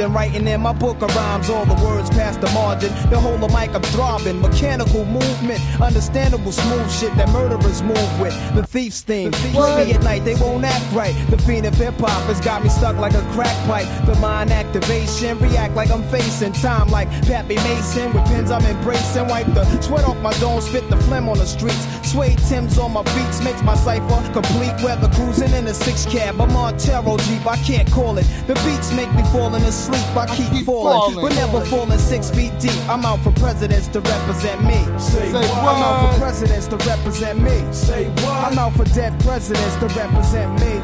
and 0.00 0.14
writing 0.14 0.46
in 0.46 0.60
my 0.60 0.72
book 0.72 1.02
of 1.02 1.14
rhymes. 1.14 1.50
All 1.50 1.64
the 1.64 1.74
words 1.84 2.10
past 2.10 2.40
the 2.40 2.50
margin. 2.52 2.90
The 3.10 3.18
whole 3.18 3.42
of 3.42 3.52
mic 3.52 3.74
I'm 3.74 3.82
throbbing. 3.82 4.40
Mechanical 4.40 5.04
movement, 5.04 5.60
understandable 5.80 6.52
smooth 6.52 6.90
shit 6.90 7.14
that 7.16 7.28
murderers 7.30 7.82
move 7.82 8.20
with. 8.20 8.34
The 8.54 8.64
thief's 8.64 9.02
theme. 9.02 9.30
With 9.30 9.88
me 9.88 9.92
at 9.92 10.02
night, 10.02 10.24
they 10.24 10.34
won't 10.34 10.64
act 10.64 10.84
right. 10.94 11.14
The 11.30 11.38
fiend 11.38 11.66
of 11.66 11.74
hip 11.74 11.94
hop 11.98 12.22
has 12.24 12.40
got 12.40 12.62
me 12.62 12.68
stuck 12.68 12.96
like 12.96 13.14
a 13.14 13.22
crack 13.32 13.56
pipe. 13.66 13.88
The 14.06 14.14
mind 14.16 14.50
activation, 14.50 15.38
react 15.38 15.74
like 15.74 15.90
I'm 15.90 16.02
facing 16.04 16.52
time 16.52 16.88
like 16.88 17.08
Pappy 17.26 17.56
Mason. 17.56 18.12
With 18.12 18.24
pins 18.26 18.50
I'm 18.50 18.64
embracing. 18.64 19.28
Wipe 19.28 19.46
the 19.54 19.64
sweat 19.80 20.04
off 20.04 20.18
my 20.18 20.32
dome, 20.38 20.60
spit 20.60 20.88
the 20.90 20.96
phlegm 20.96 21.28
on 21.28 21.38
the 21.38 21.46
streets. 21.46 21.84
Suede 22.06 22.38
Tim's 22.48 22.78
on 22.78 22.92
my 22.92 23.02
beats 23.02 23.42
makes 23.42 23.62
my 23.62 23.74
cipher 23.74 24.32
complete. 24.32 24.72
Weather 24.82 25.08
cruising 25.14 25.52
in 25.52 25.66
a 25.66 25.74
six 25.74 26.06
cab. 26.06 26.40
I'm 26.40 26.54
on 26.56 26.78
Taro 26.78 27.16
Jeep, 27.18 27.44
I 27.46 27.56
can't 27.56 27.90
call 27.90 28.16
it. 28.18 28.26
The 28.46 28.54
beats 28.64 28.92
make 28.92 29.12
me 29.14 29.22
falling 29.32 29.62
asleep. 29.64 30.06
I 30.16 30.26
keep, 30.26 30.64
falling, 30.64 31.14
falling. 31.14 31.20
but 31.20 31.34
never 31.34 31.64
falling 31.66 31.98
six 31.98 32.30
feet 32.30 32.52
deep. 32.60 32.78
I'm 32.88 33.04
out 33.04 33.20
for 33.20 33.32
presidents 33.32 33.88
to 33.88 34.00
represent 34.00 34.62
me. 34.62 34.78
Say 35.00 35.32
Say 35.32 35.50
I'm 35.50 35.82
out 35.82 36.14
for 36.14 36.20
presidents 36.20 36.66
to 36.68 36.76
represent 36.76 37.40
me. 37.42 37.72
Say 37.72 38.08
what? 38.22 38.52
I'm 38.52 38.58
out 38.58 38.74
for 38.74 38.84
dead 38.84 39.18
presidents 39.20 39.74
to 39.76 39.86
represent 39.98 40.52
me. 40.60 40.78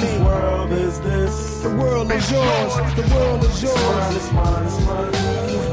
Me. 0.00 0.24
world 0.24 0.70
is 0.72 1.00
this? 1.00 1.60
The 1.62 1.70
world 1.70 2.12
is 2.12 2.30
yours. 2.30 2.74
The 2.94 3.14
world 3.16 3.42
is 3.42 3.64
It's 3.64 3.74
mine, 3.74 3.94
yours. 3.94 4.16
it's 4.16 4.32
mine, 4.32 4.64
it's 4.64 4.86
mine. 4.86 5.67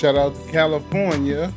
Shout 0.00 0.16
out 0.16 0.34
to 0.34 0.50
California. 0.50 1.52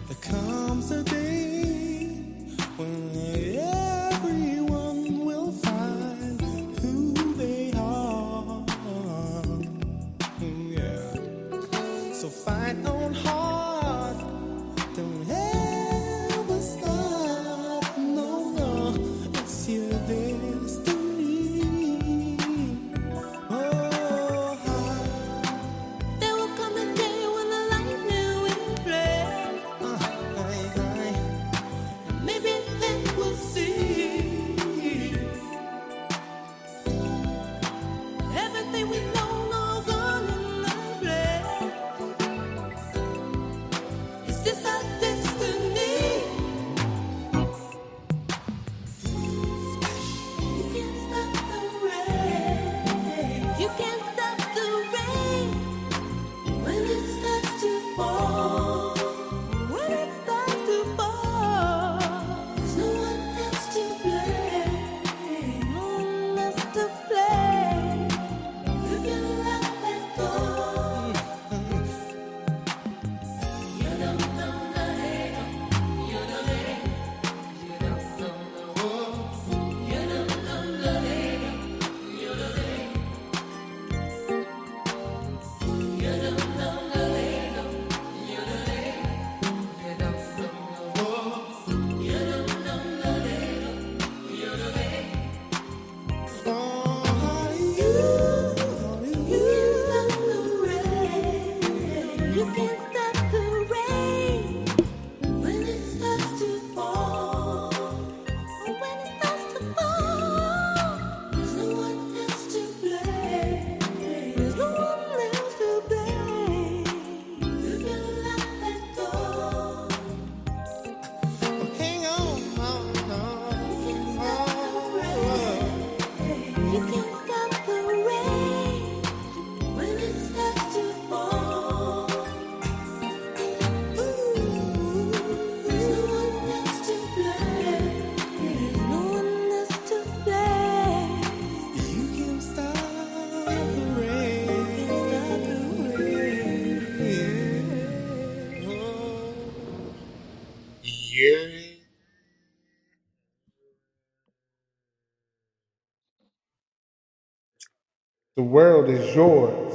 World 158.53 158.87
is 158.87 159.15
yours. 159.15 159.73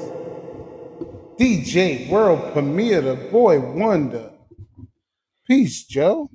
DJ 1.36 2.08
World 2.08 2.52
Premiere, 2.52 3.00
the 3.00 3.16
boy 3.16 3.58
wonder. 3.58 4.30
Peace, 5.44 5.84
Joe. 5.84 6.30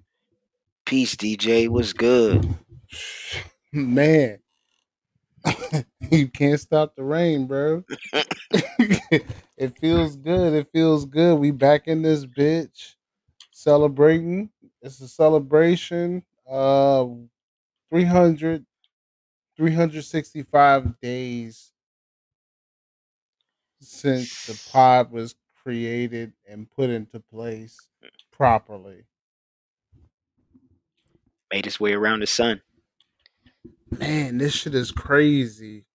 Peace, 0.85 1.15
DJ. 1.15 1.69
What's 1.69 1.93
good? 1.93 2.53
Man, 3.71 4.39
you 6.11 6.27
can't 6.27 6.59
stop 6.59 6.97
the 6.97 7.03
reign, 7.05 7.47
bro. 7.47 7.85
it 8.51 9.77
feels 9.79 10.17
good. 10.17 10.51
It 10.51 10.67
feels 10.73 11.05
good. 11.05 11.39
We 11.39 11.51
back 11.51 11.87
in 11.87 12.01
this 12.01 12.25
bitch 12.25 12.95
celebrating. 13.51 14.49
It's 14.81 14.99
a 14.99 15.07
celebration. 15.07 16.23
Uh 16.45 17.05
300 17.89 18.65
365 19.55 20.99
days 20.99 21.72
since 23.83 24.45
the 24.45 24.71
pod 24.71 25.11
was 25.11 25.35
created 25.61 26.33
and 26.47 26.69
put 26.69 26.89
into 26.89 27.19
place 27.19 27.77
properly. 28.31 29.05
Made 31.51 31.67
its 31.67 31.79
way 31.79 31.93
around 31.93 32.21
the 32.21 32.27
sun. 32.27 32.61
Man, 33.99 34.39
this 34.39 34.53
shit 34.53 34.73
is 34.73 34.91
crazy. 34.91 35.85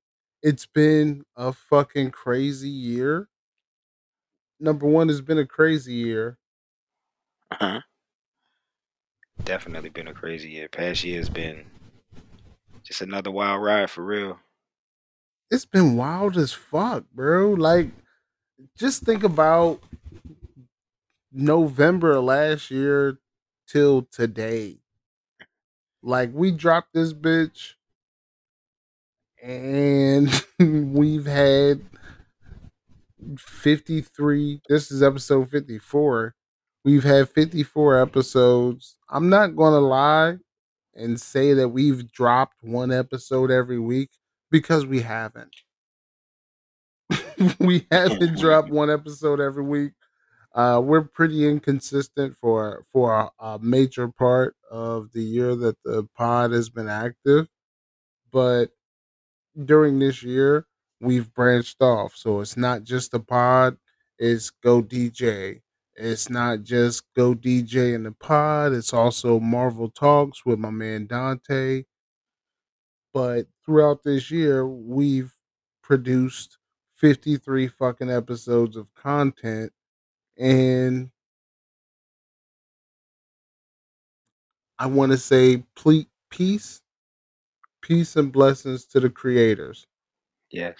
It's 0.43 0.67
been 0.67 1.25
a 1.37 1.53
fucking 1.53 2.13
crazy 2.13 2.69
year. 2.69 3.29
Number 4.61 4.87
one, 4.87 5.11
it's 5.11 5.21
been 5.21 5.39
a 5.39 5.47
crazy 5.47 5.95
year. 5.95 6.39
Uh-huh. 7.51 7.81
Definitely 9.45 9.91
been 9.91 10.09
a 10.09 10.15
crazy 10.15 10.51
year. 10.51 10.69
Past 10.69 11.05
year 11.05 11.19
has 11.19 11.29
been 11.29 11.65
just 12.85 13.03
another 13.03 13.31
wild 13.31 13.63
ride 13.63 13.91
for 13.91 14.05
real. 14.05 14.39
It's 15.51 15.65
been 15.65 15.97
wild 15.97 16.37
as 16.37 16.53
fuck, 16.53 17.05
bro. 17.15 17.53
Like, 17.53 17.91
just 18.77 19.03
think 19.03 19.25
about 19.25 19.81
November 21.33 22.21
last 22.21 22.71
year 22.71 23.19
till 23.67 24.03
today. 24.03 24.79
Like, 26.03 26.31
we 26.35 26.51
dropped 26.53 26.93
this 26.93 27.13
bitch 27.15 27.75
and 29.43 30.45
we've 30.59 31.27
had 31.27 31.81
53 33.39 34.61
this 34.69 34.91
is 34.91 35.03
episode 35.03 35.51
54 35.51 36.35
we've 36.85 37.05
had 37.05 37.29
54 37.29 38.01
episodes 38.01 38.97
i'm 39.11 39.29
not 39.29 39.57
gonna 39.57 39.81
lie 39.81 40.37
and 40.95 41.21
say 41.21 41.53
that 41.55 41.69
we've 41.69 42.11
dropped 42.11 42.57
one 42.63 42.93
episode 42.93 43.51
every 43.51 43.79
week 43.79 44.11
because 44.51 44.87
we 44.87 45.01
haven't. 45.03 45.55
We 47.61 47.87
haven't 47.91 48.39
dropped 48.39 48.71
one 48.71 48.91
episode 48.91 49.41
every 49.41 49.63
week. 49.63 49.93
Uh 50.55 50.81
we're 50.85 51.03
pretty 51.05 51.47
inconsistent 51.49 52.37
for 52.37 52.85
for 52.93 53.13
a, 53.15 53.31
a 53.45 53.59
major 53.61 54.09
part 54.09 54.57
of 54.71 55.13
the 55.13 55.23
year 55.23 55.55
that 55.57 55.77
the 55.85 56.09
pod 56.17 56.53
has 56.53 56.69
been 56.71 56.89
active 56.89 57.47
but 58.33 58.71
during 59.65 59.99
this 59.99 60.23
year 60.23 60.67
we've 61.01 61.33
branched 61.35 61.81
off. 61.83 62.15
So 62.17 62.41
it's 62.41 62.57
not 62.57 62.85
just 62.85 63.13
the 63.13 63.21
pod 63.21 63.77
it's 64.19 64.51
go 64.51 64.83
dj 64.83 65.61
it's 65.97 66.29
not 66.31 66.65
just 66.65 67.05
go 67.17 67.35
dj 67.35 67.95
in 67.95 68.03
the 68.05 68.13
pod 68.13 68.73
it's 68.73 68.93
also 68.93 69.39
marvel 69.41 69.91
talks 69.91 70.45
with 70.47 70.59
my 70.59 70.71
man 70.71 71.07
dante. 71.07 71.85
But 73.13 73.47
throughout 73.69 74.03
this 74.03 74.31
year 74.31 74.67
we've 74.67 75.35
produced 75.83 76.57
53 76.97 77.69
fucking 77.69 78.11
episodes 78.11 78.77
of 78.77 78.87
content 78.95 79.71
and 80.39 81.11
i 84.79 84.87
want 84.87 85.13
to 85.13 85.19
say 85.19 85.63
ple- 85.77 86.07
peace 86.31 86.81
peace 87.83 88.17
and 88.17 88.33
blessings 88.33 88.87
to 88.87 89.01
the 89.01 89.11
creators. 89.11 89.87
Yes. 90.51 90.77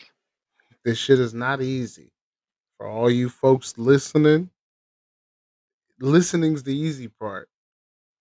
this 0.85 0.97
shit 0.97 1.21
is 1.21 1.35
not 1.35 1.61
easy. 1.61 2.11
For 2.79 2.87
all 2.87 3.11
you 3.11 3.29
folks 3.29 3.77
listening 3.77 4.49
listening's 6.01 6.63
the 6.63 6.75
easy 6.75 7.09
part 7.09 7.49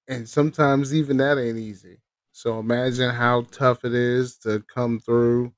and 0.08 0.28
sometimes 0.28 0.96
even 0.96 1.18
that 1.18 1.38
ain't 1.38 1.60
easy 1.60 2.00
so 2.38 2.60
imagine 2.60 3.10
how 3.16 3.42
tough 3.50 3.84
it 3.84 3.96
is 3.96 4.38
to 4.38 4.64
come 4.72 5.00
through 5.00 5.52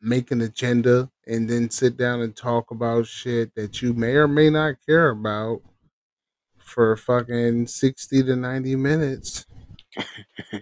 make 0.00 0.30
an 0.30 0.40
agenda 0.40 1.10
and 1.26 1.50
then 1.50 1.68
sit 1.68 1.96
down 1.96 2.20
and 2.20 2.36
talk 2.36 2.70
about 2.70 3.08
shit 3.08 3.52
that 3.56 3.82
you 3.82 3.92
may 3.92 4.12
or 4.12 4.28
may 4.28 4.50
not 4.50 4.76
care 4.86 5.10
about 5.10 5.60
for 6.58 6.96
fucking 6.96 7.66
60 7.66 8.22
to 8.22 8.36
90 8.36 8.76
minutes. 8.76 9.44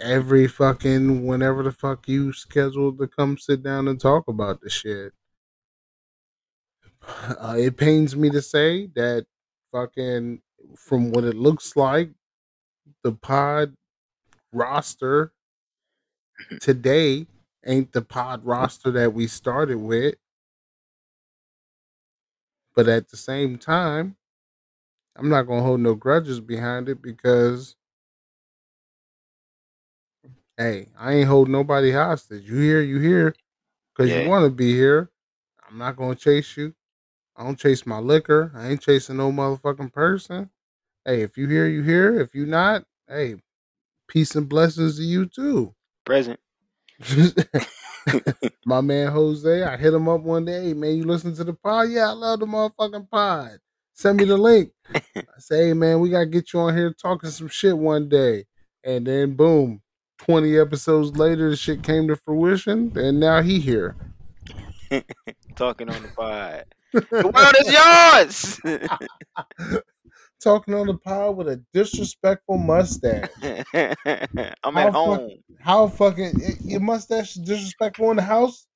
Every 0.00 0.48
fucking 0.48 1.26
whenever 1.26 1.62
the 1.62 1.72
fuck 1.72 2.08
you 2.08 2.32
scheduled 2.32 2.98
to 3.00 3.06
come 3.06 3.36
sit 3.36 3.62
down 3.62 3.86
and 3.86 4.00
talk 4.00 4.28
about 4.28 4.62
the 4.62 4.70
shit. 4.70 5.12
Uh, 7.38 7.56
it 7.58 7.76
pains 7.76 8.16
me 8.16 8.30
to 8.30 8.40
say 8.40 8.86
that 8.94 9.26
fucking 9.72 10.40
from 10.78 11.10
what 11.10 11.24
it 11.24 11.36
looks 11.36 11.76
like 11.76 12.08
the 13.02 13.12
pod 13.12 13.74
roster 14.52 15.32
today 16.60 17.26
ain't 17.66 17.92
the 17.92 18.02
pod 18.02 18.44
roster 18.44 18.90
that 18.92 19.14
we 19.14 19.26
started 19.26 19.78
with. 19.78 20.16
But 22.74 22.88
at 22.88 23.08
the 23.10 23.16
same 23.16 23.58
time 23.58 24.16
i'm 25.16 25.28
not 25.28 25.42
gonna 25.42 25.62
hold 25.62 25.80
no 25.80 25.94
grudges 25.94 26.40
behind 26.40 26.88
it 26.88 27.02
because 27.02 27.76
hey 30.56 30.86
i 30.98 31.14
ain't 31.14 31.28
hold 31.28 31.48
nobody 31.48 31.90
hostage. 31.92 32.48
You 32.48 32.56
here 32.58 32.82
you 32.82 32.98
here. 33.00 33.34
Because 33.94 34.14
Yeah. 34.14 34.22
you 34.22 34.28
want 34.28 34.44
to 34.44 34.50
be 34.50 34.72
here. 34.74 35.10
I'm 35.68 35.78
not 35.78 35.96
gonna 35.96 36.14
chase 36.14 36.56
you. 36.56 36.74
I 37.36 37.44
don't 37.44 37.58
chase 37.58 37.86
my 37.86 37.98
liquor. 37.98 38.52
I 38.54 38.68
ain't 38.68 38.80
chasing 38.82 39.16
no 39.16 39.32
motherfucking 39.32 39.92
person. 39.92 40.50
Hey 41.04 41.22
if 41.22 41.36
you 41.38 41.48
here 41.48 41.66
you 41.66 41.82
here. 41.82 42.20
If 42.20 42.34
you 42.34 42.46
not 42.46 42.84
hey 43.08 43.36
peace 44.10 44.34
and 44.34 44.48
blessings 44.48 44.96
to 44.96 45.02
you 45.04 45.24
too 45.24 45.74
Present. 46.04 46.40
my 48.66 48.80
man 48.80 49.12
Jose, 49.12 49.62
I 49.62 49.76
hit 49.76 49.94
him 49.94 50.08
up 50.08 50.22
one 50.22 50.44
day. 50.44 50.68
Hey, 50.68 50.74
man, 50.74 50.96
you 50.96 51.04
listen 51.04 51.34
to 51.34 51.44
the 51.44 51.52
pod? 51.52 51.90
Yeah, 51.90 52.08
I 52.08 52.12
love 52.12 52.40
the 52.40 52.46
motherfucking 52.46 53.08
pod. 53.10 53.58
Send 53.94 54.18
me 54.18 54.24
the 54.24 54.36
link. 54.36 54.72
I 54.94 55.22
say, 55.38 55.68
hey, 55.68 55.72
man, 55.72 56.00
we 56.00 56.10
gotta 56.10 56.26
get 56.26 56.52
you 56.52 56.60
on 56.60 56.76
here 56.76 56.92
talking 56.92 57.30
some 57.30 57.48
shit 57.48 57.76
one 57.76 58.08
day. 58.08 58.46
And 58.82 59.06
then 59.06 59.34
boom, 59.34 59.82
20 60.18 60.58
episodes 60.58 61.16
later, 61.16 61.50
the 61.50 61.56
shit 61.56 61.82
came 61.82 62.08
to 62.08 62.16
fruition, 62.16 62.92
and 62.96 63.20
now 63.20 63.42
he 63.42 63.60
here. 63.60 63.96
Talking 65.56 65.88
on 65.88 66.02
the 66.02 66.08
pod. 66.08 66.64
the 66.92 67.32
world 67.32 67.54
is 67.60 68.60
yours. 69.70 69.80
Talking 70.42 70.72
on 70.72 70.86
the 70.86 70.96
pod 70.96 71.36
with 71.36 71.48
a 71.48 71.62
disrespectful 71.74 72.56
mustache. 72.56 73.28
I'm 73.42 74.74
How 74.74 74.86
at 74.86 74.92
home. 74.92 75.30
How 75.60 75.88
fucking 75.88 76.40
your 76.62 76.80
mustache 76.80 77.36
is 77.36 77.42
disrespectful 77.42 78.10
in 78.10 78.16
the 78.16 78.22
house? 78.22 78.66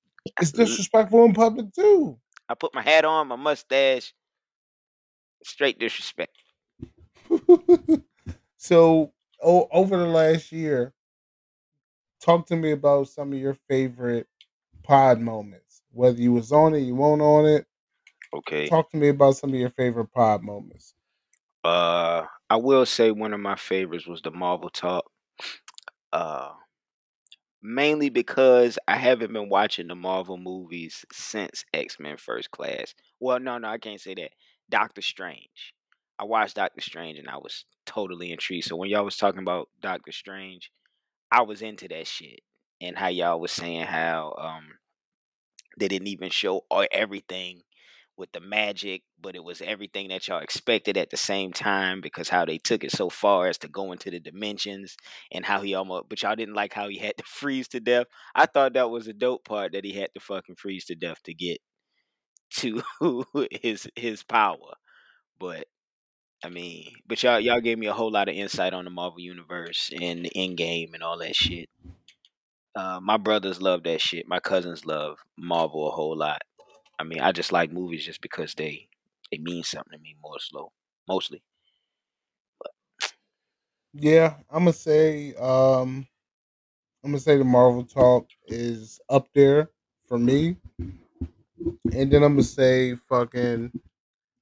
It's 0.40 0.52
disrespectful 0.52 1.24
in 1.24 1.32
public 1.32 1.72
too. 1.72 2.18
I 2.48 2.54
put 2.54 2.74
my 2.74 2.82
hat 2.82 3.06
on, 3.06 3.28
my 3.28 3.36
mustache. 3.36 4.12
Straight 5.42 5.78
disrespect. 5.78 6.36
so 8.58 9.12
o- 9.42 9.68
over 9.72 9.96
the 9.96 10.06
last 10.06 10.52
year, 10.52 10.92
talk 12.20 12.46
to 12.48 12.56
me 12.56 12.72
about 12.72 13.08
some 13.08 13.32
of 13.32 13.38
your 13.38 13.56
favorite 13.68 14.26
pod 14.82 15.20
moments. 15.20 15.82
Whether 15.92 16.20
you 16.20 16.32
was 16.32 16.52
on 16.52 16.74
it, 16.74 16.80
you 16.80 16.94
weren't 16.94 17.22
on 17.22 17.46
it. 17.46 17.66
Okay. 18.34 18.68
Talk 18.68 18.90
to 18.90 18.96
me 18.98 19.08
about 19.08 19.36
some 19.36 19.50
of 19.50 19.56
your 19.58 19.70
favorite 19.70 20.12
pod 20.12 20.42
moments. 20.42 20.94
Uh, 21.64 22.26
I 22.50 22.56
will 22.56 22.84
say 22.86 23.10
one 23.10 23.32
of 23.32 23.40
my 23.40 23.56
favorites 23.56 24.06
was 24.06 24.20
the 24.22 24.30
Marvel 24.30 24.68
talk. 24.68 25.04
Uh, 26.12 26.50
mainly 27.62 28.10
because 28.10 28.78
I 28.86 28.96
haven't 28.96 29.32
been 29.32 29.48
watching 29.48 29.88
the 29.88 29.94
Marvel 29.94 30.36
movies 30.36 31.04
since 31.10 31.64
X 31.72 31.98
Men 31.98 32.18
First 32.18 32.50
Class. 32.50 32.94
Well, 33.18 33.40
no, 33.40 33.58
no, 33.58 33.68
I 33.68 33.78
can't 33.78 34.00
say 34.00 34.14
that. 34.14 34.30
Doctor 34.68 35.02
Strange. 35.02 35.74
I 36.18 36.24
watched 36.24 36.56
Doctor 36.56 36.80
Strange 36.80 37.18
and 37.18 37.28
I 37.28 37.38
was 37.38 37.64
totally 37.86 38.30
intrigued. 38.30 38.66
So 38.66 38.76
when 38.76 38.90
y'all 38.90 39.04
was 39.04 39.16
talking 39.16 39.40
about 39.40 39.68
Doctor 39.80 40.12
Strange, 40.12 40.70
I 41.32 41.42
was 41.42 41.62
into 41.62 41.88
that 41.88 42.06
shit 42.06 42.40
and 42.80 42.96
how 42.96 43.08
y'all 43.08 43.40
was 43.40 43.50
saying 43.50 43.86
how 43.86 44.34
um 44.38 44.64
they 45.78 45.88
didn't 45.88 46.08
even 46.08 46.30
show 46.30 46.64
or 46.70 46.86
everything 46.92 47.62
with 48.16 48.32
the 48.32 48.40
magic, 48.40 49.02
but 49.20 49.34
it 49.34 49.42
was 49.42 49.60
everything 49.60 50.08
that 50.08 50.28
y'all 50.28 50.40
expected 50.40 50.96
at 50.96 51.10
the 51.10 51.16
same 51.16 51.52
time 51.52 52.00
because 52.00 52.28
how 52.28 52.44
they 52.44 52.58
took 52.58 52.84
it 52.84 52.92
so 52.92 53.10
far 53.10 53.48
as 53.48 53.58
to 53.58 53.68
go 53.68 53.92
into 53.92 54.10
the 54.10 54.20
dimensions 54.20 54.96
and 55.32 55.44
how 55.44 55.60
he 55.60 55.74
almost 55.74 56.08
but 56.08 56.22
y'all 56.22 56.36
didn't 56.36 56.54
like 56.54 56.72
how 56.72 56.88
he 56.88 56.98
had 56.98 57.16
to 57.16 57.24
freeze 57.26 57.68
to 57.68 57.80
death. 57.80 58.06
I 58.34 58.46
thought 58.46 58.74
that 58.74 58.90
was 58.90 59.08
a 59.08 59.12
dope 59.12 59.44
part 59.44 59.72
that 59.72 59.84
he 59.84 59.92
had 59.92 60.10
to 60.14 60.20
fucking 60.20 60.56
freeze 60.56 60.84
to 60.86 60.94
death 60.94 61.22
to 61.24 61.34
get 61.34 61.58
to 62.56 62.82
his 63.50 63.88
his 63.96 64.22
power. 64.22 64.74
But 65.38 65.66
I 66.44 66.50
mean, 66.50 66.92
but 67.06 67.22
y'all 67.22 67.40
y'all 67.40 67.60
gave 67.60 67.78
me 67.78 67.86
a 67.86 67.92
whole 67.92 68.12
lot 68.12 68.28
of 68.28 68.34
insight 68.34 68.74
on 68.74 68.84
the 68.84 68.90
Marvel 68.90 69.20
universe 69.20 69.90
and 70.00 70.24
the 70.24 70.32
end 70.36 70.56
game 70.56 70.94
and 70.94 71.02
all 71.02 71.18
that 71.18 71.34
shit. 71.34 71.68
Uh, 72.76 72.98
my 73.00 73.16
brothers 73.16 73.62
love 73.62 73.84
that 73.84 74.00
shit. 74.00 74.26
My 74.26 74.40
cousins 74.40 74.84
love 74.84 75.18
Marvel 75.38 75.88
a 75.88 75.92
whole 75.92 76.16
lot. 76.16 76.42
I 76.98 77.04
mean, 77.04 77.20
I 77.20 77.32
just 77.32 77.52
like 77.52 77.72
movies 77.72 78.04
just 78.04 78.20
because 78.20 78.54
they 78.54 78.88
they 79.30 79.38
mean 79.38 79.62
something 79.64 79.92
to 79.92 80.02
me 80.02 80.16
more 80.22 80.38
slow, 80.38 80.72
mostly. 81.08 81.42
Yeah, 83.92 84.34
I'm 84.50 84.64
gonna 84.64 84.72
say 84.72 85.34
um 85.34 86.06
I'm 87.04 87.10
gonna 87.10 87.20
say 87.20 87.36
the 87.36 87.44
Marvel 87.44 87.84
talk 87.84 88.28
is 88.46 89.00
up 89.08 89.28
there 89.34 89.70
for 90.08 90.18
me. 90.18 90.56
And 91.92 92.10
then 92.10 92.22
I'm 92.22 92.34
gonna 92.34 92.42
say 92.42 92.94
fucking 93.08 93.70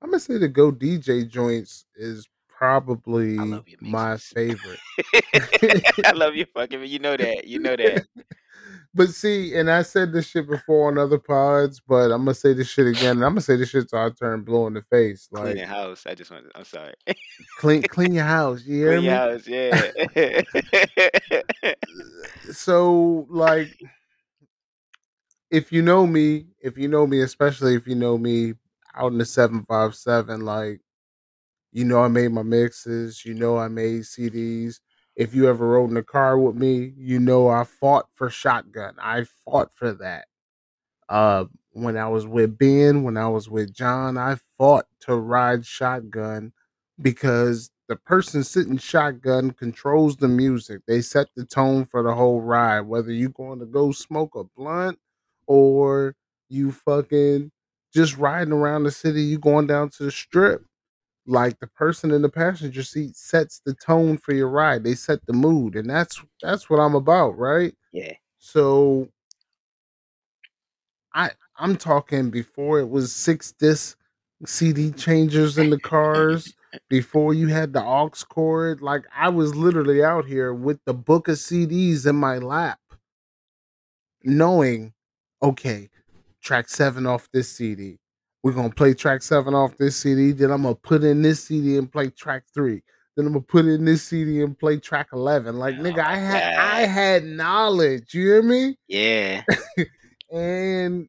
I'm 0.02 0.11
gonna 0.11 0.21
say 0.21 0.38
the 0.38 0.49
Go 0.49 0.71
DJ 0.71 1.28
joints 1.28 1.87
is 1.97 2.28
probably 2.49 3.40
your 3.40 3.62
my 3.80 4.16
favorite. 4.16 4.78
I 6.04 6.12
love 6.12 6.37
you 6.37 6.47
fucking. 6.54 6.85
You 6.87 6.99
know 7.00 7.16
that. 7.16 7.47
You 7.47 7.59
know 7.59 7.76
that. 7.76 8.06
But 8.94 9.08
see, 9.08 9.54
and 9.56 9.70
I 9.70 9.82
said 9.82 10.12
this 10.12 10.26
shit 10.26 10.46
before 10.46 10.88
on 10.88 10.99
other 10.99 11.18
pods, 11.18 11.80
but 11.80 12.11
I'm 12.11 12.25
gonna 12.25 12.34
say 12.34 12.52
this 12.52 12.68
shit 12.68 12.87
again, 12.87 13.16
and 13.16 13.25
I'm 13.25 13.32
gonna 13.32 13.40
say 13.40 13.56
this 13.56 13.70
shit 13.70 13.88
till 13.88 13.99
I 13.99 14.11
turn 14.11 14.42
blue 14.42 14.66
in 14.66 14.75
the 14.75 14.82
face. 14.82 15.28
Like 15.30 15.44
Cleaning 15.44 15.66
house. 15.66 16.04
I 16.06 16.14
just 16.14 16.30
want. 16.30 16.44
I'm 16.54 16.64
sorry. 16.64 16.92
clean 17.56 17.82
clean 17.88 18.12
your 18.12 18.25
house, 18.25 18.64
you 18.64 18.76
hear 18.76 18.92
Clean 18.99 19.04
your 19.04 19.14
house. 19.14 19.46
Yeah. 19.46 20.42
So 22.52 23.26
like 23.30 23.70
if 25.50 25.72
you 25.72 25.82
know 25.82 26.06
me, 26.06 26.46
if 26.61 26.76
you 26.76 26.88
know 26.88 27.06
me, 27.06 27.20
especially 27.22 27.75
if 27.75 27.87
you 27.87 27.94
know 27.94 28.18
me 28.18 28.54
out 28.94 29.12
in 29.12 29.18
the 29.18 29.25
seven 29.25 29.64
five 29.68 29.94
seven, 29.94 30.42
like 30.42 30.80
you 31.72 31.84
know 31.84 32.02
I 32.02 32.08
made 32.08 32.32
my 32.32 32.42
mixes, 32.42 33.25
you 33.25 33.34
know 33.34 33.58
I 33.58 33.68
made 33.68 34.02
CDs. 34.02 34.80
If 35.16 35.35
you 35.35 35.49
ever 35.49 35.66
rode 35.69 35.90
in 35.90 35.97
a 35.97 36.02
car 36.02 36.38
with 36.38 36.57
me, 36.57 36.95
you 36.97 37.21
know 37.21 37.49
I 37.49 37.64
fought 37.64 38.07
for 38.14 38.31
shotgun. 38.31 38.95
I 39.00 39.25
fought 39.45 39.73
for 39.75 39.92
that. 39.95 40.26
Uh 41.09 41.47
when 41.73 41.97
I 41.97 42.09
was 42.09 42.26
with 42.26 42.59
Ben, 42.59 43.02
when 43.02 43.16
I 43.16 43.28
was 43.28 43.49
with 43.50 43.73
John, 43.75 44.19
I 44.19 44.37
fought 44.59 44.87
to 45.02 45.16
ride 45.16 45.66
shotgun 45.66 46.52
because 47.00 47.71
the 47.88 47.97
person 47.97 48.45
sitting 48.45 48.78
shotgun 48.78 49.52
controls 49.52 50.16
the 50.16 50.28
music. 50.28 50.83
They 50.87 51.00
set 51.02 51.28
the 51.37 51.45
tone 51.47 51.85
for 51.87 52.02
the 52.02 52.14
whole 52.14 52.40
ride, 52.42 52.83
whether 52.83 53.12
you 53.12 53.31
going 53.31 53.61
to 53.61 53.66
go 53.66 53.92
smoke 53.92 54.35
a 54.37 54.45
blunt 54.45 54.99
or 55.47 56.14
you 56.49 56.73
fucking 56.73 57.52
just 57.95 58.16
riding 58.19 58.52
around 58.52 58.85
the 58.85 58.90
city, 58.90 59.23
you 59.23 59.38
going 59.38 59.66
down 59.66 59.90
to 59.90 60.04
the 60.04 60.11
strip. 60.11 60.64
Like 61.26 61.61
the 61.61 61.69
person 61.69 62.11
in 62.11 62.23
the 62.23 62.29
passenger 62.29 62.83
seat 62.83 63.17
sets 63.17 63.61
the 63.64 63.75
tone 63.75 64.19
for 64.19 64.35
your 64.35 64.49
ride. 64.49 64.83
They 64.83 64.95
set 64.95 65.25
the 65.26 65.33
mood, 65.33 65.76
and 65.76 65.88
that's 65.88 66.21
that's 66.43 66.69
what 66.69 66.81
I'm 66.81 66.95
about, 66.95 67.38
right? 67.38 67.75
yeah. 67.93 68.14
So 68.38 69.09
I 71.14 71.31
I'm 71.57 71.76
talking 71.76 72.31
before 72.31 72.81
it 72.81 72.88
was 72.88 73.14
six 73.14 73.52
disc 73.52 73.97
CD 74.45 74.91
changers 74.91 75.59
in 75.59 75.71
the 75.71 75.79
cars, 75.79 76.55
before 76.88 77.35
you 77.35 77.49
had 77.49 77.73
the 77.73 77.83
aux 77.83 78.11
cord. 78.29 78.81
Like 78.83 79.05
I 79.14 79.29
was 79.29 79.55
literally 79.55 80.02
out 80.02 80.26
here 80.26 80.52
with 80.52 80.81
the 80.85 80.95
book 80.95 81.29
of 81.29 81.37
CDs 81.37 82.07
in 82.07 82.17
my 82.17 82.38
lap, 82.38 82.81
knowing, 84.25 84.93
okay, 85.43 85.91
track 86.43 86.69
seven 86.69 87.07
off 87.07 87.29
this 87.33 87.50
CD. 87.52 87.99
We're 88.42 88.52
gonna 88.52 88.70
play 88.70 88.94
track 88.94 89.22
seven 89.22 89.54
off 89.54 89.76
this 89.76 89.96
CD. 89.96 90.32
Then 90.32 90.50
I'm 90.50 90.62
gonna 90.62 90.75
put 90.75 91.04
in 91.04 91.22
this 91.22 91.44
CD 91.44 91.78
and 91.78 91.90
play 91.90 92.11
track 92.11 92.44
three. 92.52 92.82
Then 93.16 93.26
I'm 93.26 93.32
gonna 93.32 93.44
put 93.44 93.66
in 93.66 93.84
this 93.84 94.02
CD 94.02 94.42
and 94.42 94.58
play 94.58 94.78
track 94.78 95.08
eleven. 95.12 95.58
Like 95.58 95.76
Oh 95.78 95.82
nigga, 95.82 96.04
I 96.04 96.16
had 96.16 96.54
I 96.54 96.80
had 96.87 97.25
knowledge. 97.25 98.14
You 98.14 98.26
hear 98.26 98.42
me? 98.42 98.76
Yeah. 98.88 99.44
and 100.32 101.08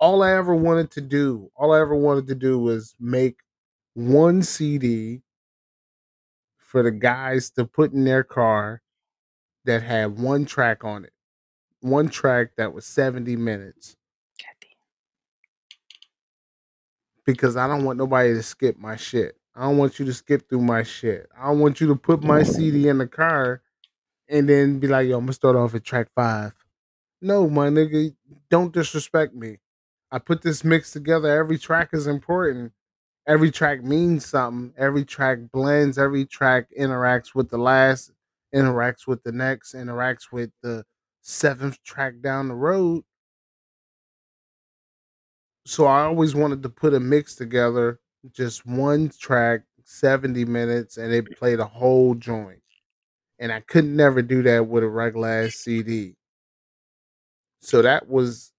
all 0.00 0.22
I 0.22 0.32
ever 0.32 0.54
wanted 0.54 0.90
to 0.92 1.00
do, 1.00 1.50
all 1.54 1.72
I 1.72 1.80
ever 1.80 1.94
wanted 1.94 2.26
to 2.28 2.34
do 2.34 2.58
was 2.58 2.96
make 2.98 3.38
one 3.94 4.42
CD 4.42 5.22
for 6.56 6.82
the 6.82 6.90
guys 6.90 7.50
to 7.50 7.64
put 7.64 7.92
in 7.92 8.04
their 8.04 8.24
car 8.24 8.82
that 9.64 9.82
had 9.82 10.18
one 10.18 10.44
track 10.44 10.82
on 10.82 11.04
it. 11.04 11.12
One 11.80 12.08
track 12.08 12.56
that 12.56 12.72
was 12.74 12.86
70 12.86 13.36
minutes 13.36 13.96
because 17.24 17.56
I 17.56 17.66
don't 17.66 17.84
want 17.84 17.98
nobody 17.98 18.34
to 18.34 18.42
skip 18.42 18.78
my 18.78 18.96
shit. 18.96 19.36
I 19.54 19.62
don't 19.62 19.78
want 19.78 19.98
you 19.98 20.04
to 20.06 20.12
skip 20.12 20.48
through 20.48 20.62
my 20.62 20.82
shit. 20.82 21.28
I 21.38 21.46
don't 21.46 21.60
want 21.60 21.80
you 21.80 21.86
to 21.88 21.96
put 21.96 22.22
my 22.22 22.42
CD 22.42 22.88
in 22.88 22.98
the 22.98 23.06
car 23.06 23.62
and 24.28 24.48
then 24.48 24.78
be 24.80 24.88
like, 24.88 25.08
yo, 25.08 25.18
I'm 25.18 25.24
gonna 25.24 25.32
start 25.32 25.56
off 25.56 25.74
at 25.74 25.84
track 25.84 26.08
five. 26.14 26.52
No, 27.20 27.48
my 27.48 27.68
nigga, 27.68 28.14
don't 28.50 28.72
disrespect 28.72 29.34
me. 29.34 29.58
I 30.10 30.18
put 30.18 30.42
this 30.42 30.64
mix 30.64 30.90
together. 30.92 31.28
Every 31.28 31.58
track 31.58 31.90
is 31.92 32.06
important. 32.06 32.72
Every 33.26 33.50
track 33.50 33.82
means 33.82 34.26
something. 34.26 34.74
Every 34.76 35.04
track 35.04 35.38
blends. 35.52 35.98
Every 35.98 36.26
track 36.26 36.68
interacts 36.78 37.34
with 37.34 37.48
the 37.50 37.58
last, 37.58 38.12
interacts 38.54 39.06
with 39.06 39.22
the 39.22 39.32
next, 39.32 39.74
interacts 39.74 40.30
with 40.30 40.50
the 40.62 40.84
seventh 41.22 41.82
track 41.82 42.20
down 42.20 42.48
the 42.48 42.54
road. 42.54 43.04
So 45.66 45.86
I 45.86 46.02
always 46.04 46.34
wanted 46.34 46.62
to 46.62 46.68
put 46.68 46.94
a 46.94 47.00
mix 47.00 47.34
together, 47.34 47.98
just 48.32 48.66
one 48.66 49.10
track, 49.18 49.62
70 49.84 50.44
minutes, 50.44 50.96
and 50.98 51.12
it 51.12 51.36
played 51.38 51.60
a 51.60 51.64
whole 51.64 52.14
joint. 52.14 52.60
And 53.38 53.50
I 53.50 53.60
could 53.60 53.84
never 53.84 54.22
do 54.22 54.42
that 54.42 54.66
with 54.66 54.84
a 54.84 54.88
regular 54.88 55.28
ass 55.28 55.54
CD. 55.54 56.16
So 57.60 57.82
that 57.82 58.08
was 58.08 58.52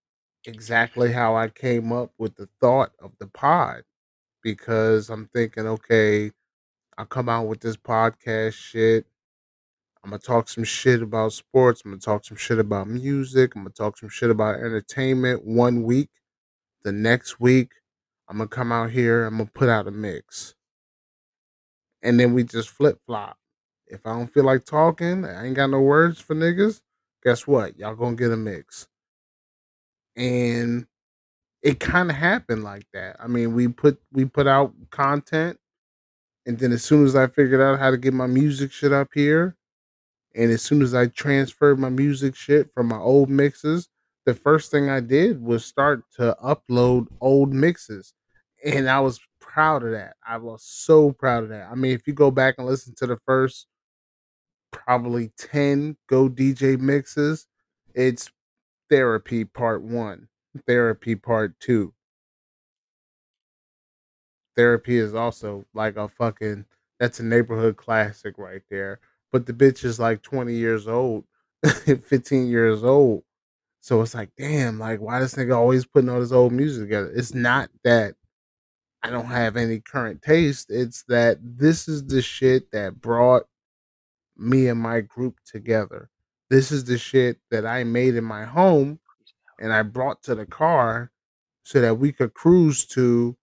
exactly 0.45 1.11
how 1.11 1.35
I 1.35 1.49
came 1.49 1.91
up 1.91 2.11
with 2.17 2.35
the 2.35 2.49
thought 2.59 2.91
of 2.99 3.11
the 3.19 3.27
pod 3.27 3.83
because 4.41 5.09
I'm 5.09 5.27
thinking, 5.33 5.67
okay, 5.67 6.31
I'll 6.97 7.05
come 7.05 7.29
out 7.29 7.47
with 7.47 7.61
this 7.61 7.77
podcast 7.77 8.53
shit. 8.53 9.05
I'm 10.03 10.11
gonna 10.11 10.19
talk 10.19 10.49
some 10.49 10.63
shit 10.63 11.01
about 11.01 11.33
sports. 11.33 11.81
I'm 11.83 11.91
gonna 11.91 12.01
talk 12.01 12.25
some 12.25 12.37
shit 12.37 12.59
about 12.59 12.87
music. 12.87 13.55
I'm 13.55 13.63
gonna 13.63 13.73
talk 13.73 13.97
some 13.97 14.09
shit 14.09 14.29
about 14.29 14.55
entertainment 14.55 15.43
one 15.45 15.83
week. 15.83 16.09
The 16.85 16.91
next 16.91 17.39
week, 17.39 17.71
I'm 18.29 18.37
gonna 18.37 18.47
come 18.47 18.71
out 18.71 18.91
here. 18.91 19.25
I'm 19.25 19.37
gonna 19.37 19.49
put 19.51 19.69
out 19.69 19.87
a 19.87 19.91
mix, 19.91 20.53
and 22.03 22.19
then 22.19 22.35
we 22.35 22.43
just 22.43 22.69
flip 22.69 22.99
flop. 23.07 23.39
If 23.87 24.05
I 24.05 24.11
don't 24.13 24.31
feel 24.31 24.43
like 24.43 24.65
talking, 24.65 25.25
I 25.25 25.47
ain't 25.47 25.55
got 25.55 25.71
no 25.71 25.81
words 25.81 26.21
for 26.21 26.35
niggas. 26.35 26.81
Guess 27.23 27.47
what? 27.47 27.75
Y'all 27.79 27.95
gonna 27.95 28.15
get 28.15 28.31
a 28.31 28.37
mix, 28.37 28.87
and 30.15 30.85
it 31.63 31.79
kind 31.79 32.11
of 32.11 32.17
happened 32.17 32.63
like 32.63 32.85
that. 32.93 33.15
I 33.19 33.25
mean, 33.25 33.55
we 33.55 33.67
put 33.67 33.99
we 34.11 34.25
put 34.25 34.45
out 34.45 34.71
content, 34.91 35.57
and 36.45 36.59
then 36.59 36.71
as 36.71 36.83
soon 36.83 37.03
as 37.03 37.15
I 37.15 37.25
figured 37.25 37.61
out 37.61 37.79
how 37.79 37.89
to 37.89 37.97
get 37.97 38.13
my 38.13 38.27
music 38.27 38.71
shit 38.71 38.93
up 38.93 39.09
here, 39.11 39.57
and 40.35 40.51
as 40.51 40.61
soon 40.61 40.83
as 40.83 40.93
I 40.93 41.07
transferred 41.07 41.79
my 41.79 41.89
music 41.89 42.35
shit 42.35 42.71
from 42.75 42.89
my 42.89 42.99
old 42.99 43.31
mixes, 43.31 43.89
the 44.25 44.33
first 44.33 44.71
thing 44.71 44.89
I 44.89 44.99
did 44.99 45.41
was 45.41 45.63
start 45.65 46.03
to 46.17 46.35
upload 46.43 47.07
old 47.21 47.53
mixes. 47.53 48.13
And 48.63 48.89
I 48.89 48.99
was 48.99 49.19
proud 49.39 49.83
of 49.83 49.91
that. 49.91 50.15
I 50.27 50.37
was 50.37 50.63
so 50.63 51.11
proud 51.11 51.43
of 51.43 51.49
that. 51.49 51.69
I 51.71 51.75
mean, 51.75 51.91
if 51.91 52.07
you 52.07 52.13
go 52.13 52.31
back 52.31 52.55
and 52.57 52.65
listen 52.67 52.95
to 52.97 53.07
the 53.07 53.17
first 53.25 53.67
probably 54.71 55.31
10 55.37 55.95
Go 56.07 56.27
DJ 56.27 56.79
mixes, 56.79 57.45
it's 57.93 58.31
therapy 58.89 59.45
part 59.45 59.83
one, 59.83 60.27
therapy 60.67 61.15
part 61.15 61.59
two. 61.59 61.93
Therapy 64.55 64.97
is 64.97 65.13
also 65.13 65.65
like 65.73 65.97
a 65.97 66.07
fucking 66.07 66.65
that's 66.99 67.19
a 67.19 67.23
neighborhood 67.23 67.77
classic 67.77 68.35
right 68.37 68.61
there. 68.69 68.99
But 69.31 69.45
the 69.45 69.53
bitch 69.53 69.83
is 69.83 69.99
like 69.99 70.21
20 70.21 70.53
years 70.53 70.87
old, 70.87 71.25
15 71.65 72.47
years 72.47 72.83
old. 72.83 73.23
So 73.85 74.01
it's 74.01 74.15
like, 74.15 74.31
damn, 74.35 74.79
like 74.79 74.99
why 74.99 75.19
this 75.19 75.35
nigga 75.35 75.55
always 75.55 75.85
putting 75.85 76.09
all 76.09 76.19
this 76.19 76.31
old 76.31 76.51
music 76.51 76.85
together? 76.85 77.11
It's 77.15 77.35
not 77.35 77.69
that 77.83 78.15
I 79.03 79.11
don't 79.11 79.27
have 79.27 79.55
any 79.57 79.79
current 79.79 80.23
taste. 80.23 80.71
It's 80.71 81.03
that 81.03 81.37
this 81.39 81.87
is 81.87 82.03
the 82.07 82.23
shit 82.23 82.71
that 82.71 82.99
brought 82.99 83.43
me 84.35 84.69
and 84.69 84.79
my 84.81 85.01
group 85.01 85.35
together. 85.45 86.09
This 86.49 86.71
is 86.71 86.85
the 86.85 86.97
shit 86.97 87.37
that 87.51 87.63
I 87.63 87.83
made 87.83 88.15
in 88.15 88.23
my 88.23 88.45
home 88.45 88.97
and 89.59 89.71
I 89.71 89.83
brought 89.83 90.23
to 90.23 90.33
the 90.33 90.47
car 90.47 91.11
so 91.61 91.79
that 91.79 91.99
we 91.99 92.11
could 92.11 92.33
cruise 92.33 92.87
to 92.87 93.37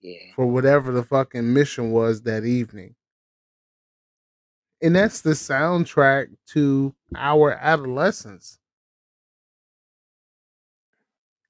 Yeah. 0.00 0.32
for 0.36 0.46
whatever 0.46 0.92
the 0.92 1.02
fucking 1.02 1.52
mission 1.52 1.90
was 1.90 2.22
that 2.22 2.44
evening. 2.44 2.94
And 4.80 4.94
that's 4.94 5.22
the 5.22 5.30
soundtrack 5.30 6.36
to 6.50 6.94
our 7.16 7.50
adolescence. 7.54 8.57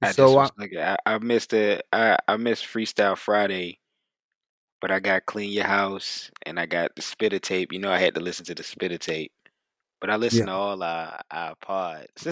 I 0.03 0.13
so 0.13 0.35
just 0.35 0.39
I, 0.39 0.51
looking. 0.59 0.79
I, 0.81 0.97
I 1.07 1.19
missed 1.19 1.53
it. 1.53 1.85
I 1.93 2.17
I 2.29 2.37
missed 2.37 2.65
Freestyle 2.67 3.17
Friday, 3.17 3.81
but 4.81 4.91
I 4.91 5.01
got 5.01 5.27
Clean 5.27 5.51
Your 5.51 5.67
House 5.67 6.31
and 6.47 6.59
I 6.61 6.67
got 6.67 6.95
the 6.97 7.03
Spitter 7.03 7.39
tape. 7.41 7.73
You 7.73 7.81
know, 7.81 7.91
I 7.93 7.99
had 7.99 8.15
to 8.15 8.21
listen 8.21 8.45
to 8.47 8.55
the 8.55 8.63
Spitter 8.63 8.99
tape, 8.99 9.33
but 10.01 10.11
I 10.11 10.17
listened 10.17 10.49
Yeah. 10.49 10.55
to 10.55 10.59
all 10.59 10.83
our 10.83 11.21
our 11.31 11.55
pods. 11.57 12.29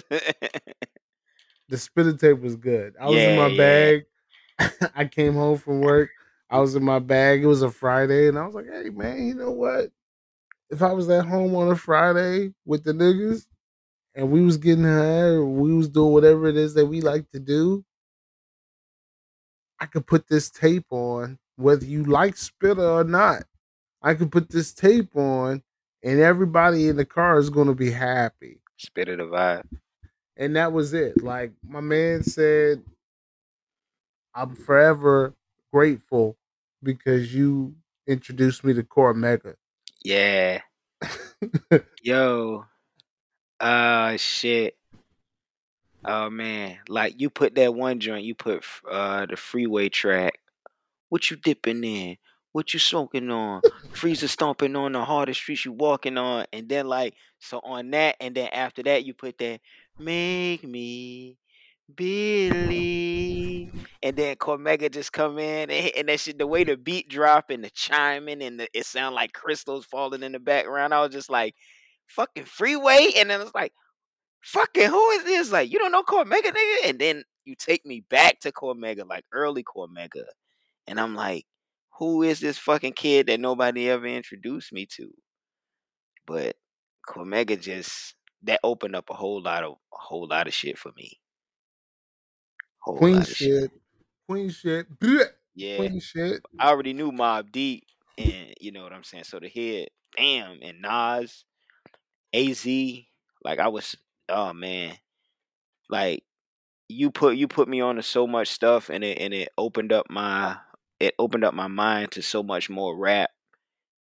the 1.69 1.79
spitter 1.79 2.13
tape 2.15 2.41
was 2.41 2.57
good. 2.57 2.95
I 3.01 3.07
was 3.09 3.25
in 3.25 3.37
my 3.37 3.49
yeah. 3.49 3.57
bag. 3.57 4.07
I 4.97 5.05
came 5.07 5.35
home 5.35 5.59
from 5.59 5.81
work. 5.81 6.11
I 6.51 6.61
was 6.61 6.77
in 6.77 6.85
my 6.85 7.01
bag. 7.01 7.43
It 7.43 7.47
was 7.47 7.63
a 7.63 7.71
Friday, 7.71 8.29
and 8.29 8.39
I 8.39 8.47
was 8.47 8.55
like, 8.55 8.67
"Hey, 8.71 8.91
man, 8.91 9.27
you 9.27 9.35
know 9.35 9.51
what? 9.51 9.91
If 10.71 10.83
I 10.83 10.93
was 10.93 11.09
at 11.11 11.27
home 11.27 11.55
on 11.57 11.71
a 11.71 11.77
Friday 11.77 12.55
with 12.65 12.85
the 12.85 12.93
niggas, 12.93 13.47
and 14.17 14.31
we 14.33 14.43
was 14.43 14.57
getting 14.57 14.85
high, 14.85 15.39
we 15.39 15.75
was 15.75 15.91
doing 15.91 16.13
whatever 16.13 16.49
it 16.49 16.57
is 16.57 16.75
that 16.75 16.87
we 16.87 17.03
like 17.03 17.31
to 17.33 17.41
do, 17.41 17.85
I 19.81 19.87
could 19.87 20.07
put 20.07 20.29
this 20.29 20.51
tape 20.51 20.87
on, 20.91 21.39
whether 21.57 21.85
you 21.85 22.05
like 22.05 22.37
spitter 22.39 22.89
or 22.89 23.05
not. 23.05 23.45
I 24.03 24.15
could 24.15 24.33
put 24.33 24.51
this 24.51 24.75
tape 24.75 25.17
on, 25.17 25.63
and 26.03 26.21
everybody 26.21 26.89
in 26.89 26.97
the 26.97 27.05
car 27.05 27.39
is 27.39 27.51
going 27.51 27.69
to 27.69 27.75
be 27.75 27.93
happy." 27.93 28.61
Spitter 28.79 29.17
the 29.17 29.25
vibe. 29.25 29.65
and 30.37 30.57
that 30.57 30.73
was 30.73 30.95
it. 30.95 31.23
Like 31.23 31.53
my 31.67 31.81
man 31.81 32.23
said, 32.25 32.83
I'm 34.35 34.57
forever 34.57 35.35
grateful 35.73 36.37
because 36.83 37.35
you 37.35 37.75
introduced 38.07 38.65
me 38.65 38.75
to 38.75 38.83
Cormega. 38.83 39.57
Yeah. 40.05 40.61
Yo. 42.03 42.67
Uh 43.61 44.17
shit. 44.17 44.77
Oh 46.05 46.31
man. 46.31 46.79
Like 46.89 47.21
you 47.21 47.31
put 47.31 47.55
that 47.55 47.75
one 47.75 48.01
joint, 48.01 48.25
you 48.25 48.35
put 48.35 48.65
uh 48.91 49.27
the 49.27 49.37
freeway 49.37 49.89
track. 49.89 50.39
What 51.09 51.31
you 51.31 51.37
dipping 51.37 51.85
in? 51.85 52.17
What 52.53 52.73
you 52.73 52.81
smoking 52.81 53.31
on? 53.31 53.63
Freezer 53.93 54.29
stomping 54.29 54.77
on 54.77 54.93
the 54.93 55.05
hardest 55.05 55.41
streets 55.41 55.65
you 55.65 55.73
walking 55.73 56.19
on. 56.19 56.47
And 56.53 56.69
then 56.69 56.87
like 56.87 57.15
so 57.39 57.61
on 57.63 57.91
that, 57.91 58.17
and 58.21 58.35
then 58.35 58.49
after 58.49 58.83
that 58.85 59.05
you 59.05 59.15
put 59.15 59.39
that 59.39 59.61
make 59.99 60.65
me 60.65 61.37
believe. 61.95 63.73
And 64.03 64.17
then 64.17 64.37
Cormega 64.37 64.91
just 64.91 65.13
come 65.13 65.39
in 65.39 65.71
and, 65.71 65.93
and 65.97 66.09
that 66.09 66.21
shit 66.21 66.39
the 66.39 66.47
way 66.47 66.65
the 66.65 66.77
beat 66.77 67.09
drop 67.09 67.51
and 67.51 67.63
the 67.63 67.71
chiming 67.71 68.43
and 68.43 68.61
the, 68.61 68.69
it 68.73 68.87
sound 68.87 69.15
like 69.15 69.33
crystals 69.33 69.85
falling 69.85 70.23
in 70.23 70.33
the 70.33 70.39
background. 70.39 70.95
I 70.95 71.01
was 71.03 71.13
just 71.13 71.31
like, 71.31 71.55
fucking 72.07 72.45
freeway. 72.45 73.11
And 73.17 73.31
then 73.31 73.41
it's 73.41 73.55
like, 73.55 73.73
fucking 74.43 74.89
who 74.89 75.11
is 75.11 75.25
this? 75.25 75.53
Like, 75.53 75.71
you 75.73 75.79
don't 75.79 75.93
know 75.93 76.03
Cormega, 76.03 76.53
nigga? 76.53 76.89
And 76.89 76.99
then 76.99 77.25
you 77.45 77.55
take 77.55 77.85
me 77.85 78.05
back 78.09 78.41
to 78.41 78.53
Cormega, 78.53 79.09
like 79.09 79.25
early 79.33 79.65
Cormega. 79.65 80.25
And 80.87 81.01
I'm 81.01 81.15
like, 81.15 81.47
who 81.99 82.23
is 82.23 82.41
this 82.41 82.59
fucking 82.59 82.93
kid 82.93 83.27
that 83.27 83.41
nobody 83.41 83.89
ever 83.89 84.07
introduced 84.07 84.73
me 84.73 84.87
to? 84.97 85.11
But 86.27 86.57
Cormega 87.09 87.61
just 87.61 88.15
that 88.43 88.61
opened 88.63 88.97
up 88.97 89.11
a 89.11 89.15
whole 89.15 89.43
lot 89.43 89.65
of 89.65 89.73
a 89.73 89.97
whole 89.97 90.29
lot 90.29 90.47
of 90.47 90.55
shit 90.55 90.79
for 90.79 90.93
me. 90.97 91.19
Whole 92.81 92.99
Queen 92.99 93.23
shit. 93.23 93.37
shit. 93.37 93.71
Queen 94.29 94.51
shit. 94.51 94.87
Yeah. 95.55 95.77
Queen 95.77 96.01
shit. 96.01 96.43
I 96.59 96.69
already 96.69 96.93
knew 96.93 97.13
Mobb 97.13 97.53
Deep 97.53 97.85
and 98.19 98.55
you 98.61 98.73
know 98.73 98.83
what 98.83 98.93
I'm 98.93 99.05
saying. 99.05 99.25
So 99.25 99.39
to 99.39 99.49
hear 99.49 99.87
damn 100.17 100.59
and 100.63 100.83
Nas, 100.83 101.45
AZ, 102.37 102.67
like 103.43 103.59
I 103.59 103.69
was 103.69 103.97
oh 104.29 104.53
man. 104.53 104.97
Like 105.89 106.25
you 106.89 107.11
put 107.11 107.37
you 107.37 107.49
put 107.49 107.69
me 107.69 107.81
on 107.81 107.97
to 107.97 108.03
so 108.03 108.27
much 108.27 108.49
stuff 108.49 108.91
and 108.91 109.03
it 109.03 109.19
and 109.19 109.35
it 109.35 109.49
opened 109.59 109.93
up 109.93 110.07
my 110.11 110.57
it 111.01 111.15
opened 111.19 111.45
up 111.45 111.55
my 111.55 111.67
mind 111.67 112.13
to 112.13 112.23
so 112.23 112.43
much 112.43 112.71
more 112.71 112.97
rap 112.97 113.31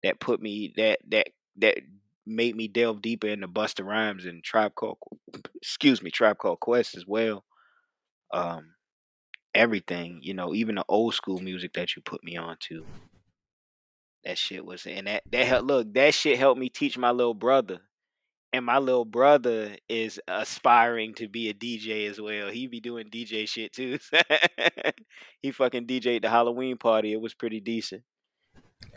that 0.04 0.20
put 0.20 0.42
me 0.42 0.74
that 0.78 1.00
that 1.10 1.30
that 1.58 1.78
made 2.26 2.56
me 2.56 2.68
delve 2.68 3.02
deeper 3.02 3.28
into 3.28 3.48
Busta 3.48 3.86
Rhymes 3.86 4.26
and 4.26 4.44
Tribe 4.44 4.76
Called 4.76 4.98
excuse 5.56 6.02
me, 6.02 6.12
Tribe 6.12 6.38
Called 6.38 6.60
Quest 6.60 6.96
as 6.96 7.06
well. 7.08 7.44
Um 8.34 8.74
everything, 9.54 10.20
you 10.22 10.34
know, 10.34 10.54
even 10.54 10.76
the 10.76 10.86
old 10.90 11.14
school 11.14 11.40
music 11.40 11.74
that 11.74 11.96
you 11.96 12.02
put 12.02 12.24
me 12.24 12.36
on 12.36 12.58
to. 12.60 12.86
That 14.24 14.38
shit 14.38 14.66
was 14.66 14.86
and 14.86 15.08
that 15.08 15.24
that 15.32 15.48
helped 15.48 15.68
look, 15.68 15.94
that 15.94 16.14
shit 16.14 16.38
helped 16.38 16.60
me 16.60 16.70
teach 16.70 16.98
my 16.98 17.12
little 17.12 17.34
brother. 17.34 17.80
And 18.56 18.66
my 18.66 18.78
little 18.78 19.04
brother 19.04 19.76
is 19.90 20.18
aspiring 20.30 21.14
to 21.16 21.28
be 21.28 21.50
a 21.50 21.54
DJ 21.54 22.10
as 22.10 22.22
well. 22.22 22.50
He 22.50 22.68
be 22.68 22.80
doing 22.80 23.10
DJ 23.10 23.50
shit 23.50 23.74
too. 23.74 24.00
he 25.42 25.52
fucking 25.52 25.86
DJ'd 25.86 26.24
the 26.24 26.30
Halloween 26.30 26.78
party. 26.78 27.12
It 27.12 27.20
was 27.20 27.34
pretty 27.34 27.60
decent. 27.60 28.04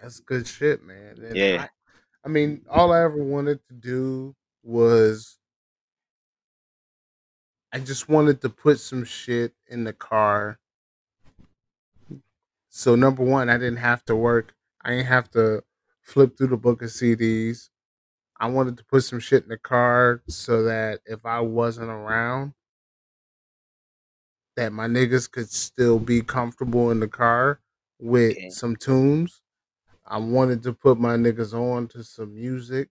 That's 0.00 0.20
good 0.20 0.46
shit, 0.46 0.84
man. 0.84 1.18
And 1.24 1.36
Yeah. 1.36 1.64
I, 1.64 1.70
I 2.24 2.28
mean, 2.28 2.66
all 2.70 2.92
I 2.92 3.02
ever 3.02 3.20
wanted 3.20 3.58
to 3.66 3.74
do 3.74 4.36
was 4.62 5.40
I 7.72 7.80
just 7.80 8.08
wanted 8.08 8.40
to 8.42 8.50
put 8.50 8.78
some 8.78 9.02
shit 9.02 9.54
in 9.66 9.82
the 9.82 9.92
car. 9.92 10.60
So 12.68 12.94
number 12.94 13.24
one, 13.24 13.50
I 13.50 13.58
didn't 13.58 13.78
have 13.78 14.04
to 14.04 14.14
work. 14.14 14.54
I 14.82 14.90
didn't 14.90 15.06
have 15.06 15.32
to 15.32 15.64
flip 16.00 16.38
through 16.38 16.46
the 16.46 16.56
book 16.56 16.80
of 16.80 16.90
CDs. 16.90 17.70
I 18.40 18.48
wanted 18.48 18.76
to 18.78 18.84
put 18.84 19.04
some 19.04 19.20
shit 19.20 19.42
in 19.44 19.48
the 19.48 19.58
car 19.58 20.22
so 20.28 20.64
that 20.64 21.00
if 21.06 21.26
I 21.26 21.40
wasn't 21.40 21.90
around, 21.90 22.54
that 24.56 24.72
my 24.72 24.86
niggas 24.86 25.30
could 25.30 25.50
still 25.50 25.98
be 25.98 26.20
comfortable 26.22 26.90
in 26.90 27.00
the 27.00 27.08
car 27.08 27.60
with 27.98 28.38
Okay. 28.38 28.48
some 28.48 28.76
tunes. 28.76 29.40
I 30.06 30.18
wanted 30.18 30.62
to 30.64 30.74
put 30.74 30.98
my 30.98 31.16
niggas 31.16 31.54
on 31.54 31.88
to 31.90 32.04
some 32.04 32.34
music. 32.34 32.90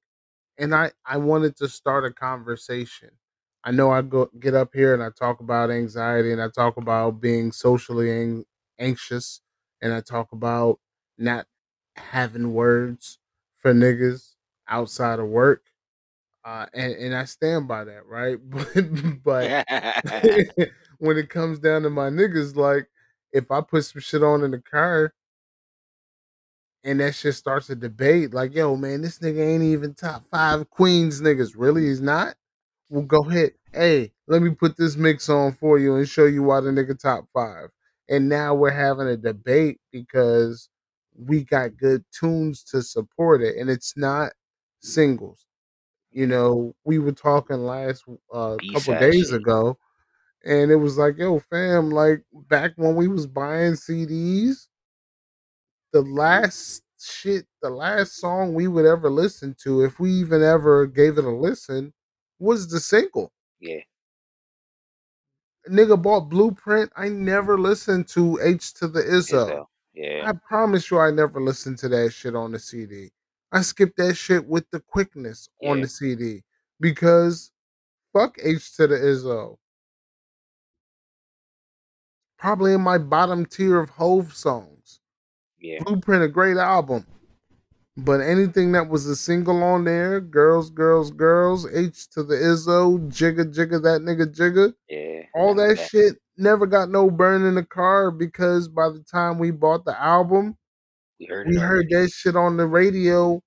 And 0.58 0.76
I, 0.76 0.94
I 1.06 1.18
wanted 1.18 1.58
to 1.58 1.70
start 1.70 2.06
a 2.06 2.12
conversation. 2.14 3.12
I 3.64 3.72
know 3.72 3.92
I 3.92 4.04
go 4.04 4.28
get 4.40 4.56
up 4.56 4.72
here 4.76 4.94
and 4.96 5.04
I 5.04 5.12
talk 5.12 5.42
about 5.42 5.72
anxiety 5.72 6.34
and 6.34 6.42
I 6.42 6.50
talk 6.50 6.78
about 6.78 7.22
being 7.22 7.52
socially 7.54 8.12
ang- 8.12 8.46
anxious 8.80 9.42
and 9.82 9.94
I 9.94 10.02
talk 10.02 10.34
about 10.34 10.80
not 11.18 11.48
having 11.98 12.54
words 12.54 13.20
for 13.58 13.74
niggas 13.74 14.36
outside 14.70 15.20
of 15.20 15.28
work. 15.28 15.64
Uh, 16.46 16.66
and, 16.74 16.94
and 16.94 17.16
I 17.16 17.26
stand 17.26 17.68
by 17.68 17.84
that, 17.86 18.06
right? 18.06 18.38
But 19.24 19.66
but 19.68 20.70
when 21.00 21.18
it 21.18 21.30
comes 21.30 21.60
down 21.60 21.84
to 21.84 21.90
my 21.90 22.10
niggas, 22.10 22.56
like 22.56 22.88
if 23.34 23.52
I 23.52 23.62
put 23.62 23.86
some 23.86 24.02
shit 24.02 24.24
on 24.24 24.44
in 24.44 24.52
the 24.52 24.62
car 24.62 25.14
and 26.84 27.00
that 27.00 27.16
shit 27.16 27.36
starts 27.36 27.70
a 27.70 27.76
debate, 27.76 28.34
like, 28.34 28.54
yo, 28.56 28.76
man, 28.76 29.02
this 29.02 29.20
nigga 29.20 29.46
ain't 29.46 29.64
even 29.64 29.94
top 29.94 30.24
five 30.32 30.70
Queens 30.70 31.22
niggas. 31.22 31.54
Really? 31.58 31.86
He's 31.86 32.02
not? 32.02 32.36
Well, 32.90 33.04
go 33.04 33.24
ahead. 33.28 33.52
Hey, 33.74 34.14
let 34.28 34.42
me 34.42 34.52
put 34.52 34.78
this 34.78 34.96
mix 34.96 35.30
on 35.30 35.54
for 35.54 35.78
you 35.78 35.96
and 35.96 36.08
show 36.08 36.26
you 36.26 36.44
why 36.44 36.62
the 36.62 36.70
nigga 36.70 36.98
top 36.98 37.26
five. 37.34 37.70
And 38.10 38.30
now 38.30 38.56
we're 38.56 38.72
having 38.72 39.08
a 39.08 39.18
debate 39.18 39.82
because 39.92 40.70
we 41.18 41.44
got 41.44 41.78
good 41.78 42.06
tunes 42.18 42.64
to 42.66 42.82
support 42.82 43.42
it. 43.42 43.58
And 43.58 43.70
it's 43.70 43.98
not 43.98 44.32
singles. 44.80 45.46
You 46.12 46.28
know, 46.28 46.74
we 46.84 47.00
were 47.00 47.12
talking 47.12 47.58
last 47.58 48.06
uh, 48.34 48.58
couple 48.74 49.00
days 49.00 49.32
ago, 49.32 49.78
and 50.44 50.72
it 50.72 50.78
was 50.78 50.98
like, 50.98 51.18
yo, 51.18 51.40
fam, 51.40 51.92
like 51.92 52.24
back 52.48 52.72
when 52.76 52.96
we 52.96 53.08
was 53.08 53.28
buying 53.28 53.74
CDs, 53.74 54.68
the 55.94 56.02
last 56.02 56.84
shit, 57.00 57.46
the 57.62 57.70
last 57.70 58.18
song 58.18 58.54
we 58.54 58.68
would 58.68 58.86
ever 58.86 59.10
listen 59.10 59.56
to, 59.64 59.84
if 59.84 60.00
we 60.00 60.12
even 60.12 60.42
ever 60.42 60.88
gave 60.88 61.18
it 61.18 61.26
a 61.26 61.30
listen, 61.30 61.94
was 62.40 62.70
the 62.70 62.80
single. 62.80 63.32
Yeah. 63.60 63.82
Nigga 65.70 66.02
bought 66.02 66.30
Blueprint. 66.30 66.92
I 66.96 67.10
never 67.10 67.60
listened 67.60 68.08
to 68.10 68.40
H 68.42 68.74
to 68.76 68.88
the 68.88 69.02
Izzo. 69.02 69.50
Izzo. 69.50 69.66
Yeah. 69.94 70.24
I 70.30 70.34
promise 70.48 70.90
you, 70.90 71.00
I 71.00 71.12
never 71.12 71.42
listened 71.42 71.78
to 71.80 71.90
that 71.90 72.14
shit 72.14 72.36
on 72.36 72.52
the 72.52 72.60
CD. 72.60 73.12
I 73.52 73.62
skipped 73.62 73.98
that 73.98 74.16
shit 74.16 74.46
with 74.46 74.70
the 74.72 74.80
quickness 74.82 75.50
on 75.64 75.82
the 75.82 75.88
CD 75.88 76.44
because 76.80 77.52
fuck 78.14 78.38
H 78.44 78.76
to 78.76 78.88
the 78.88 78.96
Izzo. 78.96 79.58
Probably 82.38 82.74
in 82.74 82.82
my 82.82 82.98
bottom 82.98 83.46
tier 83.46 83.80
of 83.80 83.90
Hove 83.90 84.34
songs. 84.36 85.00
Yeah. 85.60 85.82
Blueprint, 85.84 86.24
a 86.24 86.28
great 86.28 86.58
album. 86.58 87.06
But 87.96 88.22
anything 88.22 88.74
that 88.74 88.90
was 88.90 89.08
a 89.08 89.16
single 89.16 89.64
on 89.64 89.84
there, 89.86 90.22
girls, 90.22 90.70
girls, 90.70 91.10
girls, 91.10 91.66
H 91.74 92.08
to 92.12 92.22
the 92.24 92.36
Izzo, 92.36 93.00
Jigga, 93.10 93.52
Jigga, 93.52 93.82
that 93.82 94.02
nigga, 94.02 94.28
Jigga, 94.28 94.74
Yeah. 94.88 95.24
all 95.34 95.56
remember 95.56 95.76
that 95.76 95.90
shit 95.90 96.22
never 96.38 96.68
got 96.68 96.92
no 96.92 97.10
burn 97.10 97.44
in 97.44 97.56
the 97.56 97.66
car 97.66 98.12
because 98.12 98.68
by 98.68 98.90
the 98.90 99.04
time 99.12 99.40
we 99.40 99.50
bought 99.50 99.84
the 99.84 100.00
album, 100.00 100.56
We 101.20 101.26
heard 101.26 101.48
we 101.48 101.56
heard 101.58 101.88
that 101.90 102.10
shit 102.12 102.36
on 102.36 102.58
the 102.58 102.66
radio 102.66 103.42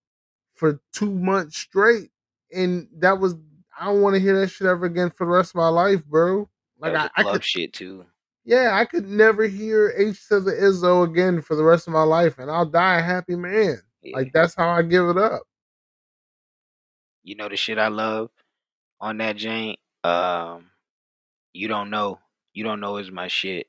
for 0.54 0.80
two 0.92 1.10
months 1.10 1.56
straight. 1.58 2.10
And 2.52 2.88
that 2.98 3.18
was, 3.20 3.34
I 3.78 3.86
don't 3.86 4.02
want 4.02 4.14
to 4.14 4.20
hear 4.20 4.38
that 4.40 4.48
shit 4.48 4.66
ever 4.66 4.86
again 4.86 5.10
for 5.10 5.24
the 5.24 5.32
rest 5.32 5.50
of 5.52 5.56
my 5.56 5.68
life, 5.68 6.04
bro. 6.04 6.48
Like, 6.78 6.94
I, 6.94 7.08
I 7.16 7.22
could, 7.22 7.44
shit 7.44 7.72
too. 7.72 8.04
yeah, 8.44 8.70
I 8.74 8.84
could 8.84 9.06
never 9.06 9.44
hear 9.46 9.94
H 9.96 10.26
to 10.28 10.40
the 10.40 10.52
Izzo 10.52 11.04
again 11.04 11.42
for 11.42 11.54
the 11.54 11.62
rest 11.62 11.86
of 11.86 11.92
my 11.92 12.02
life, 12.02 12.38
and 12.38 12.50
I'll 12.50 12.66
die 12.66 12.98
a 12.98 13.02
happy 13.02 13.36
man. 13.36 13.80
Yeah. 14.02 14.16
Like, 14.16 14.32
that's 14.32 14.54
how 14.54 14.68
I 14.70 14.82
give 14.82 15.08
it 15.08 15.16
up. 15.18 15.42
you 17.22 17.36
know 17.36 17.48
the 17.48 17.56
shit 17.56 17.78
I 17.78 17.88
love 17.88 18.30
on 19.00 19.18
that 19.18 19.36
Jane. 19.36 19.76
Um, 20.02 20.70
you 21.52 21.68
don't 21.68 21.90
know. 21.90 22.18
You 22.54 22.64
don't 22.64 22.80
know 22.80 22.96
is 22.96 23.10
my 23.10 23.28
shit. 23.28 23.68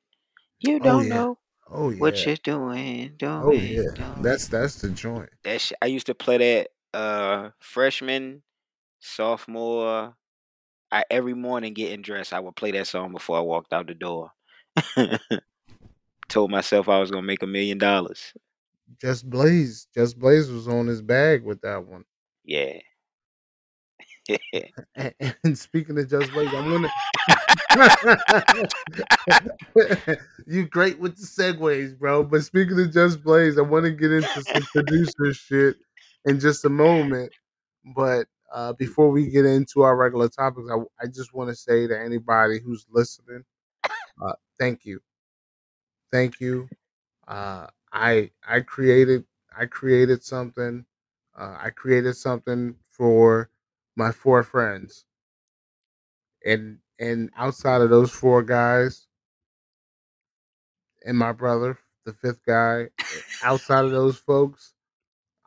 You 0.59 0.77
Oh, 0.77 0.79
don't 0.79 1.07
yeah. 1.07 1.13
know 1.15 1.37
Oh, 1.71 1.89
yeah. 1.89 1.99
what 1.99 2.25
you're 2.25 2.35
doing. 2.35 3.13
Doing. 3.17 3.41
Oh, 3.43 3.51
yeah. 3.51 3.91
doing. 3.95 4.21
That's, 4.21 4.47
that's 4.47 4.81
the 4.81 4.89
joint. 4.89 5.29
that 5.43 5.61
shit. 5.61 5.77
I 5.81 5.85
used 5.87 6.07
to 6.07 6.15
play 6.15 6.37
that 6.37 6.69
uh 6.93 7.49
freshman, 7.59 8.43
sophomore. 8.99 10.13
I 10.91 11.03
every 11.09 11.33
morning 11.33 11.73
getting 11.73 12.01
dressed, 12.01 12.33
I 12.33 12.39
would 12.39 12.55
play 12.55 12.71
that 12.71 12.87
song 12.87 13.13
before 13.13 13.37
I 13.37 13.41
walked 13.41 13.71
out 13.73 13.87
the 13.87 13.93
door. 13.93 14.31
Told 16.27 16.51
myself 16.51 16.89
I 16.89 16.99
was 16.99 17.11
gonna 17.11 17.25
make 17.25 17.43
a 17.43 17.47
million 17.47 17.77
dollars. 17.77 18.33
Just 18.99 19.29
Blaze. 19.29 19.87
Just 19.93 20.19
Blaze 20.19 20.49
was 20.49 20.67
on 20.67 20.87
his 20.87 21.01
bag 21.01 21.43
with 21.43 21.61
that 21.61 21.85
one. 21.85 22.03
Yeah. 22.43 22.79
And, 24.95 25.13
and 25.43 25.57
speaking 25.57 25.97
of 25.97 26.09
Just 26.09 26.31
Blaze, 26.31 26.49
I'm 26.53 26.69
gonna. 26.69 26.89
you 30.47 30.67
great 30.67 30.99
with 30.99 31.17
the 31.17 31.25
segues, 31.25 31.97
bro. 31.97 32.23
But 32.23 32.43
speaking 32.43 32.79
of 32.79 32.91
Just 32.91 33.23
Blaze, 33.23 33.57
I 33.57 33.61
want 33.61 33.85
to 33.85 33.91
get 33.91 34.11
into 34.11 34.43
some 34.43 34.63
producer 34.63 35.33
shit 35.33 35.77
in 36.25 36.39
just 36.39 36.65
a 36.65 36.69
moment. 36.69 37.31
But 37.95 38.27
uh, 38.53 38.73
before 38.73 39.09
we 39.09 39.29
get 39.29 39.45
into 39.45 39.81
our 39.81 39.95
regular 39.95 40.29
topics, 40.29 40.67
I, 40.71 40.77
I 41.01 41.07
just 41.07 41.33
want 41.33 41.49
to 41.49 41.55
say 41.55 41.87
to 41.87 41.99
anybody 41.99 42.59
who's 42.59 42.85
listening, 42.91 43.43
uh, 43.83 44.33
thank 44.59 44.85
you, 44.85 44.99
thank 46.11 46.39
you. 46.39 46.67
Uh, 47.27 47.67
I 47.91 48.31
I 48.47 48.61
created 48.61 49.25
I 49.57 49.65
created 49.65 50.23
something. 50.23 50.85
Uh, 51.37 51.57
I 51.61 51.69
created 51.69 52.15
something 52.15 52.75
for 52.91 53.49
my 53.95 54.11
four 54.11 54.43
friends, 54.43 55.05
and 56.45 56.79
and 56.99 57.29
outside 57.35 57.81
of 57.81 57.89
those 57.89 58.11
four 58.11 58.43
guys, 58.43 59.07
and 61.05 61.17
my 61.17 61.31
brother, 61.31 61.77
the 62.05 62.13
fifth 62.13 62.41
guy, 62.45 62.87
outside 63.43 63.85
of 63.85 63.91
those 63.91 64.17
folks, 64.17 64.73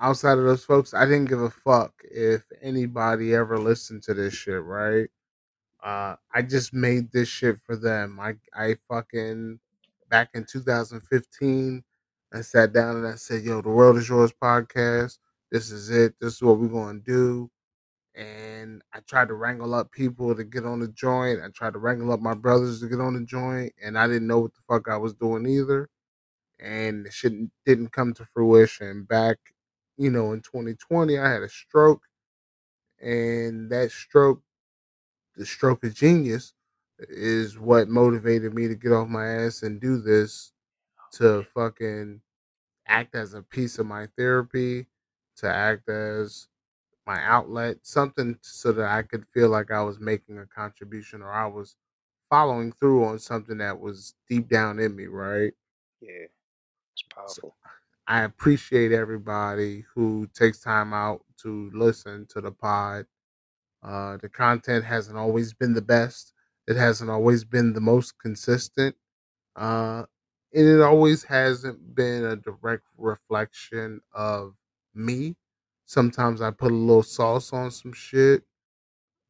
outside 0.01 0.39
of 0.39 0.45
those 0.45 0.65
folks, 0.65 0.95
I 0.95 1.05
didn't 1.05 1.29
give 1.29 1.43
a 1.43 1.51
fuck 1.51 1.93
if 2.11 2.45
anybody 2.63 3.35
ever 3.35 3.59
listened 3.59 4.03
to 4.05 4.15
this 4.15 4.35
shit, 4.35 4.63
right? 4.63 5.09
Uh, 5.83 6.17
I 6.35 6.43
just 6.43 6.75
made 6.75 7.13
this 7.13 7.29
shit 7.29 7.59
for 7.61 7.77
them. 7.77 8.19
I 8.21 8.35
I 8.55 8.77
fucking 8.89 9.61
back 10.11 10.31
in 10.35 10.45
2015, 10.45 11.85
I 12.33 12.41
sat 12.43 12.73
down 12.73 12.97
and 12.97 13.07
I 13.07 13.17
said, 13.17 13.45
"Yo, 13.45 13.63
the 13.63 13.71
world 13.71 13.99
is 13.99 14.09
yours 14.09 14.33
podcast. 14.43 15.19
This 15.53 15.71
is 15.71 15.91
it. 15.91 16.15
This 16.21 16.35
is 16.35 16.43
what 16.43 16.59
we're 16.59 16.69
gonna 16.69 17.01
do." 17.01 17.51
And 18.15 18.83
I 18.93 19.01
tried 19.01 19.29
to 19.29 19.35
wrangle 19.35 19.75
up 19.75 19.91
people 19.91 20.35
to 20.35 20.45
get 20.45 20.65
on 20.65 20.81
the 20.81 20.89
joint. 20.89 21.41
I 21.43 21.49
tried 21.49 21.73
to 21.73 21.81
wrangle 21.81 22.13
up 22.13 22.21
my 22.21 22.35
brothers 22.35 22.81
to 22.81 22.89
get 22.89 23.01
on 23.01 23.15
the 23.15 23.25
joint, 23.25 23.73
and 23.83 23.99
I 23.99 24.07
didn't 24.07 24.29
know 24.29 24.41
what 24.41 24.55
the 24.55 24.61
fuck 24.69 24.89
I 24.89 24.97
was 24.97 25.15
doing 25.15 25.47
either. 25.47 25.89
And 26.61 27.07
the 27.07 27.11
shit 27.11 27.33
didn't 27.67 27.93
come 27.93 28.15
to 28.15 28.27
fruition. 28.33 29.05
Back, 29.05 29.39
you 29.97 30.11
know, 30.11 30.33
in 30.33 30.41
2020, 30.43 31.19
I 31.19 31.31
had 31.31 31.43
a 31.43 31.49
stroke, 31.49 32.03
and 33.03 33.69
that 33.71 33.91
stroke 33.91 34.41
the 35.37 35.47
stroke 35.47 35.85
of 35.85 35.95
genius 35.95 36.53
is 36.99 37.59
what 37.59 37.89
motivated 37.89 38.55
me 38.55 38.69
to 38.69 38.75
get 38.75 38.93
off 38.93 39.09
my 39.09 39.27
ass 39.27 39.63
and 39.63 39.81
do 39.81 40.01
this 40.01 40.53
to 41.13 41.45
fucking 41.55 42.21
act 42.87 43.15
as 43.15 43.35
a 43.35 43.43
piece 43.43 43.79
of 43.79 43.87
my 43.87 44.07
therapy, 44.17 44.87
to 45.37 45.49
act 45.49 45.89
as 45.89 46.49
my 47.07 47.23
outlet, 47.23 47.79
something 47.83 48.39
so 48.41 48.73
that 48.73 48.89
I 48.89 49.03
could 49.03 49.25
feel 49.33 49.49
like 49.49 49.71
I 49.71 49.83
was 49.83 50.01
making 50.01 50.39
a 50.39 50.47
contribution 50.47 51.23
or 51.23 51.33
I 51.33 51.47
was 51.47 51.77
following 52.31 52.73
through 52.73 53.05
on 53.05 53.19
something 53.19 53.59
that 53.59 53.79
was 53.79 54.15
deep 54.29 54.49
down 54.49 54.79
in 54.79 54.97
me, 54.97 55.07
right? 55.07 55.53
Yeah. 56.01 56.27
It's 56.93 57.03
powerful. 57.15 57.57
I 58.07 58.23
appreciate 58.23 58.93
everybody 58.93 59.85
who 59.95 60.29
takes 60.35 60.61
time 60.61 60.93
out 60.93 61.23
to 61.43 61.71
listen 61.75 62.27
to 62.31 62.41
the 62.41 62.53
pod. 62.53 63.07
Uh, 63.83 64.17
the 64.19 64.29
content 64.29 64.85
hasn't 64.85 65.17
always 65.17 65.53
been 65.53 65.75
the 65.75 65.83
best. 65.83 66.33
It 66.67 66.77
hasn't 66.77 67.11
always 67.11 67.45
been 67.45 67.73
the 67.73 67.81
most 67.81 68.19
consistent. 68.19 68.97
Uh, 69.57 70.05
and 70.55 70.69
it 70.69 70.81
always 70.83 71.25
hasn't 71.25 71.95
been 71.95 72.25
a 72.25 72.37
direct 72.37 72.85
reflection 72.97 74.01
of 74.13 74.55
me. 74.95 75.37
Sometimes 75.87 76.41
I 76.41 76.51
put 76.51 76.73
a 76.73 76.75
little 76.75 77.03
sauce 77.03 77.53
on 77.53 77.71
some 77.71 77.93
shit. 77.93 78.43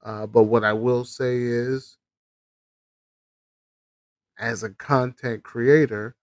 Uh, 0.03 0.27
but 0.27 0.45
what 0.45 0.65
I 0.65 0.73
will 0.73 1.05
say 1.05 1.39
is, 1.39 1.97
as 4.39 4.63
a 4.63 4.71
content 4.71 5.43
creator, 5.43 6.17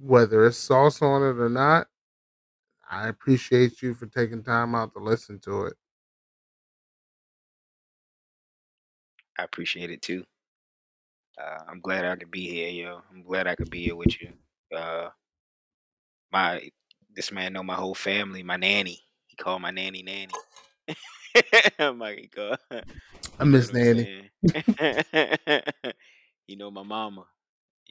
whether 0.00 0.46
it's 0.46 0.58
sauce 0.58 1.00
on 1.02 1.22
it 1.22 1.40
or 1.40 1.48
not, 1.48 1.88
I 2.90 3.08
appreciate 3.08 3.82
you 3.82 3.94
for 3.94 4.06
taking 4.06 4.42
time 4.42 4.74
out 4.74 4.92
to 4.94 4.98
listen 4.98 5.38
to 5.40 5.66
it. 5.66 5.74
I 9.38 9.44
appreciate 9.44 9.90
it 9.90 10.02
too. 10.02 10.24
Uh, 11.40 11.58
I'm 11.68 11.80
glad 11.80 12.04
I 12.04 12.16
could 12.16 12.30
be 12.30 12.48
here, 12.48 12.70
yo. 12.70 13.02
I'm 13.12 13.22
glad 13.22 13.46
I 13.46 13.54
could 13.54 13.70
be 13.70 13.84
here 13.84 13.96
with 13.96 14.20
you. 14.20 14.32
Uh, 14.76 15.10
my 16.32 16.70
this 17.18 17.32
man 17.32 17.52
know 17.52 17.64
my 17.64 17.74
whole 17.74 17.96
family. 17.96 18.44
My 18.44 18.56
nanny, 18.56 19.00
he 19.26 19.34
called 19.34 19.60
my 19.60 19.72
nanny 19.72 20.04
nanny. 20.04 20.32
I'm 21.80 21.98
like, 21.98 22.32
God. 22.34 22.58
I 23.40 23.44
miss 23.44 23.72
Nanny. 23.72 24.30
Nanny. 24.44 25.62
he 26.46 26.54
know 26.54 26.70
my 26.70 26.84
mama. 26.84 27.24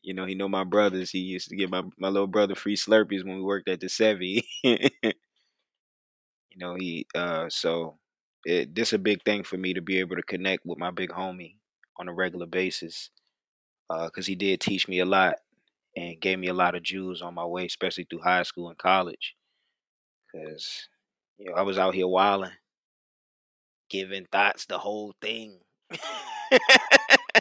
You 0.02 0.14
know, 0.14 0.24
he 0.24 0.34
know 0.34 0.48
my 0.48 0.64
brothers. 0.64 1.12
He 1.12 1.20
used 1.20 1.50
to 1.50 1.58
give 1.58 1.70
my, 1.70 1.84
my 2.00 2.08
little 2.08 2.28
brother 2.28 2.56
free 2.56 2.78
Slurpees 2.78 3.26
when 3.26 3.36
we 3.36 3.42
worked 3.42 3.68
at 3.68 3.82
the 3.82 3.88
Sevi. 3.88 4.46
you 4.64 4.80
know, 6.56 6.76
he 6.76 7.06
uh 7.14 7.50
so 7.50 7.98
it, 8.46 8.74
this 8.74 8.94
a 8.94 8.98
big 8.98 9.24
thing 9.24 9.44
for 9.44 9.58
me 9.58 9.74
to 9.74 9.82
be 9.82 10.00
able 10.00 10.16
to 10.16 10.24
connect 10.24 10.66
with 10.66 10.80
my 10.80 10.92
big 10.92 11.10
homie 11.10 11.56
on 11.98 12.08
a 12.08 12.14
regular 12.14 12.46
basis. 12.46 13.10
Uh, 13.90 14.10
cause 14.10 14.26
he 14.26 14.36
did 14.36 14.62
teach 14.62 14.88
me 14.88 15.00
a 15.00 15.06
lot 15.06 15.36
and 15.98 16.22
gave 16.22 16.38
me 16.38 16.48
a 16.48 16.54
lot 16.54 16.76
of 16.76 16.84
jewels 16.84 17.24
on 17.24 17.34
my 17.34 17.46
way, 17.46 17.66
especially 17.66 18.06
through 18.08 18.22
high 18.22 18.44
school 18.44 18.70
and 18.70 18.78
college. 18.78 19.36
Cause 20.32 20.88
you 21.40 21.50
know, 21.50 21.56
I 21.56 21.64
was 21.64 21.80
out 21.80 21.96
here 21.96 22.08
wilding, 22.08 22.52
giving 23.90 24.26
thoughts 24.32 24.68
the 24.68 24.78
whole 24.78 25.14
thing. 25.22 25.60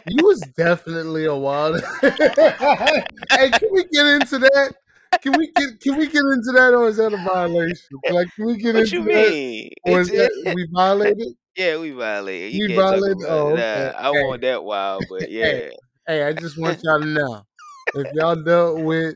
You 0.09 0.23
was 0.25 0.41
definitely 0.57 1.25
a 1.25 1.35
wild. 1.35 1.81
hey, 2.01 3.51
can 3.51 3.69
we 3.71 3.83
get 3.91 4.07
into 4.07 4.39
that? 4.39 4.73
Can 5.21 5.37
we 5.37 5.51
get 5.51 5.79
can 5.81 5.97
we 5.97 6.07
get 6.07 6.21
into 6.21 6.51
that 6.53 6.73
or 6.73 6.87
is 6.87 6.97
that 6.97 7.13
a 7.13 7.17
violation? 7.17 7.75
Like, 8.09 8.27
can 8.35 8.45
we 8.47 8.57
get 8.57 8.73
what 8.73 8.85
into 8.85 8.97
you 8.97 9.03
that 9.03 9.13
mean? 9.13 9.69
or 9.85 10.01
is 10.01 10.07
that 10.07 10.51
we 10.55 10.67
violated? 10.73 11.27
yeah, 11.55 11.77
we 11.77 11.91
violated. 11.91 12.53
You 12.53 12.67
We 12.67 12.73
can't 12.73 12.87
talk 12.87 12.91
violated? 12.91 13.17
about 13.17 13.37
Oh, 13.37 13.51
okay. 13.51 13.91
Nah, 13.93 13.99
I 13.99 14.11
want 14.11 14.41
that 14.41 14.63
wild, 14.63 15.05
but 15.09 15.29
yeah. 15.29 15.45
Hey. 15.45 15.71
Hey, 16.07 16.23
I 16.23 16.31
just 16.31 16.57
want 16.57 16.81
y'all 16.83 17.01
to 17.01 17.05
know 17.05 17.43
if 17.99 18.13
y'all 18.13 18.35
dealt 18.35 18.79
with 18.79 19.15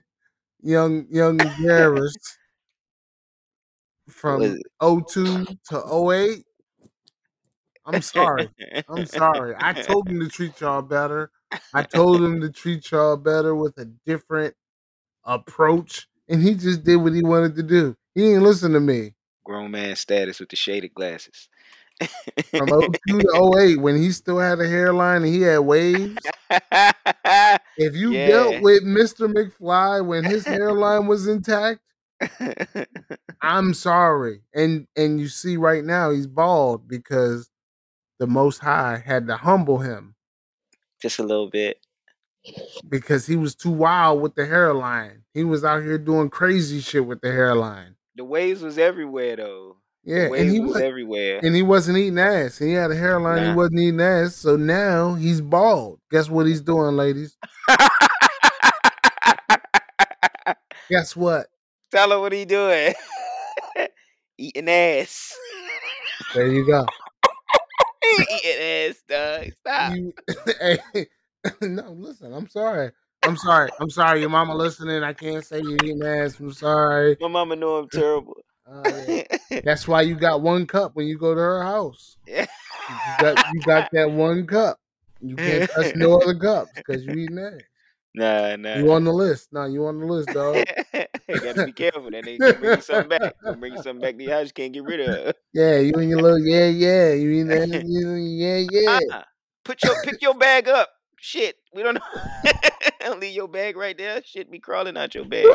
young 0.62 1.06
young 1.10 1.38
Garris 1.38 2.14
from 4.10 4.42
is 4.42 4.62
02 4.82 5.46
to 5.70 6.12
08, 6.12 6.46
I'm 7.86 8.02
sorry. 8.02 8.50
I'm 8.88 9.06
sorry. 9.06 9.56
I 9.58 9.74
told 9.74 10.10
him 10.10 10.20
to 10.20 10.30
treat 10.30 10.60
y'all 10.62 10.82
better. 10.82 11.32
I 11.74 11.84
told 11.84 12.22
him 12.24 12.42
to 12.42 12.50
treat 12.50 12.92
y'all 12.92 13.18
better 13.18 13.56
with 13.56 13.78
a 13.78 13.86
different 14.06 14.56
approach, 15.24 16.08
and 16.28 16.42
he 16.42 16.56
just 16.56 16.84
did 16.84 16.98
what 16.98 17.14
he 17.14 17.24
wanted 17.24 17.56
to 17.56 17.64
do. 17.64 17.96
He 18.16 18.22
didn't 18.22 18.44
listen 18.44 18.74
to 18.74 18.80
me 18.80 19.14
Grown 19.44 19.72
man 19.72 19.96
status 19.96 20.40
with 20.40 20.50
the 20.50 20.56
shaded 20.56 20.94
glasses. 20.94 21.50
From 22.56 22.70
02 22.70 23.20
to 23.20 23.52
08 23.60 23.80
when 23.80 23.96
he 23.98 24.12
still 24.12 24.40
had 24.40 24.60
a 24.60 24.68
hairline 24.68 25.24
and 25.24 25.34
he 25.34 25.42
had 25.42 25.60
waves. 25.60 26.18
If 27.78 27.96
you 27.96 28.14
Yeah. 28.14 28.26
dealt 28.28 28.62
with 28.62 28.84
Mr. 28.84 29.32
McFly 29.34 30.06
when 30.06 30.26
his 30.26 30.46
hairline 30.46 31.08
was 31.08 31.28
intact, 31.28 31.80
I'm 33.42 33.74
sorry. 33.74 34.42
And 34.54 34.88
and 34.96 35.20
you 35.20 35.28
see 35.30 35.58
right 35.58 35.84
now 35.84 36.12
he's 36.12 36.28
bald 36.28 36.88
because 36.88 37.50
the 38.20 38.28
most 38.28 38.60
high 38.60 39.02
had 39.04 39.28
to 39.28 39.38
humble 39.38 39.80
him 39.80 40.16
Just 41.02 41.18
a 41.20 41.24
little 41.24 41.50
bit. 41.50 41.80
because 42.88 43.26
he 43.26 43.36
was 43.36 43.56
too 43.56 43.72
wild 43.72 44.22
with 44.22 44.36
the 44.36 44.46
hairline. 44.46 45.24
He 45.34 45.44
was 45.44 45.64
out 45.64 45.82
here 45.82 45.98
doing 45.98 46.30
crazy 46.30 46.82
shit 46.82 47.06
with 47.06 47.22
the 47.22 47.32
hairline. 47.32 47.96
The 48.16 48.26
waves 48.26 48.62
was 48.62 48.78
everywhere 48.78 49.38
though. 49.38 49.78
Yeah, 50.04 50.34
and 50.36 50.50
he 50.50 50.60
was 50.60 50.74
was 50.74 50.82
everywhere. 50.82 51.40
and 51.44 51.56
he 51.56 51.62
wasn't 51.62 51.98
eating 51.98 52.18
ass. 52.18 52.58
He 52.58 52.74
had 52.74 52.90
a 52.90 52.96
hairline. 52.96 53.50
He 53.50 53.56
wasn't 53.56 53.80
eating 53.80 54.02
ass. 54.02 54.36
So 54.36 54.56
now 54.56 55.14
he's 55.14 55.42
bald. 55.42 56.00
Guess 56.10 56.30
what 56.30 56.48
he's 56.48 56.62
doing, 56.62 56.96
ladies? 56.96 57.38
Guess 60.90 61.16
what? 61.16 61.48
Tell 61.92 62.10
her 62.10 62.20
what 62.20 62.34
he 62.34 62.46
doing. 62.46 62.94
Eating 64.38 64.70
ass. 64.70 65.34
There 66.34 66.48
you 66.48 66.66
go. 66.66 66.86
Eating 68.20 68.62
ass, 68.62 69.04
dog. 69.08 69.52
Stop. 69.60 69.96
You, 69.96 70.14
hey, 70.60 71.08
no, 71.62 71.92
listen. 71.92 72.34
I'm 72.34 72.50
sorry. 72.50 72.92
I'm 73.24 73.38
sorry. 73.38 73.70
I'm 73.80 73.90
sorry. 73.90 74.22
Your 74.22 74.30
mama 74.30 74.56
listening. 74.56 75.04
I 75.04 75.14
can't 75.14 75.46
say 75.46 75.60
you 75.60 75.76
eating 75.84 76.04
ass. 76.04 76.40
I'm 76.40 76.52
sorry. 76.52 77.18
My 77.22 77.28
mama 77.28 77.56
know 77.56 77.76
I'm 77.76 77.90
terrible. 77.90 78.36
Uh, 78.72 79.02
yeah. 79.08 79.24
That's 79.64 79.88
why 79.88 80.02
you 80.02 80.16
got 80.16 80.42
one 80.42 80.66
cup 80.66 80.96
when 80.96 81.08
you 81.08 81.18
go 81.18 81.34
to 81.36 81.42
her 81.42 81.64
house. 81.64 82.18
You 82.26 82.46
got 83.20 83.54
you 83.54 83.62
got 83.62 83.90
that 83.92 84.12
one 84.12 84.48
cup. 84.48 84.80
You 85.22 85.36
can't 85.36 85.70
touch 85.70 85.96
no 85.96 86.18
other 86.22 86.36
cups 86.36 86.72
because 86.76 87.04
you 87.04 87.14
eating 87.14 87.40
ass. 87.40 87.62
Nah, 88.14 88.56
nah. 88.58 88.76
You 88.76 88.92
on 88.92 89.04
the 89.06 89.14
list? 89.14 89.54
Nah, 89.54 89.66
you 89.66 89.86
on 89.86 90.00
the 90.00 90.06
list, 90.06 90.30
dog. 90.30 90.56
you 90.94 91.40
gotta 91.40 91.66
be 91.66 91.72
careful. 91.72 92.10
That 92.12 92.26
nigga 92.26 92.60
bring 92.60 92.76
you 92.76 92.82
something 92.82 93.10
back. 93.10 93.36
Bring 93.60 93.74
you 93.74 93.82
something 93.82 94.02
back 94.02 94.18
to 94.18 94.24
your 94.24 94.34
house 94.34 94.48
you 94.48 94.54
can't 94.54 94.74
get 94.74 94.84
rid 94.84 95.00
of. 95.02 95.36
Yeah, 95.54 95.78
you 95.78 95.94
and 95.96 96.10
your 96.10 96.22
little 96.22 96.40
yeah, 96.40 96.68
yeah. 96.68 97.14
You 97.14 97.52
ass? 97.52 97.84
You, 97.86 98.14
yeah, 98.16 98.66
yeah. 98.70 99.00
Uh-uh. 99.12 99.24
Put 99.64 99.84
your 99.84 99.96
pick 100.04 100.22
your 100.22 100.36
bag 100.36 100.68
up. 100.68 100.90
Shit. 101.18 101.58
We 101.74 101.84
don't 101.84 101.94
know. 101.94 102.52
don't 103.00 103.20
leave 103.20 103.36
your 103.36 103.48
bag 103.48 103.78
right 103.78 103.98
there. 103.98 104.22
Shit 104.26 104.52
be 104.52 104.60
crawling 104.60 104.98
out 104.98 105.16
your 105.16 105.26
bag. 105.26 105.46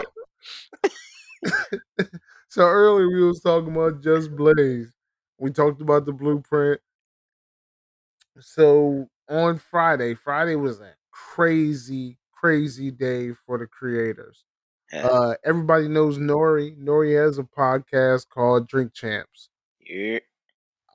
So 2.57 2.63
earlier 2.63 3.11
we 3.11 3.23
was 3.23 3.43
talking 3.43 3.71
about 3.71 4.03
Just 4.03 4.35
Blaze. 4.35 4.91
We 5.37 5.51
talked 5.51 5.83
about 5.83 6.07
the 6.07 6.13
blueprint. 6.15 6.81
So 8.41 9.11
on 9.29 9.59
Friday, 9.59 10.15
Friday 10.15 10.57
was 10.57 10.81
a 10.81 10.95
crazy, 11.11 12.17
crazy 12.33 12.91
day 12.91 13.33
for 13.33 13.59
the 13.59 13.67
creators. 13.67 14.47
Yeah. 14.91 15.07
Uh, 15.07 15.35
everybody 15.45 15.87
knows 15.89 16.17
Nori. 16.17 16.75
Nori 16.83 17.23
has 17.23 17.37
a 17.37 17.43
podcast 17.43 18.31
called 18.31 18.67
Drink 18.67 18.95
Champs. 18.95 19.51
yeah. 19.87 20.21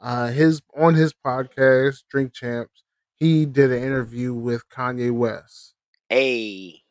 Uh, 0.02 0.30
his 0.30 0.64
on 0.76 0.96
his 0.96 1.14
podcast, 1.14 2.06
Drink 2.10 2.34
Champs, 2.34 2.82
he 3.20 3.46
did 3.46 3.72
an 3.72 3.84
interview 3.84 4.34
with 4.34 4.68
Kanye 4.68 5.12
West. 5.12 5.76
Hey. 6.10 6.82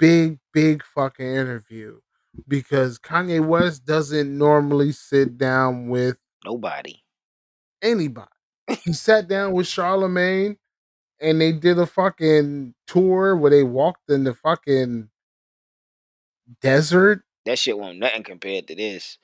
Big, 0.00 0.40
big 0.52 0.82
fucking 0.82 1.24
interview 1.24 2.00
because 2.48 2.98
Kanye 2.98 3.44
West 3.44 3.84
doesn't 3.84 4.36
normally 4.36 4.92
sit 4.92 5.38
down 5.38 5.88
with 5.88 6.16
Nobody. 6.44 7.02
anybody. 7.82 8.28
he 8.84 8.92
sat 8.92 9.28
down 9.28 9.52
with 9.52 9.66
Charlemagne 9.66 10.56
and 11.20 11.40
they 11.40 11.52
did 11.52 11.78
a 11.78 11.86
fucking 11.86 12.74
tour 12.86 13.36
where 13.36 13.50
they 13.50 13.62
walked 13.62 14.10
in 14.10 14.24
the 14.24 14.34
fucking 14.34 15.08
desert. 16.60 17.22
That 17.46 17.58
shit 17.58 17.78
won't 17.78 17.98
nothing 17.98 18.22
compared 18.22 18.66
to 18.68 18.74
this. 18.74 19.18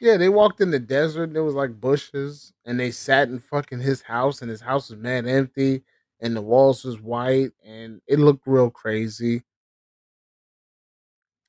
Yeah, 0.00 0.16
they 0.16 0.28
walked 0.28 0.60
in 0.60 0.70
the 0.70 0.78
desert. 0.78 1.24
and 1.24 1.36
it 1.36 1.40
was 1.42 1.54
like 1.54 1.78
bushes, 1.78 2.52
and 2.64 2.80
they 2.80 2.90
sat 2.90 3.28
in 3.28 3.38
fucking 3.38 3.80
his 3.80 4.00
house, 4.02 4.40
and 4.40 4.50
his 4.50 4.62
house 4.62 4.88
was 4.88 4.98
mad 4.98 5.26
empty, 5.26 5.82
and 6.20 6.34
the 6.34 6.40
walls 6.40 6.84
was 6.84 7.00
white, 7.00 7.52
and 7.64 8.00
it 8.06 8.18
looked 8.18 8.46
real 8.46 8.70
crazy. 8.70 9.42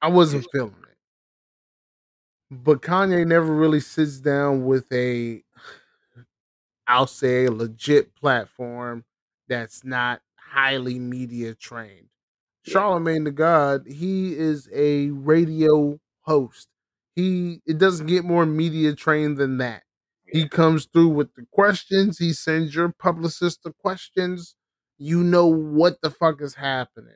I 0.02 0.10
wasn't 0.10 0.46
feeling 0.52 0.76
but 2.52 2.82
Kanye 2.82 3.26
never 3.26 3.54
really 3.54 3.80
sits 3.80 4.20
down 4.20 4.66
with 4.66 4.92
a, 4.92 5.44
I'll 6.88 7.08
say, 7.08 7.46
a 7.46 7.52
legit 7.52 8.16
platform 8.16 9.06
that's 9.48 9.84
not 9.84 10.22
highly 10.38 11.00
media 11.00 11.56
trained. 11.56 12.10
Yeah. 12.66 12.74
Charlemagne 12.74 13.24
the 13.24 13.32
God, 13.32 13.88
he 13.88 14.36
is 14.38 14.70
a 14.74 15.10
radio 15.12 16.00
host. 16.22 16.68
He 17.16 17.62
it 17.66 17.78
doesn't 17.78 18.08
get 18.08 18.26
more 18.26 18.46
media 18.46 18.96
trained 18.96 19.38
than 19.38 19.58
that. 19.60 19.84
He 20.28 20.48
comes 20.48 20.86
through 20.86 21.10
with 21.10 21.36
the 21.36 21.46
questions. 21.52 22.18
He 22.20 22.34
sends 22.34 22.74
your 22.76 22.90
publicist 22.90 23.64
the 23.64 23.74
questions. 23.74 24.56
You 24.98 25.24
know 25.24 25.48
what 25.48 26.02
the 26.02 26.10
fuck 26.10 26.42
is 26.42 26.56
happening. 26.56 27.14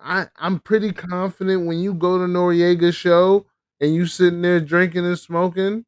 I 0.00 0.28
I'm 0.36 0.60
pretty 0.60 0.92
confident 0.92 1.66
when 1.66 1.78
you 1.78 1.94
go 1.94 2.18
to 2.18 2.24
Noriega's 2.24 2.94
show 2.94 3.46
and 3.80 3.94
you 3.94 4.06
sitting 4.06 4.42
there 4.42 4.60
drinking 4.60 5.06
and 5.06 5.18
smoking. 5.18 5.84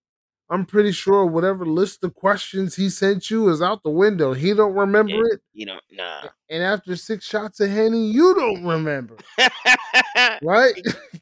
I'm 0.51 0.67
pretty 0.67 0.93
sure 0.93 1.25
whatever 1.25 1.65
list 1.65 2.05
of 2.05 2.15
questions 2.15 2.77
he 2.77 2.91
sent 2.91 3.31
you 3.31 3.49
is 3.49 3.63
out 3.63 3.83
the 3.83 3.91
window. 3.91 4.35
He 4.35 4.53
don't 4.53 4.75
remember 4.75 5.13
Yeah. 5.15 5.23
it, 5.33 5.41
You 5.55 5.65
know, 5.67 5.81
nah. 5.91 6.25
and 6.51 6.63
after 6.63 6.95
six 6.95 7.25
shots 7.25 7.59
of 7.61 7.71
henny, 7.71 8.11
you 8.11 8.35
don't 8.35 8.63
remember, 8.67 9.17
right? 10.43 10.75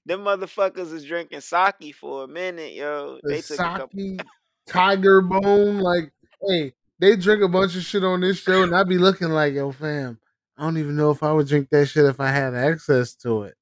Them 0.06 0.24
motherfuckers 0.24 0.92
is 0.92 1.04
drinking 1.04 1.40
sake 1.42 1.94
for 1.94 2.24
a 2.24 2.28
minute, 2.28 2.72
yo. 2.72 3.20
the 3.22 3.28
They 3.34 3.40
took 3.40 3.60
a 3.60 3.62
couple. 3.62 4.00
sake, 4.00 4.22
tiger 4.66 5.20
bone. 5.20 5.78
Like, 5.78 6.10
hey, 6.48 6.72
they 6.98 7.14
drink 7.16 7.42
a 7.42 7.48
bunch 7.48 7.76
of 7.76 7.82
shit 7.82 8.02
on 8.02 8.20
this 8.22 8.38
show, 8.38 8.62
and 8.64 8.74
I'd 8.74 8.88
be 8.88 8.98
looking 8.98 9.28
like, 9.28 9.54
yo, 9.54 9.70
fam, 9.70 10.18
I 10.58 10.62
don't 10.62 10.78
even 10.78 10.96
know 10.96 11.12
if 11.12 11.22
I 11.22 11.32
would 11.32 11.46
drink 11.46 11.68
that 11.70 11.86
shit 11.86 12.04
if 12.06 12.18
I 12.18 12.28
had 12.28 12.54
access 12.54 13.14
to 13.16 13.42
it. 13.44 13.54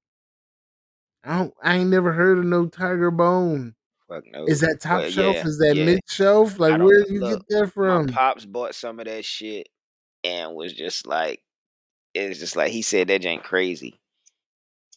I 1.29 1.39
don't. 1.41 1.55
I 1.63 1.77
ain't 1.77 1.91
never 1.91 2.11
heard 2.13 2.39
of 2.39 2.45
no 2.47 2.67
tiger 2.67 3.11
bone. 3.11 3.75
Fuck 4.09 4.25
no. 4.33 4.47
Is 4.47 4.61
that 4.61 4.79
top 4.81 5.03
Well, 5.03 5.11
shelf? 5.11 5.37
yeah, 5.37 5.47
Is 5.47 5.59
that 5.59 5.77
yeah. 5.77 5.85
mid 5.85 6.01
shelf? 6.09 6.59
Like, 6.59 6.79
where 6.79 7.01
know. 7.01 7.05
you 7.07 7.21
Look, 7.21 7.47
get 7.47 7.61
that 7.61 7.73
from? 7.73 8.07
My 8.07 8.13
pops 8.13 8.47
bought 8.47 8.75
some 8.75 8.99
of 8.99 9.05
that 9.05 9.27
shit 9.27 9.69
and 10.25 10.55
was 10.55 10.73
just 10.73 11.07
like, 11.07 11.43
it's 12.15 12.39
just 12.39 12.57
like 12.57 12.73
he 12.73 12.81
said 12.81 13.09
that 13.09 13.27
ain't 13.27 13.45
crazy. 13.45 14.01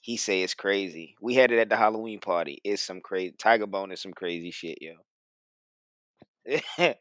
He 0.02 0.16
say 0.16 0.42
it's 0.42 0.54
crazy. 0.54 1.16
We 1.22 1.36
had 1.36 1.52
it 1.52 1.60
at 1.60 1.68
the 1.68 1.76
Halloween 1.76 2.22
party. 2.22 2.62
It's 2.64 2.82
some 2.82 3.02
crazy 3.02 3.36
Tiger 3.38 3.68
Bone 3.68 3.92
is 3.92 4.02
some 4.02 4.14
crazy 4.14 4.52
shit, 4.52 4.78
yo. 4.82 4.94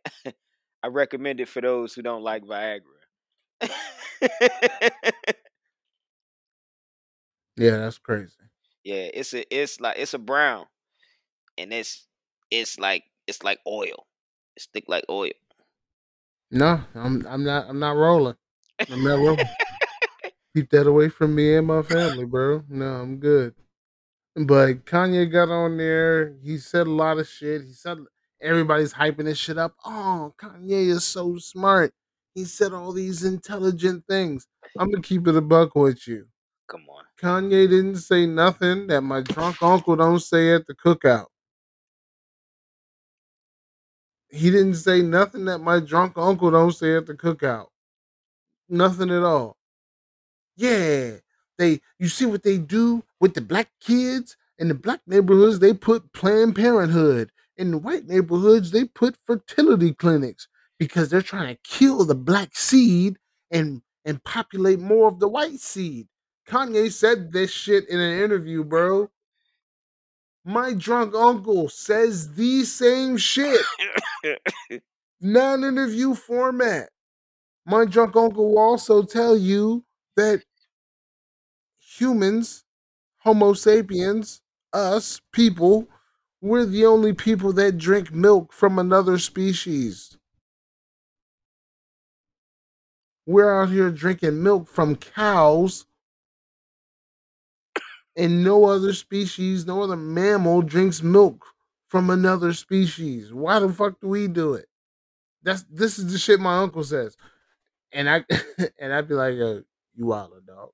I 0.82 0.88
recommend 0.88 1.38
it 1.40 1.48
for 1.48 1.60
those 1.60 1.94
who 1.94 2.02
don't 2.02 2.24
like 2.24 2.42
Viagra. 2.42 2.80
Yeah, 7.56 7.76
that's 7.76 7.98
crazy. 7.98 8.32
Yeah, 8.90 9.08
it's 9.14 9.32
a 9.34 9.44
it's 9.54 9.80
like 9.80 9.98
it's 9.98 10.14
a 10.14 10.18
brown, 10.18 10.66
and 11.56 11.72
it's 11.72 12.08
it's 12.50 12.76
like 12.76 13.04
it's 13.28 13.44
like 13.44 13.60
oil. 13.64 14.06
It's 14.56 14.66
thick 14.74 14.84
like 14.88 15.04
oil. 15.08 15.30
No, 16.50 16.82
I'm. 16.96 17.24
I'm 17.28 17.44
not. 17.44 17.66
I'm 17.68 17.78
not 17.78 17.94
rolling. 17.94 18.34
I'm 18.90 19.04
not 19.04 19.20
rolling. 19.20 19.46
Keep 20.56 20.70
that 20.70 20.88
away 20.88 21.08
from 21.08 21.36
me 21.36 21.54
and 21.54 21.68
my 21.68 21.82
family, 21.82 22.24
bro. 22.24 22.64
No, 22.68 22.84
I'm 22.84 23.18
good. 23.18 23.54
But 24.34 24.84
Kanye 24.86 25.30
got 25.30 25.50
on 25.50 25.76
there. 25.76 26.34
He 26.42 26.58
said 26.58 26.88
a 26.88 26.90
lot 26.90 27.18
of 27.18 27.28
shit. 27.28 27.62
He 27.62 27.72
said 27.72 27.98
everybody's 28.42 28.94
hyping 28.94 29.26
this 29.26 29.38
shit 29.38 29.56
up. 29.56 29.76
Oh, 29.84 30.34
Kanye 30.36 30.88
is 30.88 31.04
so 31.04 31.36
smart. 31.38 31.92
He 32.34 32.44
said 32.44 32.72
all 32.72 32.90
these 32.90 33.22
intelligent 33.22 34.04
things. 34.08 34.48
I'm 34.76 34.90
gonna 34.90 35.00
keep 35.00 35.28
it 35.28 35.36
a 35.36 35.40
buck 35.40 35.76
with 35.76 36.08
you. 36.08 36.26
Come 36.70 36.86
on. 36.88 37.04
Kanye 37.20 37.68
didn't 37.68 37.96
say 37.96 38.26
nothing 38.26 38.86
that 38.86 39.00
my 39.00 39.22
drunk 39.22 39.60
uncle 39.60 39.96
don't 39.96 40.20
say 40.20 40.54
at 40.54 40.68
the 40.68 40.74
cookout. 40.74 41.26
He 44.30 44.52
didn't 44.52 44.76
say 44.76 45.02
nothing 45.02 45.46
that 45.46 45.58
my 45.58 45.80
drunk 45.80 46.12
uncle 46.16 46.52
don't 46.52 46.70
say 46.70 46.96
at 46.96 47.06
the 47.06 47.14
cookout. 47.14 47.66
Nothing 48.68 49.10
at 49.10 49.24
all. 49.24 49.56
Yeah, 50.56 51.16
they. 51.58 51.80
You 51.98 52.08
see 52.08 52.26
what 52.26 52.44
they 52.44 52.58
do 52.58 53.02
with 53.18 53.34
the 53.34 53.40
black 53.40 53.70
kids 53.80 54.36
in 54.60 54.68
the 54.68 54.74
black 54.74 55.00
neighborhoods? 55.08 55.58
They 55.58 55.74
put 55.74 56.12
Planned 56.12 56.54
Parenthood. 56.54 57.32
In 57.56 57.72
the 57.72 57.78
white 57.78 58.06
neighborhoods, 58.06 58.70
they 58.70 58.84
put 58.84 59.16
fertility 59.26 59.92
clinics 59.92 60.46
because 60.78 61.10
they're 61.10 61.20
trying 61.20 61.56
to 61.56 61.60
kill 61.64 62.04
the 62.04 62.14
black 62.14 62.56
seed 62.56 63.18
and 63.50 63.82
and 64.04 64.22
populate 64.22 64.78
more 64.78 65.08
of 65.08 65.18
the 65.18 65.28
white 65.28 65.58
seed. 65.58 66.06
Kanye 66.50 66.90
said 66.92 67.32
this 67.32 67.50
shit 67.52 67.88
in 67.88 68.00
an 68.00 68.20
interview, 68.20 68.64
bro. 68.64 69.08
My 70.44 70.74
drunk 70.74 71.14
uncle 71.14 71.68
says 71.68 72.34
the 72.34 72.64
same 72.64 73.16
shit, 73.16 73.64
non 75.20 75.62
interview 75.62 76.14
format. 76.14 76.88
My 77.64 77.84
drunk 77.84 78.16
uncle 78.16 78.50
will 78.50 78.58
also 78.58 79.04
tell 79.04 79.36
you 79.36 79.84
that 80.16 80.42
humans, 81.78 82.64
Homo 83.18 83.52
sapiens, 83.52 84.42
us 84.72 85.20
people, 85.32 85.86
We're 86.40 86.64
the 86.64 86.86
only 86.86 87.12
people 87.12 87.52
that 87.54 87.78
drink 87.78 88.12
milk 88.12 88.52
from 88.52 88.78
another 88.78 89.18
species. 89.18 90.16
We're 93.26 93.62
out 93.62 93.68
here 93.68 93.90
drinking 93.90 94.42
milk 94.42 94.66
from 94.68 94.96
cows, 94.96 95.86
and 98.16 98.44
no 98.44 98.64
other 98.64 98.92
species, 98.92 99.66
no 99.66 99.82
other 99.82 99.96
mammal 99.96 100.62
drinks 100.62 101.02
milk 101.02 101.44
from 101.88 102.10
another 102.10 102.52
species. 102.52 103.32
Why 103.32 103.58
the 103.58 103.72
fuck 103.72 104.00
do 104.00 104.08
we 104.08 104.28
do 104.28 104.54
it? 104.54 104.66
That's 105.42 105.64
this 105.70 105.98
is 105.98 106.12
the 106.12 106.18
shit 106.18 106.40
my 106.40 106.58
uncle 106.58 106.84
says, 106.84 107.16
and 107.92 108.08
I 108.08 108.24
and 108.78 108.92
I'd 108.92 109.08
be 109.08 109.14
like, 109.14 109.34
Yo, 109.34 109.62
"You 109.94 110.06
wilder 110.06 110.42
dog." 110.46 110.70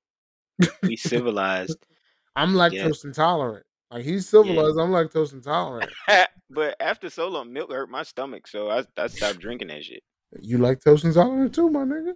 We 0.82 0.96
civilized. 0.96 1.78
I'm 2.36 2.52
lactose 2.52 3.04
intolerant. 3.04 3.64
Like 3.90 4.04
he's 4.04 4.28
civilized. 4.28 4.78
I'm 4.78 4.90
lactose 4.90 5.32
intolerant. 5.32 5.90
but 6.50 6.76
after 6.80 7.08
so 7.08 7.28
long, 7.28 7.52
milk 7.52 7.70
hurt 7.70 7.88
my 7.88 8.02
stomach, 8.02 8.46
so 8.46 8.68
I 8.68 8.84
I 8.96 9.06
stopped 9.06 9.38
drinking 9.38 9.68
that 9.68 9.84
shit. 9.84 10.02
You 10.40 10.58
lactose 10.58 11.04
intolerant 11.04 11.54
too, 11.54 11.70
my 11.70 11.84
nigga? 11.84 12.12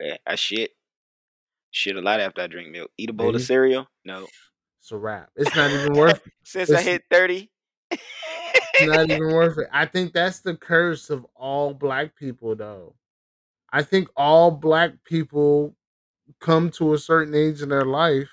Yeah, 0.00 0.16
I 0.26 0.34
shit. 0.34 0.72
Shit 1.76 1.96
a 1.96 2.00
lot 2.00 2.20
after 2.20 2.40
I 2.40 2.46
drink 2.46 2.70
milk. 2.70 2.90
Eat 2.96 3.10
a 3.10 3.12
bowl 3.12 3.32
Yeah. 3.32 3.36
of 3.36 3.42
cereal? 3.42 3.86
No. 4.02 4.26
It's 4.80 4.92
a 4.92 4.96
wrap. 4.96 5.28
It's 5.36 5.54
not 5.54 5.70
even 5.70 5.92
worth 5.92 6.26
it. 6.26 6.32
Since 6.42 6.70
I 6.70 6.80
hit 6.80 7.04
30. 7.10 7.50
It's 7.90 8.00
not 8.80 9.10
even 9.10 9.18
worth 9.34 9.58
it. 9.58 9.68
I 9.70 9.84
think 9.84 10.14
that's 10.14 10.40
the 10.40 10.56
curse 10.56 11.10
of 11.10 11.26
all 11.34 11.74
black 11.74 12.16
people, 12.16 12.56
though. 12.56 12.94
I 13.70 13.82
think 13.82 14.08
all 14.16 14.50
black 14.50 14.92
people 15.04 15.76
come 16.40 16.70
to 16.70 16.94
a 16.94 16.98
certain 16.98 17.34
age 17.34 17.60
in 17.60 17.68
their 17.68 17.84
life 17.84 18.30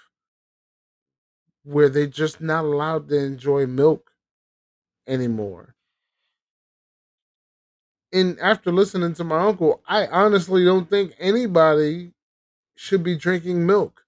where 1.66 1.90
they're 1.90 2.08
just 2.08 2.40
not 2.40 2.64
allowed 2.64 3.10
to 3.10 3.18
enjoy 3.18 3.66
milk 3.66 4.10
anymore. 5.06 5.76
And 8.14 8.40
after 8.40 8.72
listening 8.72 9.16
to 9.16 9.26
my 9.26 9.40
uncle, 9.40 9.82
I 9.86 10.08
honestly 10.08 10.64
don't 10.64 10.90
think 10.90 11.14
anybody 11.20 12.14
should 12.76 13.04
be 13.04 13.16
drinking 13.16 13.66
milk. 13.66 14.06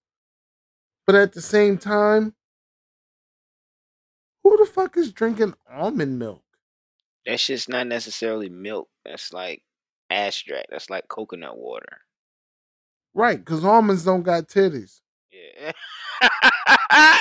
But 1.05 1.15
at 1.15 1.33
the 1.33 1.41
same 1.41 1.77
time, 1.77 2.33
who 4.43 4.57
the 4.57 4.65
fuck 4.65 4.97
is 4.97 5.11
drinking 5.11 5.53
almond 5.71 6.19
milk? 6.19 6.43
That 7.25 7.39
shit's 7.39 7.67
not 7.69 7.87
necessarily 7.87 8.49
milk. 8.49 8.89
That's 9.03 9.33
like 9.33 9.63
abstract. 10.09 10.67
That's 10.71 10.89
like 10.89 11.07
coconut 11.07 11.57
water. 11.57 12.01
Right, 13.13 13.37
because 13.39 13.63
almonds 13.63 14.03
don't 14.03 14.23
got 14.23 14.47
titties. 14.47 14.99
Yeah. 15.31 15.71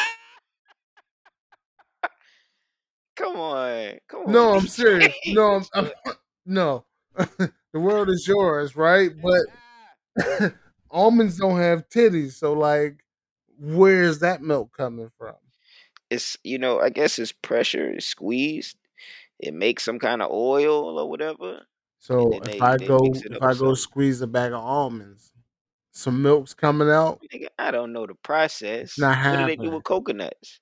come 3.16 3.36
on. 3.36 3.98
Come 4.08 4.22
on. 4.26 4.32
No, 4.32 4.54
I'm 4.54 4.66
serious. 4.68 5.14
No, 5.26 5.54
I'm, 5.54 5.64
I'm- 5.74 5.90
no. 6.46 6.84
the 7.16 7.52
world 7.80 8.08
is 8.10 8.26
yours, 8.26 8.74
right? 8.76 9.10
But 9.22 10.52
almonds 10.94 11.38
don't 11.38 11.58
have 11.58 11.88
titties, 11.90 12.32
so 12.32 12.54
like, 12.54 13.04
where's 13.58 14.20
that 14.20 14.42
milk 14.42 14.76
coming 14.76 15.10
from? 15.18 15.34
it's 16.10 16.36
you 16.44 16.58
know, 16.58 16.80
I 16.80 16.90
guess 16.90 17.18
it's 17.18 17.32
pressure, 17.32 17.90
it's 17.90 18.06
squeezed. 18.06 18.76
It 19.40 19.54
makes 19.54 19.82
some 19.84 19.98
kind 19.98 20.22
of 20.22 20.30
oil 20.30 20.98
or 20.98 21.08
whatever. 21.10 21.62
So 21.98 22.34
if 22.34 22.42
they- 22.44 22.60
I 22.60 22.76
they 22.76 22.86
go, 22.86 22.98
if 23.14 23.42
I 23.42 23.54
go 23.54 23.74
squeeze 23.74 24.20
a 24.20 24.26
bag 24.26 24.52
of 24.52 24.60
almonds, 24.60 25.32
some 25.92 26.22
milk's 26.22 26.54
coming 26.54 26.90
out, 26.90 27.20
I 27.58 27.70
don't 27.70 27.92
know 27.92 28.06
the 28.06 28.14
process. 28.14 28.98
not 28.98 29.16
what 29.30 29.38
do 29.38 29.46
they 29.46 29.56
do 29.56 29.70
with 29.70 29.84
coconuts? 29.84 30.60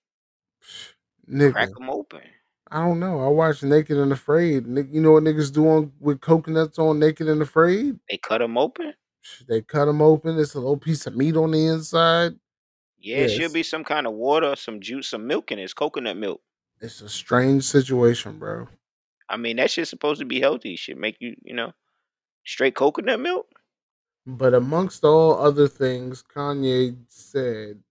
nigga. 1.29 1.53
Crack 1.53 1.75
them 1.75 1.91
open. 1.91 2.23
I 2.71 2.87
don't 2.87 3.01
know. 3.01 3.21
I 3.21 3.29
watch 3.29 3.63
Naked 3.63 3.99
and 3.99 4.13
Afraid. 4.13 4.67
You 4.67 5.01
know 5.01 5.13
what 5.13 5.25
niggas 5.25 5.53
do 5.53 5.69
on 5.69 5.93
with 6.01 6.21
coconuts 6.21 6.79
on 6.79 6.99
Naked 6.99 7.29
and 7.29 7.43
Afraid? 7.43 7.99
They 8.09 8.17
cut 8.17 8.39
them 8.39 8.57
open. 8.57 8.95
They 9.49 9.63
cut 9.63 9.87
them 9.87 10.03
open. 10.03 10.39
It's 10.39 10.55
a 10.55 10.61
little 10.61 10.77
piece 10.77 11.07
of 11.07 11.17
meat 11.17 11.37
on 11.37 11.51
the 11.51 11.67
inside. 11.67 12.33
Yeah, 12.99 13.19
it 13.19 13.31
should 13.31 13.53
be 13.53 13.65
some 13.65 13.83
kind 13.83 14.07
of 14.07 14.13
water, 14.13 14.55
some 14.55 14.81
juice, 14.81 15.09
some 15.09 15.27
milk 15.27 15.51
in 15.51 15.59
it. 15.59 15.65
It's 15.65 15.75
coconut 15.75 16.17
milk. 16.17 16.41
It's 16.81 17.01
a 17.01 17.09
strange 17.09 17.65
situation, 17.65 18.39
bro. 18.39 18.69
I 19.29 19.37
mean, 19.37 19.57
that 19.57 19.71
shit's 19.71 19.91
supposed 19.91 20.21
to 20.21 20.27
be 20.27 20.41
healthy. 20.41 20.77
Should 20.77 20.99
make 20.99 21.17
you, 21.21 21.35
you 21.43 21.55
know, 21.55 21.73
straight 22.45 22.75
coconut 22.75 23.21
milk. 23.21 23.47
But 24.27 24.55
amongst 24.55 25.05
all 25.05 25.37
other 25.39 25.67
things, 25.67 26.23
Kanye 26.23 26.97
said 27.09 27.83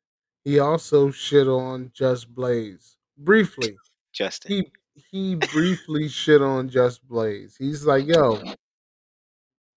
he 0.46 0.60
also 0.60 1.12
shit 1.12 1.48
on 1.48 1.91
Just 1.94 2.34
Blaze 2.34 2.96
briefly. 3.17 3.78
Justin. 4.13 4.52
He 4.52 4.72
he 5.12 5.36
briefly 5.36 6.08
shit 6.08 6.41
on 6.41 6.70
Just 6.70 7.06
Blaze. 7.08 7.56
He's 7.58 7.86
like, 7.86 8.08
"Yo, 8.08 8.41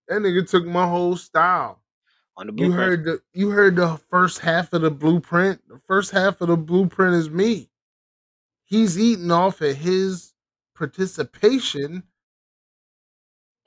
that 0.08 0.20
nigga 0.20 0.48
took 0.48 0.64
my 0.66 0.88
whole 0.88 1.16
style." 1.16 1.80
on 2.36 2.46
the 2.48 2.52
You 2.52 2.70
blueprint. 2.70 2.74
heard 2.74 3.04
the 3.04 3.22
you 3.32 3.50
heard 3.50 3.76
the 3.76 3.96
first 4.10 4.40
half 4.40 4.72
of 4.72 4.82
the 4.82 4.90
blueprint. 4.90 5.66
The 5.68 5.80
first 5.86 6.10
half 6.12 6.40
of 6.40 6.48
the 6.48 6.56
blueprint 6.56 7.14
is 7.14 7.30
me. 7.30 7.70
He's 8.64 8.98
eating 8.98 9.30
off 9.30 9.60
of 9.60 9.76
his 9.76 10.32
participation 10.76 12.04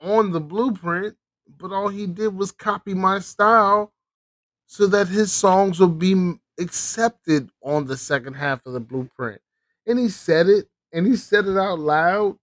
on 0.02 0.32
the 0.32 0.40
blueprint, 0.40 1.16
but 1.58 1.72
all 1.72 1.88
he 1.88 2.06
did 2.06 2.36
was 2.36 2.52
copy 2.52 2.94
my 2.94 3.18
style 3.20 3.92
so 4.66 4.86
that 4.88 5.08
his 5.08 5.32
songs 5.32 5.80
would 5.80 5.98
be 5.98 6.34
accepted 6.60 7.50
on 7.62 7.86
the 7.86 7.96
second 7.96 8.34
half 8.34 8.64
of 8.66 8.74
the 8.74 8.80
blueprint. 8.80 9.40
And 9.86 9.98
he 9.98 10.08
said 10.10 10.48
it, 10.48 10.68
and 10.92 11.06
he 11.06 11.16
said 11.16 11.46
it 11.46 11.56
out 11.58 11.78
loud. 11.78 12.36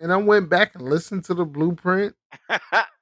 And 0.00 0.12
I 0.12 0.16
went 0.18 0.48
back 0.48 0.74
and 0.74 0.84
listened 0.88 1.24
to 1.26 1.34
the 1.34 1.44
blueprint, 1.44 2.14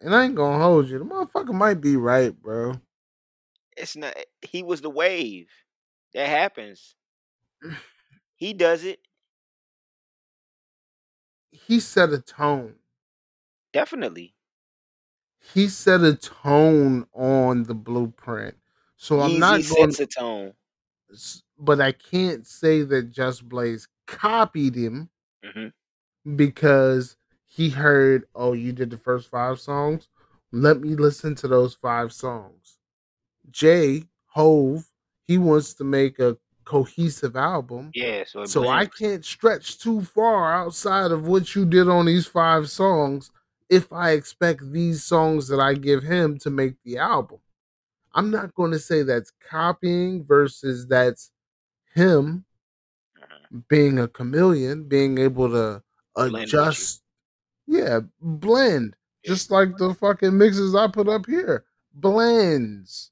and 0.00 0.14
I 0.14 0.24
ain't 0.24 0.34
gonna 0.34 0.62
hold 0.62 0.88
you. 0.88 0.98
The 0.98 1.04
motherfucker 1.04 1.54
might 1.54 1.80
be 1.80 1.96
right, 1.96 2.30
bro. 2.40 2.80
it's 3.76 3.96
not. 3.96 4.14
He 4.42 4.62
was 4.62 4.80
the 4.80 4.90
wave. 4.90 5.48
That 6.14 6.28
happens. 6.28 6.96
He 8.36 8.54
does 8.54 8.84
it 8.84 9.02
He 11.50 11.78
set 11.78 12.10
a 12.14 12.22
tone. 12.22 12.78
definitely. 13.72 14.34
He 15.40 15.66
set 15.68 16.02
a 16.02 16.14
tone 16.14 17.08
on 17.12 17.64
the 17.64 17.74
blueprint. 17.74 18.56
So 18.96 19.20
I'm 19.20 19.38
not 19.40 19.66
going 19.66 19.96
sets 19.96 20.00
a 20.00 20.06
tone. 20.06 20.54
but 21.58 21.80
I 21.80 21.92
can't 21.92 22.46
say 22.46 22.82
that 22.82 23.10
Just 23.10 23.48
Blaze 23.48 23.88
copied 24.06 24.74
him 24.74 25.10
hmm 25.42 25.68
because 26.36 27.16
he 27.46 27.70
heard, 27.70 28.24
oh, 28.34 28.52
you 28.52 28.72
did 28.72 28.90
the 28.90 28.96
first 28.96 29.28
five 29.28 29.60
songs. 29.60 30.08
Let 30.52 30.80
me 30.80 30.94
listen 30.94 31.34
to 31.36 31.48
those 31.48 31.74
five 31.74 32.12
songs. 32.12 32.78
Jay 33.50 34.04
Hove, 34.28 34.86
he 35.26 35.38
wants 35.38 35.74
to 35.74 35.84
make 35.84 36.18
a 36.18 36.36
cohesive 36.64 37.36
album. 37.36 37.90
Yeah, 37.94 38.24
so 38.26 38.44
So 38.46 38.68
I 38.68 38.86
can't 38.86 39.24
stretch 39.24 39.78
too 39.78 40.02
far 40.02 40.54
outside 40.54 41.10
of 41.10 41.26
what 41.26 41.54
you 41.54 41.64
did 41.64 41.88
on 41.88 42.06
these 42.06 42.26
five 42.26 42.70
songs 42.70 43.30
if 43.68 43.92
I 43.92 44.12
expect 44.12 44.72
these 44.72 45.04
songs 45.04 45.48
that 45.48 45.60
I 45.60 45.74
give 45.74 46.02
him 46.02 46.38
to 46.38 46.50
make 46.50 46.74
the 46.84 46.98
album. 46.98 47.38
I'm 48.14 48.30
not 48.30 48.54
going 48.54 48.72
to 48.72 48.78
say 48.78 49.02
that's 49.02 49.32
copying 49.50 50.24
versus 50.24 50.86
that's 50.86 51.30
him 51.94 52.44
Uh-huh. 53.22 53.60
being 53.68 53.98
a 53.98 54.08
chameleon, 54.08 54.84
being 54.88 55.18
able 55.18 55.50
to 55.50 55.60
Blend 55.60 55.66
with 55.66 55.82
you. 55.82 55.87
Adjust. 56.26 57.02
Yeah, 57.66 58.00
blend. 58.20 58.96
Yeah. 59.22 59.30
Just 59.30 59.50
like 59.50 59.76
the 59.76 59.94
fucking 59.94 60.36
mixes 60.36 60.74
I 60.74 60.88
put 60.88 61.08
up 61.08 61.26
here. 61.26 61.64
Blends. 61.92 63.10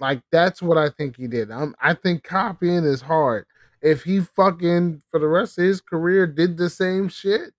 Like 0.00 0.22
that's 0.30 0.60
what 0.60 0.78
I 0.78 0.90
think 0.90 1.16
he 1.16 1.26
did. 1.26 1.50
I'm, 1.50 1.74
I 1.80 1.94
think 1.94 2.24
copying 2.24 2.84
is 2.84 3.00
hard. 3.00 3.46
If 3.80 4.02
he 4.02 4.20
fucking 4.20 5.02
for 5.10 5.20
the 5.20 5.28
rest 5.28 5.58
of 5.58 5.64
his 5.64 5.80
career 5.80 6.26
did 6.26 6.56
the 6.56 6.70
same 6.70 7.08
shit, 7.08 7.52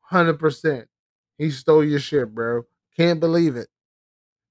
hundred 0.00 0.38
percent, 0.38 0.88
he 1.36 1.50
stole 1.50 1.84
your 1.84 1.98
shit, 2.00 2.34
bro. 2.34 2.62
Can't 2.96 3.20
believe 3.20 3.56
it. 3.56 3.68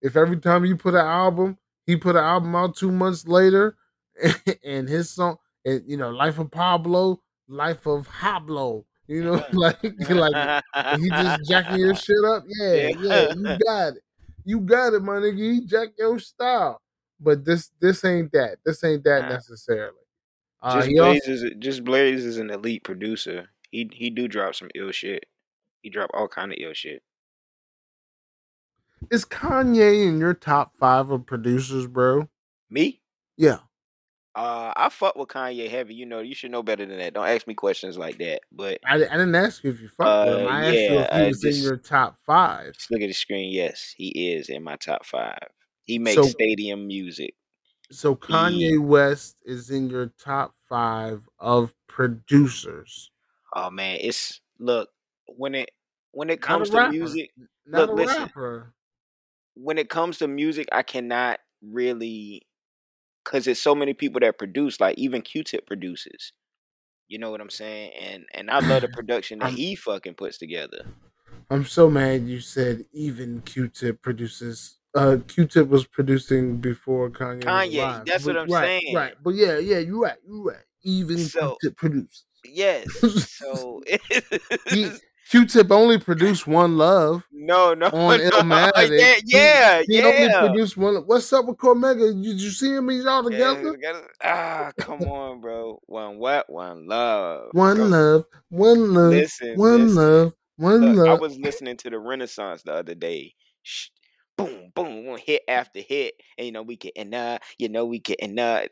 If 0.02 0.16
every 0.18 0.38
time 0.38 0.66
you 0.66 0.76
put 0.76 0.96
an 0.96 1.06
album, 1.06 1.58
he 1.86 1.96
put 1.96 2.16
an 2.16 2.24
album 2.24 2.56
out 2.56 2.76
two 2.76 2.92
months 2.92 3.28
later, 3.28 3.78
and 4.64 4.88
his 4.88 5.10
song, 5.10 5.38
and 5.66 5.82
you 5.88 5.98
know, 5.98 6.10
Life 6.10 6.40
of 6.40 6.52
Pablo, 6.52 7.22
Life 7.48 7.86
of 7.86 8.08
Hablo, 8.08 8.86
you 9.08 9.24
know, 9.24 9.44
like 9.54 9.78
like 10.10 10.64
he 11.00 11.10
just 11.10 11.50
jacking 11.50 11.80
your 11.80 11.96
shit 11.96 12.24
up. 12.26 12.44
Yeah, 12.48 12.74
Yeah. 12.74 12.92
yeah, 13.00 13.32
you 13.36 13.58
got 13.66 13.88
it. 13.94 14.04
You 14.46 14.60
got 14.60 14.94
it, 14.94 15.02
my 15.02 15.14
nigga. 15.14 15.54
He 15.54 15.66
jack 15.66 15.90
your 15.98 16.20
style. 16.20 16.82
But 17.20 17.46
this 17.46 17.72
this 17.80 18.04
ain't 18.04 18.32
that. 18.34 18.58
This 18.66 18.84
ain't 18.84 19.04
that 19.06 19.22
Nah. 19.22 19.36
necessarily. 19.36 19.98
Uh, 20.62 20.76
just 20.78 20.90
he 20.90 21.00
also, 21.00 21.12
Blaze 21.12 21.28
is 21.28 21.52
just 21.60 21.84
Blaze 21.84 22.26
is 22.26 22.38
an 22.38 22.50
elite 22.50 22.84
producer. 22.84 23.50
He 23.72 23.90
he 23.94 24.10
do 24.10 24.28
drop 24.28 24.56
some 24.56 24.70
ill 24.76 24.92
shit. 24.92 25.26
He 25.82 25.90
drop 25.90 26.10
all 26.14 26.28
kind 26.28 26.52
of 26.52 26.58
ill 26.62 26.74
shit. 26.74 27.04
is 29.12 29.26
Kanye 29.26 30.08
in 30.08 30.20
your 30.20 30.34
top 30.34 30.78
five 30.78 31.10
of 31.10 31.26
producers, 31.26 31.88
bro? 31.88 32.30
Me? 32.70 33.02
Yeah. 33.38 33.60
Uh, 34.36 34.74
I 34.76 34.90
fuck 34.90 35.16
with 35.16 35.30
Kanye 35.30 35.70
heavy. 35.70 35.94
You 35.94 36.06
know, 36.08 36.20
you 36.22 36.34
should 36.34 36.50
know 36.52 36.64
better 36.64 36.86
than 36.86 36.98
that. 36.98 37.14
Don't 37.14 37.28
ask 37.28 37.46
me 37.46 37.54
questions 37.54 37.98
like 37.98 38.18
that. 38.18 38.42
But 38.52 38.80
I, 38.86 38.96
I 38.96 38.98
didn't 38.98 39.36
ask 39.36 39.64
you 39.64 39.70
if 39.72 39.80
you 39.80 39.90
fucked 39.90 40.30
with 40.30 40.40
him. 40.42 40.48
Uh, 40.48 40.50
I 40.50 40.66
asked 40.66 40.74
you 40.76 41.00
if 41.00 41.08
he 41.12 41.12
I 41.12 41.28
was 41.28 41.44
in 41.44 41.56
your 41.64 41.78
top 41.78 42.18
five. 42.26 42.74
just 42.74 42.90
look 42.92 43.02
at 43.02 43.08
the 43.08 43.14
screen. 43.14 43.52
Yes, 43.54 43.94
he 43.96 44.34
is 44.34 44.50
in 44.50 44.64
my 44.64 44.76
top 44.78 45.06
five. 45.06 45.38
He 45.84 46.00
makes 46.00 46.16
So- 46.22 46.28
stadium 46.28 46.88
music. 46.88 47.36
So 47.92 48.16
Kanye 48.16 48.80
West 48.80 49.36
is 49.46 49.70
in 49.70 49.88
your 49.90 50.08
top 50.18 50.56
five 50.68 51.22
of 51.38 51.76
producers. 51.88 53.12
Oh 53.56 53.70
man, 53.70 54.00
it's 54.02 54.42
look 54.58 54.90
when 55.28 55.54
it 55.54 55.70
when 56.12 56.32
it 56.32 56.42
comes 56.42 56.72
to 56.72 56.90
music. 56.90 57.30
Not 57.68 57.90
Look, 57.90 57.98
listen. 57.98 58.22
rapper. 58.24 58.74
when 59.54 59.78
it 59.78 59.90
comes 59.90 60.18
to 60.20 60.28
music, 60.28 60.68
I 60.72 60.82
cannot 60.82 61.40
really 61.62 62.48
because 63.24 63.46
there's 63.46 63.62
so 63.62 63.76
many 63.76 63.94
people 63.94 64.20
that 64.22 64.38
produce. 64.38 64.80
Like 64.80 64.98
even 64.98 65.22
Q-Tip 65.22 65.68
produces. 65.68 66.34
You 67.08 67.20
know 67.20 67.32
what 67.32 67.42
I'm 67.42 67.50
saying? 67.50 67.92
And 68.00 68.26
and 68.34 68.50
I 68.50 68.60
love 68.60 68.82
the 68.82 68.88
production 68.94 69.40
that 69.40 69.52
he 69.54 69.76
fucking 69.76 70.16
puts 70.16 70.38
together. 70.38 70.86
I'm 71.50 71.66
so 71.66 71.90
mad 71.90 72.26
you 72.28 72.40
said 72.40 72.86
even 72.94 73.42
Q-Tip 73.42 74.02
produces. 74.02 74.78
Uh, 74.96 75.18
Q-Tip 75.28 75.68
was 75.68 75.86
producing 75.86 76.58
before 76.58 77.10
Kanye. 77.10 77.44
Kanye, 77.44 78.06
that's 78.06 78.26
what 78.26 78.38
I'm 78.38 78.48
right, 78.48 78.82
saying. 78.82 78.96
Right, 78.96 79.14
but 79.24 79.34
yeah, 79.34 79.58
yeah, 79.58 79.80
you're 79.80 80.00
right. 80.02 80.18
You're 80.26 80.44
right. 80.44 80.64
Even 80.84 81.18
So- 81.18 81.58
Q-Tip 81.62 81.78
produced. 81.78 82.26
Yes. 82.46 82.86
So 83.40 83.82
He, 84.70 84.92
Q-Tip 85.34 85.72
only 85.72 85.98
produced 85.98 86.46
one 86.46 86.78
love 86.78 87.24
no, 87.32 87.74
no, 87.74 87.88
on 87.88 88.20
no. 88.20 88.30
Illmatic. 88.30 89.00
Yeah, 89.00 89.16
yeah, 89.26 89.82
he, 89.88 89.96
he 89.96 90.04
only 90.04 90.30
produced 90.30 90.78
one. 90.78 90.98
What's 91.08 91.34
up 91.34 91.46
with 91.48 91.58
Cormega? 91.58 92.14
Did 92.24 92.40
you 92.40 92.52
see 92.52 92.76
him? 92.76 92.88
He's 92.88 93.08
all 93.08 93.24
together. 93.24 93.76
gotta- 93.78 94.06
ah, 94.24 94.72
come 94.78 95.02
on, 95.02 95.42
bro. 95.42 95.82
One 95.88 96.20
what? 96.20 96.48
One 96.52 96.86
love. 96.88 97.50
One 97.54 97.78
bro. 97.78 97.86
love, 97.86 98.26
one 98.50 98.94
love, 98.94 99.10
Listen, 99.10 99.58
one 99.58 99.82
listen. 99.82 99.96
love, 99.96 100.34
one 100.58 100.94
Look, 100.98 101.08
I 101.08 101.14
was 101.16 101.36
listening 101.40 101.78
to 101.78 101.90
the 101.90 101.98
Renaissance 101.98 102.62
the 102.62 102.76
other 102.76 102.94
day. 102.94 103.34
Sh- 103.64 103.90
boom, 104.38 104.72
boom, 104.76 105.08
one 105.08 105.20
hit 105.20 105.42
after 105.48 105.80
hit, 105.80 106.14
and 106.38 106.46
you 106.46 106.52
know 106.52 106.62
we 106.62 106.76
getting 106.76 107.12
uh, 107.12 107.40
you 107.58 107.70
know 107.70 107.86
we 107.86 107.98
getting 107.98 108.38
uh. 108.38 108.68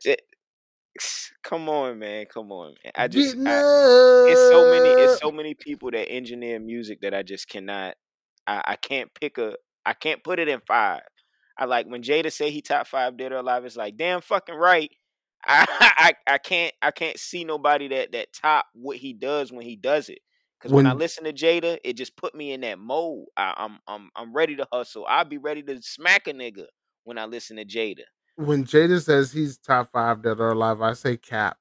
Come 1.42 1.68
on, 1.68 1.98
man, 1.98 2.26
come 2.32 2.52
on, 2.52 2.74
man. 2.84 2.92
I 2.96 3.08
just 3.08 3.36
I, 3.46 3.62
it's 4.26 4.40
so 4.48 4.64
many, 4.64 4.92
it's 4.92 5.18
so 5.20 5.32
many 5.32 5.54
people 5.54 5.90
that 5.90 6.10
engineer 6.10 6.60
music 6.60 7.00
that 7.02 7.14
I 7.14 7.22
just 7.22 7.48
cannot. 7.48 7.94
I, 8.46 8.62
I 8.64 8.76
can't 8.76 9.10
pick 9.20 9.38
a. 9.38 9.56
I 9.84 9.92
can't 9.94 10.22
put 10.22 10.38
it 10.38 10.48
in 10.48 10.60
five. 10.66 11.02
I 11.58 11.64
like 11.64 11.86
when 11.86 12.02
Jada 12.02 12.32
say 12.32 12.50
he 12.50 12.62
top 12.62 12.86
five 12.86 13.16
dead 13.16 13.32
or 13.32 13.36
alive. 13.36 13.64
It's 13.64 13.76
like 13.76 13.96
damn 13.96 14.20
fucking 14.20 14.54
right. 14.54 14.90
I, 15.44 15.66
I 16.26 16.34
I 16.34 16.38
can't 16.38 16.72
I 16.80 16.90
can't 16.90 17.18
see 17.18 17.44
nobody 17.44 17.88
that 17.88 18.12
that 18.12 18.32
top 18.32 18.66
what 18.74 18.96
he 18.96 19.12
does 19.12 19.52
when 19.52 19.66
he 19.66 19.76
does 19.76 20.08
it. 20.08 20.20
Because 20.58 20.72
when, 20.72 20.86
I 20.86 20.92
listen 20.92 21.24
to 21.24 21.32
Jada, 21.32 21.78
it 21.82 21.96
just 21.96 22.16
put 22.16 22.36
me 22.36 22.52
in 22.52 22.60
that 22.60 22.78
mode. 22.78 23.26
I, 23.36 23.52
I'm 23.56 23.78
I'm 23.88 24.10
I'm 24.14 24.32
ready 24.32 24.54
to 24.56 24.66
hustle. 24.72 25.04
I'll 25.08 25.24
be 25.24 25.38
ready 25.38 25.62
to 25.64 25.82
smack 25.82 26.28
a 26.28 26.32
nigga 26.32 26.66
when 27.04 27.18
I 27.18 27.24
listen 27.24 27.56
to 27.56 27.64
Jada. 27.64 28.04
When 28.36 28.64
Jada 28.64 29.00
says 29.02 29.32
he's 29.32 29.58
top 29.58 29.92
five 29.92 30.22
dead 30.22 30.40
or 30.40 30.50
alive, 30.52 30.80
I 30.80 30.94
say 30.94 31.16
cap. 31.16 31.58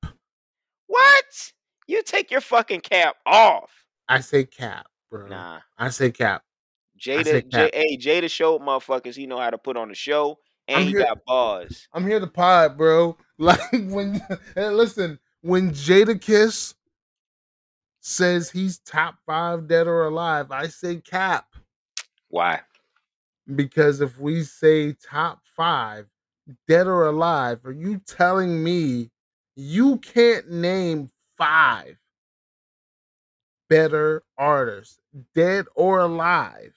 What? 0.87 1.51
You 1.87 2.01
take 2.03 2.31
your 2.31 2.41
fucking 2.41 2.81
cap 2.81 3.17
off. 3.25 3.71
I 4.07 4.19
say 4.21 4.45
cap, 4.45 4.87
bro. 5.09 5.27
Nah. 5.27 5.59
I 5.77 5.89
say 5.89 6.11
cap. 6.11 6.43
Jada, 6.99 7.23
say 7.25 7.41
J, 7.41 7.49
cap. 7.49 7.69
hey, 7.73 7.97
Jada 7.97 8.29
showed 8.29 8.61
motherfuckers 8.61 9.15
he 9.15 9.25
know 9.27 9.39
how 9.39 9.49
to 9.49 9.57
put 9.57 9.75
on 9.75 9.89
a 9.91 9.95
show, 9.95 10.37
and 10.67 10.77
I'm 10.79 10.83
he 10.85 10.91
here- 10.91 10.99
got 11.01 11.25
bars. 11.25 11.87
I'm 11.93 12.05
here 12.07 12.19
to 12.19 12.27
pod, 12.27 12.77
bro. 12.77 13.17
Like 13.41 13.59
when 13.71 14.21
hey, 14.53 14.69
listen, 14.69 15.17
when 15.41 15.71
Jada 15.71 16.21
Kiss 16.21 16.75
says 18.01 18.51
he's 18.51 18.77
top 18.77 19.15
five 19.25 19.67
dead 19.67 19.87
or 19.87 20.03
alive, 20.05 20.51
I 20.51 20.67
say 20.67 20.97
cap. 20.97 21.47
Why? 22.29 22.61
Because 23.55 23.99
if 23.99 24.19
we 24.19 24.43
say 24.43 24.93
top 24.93 25.41
five, 25.55 26.05
dead 26.67 26.87
or 26.87 27.05
alive, 27.07 27.65
are 27.65 27.71
you 27.71 27.99
telling 28.05 28.63
me 28.63 29.09
you 29.55 29.97
can't 29.97 30.49
name 30.49 31.11
five 31.37 31.97
better 33.69 34.23
artists, 34.37 34.99
dead 35.33 35.65
or 35.75 35.99
alive, 35.99 36.73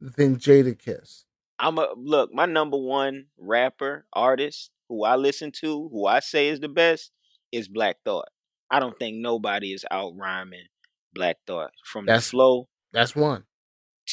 than 0.00 0.36
Jada 0.36 0.78
Kiss? 0.78 1.24
I'm 1.58 1.78
a 1.78 1.88
look. 1.96 2.32
My 2.32 2.46
number 2.46 2.76
one 2.76 3.26
rapper 3.38 4.06
artist 4.12 4.70
who 4.88 5.04
I 5.04 5.16
listen 5.16 5.52
to, 5.60 5.88
who 5.92 6.06
I 6.06 6.20
say 6.20 6.48
is 6.48 6.60
the 6.60 6.68
best, 6.68 7.10
is 7.52 7.68
Black 7.68 7.96
Thought. 8.04 8.28
I 8.70 8.80
don't 8.80 8.98
think 8.98 9.16
nobody 9.18 9.72
is 9.72 9.84
out 9.90 10.14
rhyming 10.16 10.66
Black 11.14 11.36
Thought 11.46 11.70
from 11.84 12.06
That's- 12.06 12.26
the 12.26 12.30
flow 12.30 12.68
That's 12.92 13.14
one. 13.14 13.44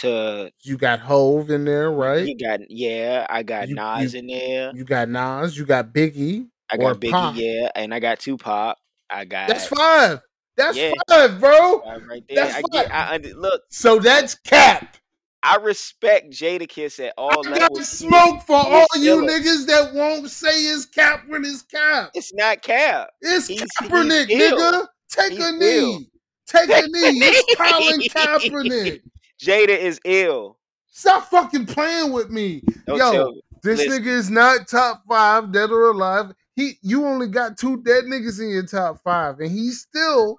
To 0.02 0.52
You 0.64 0.78
got 0.78 1.00
Hove 1.00 1.50
in 1.50 1.66
there, 1.66 1.92
right? 1.92 2.26
you 2.26 2.38
got 2.38 2.60
yeah. 2.70 3.26
I 3.30 3.44
got 3.44 3.68
You- 3.70 3.76
Nas 3.76 4.14
you- 4.14 4.20
in 4.20 4.28
there. 4.28 4.72
You 4.76 4.84
got 4.84 5.10
Nas, 5.10 5.58
you 5.58 5.66
got 5.66 5.94
Biggie. 5.94 6.48
I 6.70 6.78
got 6.78 7.00
Biggie, 7.00 7.12
Pac. 7.12 7.36
yeah, 7.38 7.70
and 7.76 7.94
I 7.94 8.00
got 8.00 8.20
Tupac. 8.20 8.78
I 9.10 9.26
got 9.26 9.48
That's 9.50 9.68
five. 9.68 10.22
That's 10.58 10.78
Yeah. 10.78 10.94
five, 11.10 11.40
bro. 11.40 11.82
five 11.84 12.06
right 12.08 12.24
there. 12.30 12.46
That's 12.46 12.56
I 12.58 12.62
get. 12.72 12.88
five. 12.92 13.10
I 13.12 13.16
under, 13.16 13.34
look. 13.36 13.62
So 13.70 14.00
that's 14.00 14.36
cap. 14.36 14.98
I 15.44 15.56
respect 15.56 16.30
Jada 16.32 16.70
Kiss 16.70 17.00
at 17.00 17.14
all 17.18 17.46
I 17.48 17.50
levels. 17.52 17.80
Is- 17.80 17.90
smoke 17.90 18.44
for 18.46 18.60
he 18.64 18.70
all 18.70 18.86
you 19.00 19.22
niggas 19.24 19.66
that 19.68 19.92
won't 19.94 20.30
say 20.30 20.50
it's 20.66 20.86
cap 20.86 21.24
when 21.28 21.44
it's 21.44 21.64
cap. 21.64 22.12
It's 22.14 22.32
not 22.34 22.62
cap. 22.62 23.10
It's 23.22 23.48
He's- 23.48 23.68
Kaepernick, 23.82 24.28
he's 24.28 24.52
nigga. 24.52 24.88
Take 25.10 25.34
He's 25.34 25.46
a 25.46 25.52
knee. 25.54 25.80
ill. 25.80 26.00
Take 26.48 26.70
a 26.70 26.88
knee. 26.88 27.20
It's 27.24 27.56
Colin 27.56 28.00
Kaepernick. 28.10 29.02
Jada 29.42 29.70
is 29.78 30.00
ill. 30.06 30.58
Stop 30.88 31.30
fucking 31.30 31.66
playing 31.66 32.12
with 32.12 32.30
me. 32.30 32.62
Don't 32.86 32.98
Yo. 32.98 33.34
This 33.64 33.80
Listen. 33.80 34.04
nigga 34.04 34.08
is 34.08 34.30
not 34.30 34.68
top 34.68 35.04
five, 35.08 35.52
dead 35.52 35.70
or 35.72 35.92
alive. 35.92 36.34
He, 36.56 36.74
you 36.82 37.06
only 37.06 37.28
got 37.28 37.58
two 37.58 37.82
dead 37.84 38.06
niggas 38.06 38.40
in 38.42 38.50
your 38.50 38.66
top 38.66 39.02
five, 39.04 39.40
and 39.40 39.52
he's 39.52 39.82
still 39.82 40.38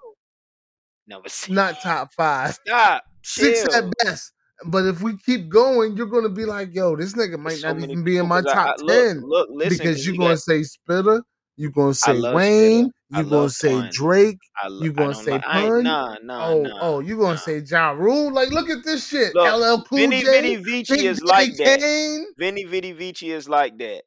not 1.48 1.80
top 1.82 2.12
five. 2.14 2.54
Stop. 2.66 3.04
Six 3.22 3.62
Chill. 3.62 3.74
at 3.74 3.92
best. 4.04 4.32
But 4.66 4.86
if 4.86 5.02
we 5.02 5.16
keep 5.18 5.48
going, 5.48 5.96
you're 5.96 6.06
gonna 6.06 6.28
be 6.28 6.44
like, 6.44 6.74
yo, 6.74 6.94
this 6.96 7.14
nigga 7.14 7.38
might 7.38 7.54
So 7.58 7.72
not 7.72 7.82
even 7.82 8.04
be 8.04 8.18
in 8.18 8.28
my 8.28 8.42
'cause 8.42 8.50
I- 8.50 8.54
top 8.54 8.76
I- 8.80 8.82
look, 8.82 8.88
ten 9.08 9.20
Look, 9.22 9.48
listen, 9.50 9.78
because 9.78 9.96
'cause 9.96 10.06
you're 10.06 10.16
gonna 10.16 10.30
got- 10.34 10.38
say 10.40 10.62
Spitter, 10.62 11.22
you're 11.62 11.70
gonna 11.70 11.94
say 11.94 12.20
Wayne, 12.20 12.90
you're 13.10 13.22
gonna 13.22 13.48
say. 13.48 13.88
Drake, 13.92 14.40
lo- 14.68 14.82
you 14.82 14.92
gonna 14.92 15.14
say 15.14 15.34
li- 15.34 15.42
I 15.46 15.60
Pun? 15.62 15.84
Nah, 15.84 16.16
nah, 16.20 16.48
oh, 16.48 16.62
nah. 16.62 16.78
oh, 16.80 16.98
you 16.98 17.16
gonna 17.16 17.34
nah. 17.34 17.38
say 17.38 17.60
Ja 17.60 17.90
Rule? 17.90 18.32
Like, 18.32 18.50
look 18.50 18.68
at 18.68 18.82
this 18.82 19.06
shit. 19.06 19.32
Look, 19.32 19.46
LL 19.46 19.84
Cool 19.84 19.98
Vinny 19.98 20.22
J, 20.22 20.26
Vinny 20.26 20.56
Vici 20.56 20.96
Big 20.96 21.04
is 21.04 21.22
like 21.22 21.56
that. 21.58 21.78
Kane, 21.78 22.26
Vinny 22.36 22.64
Vinny 22.64 22.90
Vici 22.90 23.30
is 23.30 23.48
like 23.48 23.78
that. 23.78 24.02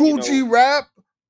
You 0.00 0.16
know- 0.16 0.48
Rap, 0.50 0.88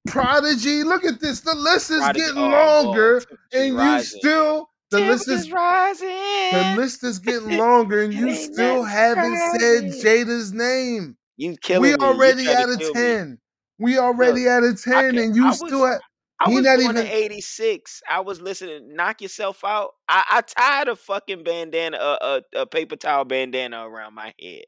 Prodigy. 0.09 0.83
Look 0.83 1.05
at 1.05 1.21
this. 1.21 1.41
The 1.41 1.55
list 1.55 1.91
is 1.91 1.99
Prodigy- 1.99 2.21
getting 2.25 2.39
oh, 2.39 2.47
oh 2.47 2.83
longer, 2.85 3.21
boy, 3.21 3.37
and 3.53 3.67
you 3.75 3.79
rising. 3.79 4.19
still 4.21 4.71
the 4.91 5.01
list 5.01 5.29
is 5.29 5.53
rising. 5.53 6.09
the 6.09 6.75
list 6.79 7.05
is 7.05 7.19
getting 7.19 7.59
longer, 7.59 8.03
and 8.03 8.15
you 8.15 8.35
still 8.35 8.83
haven't 8.83 9.37
said. 9.61 9.85
Jada's 10.03 10.55
name. 10.55 11.19
You 11.37 11.55
killing 11.61 11.83
we 11.83 11.89
me. 11.89 11.97
You 12.01 12.07
already 12.07 12.49
out 12.49 12.71
of 12.71 12.81
ten. 12.95 13.33
me. 13.33 13.37
We 13.79 13.99
already 13.99 14.47
at 14.49 14.63
a 14.63 14.75
ten, 14.75 14.93
can't- 14.93 15.19
and 15.19 15.37
you 15.37 15.47
was- 15.47 15.59
still 15.59 15.87
at. 15.87 16.01
I 16.39 16.51
was 16.51 16.65
not 16.65 16.81
even- 16.81 16.97
'86. 16.99 18.03
I 18.09 18.21
was 18.21 18.41
listening. 18.43 18.95
Knock 18.95 19.23
yourself 19.23 19.65
out. 19.65 19.93
I, 20.09 20.23
I 20.31 20.41
tied 20.43 20.89
a 20.89 20.97
fucking 20.97 21.45
bandana, 21.45 21.97
a, 21.97 22.43
a, 22.55 22.61
a 22.63 22.67
paper 22.67 22.97
towel 22.97 23.25
bandana 23.25 23.89
around 23.89 24.15
my 24.15 24.35
head. 24.41 24.65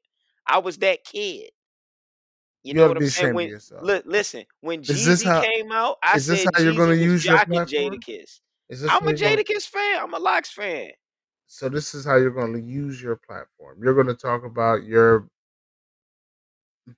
I 0.46 0.58
was 0.60 0.78
that 0.78 1.04
kid. 1.04 1.50
You 2.64 2.70
You 2.70 2.74
know 2.74 2.88
what 2.88 2.96
I'm 2.96 3.02
be 3.02 3.08
saying? 3.10 3.34
When, 3.34 3.48
yourself. 3.48 3.82
look, 3.82 4.04
listen. 4.06 4.44
When 4.62 4.82
Jeezy 4.82 5.24
how- 5.24 5.42
came 5.42 5.70
out, 5.70 5.96
I 6.02 6.16
is 6.16 6.26
this 6.26 6.42
said 6.42 6.50
how 6.54 6.62
you're 6.62 6.72
gonna 6.72 6.92
Jeezy 6.94 7.12
was 7.12 7.24
use 7.24 7.24
your? 7.26 7.36
Jadakiss. 7.38 8.40
Is 8.70 8.80
this 8.82 8.90
I'm 8.90 9.02
a 9.06 9.12
gonna- 9.12 9.16
Jadakiss 9.18 9.66
fan. 9.68 10.00
I'm 10.02 10.14
a 10.14 10.18
LOX 10.18 10.50
fan. 10.50 10.90
So 11.46 11.68
this 11.68 11.94
is 11.94 12.04
how 12.04 12.16
you're 12.16 12.30
going 12.30 12.52
to 12.52 12.60
use 12.60 13.00
your 13.02 13.16
platform. 13.16 13.78
You're 13.82 13.94
going 13.94 14.06
to 14.08 14.14
talk 14.14 14.44
about 14.44 14.84
your 14.84 15.28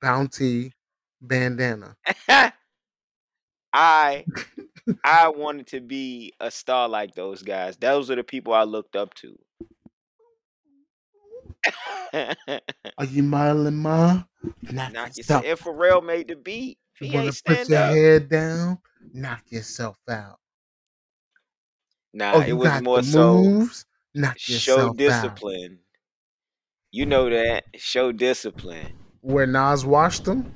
bounty 0.00 0.72
bandana. 1.20 1.96
I 3.72 4.26
I 5.04 5.28
wanted 5.28 5.68
to 5.68 5.80
be 5.80 6.34
a 6.40 6.50
star 6.50 6.88
like 6.88 7.14
those 7.14 7.42
guys. 7.42 7.76
Those 7.76 8.10
are 8.10 8.16
the 8.16 8.24
people 8.24 8.52
I 8.52 8.64
looked 8.64 8.96
up 8.96 9.14
to. 9.14 9.38
Are 12.98 13.04
you 13.04 13.22
smiling, 13.22 13.76
ma? 13.76 14.24
Knock, 14.62 14.92
Knock 14.92 15.16
yourself. 15.16 15.44
And 15.44 15.58
Pharrell 15.58 16.04
made 16.04 16.28
the 16.28 16.36
beat. 16.36 16.78
You 17.00 17.08
He 17.08 17.12
want 17.12 17.26
ain't 17.26 17.36
to 17.36 17.42
put 17.44 17.68
your 17.68 17.78
up. 17.78 17.90
head 17.90 18.28
down? 18.28 18.78
Knock 19.12 19.42
yourself 19.50 19.98
out. 20.08 20.38
Oh, 20.38 20.38
nah, 22.14 22.34
oh, 22.38 22.40
it 22.40 22.52
was 22.52 22.80
more 22.80 23.02
so 23.02 23.54
moves? 23.54 23.86
Knock 24.14 24.36
show 24.36 24.48
yourself 24.48 24.96
out. 25.08 25.40
discipline. 25.40 25.80
You 26.92 27.04
know 27.06 27.28
that. 27.30 27.64
Show 27.76 28.12
discipline. 28.12 28.94
Where 29.22 29.46
Nas 29.46 29.84
washed 29.86 30.24
them? 30.26 30.52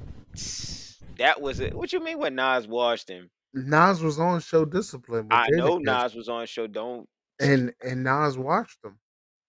That 1.18 1.40
was 1.40 1.60
it. 1.60 1.74
What 1.74 1.92
you 1.92 2.00
mean 2.00 2.18
when 2.18 2.34
Nas 2.34 2.66
washed 2.66 3.08
him? 3.08 3.30
Nas 3.52 4.02
was 4.02 4.18
on 4.18 4.40
show 4.40 4.64
discipline. 4.64 5.28
I 5.30 5.48
know 5.50 5.78
Nas 5.78 6.14
was 6.14 6.28
on 6.28 6.46
show. 6.46 6.66
Don't 6.66 7.08
and 7.40 7.72
and 7.82 8.04
Nas 8.04 8.36
watched 8.36 8.82
them. 8.82 8.98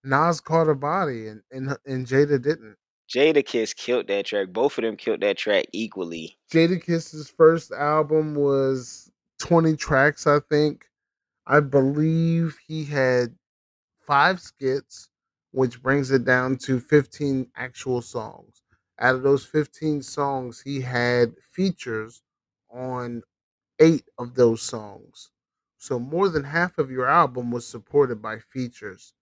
Nas 0.03 0.39
caught 0.41 0.69
a 0.69 0.75
body, 0.75 1.27
and 1.27 1.41
and 1.51 1.77
and 1.85 2.05
Jada 2.05 2.41
didn't. 2.41 2.77
Jada 3.09 3.45
Kiss 3.45 3.73
killed 3.73 4.07
that 4.07 4.25
track. 4.25 4.49
Both 4.49 4.77
of 4.77 4.83
them 4.83 4.95
killed 4.95 5.21
that 5.21 5.37
track 5.37 5.65
equally. 5.71 6.37
Jada 6.51 6.81
Kiss's 6.81 7.29
first 7.29 7.71
album 7.71 8.35
was 8.35 9.11
twenty 9.39 9.75
tracks, 9.75 10.27
I 10.27 10.39
think. 10.39 10.85
I 11.47 11.59
believe 11.59 12.57
he 12.67 12.83
had 12.85 13.35
five 14.01 14.39
skits, 14.39 15.09
which 15.51 15.81
brings 15.81 16.11
it 16.11 16.25
down 16.25 16.57
to 16.57 16.79
fifteen 16.79 17.47
actual 17.55 18.01
songs. 18.01 18.61
Out 18.99 19.15
of 19.15 19.23
those 19.23 19.45
fifteen 19.45 20.01
songs, 20.01 20.61
he 20.61 20.81
had 20.81 21.35
features 21.51 22.21
on 22.69 23.23
eight 23.79 24.09
of 24.17 24.35
those 24.35 24.61
songs. 24.61 25.31
So 25.77 25.99
more 25.99 26.29
than 26.29 26.43
half 26.43 26.77
of 26.77 26.91
your 26.91 27.07
album 27.07 27.51
was 27.51 27.67
supported 27.67 28.21
by 28.21 28.39
features. 28.39 29.13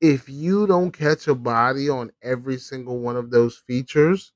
If 0.00 0.28
you 0.28 0.66
don't 0.66 0.92
catch 0.92 1.28
a 1.28 1.34
body 1.34 1.88
on 1.88 2.12
every 2.22 2.58
single 2.58 2.98
one 2.98 3.16
of 3.16 3.30
those 3.30 3.56
features, 3.56 4.32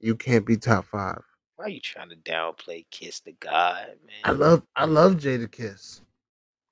you 0.00 0.16
can't 0.16 0.46
be 0.46 0.56
top 0.56 0.86
five. 0.86 1.22
Why 1.56 1.66
are 1.66 1.68
you 1.70 1.80
trying 1.80 2.10
to 2.10 2.16
downplay 2.16 2.86
Kiss 2.90 3.20
the 3.20 3.32
God, 3.32 3.86
man? 4.06 4.16
I 4.24 4.32
love 4.32 4.62
I 4.76 4.84
love 4.84 5.16
Jada 5.16 5.50
Kiss. 5.50 6.02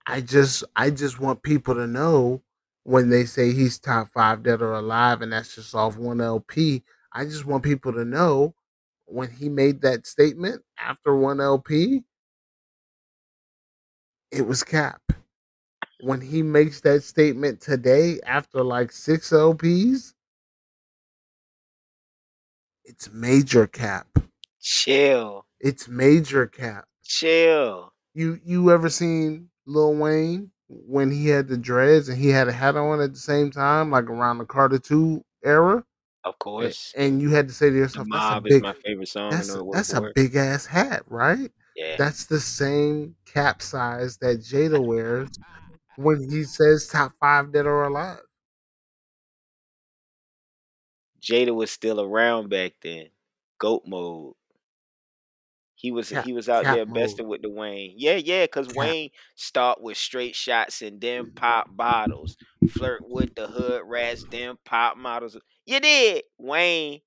I 0.07 0.21
just 0.21 0.65
I 0.77 0.91
just 0.91 1.19
want 1.19 1.43
people 1.43 1.75
to 1.75 1.87
know 1.87 2.43
when 2.85 3.11
they 3.11 3.25
say 3.27 3.53
he's 3.53 3.79
top 3.79 4.09
five 4.11 4.43
dead 4.45 4.63
or 4.63 4.75
alive 4.75 5.23
and 5.23 5.33
that's 5.33 5.57
just 5.57 5.75
off 5.75 5.97
one 5.99 6.21
LP. 6.21 6.85
I 7.13 7.25
just 7.25 7.47
want 7.47 7.65
people 7.65 7.93
to 7.95 8.05
know 8.05 8.55
when 9.07 9.31
he 9.31 9.49
made 9.51 9.83
that 9.83 10.07
statement 10.07 10.63
after 10.79 11.17
one 11.17 11.41
LP, 11.41 12.05
it 14.31 14.47
was 14.47 14.63
cap. 14.65 15.03
When 16.01 16.21
he 16.21 16.43
makes 16.43 16.81
that 16.83 17.03
statement 17.05 17.61
today 17.61 18.21
after 18.27 18.63
like 18.63 18.93
six 18.93 19.31
LPs, 19.31 20.15
it's 22.85 23.11
major 23.13 23.67
cap. 23.67 24.07
Chill, 24.61 25.47
It's 25.61 25.89
major 25.89 26.47
cap. 26.47 26.87
chill. 27.05 27.93
You 28.15 28.41
you 28.45 28.71
ever 28.71 28.89
seen 28.89 29.51
Lil 29.67 29.95
Wayne 29.97 30.51
when 30.87 31.11
he 31.11 31.29
had 31.29 31.49
the 31.49 31.57
dreads 31.57 32.09
and 32.09 32.19
he 32.19 32.29
had 32.29 32.49
a 32.49 32.53
hat 32.53 32.77
on 32.77 33.01
at 33.01 33.13
the 33.13 33.19
same 33.19 33.51
time, 33.51 33.91
like 33.91 34.05
around 34.05 34.39
the 34.39 34.45
Carter 34.47 34.79
Two 34.79 35.25
era? 35.45 35.85
Of 36.25 36.39
course, 36.39 36.95
And 36.97 37.21
you 37.21 37.31
had 37.31 37.49
to 37.49 37.55
say 37.55 37.67
to 37.69 37.73
the 37.73 37.79
yourself, 37.81 38.07
"That's 38.11 38.31
a 38.31 38.35
Mob 38.35 38.47
is 38.47 38.53
big, 38.55 38.63
my 38.63 38.73
favorite 38.73 39.09
song. 39.09 39.31
that's 39.31 39.55
a, 39.55 39.63
that's 39.73 39.93
a 39.93 40.01
big 40.15 40.37
ass 40.37 40.67
hat, 40.67 41.03
right?" 41.07 41.53
Yeah, 41.77 41.97
That's 41.99 42.27
the 42.27 42.41
same 42.41 43.17
cap 43.27 43.61
size 43.63 44.17
that 44.19 44.39
Jada 44.39 44.85
wears 44.85 45.29
when 45.97 46.31
he 46.31 46.45
says 46.45 46.87
top 46.87 47.13
five 47.21 47.53
dead 47.53 47.67
or 47.67 47.85
alive. 47.85 48.21
Jada 51.21 51.55
was 51.55 51.71
still 51.71 52.01
around 52.01 52.51
back 52.51 52.75
then. 52.81 53.11
Goat 53.59 53.83
mode. 53.87 54.35
He 55.85 55.91
was 55.91 56.09
he 56.09 56.33
was 56.33 56.49
out 56.49 56.65
there 56.65 56.87
besting 56.87 57.29
with 57.29 57.43
the 57.43 57.51
Wayne. 57.51 57.93
Yeah, 57.99 58.15
yeah, 58.15 58.47
cause 58.47 58.69
Cap. 58.69 58.77
Wayne 58.77 59.11
start 59.35 59.83
with 59.83 59.99
straight 59.99 60.35
shots 60.35 60.81
and 60.81 60.99
then 60.99 61.25
mm-hmm. 61.25 61.35
pop 61.35 61.77
bottles. 61.77 62.39
Flirt 62.71 63.03
with 63.07 63.35
the 63.35 63.49
hood 63.49 63.83
rats, 63.85 64.25
then 64.31 64.57
pop 64.65 64.97
models. 64.97 65.37
You 65.67 65.81
did. 65.81 66.23
Wayne 66.39 67.03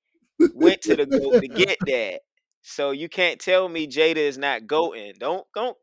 went 0.53 0.83
to 0.83 0.95
the 0.95 1.07
goat 1.07 1.41
to 1.41 1.47
get 1.47 1.79
that. 1.87 2.19
So 2.61 2.91
you 2.91 3.09
can't 3.09 3.39
tell 3.39 3.67
me 3.67 3.87
Jada 3.87 4.17
is 4.17 4.37
not 4.37 4.67
goating. 4.67 5.17
Don't 5.17 5.47
don't 5.55 5.77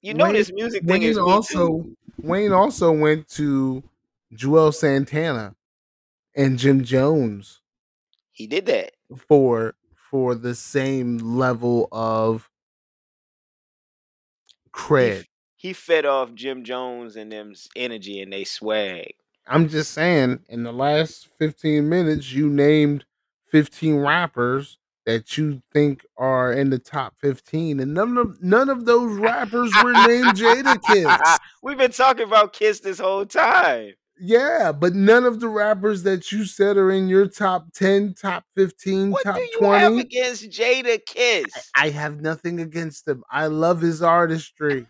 you 0.00 0.14
know 0.14 0.24
Wayne 0.24 0.32
this 0.32 0.50
music 0.54 0.84
thing 0.84 1.02
Wayne 1.02 1.02
is 1.02 1.18
also 1.18 1.82
too. 1.82 1.96
Wayne 2.22 2.52
also 2.52 2.92
went 2.92 3.28
to 3.32 3.82
Juelz 4.34 4.76
Santana 4.76 5.54
and 6.34 6.58
Jim 6.58 6.82
Jones 6.82 7.60
He 8.32 8.46
did 8.46 8.64
that. 8.64 8.92
for 9.28 9.74
for 10.12 10.34
the 10.34 10.54
same 10.54 11.16
level 11.16 11.88
of 11.90 12.50
cred. 14.70 15.20
f- 15.20 15.26
he 15.56 15.72
fed 15.72 16.04
off 16.04 16.34
Jim 16.34 16.64
Jones 16.64 17.16
and 17.16 17.32
them's 17.32 17.68
energy 17.74 18.20
and 18.20 18.30
they 18.30 18.44
swag. 18.44 19.14
I'm 19.46 19.70
just 19.70 19.92
saying, 19.92 20.40
in 20.50 20.64
the 20.64 20.72
last 20.72 21.28
15 21.38 21.88
minutes, 21.88 22.30
you 22.30 22.50
named 22.50 23.06
15 23.46 23.96
rappers 23.96 24.76
that 25.06 25.38
you 25.38 25.62
think 25.72 26.04
are 26.18 26.52
in 26.52 26.68
the 26.68 26.78
top 26.78 27.14
15, 27.18 27.80
and 27.80 27.94
none 27.94 28.18
of 28.18 28.40
none 28.42 28.68
of 28.68 28.84
those 28.84 29.18
rappers 29.18 29.72
were 29.82 29.94
named 29.94 30.26
Jada 30.36 30.80
Kiss. 30.82 31.38
We've 31.62 31.78
been 31.78 31.90
talking 31.90 32.26
about 32.26 32.52
Kiss 32.52 32.80
this 32.80 32.98
whole 32.98 33.24
time. 33.24 33.94
Yeah, 34.18 34.72
but 34.72 34.94
none 34.94 35.24
of 35.24 35.40
the 35.40 35.48
rappers 35.48 36.02
that 36.04 36.30
you 36.30 36.44
said 36.44 36.76
are 36.76 36.92
in 36.92 37.08
your 37.08 37.26
top 37.26 37.72
10, 37.72 38.14
top 38.14 38.44
15, 38.56 39.10
What 39.10 39.24
top 39.24 39.34
do 39.36 39.40
you 39.40 39.62
have 39.62 39.92
20. 39.92 40.00
against 40.00 40.50
Jada 40.50 41.04
Kiss? 41.04 41.70
I 41.76 41.88
have 41.90 42.20
nothing 42.20 42.60
against 42.60 43.08
him. 43.08 43.24
I 43.30 43.46
love 43.46 43.80
his 43.80 44.02
artistry. 44.02 44.86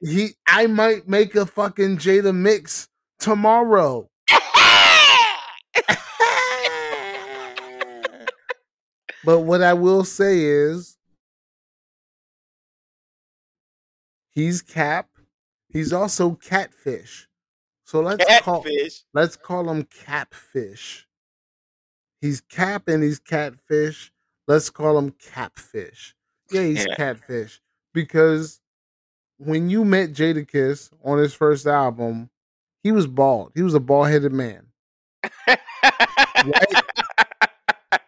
He 0.00 0.34
I 0.46 0.68
might 0.68 1.08
make 1.08 1.34
a 1.34 1.44
fucking 1.44 1.98
Jada 1.98 2.34
mix 2.34 2.88
tomorrow. 3.18 4.08
But 9.24 9.40
what 9.40 9.62
I 9.62 9.74
will 9.74 10.04
say 10.04 10.42
is 10.42 10.96
he's 14.32 14.62
cap. 14.62 15.08
He's 15.68 15.92
also 15.92 16.32
catfish. 16.32 17.28
So 17.84 18.00
let's 18.00 18.40
call 18.40 18.64
let's 19.14 19.36
call 19.36 19.70
him 19.70 19.84
catfish. 19.84 21.06
He's 22.20 22.40
cap 22.40 22.88
and 22.88 23.02
he's 23.02 23.18
catfish. 23.18 24.12
Let's 24.46 24.70
call 24.70 24.98
him 24.98 25.12
catfish. 25.12 26.14
Yeah, 26.50 26.62
he's 26.62 26.86
Yeah. 26.86 26.94
catfish. 26.96 27.60
Because 27.94 28.60
when 29.38 29.70
you 29.70 29.84
met 29.84 30.12
Jadakiss 30.12 30.90
on 31.04 31.18
his 31.18 31.32
first 31.34 31.66
album, 31.66 32.30
he 32.82 32.92
was 32.92 33.06
bald. 33.06 33.52
He 33.54 33.62
was 33.62 33.74
a 33.74 33.80
bald 33.80 34.08
headed 34.08 34.32
man. 34.32 34.66
Right? 36.44 36.82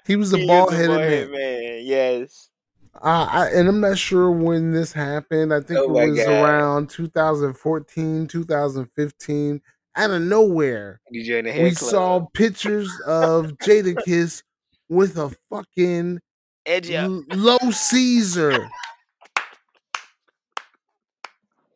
He 0.06 0.16
was 0.16 0.32
a 0.32 0.46
bald 0.46 0.72
headed 0.72 0.88
man. 0.90 0.98
bald-headed 0.98 1.30
man. 1.30 1.80
Yes. 1.84 2.49
Uh, 2.94 3.26
I, 3.30 3.46
and 3.50 3.68
I'm 3.68 3.80
not 3.80 3.98
sure 3.98 4.30
when 4.30 4.72
this 4.72 4.92
happened. 4.92 5.54
I 5.54 5.60
think 5.60 5.80
Oh 5.80 5.84
it 5.84 5.90
was 5.90 6.18
God. 6.18 6.28
around 6.28 6.90
2014, 6.90 8.26
2015. 8.26 9.62
Out 9.96 10.10
of 10.10 10.22
nowhere, 10.22 11.00
You 11.10 11.24
join 11.24 11.44
the 11.44 11.52
hair 11.52 11.64
we 11.64 11.74
club. 11.74 11.90
saw 11.90 12.20
pictures 12.34 13.00
of 13.06 13.52
Jadakiss 13.58 14.42
with 14.88 15.16
a 15.18 15.34
fucking 15.50 16.20
Edge 16.66 16.90
up. 16.90 17.04
L- 17.04 17.24
low 17.30 17.70
Caesar. 17.70 18.68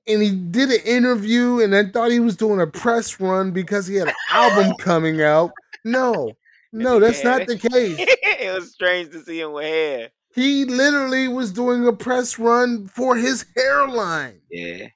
And 0.07 0.23
he 0.23 0.33
did 0.33 0.71
an 0.71 0.81
interview, 0.85 1.61
and 1.61 1.75
I 1.75 1.87
thought 1.87 2.11
he 2.11 2.21
was 2.21 2.37
doing 2.37 2.61
a 2.61 2.67
press 2.67 3.19
run 3.19 3.53
because 3.53 3.87
he 3.87 3.95
had 3.97 4.09
an 4.09 4.15
album 4.31 4.75
coming 4.79 5.23
out. 5.23 5.53
No, 5.85 6.33
no, 6.73 7.01
that's 7.01 7.25
not 7.25 7.47
the 7.47 7.57
case. 7.57 7.97
it 7.99 8.55
was 8.55 8.73
strange 8.73 9.11
to 9.13 9.23
see 9.23 9.41
him 9.41 9.53
with 9.53 9.65
hair. 9.65 10.11
He 10.35 10.65
literally 10.65 11.29
was 11.29 11.53
doing 11.53 11.87
a 11.87 11.93
press 11.93 12.39
run 12.39 12.89
for 12.89 13.17
his 13.17 13.47
hairline. 13.57 14.41
Yeah. 14.51 14.89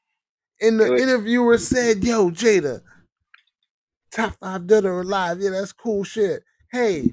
And 0.60 0.80
the 0.80 0.90
was- 0.92 1.00
interviewer 1.02 1.58
said, 1.58 2.02
Yo, 2.02 2.30
Jada, 2.30 2.80
top 4.10 4.36
five 4.40 4.66
dead 4.66 4.84
or 4.84 5.00
alive. 5.00 5.38
Yeah, 5.40 5.50
that's 5.50 5.72
cool 5.72 6.02
shit. 6.04 6.42
Hey, 6.72 7.12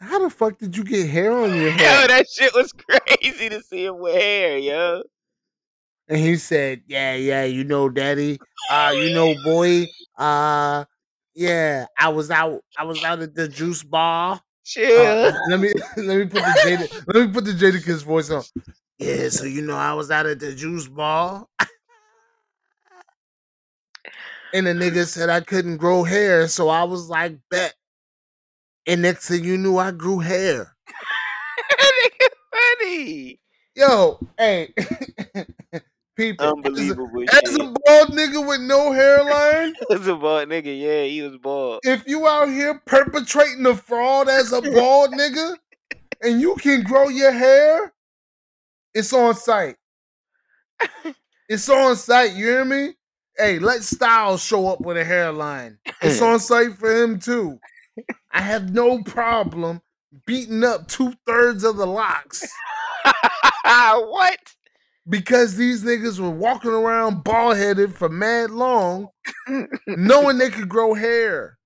how 0.00 0.18
the 0.20 0.30
fuck 0.30 0.58
did 0.58 0.76
you 0.76 0.84
get 0.84 1.08
hair 1.08 1.32
on 1.32 1.54
your 1.54 1.68
Yo, 1.70 1.74
head? 1.76 2.10
that 2.10 2.26
shit 2.28 2.54
was 2.54 2.72
crazy 2.72 3.48
to 3.48 3.62
see 3.62 3.84
him 3.86 3.98
with 3.98 4.14
hair, 4.14 4.56
yo. 4.58 5.02
And 6.08 6.18
he 6.18 6.36
said, 6.36 6.82
Yeah, 6.86 7.14
yeah, 7.16 7.44
you 7.44 7.64
know, 7.64 7.88
daddy. 7.88 8.38
Uh, 8.70 8.92
you 8.96 9.12
know, 9.14 9.34
boy, 9.44 9.86
uh, 10.16 10.84
yeah, 11.34 11.86
I 11.98 12.08
was 12.08 12.30
out, 12.30 12.60
I 12.78 12.84
was 12.84 13.02
out 13.04 13.20
at 13.20 13.34
the 13.34 13.46
juice 13.48 13.82
bar. 13.82 14.40
Chill. 14.68 15.00
Uh, 15.00 15.32
let 15.48 15.60
me 15.60 15.72
let 15.96 16.18
me 16.18 16.24
put 16.26 16.42
the 16.44 16.60
Jada 16.62 17.04
let 17.14 17.26
me 17.26 17.32
put 17.32 17.46
the 17.46 17.52
Jada 17.52 17.82
Kiss 17.82 18.02
voice 18.02 18.28
on. 18.30 18.42
Yeah, 18.98 19.30
so 19.30 19.46
you 19.46 19.62
know 19.62 19.74
I 19.74 19.94
was 19.94 20.10
out 20.10 20.26
at 20.26 20.40
the 20.40 20.54
juice 20.54 20.86
bar. 20.86 21.46
and 24.52 24.66
the 24.66 24.72
nigga 24.72 25.06
said 25.06 25.30
I 25.30 25.40
couldn't 25.40 25.78
grow 25.78 26.04
hair, 26.04 26.48
so 26.48 26.68
I 26.68 26.84
was 26.84 27.08
like, 27.08 27.38
bet. 27.50 27.74
And 28.86 29.00
next 29.00 29.28
thing 29.28 29.42
you 29.42 29.56
knew, 29.56 29.78
I 29.78 29.90
grew 29.90 30.18
hair. 30.18 30.76
that 31.70 31.92
nigga 32.04 32.28
funny. 32.52 33.40
Yo, 33.74 34.20
hey, 34.36 34.74
people, 36.18 36.44
as 36.44 36.50
a, 36.50 36.56
Unbelievable 36.56 37.24
as 37.30 37.54
a 37.54 37.58
bald 37.58 38.08
nigga 38.10 38.46
with 38.46 38.60
no 38.60 38.92
hairline, 38.92 39.74
was 39.88 40.06
a 40.06 40.16
bald 40.16 40.48
nigga. 40.48 40.78
Yeah, 40.78 41.04
he 41.04 41.22
was 41.22 41.38
bald. 41.38 41.80
if 41.84 42.06
you 42.06 42.26
out 42.26 42.48
here 42.48 42.82
perpetrating 42.84 43.64
a 43.64 43.74
fraud 43.74 44.28
as 44.28 44.52
a 44.52 44.60
bald 44.60 45.12
nigga, 45.12 45.56
and 46.20 46.40
you 46.40 46.56
can 46.56 46.82
grow 46.82 47.08
your 47.08 47.32
hair, 47.32 47.94
it's 48.94 49.12
on 49.12 49.34
site. 49.34 49.76
It's 51.50 51.66
on 51.70 51.96
site. 51.96 52.34
You 52.34 52.44
hear 52.44 52.64
me? 52.66 52.92
Hey, 53.34 53.58
let 53.58 53.82
Styles 53.82 54.42
show 54.42 54.68
up 54.68 54.82
with 54.82 54.98
a 54.98 55.04
hairline. 55.04 55.78
It's 56.02 56.20
on 56.20 56.40
site 56.40 56.74
for 56.74 56.94
him 56.94 57.18
too. 57.18 57.58
I 58.30 58.42
have 58.42 58.74
no 58.74 59.02
problem 59.02 59.80
beating 60.26 60.62
up 60.62 60.88
two 60.88 61.14
thirds 61.26 61.64
of 61.64 61.78
the 61.78 61.86
LOX 61.86 62.46
what? 63.64 64.38
Because 65.08 65.56
these 65.56 65.84
niggas 65.84 66.18
were 66.20 66.30
walking 66.30 66.70
around 66.70 67.24
bald 67.24 67.56
headed 67.56 67.94
for 67.94 68.08
mad 68.08 68.50
long, 68.50 69.08
knowing 69.86 70.38
they 70.38 70.50
could 70.50 70.68
grow 70.68 70.94
hair. 70.94 71.58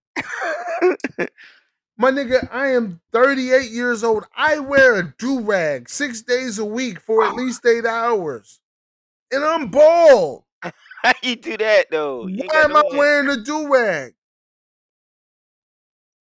My 1.98 2.10
nigga, 2.10 2.48
I 2.50 2.68
am 2.68 3.00
38 3.12 3.70
years 3.70 4.02
old. 4.02 4.24
I 4.36 4.58
wear 4.58 4.98
a 4.98 5.14
do 5.18 5.40
rag 5.40 5.88
six 5.88 6.22
days 6.22 6.58
a 6.58 6.64
week 6.64 7.00
for 7.00 7.24
at 7.24 7.34
least 7.34 7.64
eight 7.66 7.84
hours. 7.84 8.60
And 9.30 9.44
I'm 9.44 9.68
bald. 9.68 10.44
How 10.62 11.12
you 11.22 11.36
do 11.36 11.56
that 11.56 11.86
though? 11.90 12.26
You 12.26 12.44
Why 12.46 12.62
am 12.62 12.76
I 12.76 12.82
wearing 12.92 13.28
a 13.28 13.36
do 13.42 13.72
rag? 13.72 14.14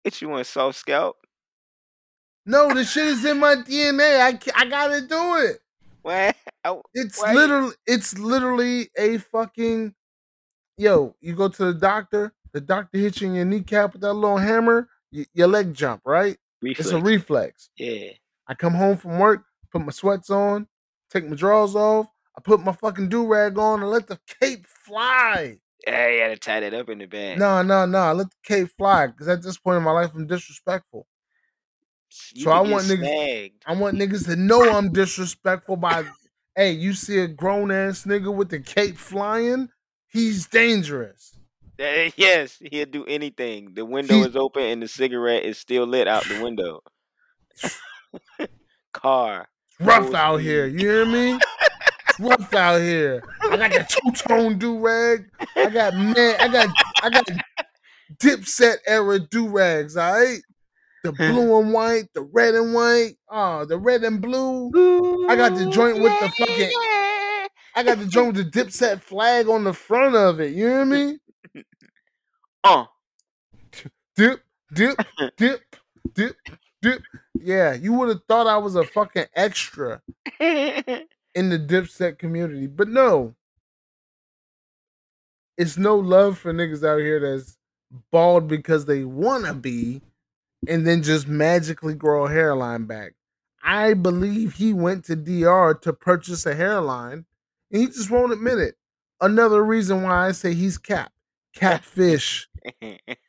It's 0.04 0.22
you 0.22 0.28
want 0.28 0.46
soft 0.46 0.78
scalp? 0.78 1.16
No, 2.44 2.72
the 2.72 2.84
shit 2.84 3.06
is 3.06 3.24
in 3.24 3.40
my 3.40 3.56
DNA. 3.56 4.20
I, 4.20 4.38
I 4.54 4.66
gotta 4.66 5.00
do 5.00 5.36
it. 5.36 5.58
What? 6.06 6.36
I- 6.64 6.68
oh, 6.70 6.82
It's 6.94 7.20
literally 7.20 7.74
it's 7.86 8.16
literally 8.18 8.90
a 8.96 9.18
fucking 9.18 9.94
yo. 10.78 11.16
You 11.20 11.34
go 11.34 11.48
to 11.48 11.64
the 11.66 11.74
doctor, 11.74 12.32
the 12.52 12.60
doctor 12.60 12.98
hits 12.98 13.20
you 13.20 13.28
in 13.28 13.34
your 13.34 13.44
kneecap 13.44 13.92
with 13.92 14.02
that 14.02 14.12
little 14.14 14.36
hammer, 14.38 14.88
y- 15.12 15.26
your 15.34 15.48
leg 15.48 15.74
jump, 15.74 16.02
right? 16.04 16.36
It's 16.62 16.90
a 16.92 16.98
reflex. 17.00 17.02
reflex. 17.02 17.70
yeah. 17.76 18.10
I 18.48 18.54
come 18.54 18.74
home 18.74 18.96
from 18.96 19.18
work, 19.18 19.42
put 19.72 19.82
my 19.84 19.90
sweats 19.90 20.30
on, 20.30 20.68
take 21.10 21.28
my 21.28 21.34
drawers 21.34 21.74
off, 21.74 22.06
I 22.36 22.40
put 22.40 22.60
my 22.62 22.72
fucking 22.72 23.08
do 23.08 23.26
rag 23.26 23.58
on, 23.58 23.82
and 23.82 23.90
let 23.90 24.06
the 24.06 24.18
cape 24.40 24.66
fly. 24.84 25.58
Yeah, 25.86 26.08
you 26.08 26.18
gotta 26.20 26.36
tie 26.36 26.60
that 26.60 26.72
up 26.74 26.88
in 26.88 26.98
the 26.98 27.06
bag. 27.06 27.38
No, 27.38 27.62
no, 27.62 27.84
no. 27.86 27.98
I 27.98 28.12
let 28.12 28.30
the 28.30 28.36
cape 28.44 28.68
fly 28.78 29.08
because 29.08 29.26
at 29.28 29.42
this 29.42 29.58
point 29.58 29.76
in 29.78 29.82
my 29.82 29.90
life, 29.90 30.10
I'm 30.14 30.26
disrespectful. 30.26 31.06
You 32.34 32.42
so 32.44 32.50
I 32.50 32.60
want 32.60 32.84
niggas- 32.86 32.98
snagged. 32.98 33.62
I 33.66 33.74
want 33.74 33.96
niggas 33.98 34.26
to 34.26 34.36
know 34.36 34.70
I'm 34.70 34.92
disrespectful 34.92 35.76
by, 35.76 36.04
hey, 36.54 36.72
you 36.72 36.92
see 36.94 37.18
a 37.18 37.28
grown 37.28 37.70
ass 37.70 38.04
nigga 38.04 38.34
with 38.34 38.48
the 38.50 38.60
cape 38.60 38.96
flying, 38.96 39.68
he's 40.08 40.46
dangerous. 40.46 41.38
Eh, 41.78 42.10
Yes, 42.16 42.56
he'll 42.70 42.86
do 42.86 43.04
anything. 43.04 43.74
The 43.74 43.84
window 43.84 44.14
He- 44.14 44.22
is 44.22 44.36
open 44.36 44.62
and 44.62 44.82
the 44.82 44.88
cigarette 44.88 45.44
is 45.44 45.58
still 45.58 45.86
lit 45.86 46.08
out 46.08 46.24
the 46.24 46.42
window. 46.42 46.82
Car. 48.92 49.48
Rough 49.78 50.14
out 50.14 50.38
here, 50.38 50.66
you 50.66 50.78
hear 50.78 51.04
me? 51.04 51.38
It's 52.08 52.18
rough 52.20 52.54
out 52.54 52.80
here. 52.80 53.22
I 53.42 53.56
got 53.58 53.70
the 53.72 53.86
two 53.86 54.10
tone 54.26 54.56
do 54.56 54.78
rag. 54.78 55.26
I 55.54 55.68
got 55.68 55.94
man, 55.94 56.36
I 56.40 56.48
got 56.48 56.68
I 57.02 57.10
got 57.10 57.28
dipset 58.18 58.76
era 58.86 59.18
do 59.18 59.48
rags, 59.48 59.98
all 59.98 60.12
right? 60.14 60.38
The 61.06 61.12
blue 61.32 61.60
and 61.60 61.72
white, 61.72 62.12
the 62.14 62.22
red 62.22 62.54
and 62.54 62.74
white, 62.74 63.16
oh, 63.30 63.64
the 63.64 63.78
red 63.78 64.02
and 64.02 64.20
blue. 64.20 64.70
I 65.28 65.36
got 65.36 65.54
the 65.54 65.70
joint 65.70 66.00
with 66.02 66.12
the 66.20 66.28
fucking 66.30 66.70
I 67.76 67.82
got 67.82 67.98
the 67.98 68.06
joint 68.06 68.34
with 68.34 68.50
the 68.50 68.58
dipset 68.58 69.02
flag 69.02 69.48
on 69.48 69.62
the 69.62 69.72
front 69.72 70.16
of 70.16 70.40
it. 70.40 70.52
You 70.54 70.68
know 70.68 70.86
what 70.86 70.96
hear 70.96 71.08
me? 71.08 71.18
Uh. 72.64 72.84
Dip, 74.16 74.40
dip, 74.74 74.98
dip, 75.36 75.60
dip, 76.14 76.36
dip. 76.82 77.02
Yeah, 77.38 77.74
you 77.74 77.92
would 77.92 78.08
have 78.08 78.24
thought 78.26 78.48
I 78.48 78.56
was 78.56 78.74
a 78.74 78.82
fucking 78.82 79.26
extra 79.36 80.02
in 80.40 81.04
the 81.34 81.58
dipset 81.60 82.18
community, 82.18 82.66
but 82.66 82.88
no. 82.88 83.36
It's 85.56 85.76
no 85.78 85.94
love 85.94 86.38
for 86.38 86.52
niggas 86.52 86.84
out 86.84 86.98
here 86.98 87.20
that's 87.20 87.56
bald 88.10 88.48
because 88.48 88.86
they 88.86 89.04
wanna 89.04 89.54
be 89.54 90.02
and 90.68 90.86
then 90.86 91.02
just 91.02 91.26
magically 91.28 91.94
grow 91.94 92.26
a 92.26 92.30
hairline 92.30 92.84
back. 92.86 93.12
I 93.62 93.94
believe 93.94 94.54
he 94.54 94.72
went 94.72 95.04
to 95.06 95.16
DR 95.16 95.74
to 95.82 95.92
purchase 95.92 96.46
a 96.46 96.54
hairline 96.54 97.24
and 97.72 97.80
he 97.82 97.86
just 97.88 98.10
won't 98.10 98.32
admit 98.32 98.58
it. 98.58 98.76
Another 99.20 99.64
reason 99.64 100.02
why 100.02 100.28
I 100.28 100.32
say 100.32 100.54
he's 100.54 100.78
cap. 100.78 101.12
Catfish. 101.54 102.48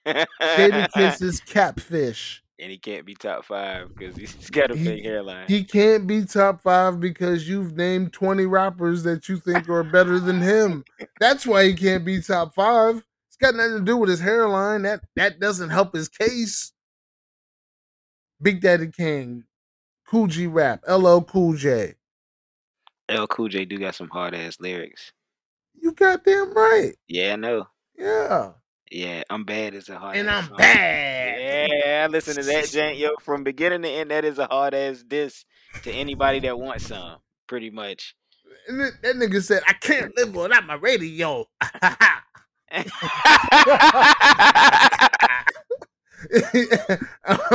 Jada 0.05 0.87
Kiss 0.93 1.21
is 1.21 1.39
catfish. 1.45 2.43
and 2.59 2.71
he 2.71 2.77
can't 2.77 3.05
be 3.05 3.15
top 3.15 3.45
five 3.45 3.89
because 3.95 4.15
he's 4.15 4.49
got 4.49 4.71
a 4.71 4.75
He- 4.75 4.83
big 4.83 5.03
hairline. 5.05 5.45
He 5.47 5.63
can't 5.63 6.05
be 6.07 6.25
top 6.25 6.61
five 6.61 6.99
because 6.99 7.47
you've 7.47 7.75
named 7.75 8.13
20 8.13 8.45
rappers 8.45 9.03
that 9.03 9.29
you 9.29 9.37
think 9.37 9.69
are 9.69 9.83
better 9.83 10.19
than 10.19 10.41
him. 10.41 10.83
That's 11.19 11.45
why 11.47 11.65
he 11.67 11.73
can't 11.73 12.03
be 12.05 12.21
top 12.21 12.53
five. 12.53 13.03
It's 13.27 13.37
got 13.37 13.55
nothing 13.55 13.77
to 13.79 13.83
do 13.83 13.97
with 13.97 14.09
his 14.09 14.19
hairline. 14.19 14.81
That 14.83 15.01
that 15.15 15.39
doesn't 15.39 15.69
help 15.69 15.93
his 15.95 16.09
case. 16.09 16.73
Big 18.41 18.61
Daddy 18.61 18.87
Kane, 18.87 19.45
Kool 20.07 20.27
G 20.27 20.47
Rap, 20.47 20.81
LL 20.87 21.19
Cool 21.21 21.53
J. 21.53 21.95
L 23.09 23.27
Cool 23.27 23.47
J 23.49 23.65
do 23.65 23.77
got 23.77 23.95
some 23.95 24.09
hard 24.09 24.35
ass 24.35 24.57
lyrics. 24.59 25.11
You 25.81 25.91
goddamn 25.93 26.53
right. 26.53 26.93
Yeah, 27.07 27.33
I 27.33 27.35
know. 27.37 27.67
Yeah. 27.97 28.51
Yeah, 28.91 29.23
I'm 29.29 29.43
bad 29.43 29.75
as 29.75 29.89
a 29.89 29.97
hard 29.99 30.15
And 30.17 30.29
I'm 30.29 30.47
song. 30.47 30.57
bad. 30.57 31.69
Yeah, 31.69 32.07
listen 32.09 32.35
to 32.35 32.43
that 32.43 32.65
jank, 32.65 32.97
yo, 32.97 33.09
from 33.21 33.43
beginning 33.43 33.81
to 33.81 33.89
end. 33.89 34.11
That 34.11 34.23
is 34.23 34.39
a 34.39 34.47
hard 34.47 34.73
ass 34.73 35.03
diss 35.05 35.45
to 35.83 35.91
anybody 35.91 36.39
that 36.41 36.57
wants 36.57 36.87
some, 36.87 37.17
pretty 37.47 37.69
much. 37.69 38.15
That, 38.69 38.93
that 39.01 39.15
nigga 39.15 39.41
said, 39.43 39.63
I 39.67 39.73
can't 39.73 40.15
live 40.17 40.33
without 40.33 40.65
my 40.65 40.75
radio. 40.75 41.45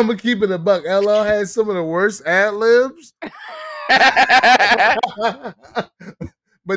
I'm 0.02 0.08
gonna 0.08 0.18
keep 0.18 0.42
it 0.42 0.50
a 0.50 0.58
buck. 0.58 0.82
LL 0.82 1.22
has 1.22 1.54
some 1.54 1.68
of 1.68 1.76
the 1.76 1.84
worst 1.84 2.26
ad 2.26 2.54
libs. 2.54 3.14
but 3.22 3.36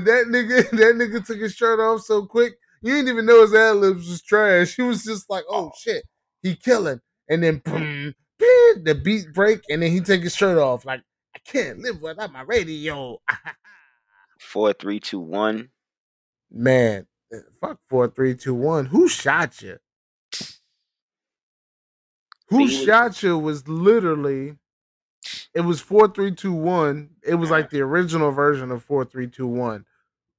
that 0.06 0.26
nigga, 0.28 0.70
that 0.70 0.94
nigga 0.96 1.26
took 1.26 1.40
his 1.40 1.56
shirt 1.56 1.80
off 1.80 2.02
so 2.02 2.28
quick, 2.28 2.54
you 2.84 2.94
didn't 2.94 3.10
even 3.10 3.26
know 3.26 3.42
his 3.42 3.56
ad 3.56 3.78
libs 3.78 4.08
was 4.08 4.22
trash. 4.22 4.76
He 4.76 4.84
was 4.84 5.04
just 5.04 5.28
like, 5.28 5.44
"Oh, 5.50 5.70
oh. 5.70 5.72
shit, 5.76 6.04
he 6.44 6.56
killing," 6.56 7.02
and 7.28 7.42
then 7.42 7.64
boom, 7.66 8.14
beep, 8.38 8.86
the 8.86 8.94
beat 8.94 9.34
break, 9.34 9.62
and 9.72 9.82
then 9.82 9.92
he 9.92 10.02
take 10.02 10.22
his 10.22 10.36
shirt 10.36 10.60
off. 10.60 10.86
Like, 10.86 11.02
I 11.36 11.40
can't 11.40 11.80
live 11.80 12.04
without 12.04 12.32
my 12.32 12.44
radio. 12.44 13.18
Four, 14.40 14.74
three, 14.74 15.00
two, 15.00 15.20
one. 15.20 15.70
Man, 16.52 17.08
fuck 17.60 17.80
four, 17.90 18.08
three, 18.08 18.36
two, 18.36 18.54
one. 18.54 18.86
Who 18.86 19.10
shot 19.10 19.64
you? 19.64 19.80
Who 22.50 22.68
shot 22.68 23.22
you 23.24 23.38
was 23.38 23.68
literally. 23.68 24.56
It 25.56 25.62
was 25.62 25.82
four, 25.82 26.08
three, 26.08 26.32
two, 26.32 26.54
one. 26.54 27.10
It 27.24 27.36
was 27.36 27.50
like 27.50 27.70
the 27.72 27.82
original 27.82 28.32
version 28.32 28.72
of 28.72 28.84
four, 28.84 29.06
three, 29.06 29.28
two, 29.28 29.48
one. 29.48 29.86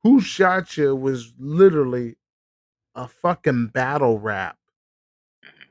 Who 0.04 0.20
shot 0.20 0.76
you 0.76 0.94
was 0.94 1.32
literally 1.38 2.16
a 2.94 3.08
fucking 3.08 3.68
battle 3.68 4.18
rap. 4.20 4.56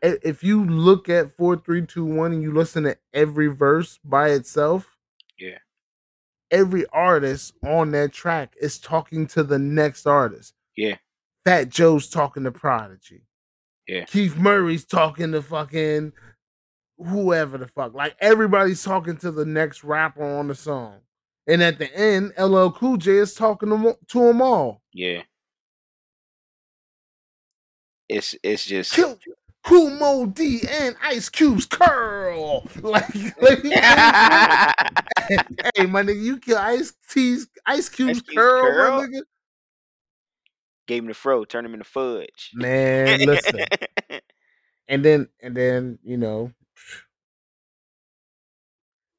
If 0.02 0.44
you 0.44 0.64
look 0.66 1.08
at 1.10 1.32
four, 1.32 1.56
three, 1.56 1.86
two, 1.86 2.06
one, 2.06 2.34
and 2.34 2.44
you 2.44 2.54
listen 2.54 2.84
to 2.84 2.98
every 3.14 3.48
verse 3.48 3.98
by 4.04 4.30
itself, 4.32 4.98
Yeah. 5.40 5.60
every 6.52 6.86
artist 6.88 7.54
on 7.64 7.92
that 7.92 8.12
track 8.12 8.56
is 8.62 8.78
talking 8.78 9.26
to 9.28 9.44
the 9.44 9.58
next 9.58 10.06
artist. 10.06 10.54
Yeah. 10.76 10.98
Fat 11.46 11.70
Joe's 11.70 12.10
talking 12.10 12.44
to 12.44 12.52
Prodigy. 12.52 13.25
Yeah. 13.88 14.06
Keith 14.06 14.38
Murray's 14.38 14.86
talking 14.86 15.32
to 15.34 15.42
fucking 15.42 16.14
whoever 16.98 17.58
the 17.58 17.68
fuck. 17.68 17.94
Like 17.94 18.16
everybody's 18.20 18.84
talking 18.84 19.18
to 19.18 19.32
the 19.32 19.46
next 19.46 19.84
rapper 19.84 20.24
on 20.24 20.48
the 20.48 20.56
song. 20.56 21.00
And 21.48 21.62
at 21.62 21.78
the 21.78 21.94
end, 21.96 22.34
LL 22.40 22.70
Cool 22.70 22.98
J 22.98 23.18
is 23.18 23.36
talking 23.36 23.70
to, 23.70 23.98
to 24.08 24.20
them 24.20 24.42
all. 24.42 24.82
Yeah. 24.94 25.22
It's 28.10 28.36
it's 28.44 28.66
just 28.66 28.94
Kill 28.94 29.18
Kool 29.64 29.90
Moe 29.90 30.28
Dee 30.28 30.62
and 30.70 30.96
Ice 31.04 31.30
Cube's 31.30 31.66
curl. 31.66 32.68
Like, 32.82 33.14
like 33.42 33.64
hey, 33.64 33.72
my 35.88 36.04
nigga, 36.04 36.22
you 36.22 36.38
kill 36.38 36.58
Ice 36.58 36.94
T's 37.10 37.48
Ice 37.66 37.90
Cube's 37.90 38.22
Cube's 38.22 38.36
curl, 38.36 38.72
curl? 38.72 39.02
my 39.02 39.08
nigga. 39.08 39.22
Gave 40.88 41.04
him 41.04 41.08
the 41.08 41.14
fro, 41.14 41.46
turned 41.46 41.66
him 41.66 41.74
into 41.74 41.86
fudge. 41.86 42.52
Man, 42.54 43.26
listen. 43.26 43.66
and 44.88 45.04
then 45.04 45.28
and 45.42 45.56
then 45.56 46.00
you 46.04 46.18
know 46.18 46.52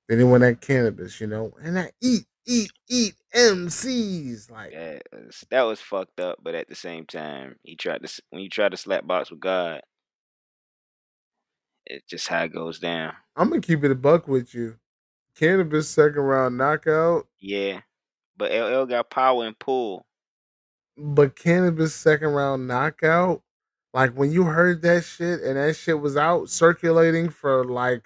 then 0.08 0.18
he 0.18 0.24
went 0.24 0.42
that 0.42 0.60
Canibus 0.60 1.20
you 1.20 1.26
know 1.26 1.52
and 1.60 1.78
I 1.78 1.90
eat 2.00 2.26
eat 2.46 2.72
eat 2.88 3.14
mcs 3.34 4.50
like 4.50 4.72
that, 4.72 5.02
was, 5.12 5.44
that 5.50 5.62
was 5.62 5.80
fucked 5.80 6.20
up, 6.20 6.38
but 6.42 6.54
at 6.54 6.68
the 6.68 6.74
same 6.76 7.04
time, 7.04 7.56
he 7.62 7.74
tried 7.76 8.06
to 8.06 8.22
when 8.30 8.42
you 8.42 8.48
try 8.48 8.68
to 8.68 8.76
slap 8.76 9.06
box 9.06 9.30
with 9.30 9.40
God, 9.40 9.80
it's 11.86 12.06
just 12.06 12.28
how 12.28 12.44
it 12.44 12.52
goes 12.52 12.78
down. 12.78 13.12
i'm 13.36 13.48
gonna 13.48 13.60
keep 13.60 13.82
it 13.84 13.90
a 13.90 13.94
buck 13.96 14.28
with 14.28 14.54
you 14.54 14.76
Canibus 15.38 15.84
second 15.84 16.22
round 16.22 16.56
knockout, 16.56 17.26
Yeah, 17.38 17.80
but 18.38 18.52
LL 18.52 18.86
got 18.86 19.10
power 19.10 19.44
and 19.44 19.58
pull. 19.58 20.05
But 20.96 21.36
Canibus 21.36 21.90
second 21.90 22.28
round 22.30 22.66
knockout. 22.66 23.42
Like 23.92 24.12
when 24.12 24.30
you 24.32 24.44
heard 24.44 24.82
that 24.82 25.04
shit 25.04 25.40
and 25.40 25.56
that 25.56 25.74
shit 25.76 26.00
was 26.00 26.16
out 26.16 26.48
circulating 26.50 27.28
for 27.30 27.64
like, 27.64 28.02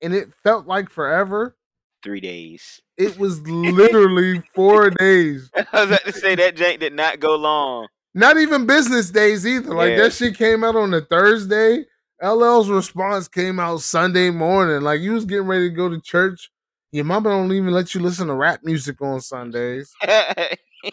and 0.00 0.14
it 0.14 0.32
felt 0.42 0.66
like 0.66 0.90
forever. 0.90 1.56
Three 2.02 2.20
days. 2.20 2.80
It 2.96 3.18
was 3.18 3.40
literally 3.48 4.42
four 4.54 4.90
days. 4.90 5.50
I 5.56 5.64
was 5.72 5.90
about 5.90 6.04
to 6.04 6.12
say 6.12 6.34
that 6.34 6.56
jank 6.56 6.80
did 6.80 6.92
not 6.94 7.20
go 7.20 7.36
long. 7.36 7.88
Not 8.14 8.36
even 8.38 8.66
business 8.66 9.10
days 9.10 9.46
either. 9.46 9.74
Like 9.74 9.90
Yeah. 9.90 10.04
that 10.04 10.12
shit 10.12 10.36
came 10.36 10.64
out 10.64 10.76
on 10.76 10.92
a 10.94 11.00
Thursday. 11.00 11.84
LL's 12.20 12.68
response 12.68 13.26
came 13.28 13.58
out 13.58 13.80
Sunday 13.80 14.30
morning. 14.30 14.82
Like 14.82 15.00
you 15.00 15.12
was 15.12 15.24
getting 15.24 15.46
ready 15.46 15.68
to 15.70 15.74
go 15.74 15.88
to 15.88 16.00
church. 16.00 16.50
Your 16.92 17.04
mama 17.04 17.30
don't 17.30 17.52
even 17.52 17.72
let 17.72 17.94
you 17.94 18.00
listen 18.00 18.28
to 18.28 18.34
rap 18.34 18.60
music 18.62 19.00
on 19.00 19.20
Sundays. 19.20 19.92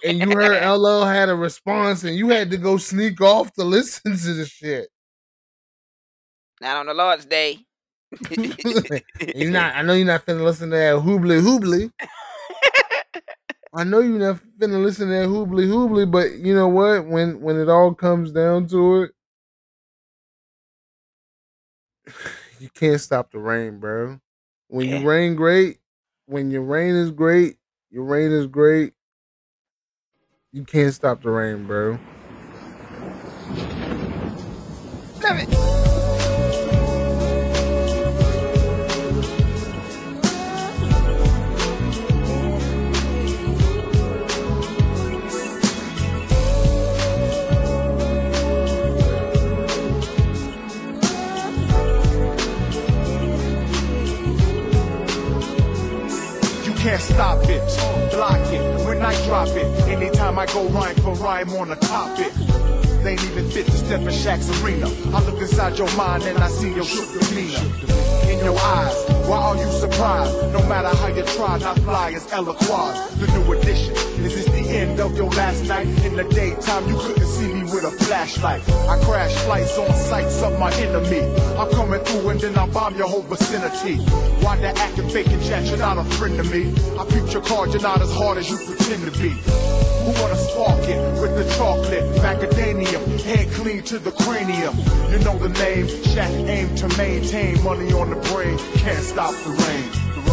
And 0.04 0.20
you 0.22 0.32
heard 0.34 0.64
LL 0.64 1.06
had 1.06 1.30
a 1.30 1.36
response 1.36 2.04
and 2.04 2.16
you 2.16 2.30
had 2.30 2.52
to 2.52 2.58
go 2.58 2.78
sneak 2.78 3.22
off 3.22 3.54
to 3.54 3.64
listen 3.64 4.18
to 4.18 4.34
the 4.34 4.46
shit. 4.46 4.90
not 6.62 6.78
on 6.78 6.86
the 6.88 6.94
Lord's 6.94 7.26
Day. 7.26 7.66
You're 9.34 9.52
not 9.52 9.76
I 9.76 9.82
know 9.84 9.94
you're 9.94 10.06
not 10.08 10.26
finna 10.26 10.44
listen 10.44 10.70
to 10.72 10.76
that 10.78 10.96
hoobly 10.98 11.42
hoobly. 11.42 11.92
I 13.74 13.84
know 13.84 14.00
you're 14.00 14.20
not 14.20 14.42
finna 14.60 14.84
listen 14.84 15.08
to 15.10 15.14
that 15.16 15.28
hoobly 15.28 15.68
hoobly, 15.68 16.10
but 16.10 16.34
you 16.40 16.56
know 16.56 16.68
what? 16.68 17.06
When 17.08 17.42
when 17.42 17.60
it 17.60 17.70
all 17.70 17.94
comes 17.94 18.32
down 18.32 18.68
to 18.70 19.04
it, 19.04 19.12
you 22.60 22.70
can't 22.74 23.02
stop 23.02 23.32
the 23.32 23.40
reign, 23.40 23.80
bro. 23.80 24.20
When 24.70 24.88
Yeah. 24.88 24.92
you 24.92 25.00
reign 25.08 25.36
great, 25.36 25.80
when 26.26 26.52
your 26.52 26.64
reign 26.64 26.96
is 26.96 27.12
great, 27.12 27.58
your 27.92 28.06
reign 28.06 28.32
is 28.32 28.48
great. 28.48 28.94
You 30.52 30.64
can't 30.64 30.92
stop 30.92 31.22
the 31.22 31.30
reign, 31.30 31.68
bro. 31.68 32.00
You 35.22 35.79
drop 59.30 59.48
it. 59.50 59.66
Anytime 59.88 60.40
I 60.40 60.48
go 60.48 60.68
rhyme 60.70 60.96
for 60.96 61.14
rhyme 61.14 61.50
on 61.50 61.72
a 61.72 61.76
topic. 61.76 62.34
They 63.04 63.12
ain't 63.12 63.24
even 63.26 63.48
fit 63.50 63.66
to 63.68 63.72
step 63.72 64.02
in 64.02 64.08
Shaq's 64.08 64.50
arena. 64.62 64.88
I 65.16 65.24
look 65.24 65.40
inside 65.40 65.78
your 65.78 65.92
mind 65.96 66.24
and 66.24 66.40
I 66.40 66.50
see 66.50 66.74
your 66.74 66.84
shook 66.84 67.08
demeanor. 67.22 67.64
In 68.28 68.40
your 68.44 68.58
eyes, 68.60 68.98
why 69.30 69.38
are 69.38 69.56
you 69.56 69.70
surprised? 69.72 70.34
No 70.52 70.68
matter 70.68 70.90
how 70.98 71.08
you 71.08 71.24
try, 71.38 71.60
not 71.60 71.78
fly 71.80 72.12
as 72.14 72.26
Eloquaz. 72.34 72.96
The 73.20 73.28
new 73.28 73.54
edition. 73.54 73.94
Is 74.26 74.34
this 74.36 74.49
end 74.70 75.00
of 75.00 75.16
your 75.18 75.30
last 75.32 75.66
night? 75.66 75.88
In 76.06 76.16
the 76.16 76.24
daytime, 76.24 76.88
you 76.88 76.98
couldn't 76.98 77.26
see 77.26 77.54
me 77.54 77.64
with 77.64 77.84
a 77.84 77.92
flashlight. 77.92 78.62
I 78.70 79.00
crash 79.04 79.34
flights 79.46 79.78
on 79.78 79.94
sights 79.94 80.42
of 80.42 80.60
my 80.60 80.72
enemy. 80.76 81.22
I'm 81.58 81.70
coming 81.72 82.00
through 82.02 82.30
and 82.30 82.40
then 82.40 82.58
I 82.58 82.68
bomb 82.68 82.96
your 82.96 83.08
whole 83.08 83.22
vicinity. 83.22 83.98
Why 84.44 84.58
the 84.58 84.70
acting 84.70 85.10
fake 85.10 85.28
and 85.28 85.44
chat? 85.44 85.66
You're 85.66 85.78
not 85.78 85.98
a 85.98 86.04
friend 86.04 86.38
to 86.38 86.44
me. 86.44 86.74
I 86.98 87.06
peep 87.06 87.32
your 87.34 87.42
card, 87.42 87.72
you're 87.72 87.82
not 87.82 88.02
as 88.02 88.14
hard 88.14 88.38
as 88.38 88.50
you 88.50 88.58
pretend 88.58 89.12
to 89.12 89.20
be. 89.20 89.30
Who 89.30 90.22
wanna 90.22 90.38
spark 90.38 90.88
it 90.88 91.00
with 91.22 91.36
the 91.38 91.46
chocolate? 91.56 92.04
Macadamia, 92.24 93.22
head 93.22 93.52
clean 93.52 93.84
to 93.84 94.00
the 94.00 94.12
cranium. 94.12 94.76
You 95.12 95.20
know 95.20 95.38
the 95.38 95.50
name, 95.50 95.88
Shaq 95.88 96.32
aim 96.48 96.76
to 96.78 96.88
maintain 96.98 97.62
money 97.64 97.92
on 97.94 98.10
the 98.10 98.16
brain. 98.32 98.58
Can't 98.78 99.04
stop 99.04 99.32
the 99.44 99.52
reign. 99.52 99.90
The 100.16 100.29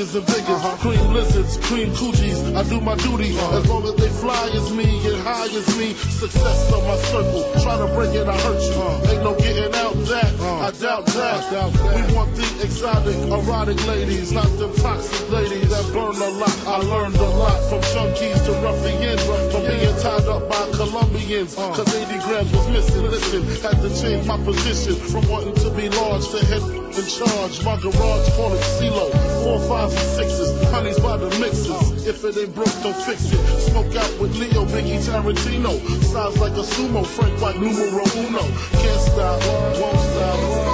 legends 0.00 0.14
and 0.14 0.26
figures. 0.26 0.80
Cream 0.80 1.12
lizards, 1.12 1.56
cream 1.66 1.90
coochies. 1.92 2.56
I 2.56 2.62
do 2.68 2.80
my 2.80 2.96
duty 2.96 3.36
as 3.36 3.68
long 3.68 3.84
as 3.84 3.94
they 3.96 4.08
fly 4.08 4.50
as 4.54 4.72
me 4.72 4.84
and 5.06 5.20
high 5.22 5.46
as 5.46 5.78
me. 5.78 5.94
Success 5.94 6.72
on 6.72 6.86
my 6.86 6.96
circle. 6.96 7.42
Try 7.62 7.76
to 7.78 7.86
break 7.94 8.14
it, 8.14 8.26
I 8.26 8.36
hurt 8.38 8.62
you. 8.62 9.10
Ain't 9.10 9.22
no 9.22 9.34
getting 9.36 9.74
out 9.74 9.94
that. 10.08 10.40
I 10.40 10.70
doubt 10.72 11.06
that. 11.06 12.06
We 12.08 12.14
want 12.14 12.34
the 12.34 12.46
exotic, 12.62 13.16
erotic 13.16 13.86
ladies, 13.86 14.32
not 14.32 14.48
the 14.58 14.72
toxic 14.80 15.30
ladies 15.30 15.68
that 15.70 15.84
burn 15.92 16.16
a 16.16 16.30
lot. 16.38 16.56
I 16.66 16.76
learned 16.78 17.16
a 17.16 17.28
lot 17.28 17.60
from 17.68 17.80
junkies 17.92 18.44
to 18.46 18.52
ruffians. 18.64 19.22
From 19.52 19.62
being 19.62 19.96
tied 20.00 20.28
up 20.28 20.48
by 20.48 20.70
Colombians. 20.76 21.54
Cause 21.54 21.94
80 21.94 22.18
grams 22.24 22.52
was 22.52 22.68
missing. 22.70 23.02
Listen, 23.02 23.42
had 23.62 23.82
to 23.82 24.00
change 24.00 24.26
my 24.26 24.36
position 24.44 24.94
from 24.94 25.28
wanting 25.28 25.54
to 25.56 25.70
be 25.70 25.88
large 25.88 26.28
to 26.30 26.79
in 26.98 27.06
charge. 27.06 27.64
My 27.64 27.76
garage 27.80 28.28
call 28.36 28.54
it 28.54 28.62
CeeLo. 28.78 29.10
Four, 29.42 29.60
fives, 29.68 29.94
and 29.94 30.10
sixes. 30.16 30.50
Honey's 30.70 30.98
by 30.98 31.16
the 31.16 31.28
mixes. 31.38 32.06
If 32.06 32.24
it 32.24 32.36
ain't 32.36 32.54
broke, 32.54 32.72
don't 32.82 32.96
fix 32.96 33.32
it. 33.32 33.60
Smoke 33.70 33.94
out 33.96 34.20
with 34.20 34.36
Leo, 34.36 34.64
Biggie, 34.66 34.98
Tarantino. 34.98 35.78
Size 36.02 36.38
like 36.38 36.52
a 36.52 36.64
sumo, 36.64 37.04
Frank 37.06 37.40
White, 37.40 37.56
numero 37.60 38.04
uno. 38.16 38.42
Can't 38.80 39.00
stop, 39.00 39.40
won't 39.80 39.98
stop. 39.98 40.69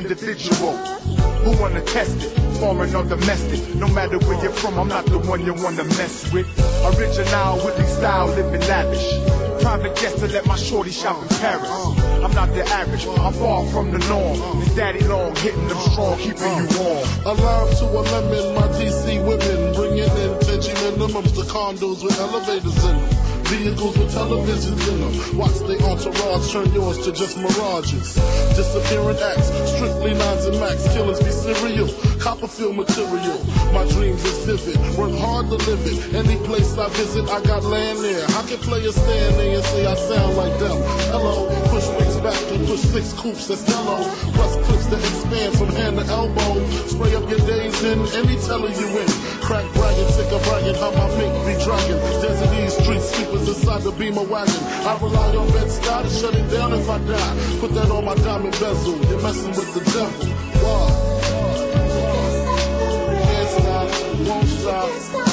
Individual. 0.00 0.76
Who 1.44 1.60
wanna 1.60 1.80
test 1.82 2.16
it? 2.22 2.30
Foreign 2.58 2.94
or 2.94 3.04
domestic? 3.04 3.74
No 3.74 3.88
matter 3.88 4.18
where 4.18 4.40
you're 4.42 4.52
from, 4.52 4.78
I'm 4.78 4.88
not 4.88 5.06
the 5.06 5.18
one 5.18 5.44
you 5.44 5.54
wanna 5.54 5.84
mess 5.84 6.32
with. 6.32 6.46
Original 6.90 7.56
with 7.64 7.76
the 7.76 7.86
style, 7.86 8.26
living 8.28 8.60
lavish. 8.68 9.06
Private 9.62 9.96
jet 9.96 10.16
to 10.18 10.26
let 10.28 10.46
my 10.46 10.56
shorty 10.56 10.90
shop 10.90 11.20
in 11.22 11.28
Paris. 11.38 11.70
I'm 12.24 12.32
not 12.32 12.48
the 12.54 12.64
average, 12.80 13.06
I'm 13.06 13.32
far 13.34 13.66
from 13.72 13.90
the 13.90 13.98
norm. 14.10 14.62
It's 14.62 14.74
daddy 14.74 15.04
long, 15.04 15.34
hitting 15.36 15.66
them 15.68 15.78
strong, 15.90 16.16
keeping 16.18 16.54
you 16.58 16.66
warm. 16.78 17.06
A 17.26 17.32
lime 17.42 17.70
to 17.78 17.84
a 17.84 18.02
lemon, 18.12 18.54
my 18.54 18.68
DC 18.78 19.24
women 19.26 19.74
bringing 19.74 20.12
in 20.24 20.32
Tenchi 20.46 20.74
minimums 20.82 21.34
to 21.34 21.42
condos 21.52 22.02
with 22.04 22.18
elevators 22.18 22.84
in 22.84 22.96
them. 22.96 23.17
Vehicles 23.48 23.96
with 23.96 24.12
televisions 24.12 24.84
in 24.92 25.00
them. 25.00 25.38
Watch 25.38 25.56
the 25.64 25.80
entourage 25.80 26.52
turn 26.52 26.70
yours 26.74 26.98
to 27.00 27.12
just 27.12 27.38
mirages. 27.38 28.14
Disappearing 28.52 29.16
acts, 29.16 29.48
strictly 29.72 30.12
nines 30.12 30.44
and 30.44 30.60
max. 30.60 30.86
Killers 30.92 31.18
be 31.18 31.30
serial, 31.30 31.88
Copperfield 32.20 32.76
material. 32.76 33.40
My 33.72 33.88
dreams 33.88 34.22
is 34.22 34.44
vivid, 34.44 34.76
work 34.98 35.16
hard 35.16 35.48
to 35.48 35.56
live 35.64 35.80
it. 35.80 36.14
Any 36.14 36.36
place 36.44 36.76
I 36.76 36.88
visit, 36.90 37.26
I 37.30 37.40
got 37.40 37.64
land 37.64 38.00
there. 38.00 38.26
I 38.36 38.42
can 38.44 38.58
players 38.58 38.96
stand 38.96 39.36
there 39.40 39.56
and 39.56 39.64
say 39.64 39.86
I 39.86 39.94
sound 39.94 40.36
like 40.36 40.58
them? 40.58 40.76
Hello, 41.08 41.48
push 41.72 41.88
wings 41.96 42.20
back 42.20 42.36
and 42.52 42.66
push 42.66 42.80
six 42.80 43.14
coops 43.14 43.48
that's 43.48 43.66
yellow. 43.66 44.04
Plus 44.36 44.56
clips 44.66 44.77
that 44.90 45.00
expand 45.00 45.56
from 45.56 45.68
hand 45.68 45.96
to 45.98 46.04
elbow. 46.06 46.66
Spray 46.86 47.14
up 47.14 47.28
your 47.28 47.38
days 47.40 47.82
in 47.84 47.98
any 48.16 48.36
teller 48.46 48.70
you 48.70 48.88
in. 48.98 49.08
Crack 49.40 49.66
bragging, 49.74 50.08
sick 50.08 50.32
of 50.32 50.42
bragging, 50.44 50.74
how 50.76 50.90
my 50.92 51.08
mink 51.16 51.32
be 51.46 51.54
dragging. 51.64 52.00
Desert 52.22 52.52
East 52.60 52.80
street 52.82 53.02
sweepers 53.02 53.48
inside 53.48 53.82
the 53.82 53.92
beamer 53.92 54.22
wagon. 54.22 54.60
I 54.88 54.98
rely 55.00 55.36
on 55.36 55.48
Bed-Stuy 55.52 56.02
to 56.02 56.10
shut 56.10 56.34
it 56.34 56.50
down 56.50 56.72
if 56.72 56.88
I 56.88 56.98
die. 56.98 57.58
Put 57.60 57.74
that 57.74 57.90
on 57.90 58.04
my 58.04 58.14
diamond 58.16 58.52
bezel. 58.60 58.96
You're 59.08 59.22
messing 59.22 59.50
with 59.50 59.74
the 59.74 59.80
devil. 59.92 60.26
Can't 63.28 63.48
stop, 63.48 63.88
won't 64.26 64.48
stop. 64.48 65.27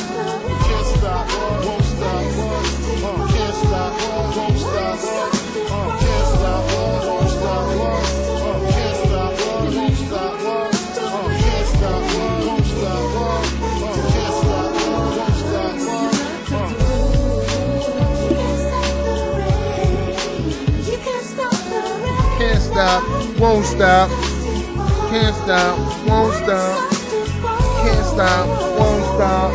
Won't 23.40 23.66
stop, 23.66 24.10
can't 25.10 25.36
stop, 25.36 26.08
won't 26.08 26.34
stop, 26.36 26.92
can't 27.82 28.06
stop, 28.06 28.48
won't 28.78 29.06
stop. 29.06 29.52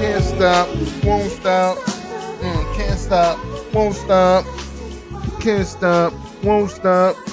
Can't 0.00 0.24
stop, 0.24 0.68
won't 1.04 1.30
stop, 1.30 1.78
mm, 2.40 2.74
can't 2.74 2.98
stop, 2.98 3.38
won't 3.72 3.94
stop, 3.94 4.44
can't 5.38 5.66
stop, 5.66 6.12
won't 6.42 6.70
stop. 6.70 7.31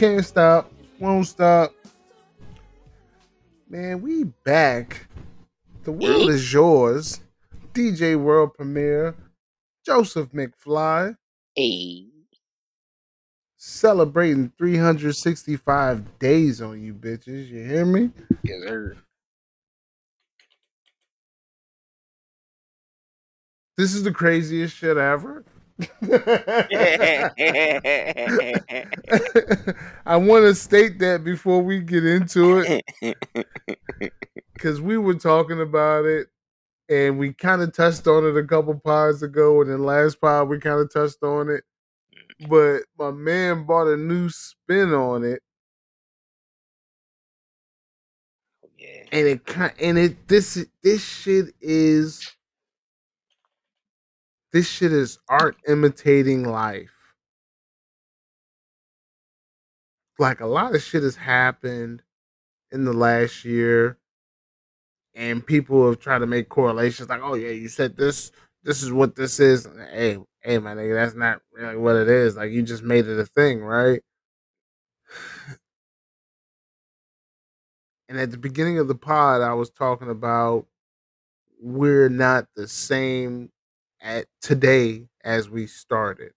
Can't 0.00 0.24
stop, 0.24 0.72
won't 0.98 1.26
stop. 1.26 1.74
Man, 3.68 4.00
we 4.00 4.24
back. 4.24 5.08
The 5.84 5.92
world 5.92 6.30
is 6.30 6.50
yours. 6.50 7.20
DJ 7.74 8.18
World 8.18 8.54
Premiere, 8.54 9.14
Joseph 9.84 10.32
McFly, 10.32 11.18
Hey. 11.54 12.06
celebrating 13.58 14.50
365 14.56 16.18
days 16.18 16.62
on 16.62 16.82
you 16.82 16.94
bitches. 16.94 17.50
You 17.50 17.62
hear 17.62 17.84
me? 17.84 18.10
Yes, 18.42 18.62
sir. 18.62 18.96
This 23.76 23.92
is 23.92 24.02
the 24.02 24.12
craziest 24.12 24.74
shit 24.74 24.96
ever. 24.96 25.44
I 30.06 30.16
want 30.16 30.44
to 30.44 30.54
state 30.54 30.98
that 30.98 31.22
before 31.24 31.62
we 31.62 31.80
get 31.80 32.04
into 32.04 32.58
it 32.58 32.84
because 34.52 34.80
we 34.80 34.98
were 34.98 35.14
talking 35.14 35.60
about 35.60 36.04
it 36.04 36.28
and 36.90 37.18
we 37.18 37.32
kind 37.32 37.62
of 37.62 37.72
touched 37.72 38.06
on 38.08 38.24
it 38.26 38.36
a 38.36 38.44
couple 38.46 38.78
pods 38.78 39.22
ago, 39.22 39.60
and 39.60 39.70
then 39.70 39.84
last 39.84 40.20
pod 40.20 40.48
we 40.48 40.58
kind 40.58 40.80
of 40.80 40.92
touched 40.92 41.22
on 41.22 41.48
it. 41.48 41.64
But 42.48 42.82
my 42.98 43.10
man 43.12 43.64
bought 43.64 43.86
a 43.86 43.96
new 43.96 44.28
spin 44.28 44.92
on 44.92 45.24
it, 45.24 45.40
oh, 48.64 48.68
yeah. 48.78 49.04
and 49.12 49.26
it 49.28 49.46
kind 49.46 49.72
and 49.80 49.98
it 49.98 50.26
this 50.26 50.66
this 50.82 51.04
shit 51.04 51.54
is 51.60 52.28
this 54.52 54.68
shit 54.68 54.92
is 54.92 55.18
art 55.28 55.56
imitating 55.66 56.44
life. 56.44 56.90
Like 60.18 60.40
a 60.40 60.46
lot 60.46 60.74
of 60.74 60.82
shit 60.82 61.02
has 61.02 61.16
happened 61.16 62.02
in 62.70 62.84
the 62.84 62.92
last 62.92 63.44
year, 63.44 63.96
and 65.14 65.44
people 65.44 65.86
have 65.88 65.98
tried 65.98 66.18
to 66.18 66.26
make 66.26 66.48
correlations 66.48 67.08
like, 67.08 67.22
oh 67.22 67.34
yeah, 67.34 67.50
you 67.50 67.68
said 67.68 67.96
this, 67.96 68.30
this 68.62 68.82
is 68.82 68.92
what 68.92 69.16
this 69.16 69.40
is. 69.40 69.66
Hey, 69.92 70.18
hey, 70.42 70.58
my 70.58 70.74
nigga, 70.74 70.94
that's 70.94 71.14
not 71.14 71.40
really 71.52 71.76
what 71.76 71.96
it 71.96 72.08
is. 72.08 72.36
Like 72.36 72.50
you 72.50 72.62
just 72.62 72.82
made 72.82 73.06
it 73.06 73.18
a 73.18 73.24
thing, 73.26 73.62
right? 73.62 74.02
And 78.08 78.18
at 78.18 78.30
the 78.32 78.38
beginning 78.38 78.78
of 78.78 78.88
the 78.88 78.94
pod, 78.94 79.40
I 79.40 79.54
was 79.54 79.70
talking 79.70 80.10
about 80.10 80.66
we're 81.62 82.08
not 82.08 82.46
the 82.56 82.66
same 82.66 83.50
at 84.00 84.26
today 84.40 85.08
as 85.24 85.48
we 85.50 85.66
started. 85.66 86.32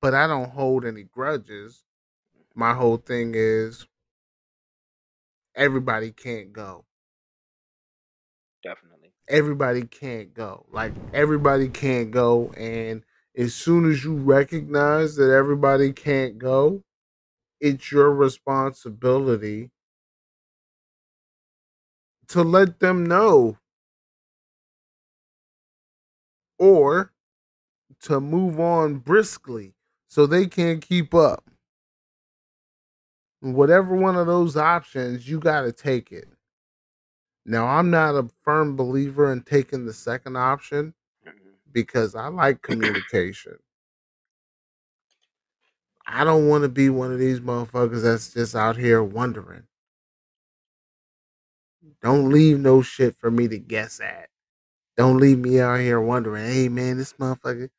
But 0.00 0.14
I 0.14 0.26
don't 0.26 0.50
hold 0.50 0.84
any 0.84 1.04
grudges. 1.04 1.84
My 2.54 2.74
whole 2.74 2.96
thing 2.96 3.32
is 3.34 3.86
everybody 5.54 6.10
can't 6.12 6.52
go. 6.52 6.84
Definitely. 8.62 9.12
Everybody 9.28 9.82
can't 9.82 10.34
go. 10.34 10.66
Like 10.72 10.92
everybody 11.12 11.68
can't 11.68 12.10
go 12.10 12.52
and 12.56 13.02
as 13.36 13.54
soon 13.54 13.90
as 13.90 14.04
you 14.04 14.14
recognize 14.16 15.16
that 15.16 15.32
everybody 15.32 15.92
can't 15.92 16.38
go, 16.38 16.82
it's 17.60 17.92
your 17.92 18.12
responsibility 18.12 19.70
to 22.28 22.42
let 22.42 22.80
them 22.80 23.04
know 23.04 23.58
or 26.60 27.12
to 28.02 28.20
move 28.20 28.60
on 28.60 28.98
briskly 28.98 29.74
so 30.08 30.26
they 30.26 30.46
can't 30.46 30.80
keep 30.82 31.12
up. 31.14 31.50
Whatever 33.40 33.96
one 33.96 34.16
of 34.16 34.26
those 34.26 34.56
options, 34.56 35.26
you 35.28 35.40
got 35.40 35.62
to 35.62 35.72
take 35.72 36.12
it. 36.12 36.28
Now, 37.46 37.66
I'm 37.66 37.90
not 37.90 38.14
a 38.14 38.28
firm 38.44 38.76
believer 38.76 39.32
in 39.32 39.42
taking 39.42 39.86
the 39.86 39.94
second 39.94 40.36
option 40.36 40.94
Mhm. 41.26 41.54
because 41.72 42.14
I 42.14 42.28
like 42.28 42.62
communication. 42.62 43.58
I 46.06 46.24
don't 46.24 46.48
want 46.48 46.62
to 46.62 46.68
be 46.68 46.90
one 46.90 47.12
of 47.12 47.18
these 47.18 47.40
motherfuckers 47.40 48.02
that's 48.02 48.34
just 48.34 48.54
out 48.54 48.76
here 48.76 49.02
wondering. 49.02 49.66
Don't 52.02 52.30
leave 52.30 52.58
no 52.58 52.82
shit 52.82 53.16
for 53.16 53.30
me 53.30 53.48
to 53.48 53.58
guess 53.58 54.00
at. 54.00 54.28
Don't 55.00 55.16
leave 55.16 55.38
me 55.38 55.58
out 55.58 55.80
here 55.80 55.98
wondering, 55.98 56.44
hey 56.44 56.68
man, 56.68 56.98
this 56.98 57.14
motherfucker, 57.14 57.70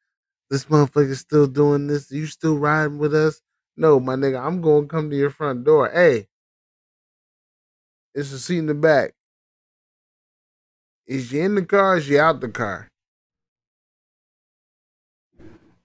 this 0.49 0.65
motherfucker 0.65 1.15
still 1.15 1.45
doing 1.45 1.85
this. 1.85 2.09
You 2.09 2.25
still 2.25 2.57
riding 2.57 2.97
with 2.97 3.13
us? 3.13 3.43
No, 3.77 3.99
my 3.99 4.15
nigga, 4.15 4.43
I'm 4.43 4.59
gonna 4.59 4.87
come 4.87 5.11
to 5.11 5.15
your 5.15 5.29
front 5.29 5.63
door. 5.63 5.91
Hey, 5.93 6.29
it's 8.15 8.31
a 8.31 8.39
seat 8.39 8.57
in 8.57 8.65
the 8.65 8.73
back. 8.73 9.13
Is 11.05 11.31
you 11.31 11.43
in 11.43 11.53
the 11.53 11.63
car? 11.63 11.97
Is 11.97 12.09
you 12.09 12.19
out 12.19 12.41
the 12.41 12.49
car? 12.49 12.87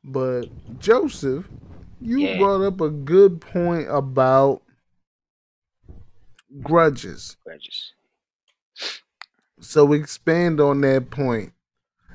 But 0.03 0.47
Joseph, 0.79 1.47
you 2.01 2.23
Yeah. 2.23 2.39
brought 2.39 2.63
up 2.63 2.81
a 2.81 2.89
good 2.89 3.43
point 3.43 3.89
about 3.91 4.63
grudges. 6.63 7.37
Grudges. 7.45 7.93
So 9.69 9.93
expand 9.93 10.61
on 10.61 10.81
that 10.83 11.11
point, 11.11 11.53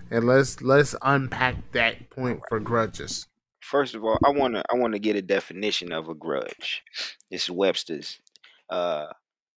and 0.09 0.25
let's 0.25 0.61
let's 0.61 0.95
unpack 1.01 1.73
that 1.73 2.09
point 2.09 2.41
for 2.47 2.61
grudges. 2.61 3.27
First 3.59 3.93
of 3.93 4.05
all, 4.05 4.17
I 4.23 4.29
wanna 4.29 4.63
I 4.71 4.77
wanna 4.77 4.99
get 4.99 5.17
a 5.17 5.21
definition 5.21 5.91
of 5.91 6.07
a 6.07 6.15
grudge. 6.15 6.81
This 7.29 7.43
is 7.43 7.51
Webster's. 7.51 8.19
Uh, 8.69 9.07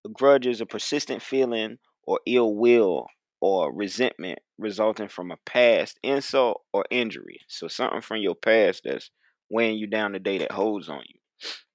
a 0.07 0.09
grudge 0.09 0.47
is 0.47 0.62
a 0.62 0.66
persistent 0.66 1.20
feeling 1.20 1.76
or 2.05 2.18
ill 2.24 2.57
will 2.57 3.09
or 3.43 3.70
resentment 3.70 4.38
resulting 4.57 5.09
from 5.09 5.30
a 5.30 5.36
past 5.45 5.99
insult 6.03 6.62
or 6.72 6.86
injury. 6.90 7.40
So 7.47 7.68
something 7.68 8.01
from 8.01 8.22
your 8.22 8.34
past 8.34 8.84
that's 8.86 9.11
weighing 9.51 9.76
you 9.76 9.86
down 9.86 10.12
today 10.12 10.38
that 10.38 10.53
holds 10.53 10.88
on 10.88 11.03
you. 11.07 11.20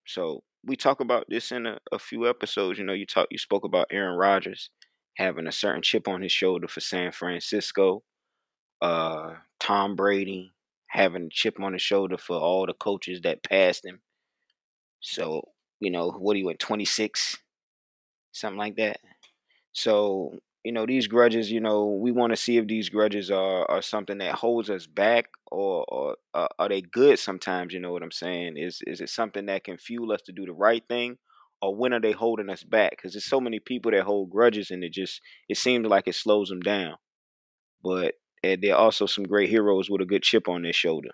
So 0.08 0.42
we 0.66 0.76
talk 0.76 1.00
about 1.00 1.26
this 1.30 1.52
in 1.52 1.68
a, 1.68 1.78
a 1.92 2.00
few 2.00 2.28
episodes. 2.28 2.80
You 2.80 2.86
know, 2.86 2.94
you 2.94 3.06
talk 3.06 3.28
you 3.30 3.38
spoke 3.38 3.64
about 3.64 3.88
Aaron 3.92 4.18
Rodgers 4.18 4.72
having 5.18 5.48
a 5.48 5.52
certain 5.52 5.82
chip 5.84 6.08
on 6.08 6.22
his 6.22 6.32
shoulder 6.32 6.68
for 6.68 6.82
San 6.82 7.12
Francisco. 7.12 8.04
Uh 8.82 9.36
Tom 9.60 9.96
Brady 9.96 10.54
having 10.88 11.26
a 11.28 11.30
chip 11.30 11.60
on 11.62 11.74
his 11.74 11.82
shoulder 11.84 12.18
for 12.18 12.38
all 12.38 12.66
the 12.68 12.74
coaches 12.74 13.22
that 13.24 13.44
passed 13.44 13.86
him. 13.86 14.02
So, 15.00 15.44
you 15.80 15.92
know, 15.92 16.12
what 16.12 16.36
he 16.38 16.44
went 16.44 16.60
26, 16.60 17.38
something 18.32 18.58
like 18.58 18.78
that. 18.78 19.00
So, 19.74 20.40
you 20.64 20.72
know, 20.72 20.86
these 20.86 21.08
grudges, 21.08 21.52
you 21.52 21.62
know, 21.62 21.88
we 21.88 22.12
want 22.12 22.32
to 22.34 22.38
see 22.38 22.58
if 22.58 22.68
these 22.68 22.90
grudges 22.90 23.32
are, 23.32 23.70
are 23.72 23.82
something 23.82 24.20
that 24.20 24.36
holds 24.36 24.70
us 24.70 24.88
back 24.88 25.28
or, 25.52 25.86
or 25.90 26.18
uh, 26.34 26.48
are 26.60 26.70
they 26.70 26.82
good 26.82 27.20
sometimes, 27.20 27.74
you 27.74 27.80
know 27.80 27.92
what 27.94 28.04
I'm 28.04 28.12
saying? 28.12 28.58
Is 28.58 28.82
is 28.88 29.02
it 29.02 29.10
something 29.10 29.48
that 29.48 29.64
can 29.66 29.78
fuel 29.78 30.12
us 30.14 30.22
to 30.24 30.32
do 30.34 30.46
the 30.46 30.54
right 30.54 30.84
thing? 30.90 31.18
Or 31.62 31.76
when 31.76 31.94
are 31.94 32.00
they 32.02 32.12
holding 32.14 32.50
us 32.50 32.64
back? 32.64 32.92
Because 32.92 33.14
there's 33.14 33.26
so 33.26 33.42
many 33.42 33.60
people 33.60 33.92
that 33.92 34.04
hold 34.04 34.30
grudges 34.32 34.72
and 34.72 34.84
it 34.84 34.94
just 34.94 35.22
it 35.50 35.58
seems 35.58 35.88
like 35.88 36.08
it 36.08 36.16
slows 36.16 36.50
them 36.50 36.62
down. 36.62 36.96
But 37.84 38.16
and 38.44 38.62
there 38.62 38.76
are 38.76 38.80
also 38.82 39.06
some 39.08 39.26
great 39.26 39.50
heroes 39.50 39.90
with 39.90 40.02
a 40.02 40.06
good 40.06 40.24
chip 40.24 40.48
on 40.50 40.64
their 40.64 40.74
shoulder. 40.74 41.12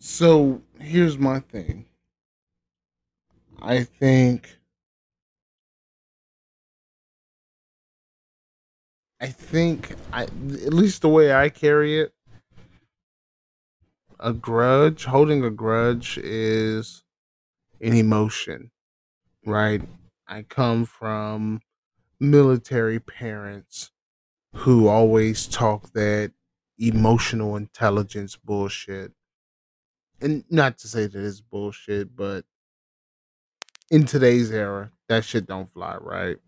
So 0.00 0.60
here's 0.78 1.16
my 1.16 1.40
thing. 1.40 1.86
I 3.62 3.84
think 3.84 4.58
I 9.22 9.28
think 9.28 9.94
I 10.12 10.24
at 10.24 10.74
least 10.74 11.02
the 11.02 11.08
way 11.08 11.32
I 11.32 11.48
carry 11.48 12.00
it, 12.00 12.12
a 14.18 14.32
grudge, 14.32 15.04
holding 15.04 15.44
a 15.44 15.50
grudge 15.50 16.18
is 16.18 17.04
an 17.80 17.94
emotion, 17.94 18.72
right? 19.46 19.80
I 20.26 20.42
come 20.42 20.84
from 20.86 21.60
military 22.18 22.98
parents 22.98 23.92
who 24.54 24.88
always 24.88 25.46
talk 25.46 25.92
that 25.92 26.32
emotional 26.76 27.54
intelligence 27.54 28.36
bullshit. 28.36 29.12
And 30.20 30.44
not 30.50 30.78
to 30.78 30.88
say 30.88 31.06
that 31.06 31.24
it's 31.24 31.40
bullshit, 31.40 32.16
but 32.16 32.44
in 33.88 34.04
today's 34.04 34.50
era, 34.50 34.90
that 35.08 35.24
shit 35.24 35.46
don't 35.46 35.72
fly, 35.72 35.96
right? 36.00 36.38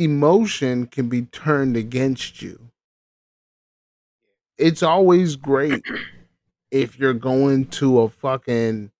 Emotion 0.00 0.86
can 0.86 1.10
be 1.10 1.22
turned 1.26 1.76
against 1.76 2.40
you. 2.40 2.70
It's 4.56 4.82
always 4.82 5.36
great 5.36 5.84
if 6.70 6.98
you're 6.98 7.12
going 7.12 7.66
to 7.66 8.00
a 8.00 8.08
fucking 8.08 8.92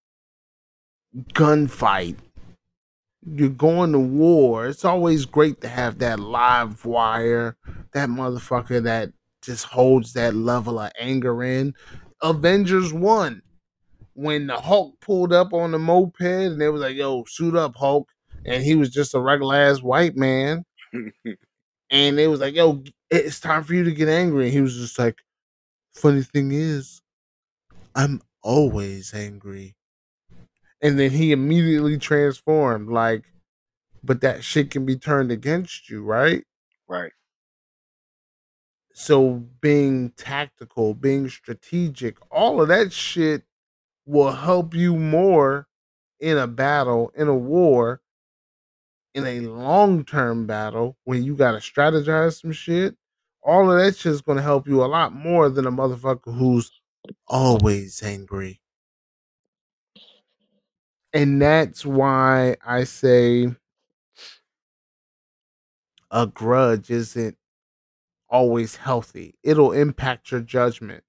gunfight. 1.32 2.16
You're 3.24 3.48
going 3.48 3.92
to 3.92 3.98
war. 3.98 4.66
It's 4.66 4.84
always 4.84 5.24
great 5.24 5.62
to 5.62 5.68
have 5.68 6.01
that 6.01 6.20
live 6.20 6.84
wire, 6.84 7.57
that 7.94 8.11
motherfucker 8.11 8.82
that 8.82 9.11
just 9.40 9.64
holds 9.64 10.12
that 10.12 10.34
level 10.34 10.78
of 10.78 10.92
anger 10.98 11.42
in. 11.42 11.72
Avengers 12.22 12.92
1, 12.92 13.40
when 14.12 14.48
the 14.48 14.57
Hulk 14.57 15.01
pulled 15.01 15.32
up 15.32 15.55
on 15.55 15.70
the 15.70 15.78
moped 15.78 16.20
and 16.20 16.61
they 16.61 16.68
was 16.68 16.82
like, 16.82 16.96
yo, 16.96 17.24
suit 17.24 17.57
up, 17.57 17.74
Hulk. 17.76 18.11
And 18.44 18.62
he 18.62 18.74
was 18.74 18.90
just 18.90 19.14
a 19.14 19.20
regular 19.20 19.57
ass 19.57 19.82
white 19.82 20.14
man. 20.14 20.64
And 21.91 22.16
they 22.16 22.28
was 22.28 22.41
like, 22.41 22.55
yo, 22.55 22.84
it's 23.11 23.41
time 23.41 23.64
for 23.64 23.74
you 23.74 23.82
to 23.82 23.91
get 23.91 24.09
angry. 24.09 24.45
And 24.45 24.53
he 24.53 24.61
was 24.61 24.76
just 24.76 24.99
like, 24.99 25.18
funny 25.93 26.22
thing 26.22 26.53
is, 26.53 27.03
I'm 27.97 28.22
always 28.43 29.12
angry. 29.12 29.74
And 30.80 30.99
then 30.99 31.11
he 31.11 31.32
immediately 31.32 31.99
transformed, 31.99 32.91
like, 32.91 33.24
but 34.05 34.20
that 34.20 34.45
shit 34.45 34.70
can 34.70 34.86
be 34.86 34.97
turned 34.97 35.32
against 35.32 35.91
you, 35.91 36.03
right? 36.03 36.45
right. 36.88 37.12
So 38.95 39.45
being 39.61 40.11
tactical, 40.11 40.95
being 40.95 41.28
strategic, 41.28 42.16
all 42.30 42.62
of 42.62 42.68
that 42.68 42.93
shit 42.93 43.43
will 44.07 44.32
help 44.32 44.74
you 44.74 44.97
more 44.97 45.66
in 46.20 46.38
a 46.38 46.47
battle, 46.47 47.12
in 47.16 47.26
a 47.28 47.34
war, 47.34 48.01
in 49.14 49.26
a 49.26 49.40
long 49.40 50.04
term 50.04 50.46
battle 50.46 50.96
when 51.04 51.22
you 51.22 51.34
gotta 51.34 51.58
strategize 51.58 52.40
some 52.40 52.52
shit. 52.52 52.96
All 53.42 53.70
of 53.70 53.78
that 53.78 53.96
shit 53.96 54.12
is 54.12 54.20
gonna 54.20 54.42
help 54.42 54.68
you 54.68 54.84
a 54.84 54.86
lot 54.86 55.12
more 55.12 55.48
than 55.48 55.66
a 55.66 55.72
motherfucker 55.72 56.36
who's 56.36 56.70
always 57.26 58.02
angry. 58.02 58.61
And 61.12 61.42
that's 61.42 61.84
why 61.84 62.56
I 62.64 62.84
say 62.84 63.48
a 66.11 66.26
grudge 66.26 66.90
isn't 66.90 67.36
always 68.28 68.76
healthy. 68.76 69.34
It'll 69.42 69.72
impact 69.72 70.30
your 70.30 70.40
judgment. 70.40 71.02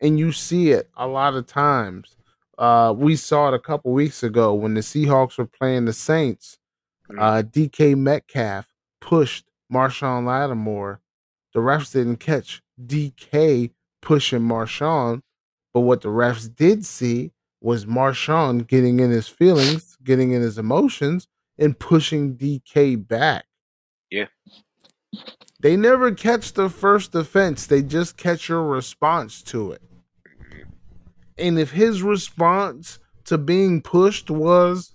And 0.00 0.18
you 0.18 0.30
see 0.30 0.70
it 0.70 0.88
a 0.96 1.08
lot 1.08 1.34
of 1.34 1.46
times. 1.46 2.16
Uh, 2.56 2.94
we 2.96 3.16
saw 3.16 3.48
it 3.48 3.54
a 3.54 3.58
couple 3.58 3.92
weeks 3.92 4.22
ago 4.22 4.54
when 4.54 4.74
the 4.74 4.80
Seahawks 4.80 5.38
were 5.38 5.46
playing 5.46 5.84
the 5.84 5.92
Saints. 5.92 6.57
Mm. 7.10 7.20
Uh, 7.20 7.42
DK 7.42 7.96
Metcalf 7.96 8.68
pushed 9.00 9.46
Marshon 9.72 10.24
Lattimore. 10.24 11.00
The 11.54 11.60
refs 11.60 11.92
didn't 11.92 12.18
catch 12.18 12.62
DK 12.84 13.70
pushing 14.02 14.40
Marshon, 14.40 15.22
but 15.72 15.80
what 15.80 16.02
the 16.02 16.08
refs 16.08 16.54
did 16.54 16.84
see 16.84 17.32
was 17.60 17.86
Marshon 17.86 18.66
getting 18.66 19.00
in 19.00 19.10
his 19.10 19.28
feelings, 19.28 19.96
getting 20.04 20.32
in 20.32 20.42
his 20.42 20.58
emotions, 20.58 21.26
and 21.58 21.78
pushing 21.78 22.36
DK 22.36 23.06
back. 23.06 23.46
Yeah. 24.10 24.26
They 25.60 25.76
never 25.76 26.12
catch 26.12 26.52
the 26.52 26.68
first 26.68 27.14
offense, 27.14 27.66
they 27.66 27.82
just 27.82 28.16
catch 28.16 28.48
your 28.48 28.62
response 28.62 29.42
to 29.44 29.72
it. 29.72 29.82
And 31.36 31.58
if 31.58 31.72
his 31.72 32.02
response 32.02 32.98
to 33.24 33.38
being 33.38 33.82
pushed 33.82 34.30
was 34.30 34.94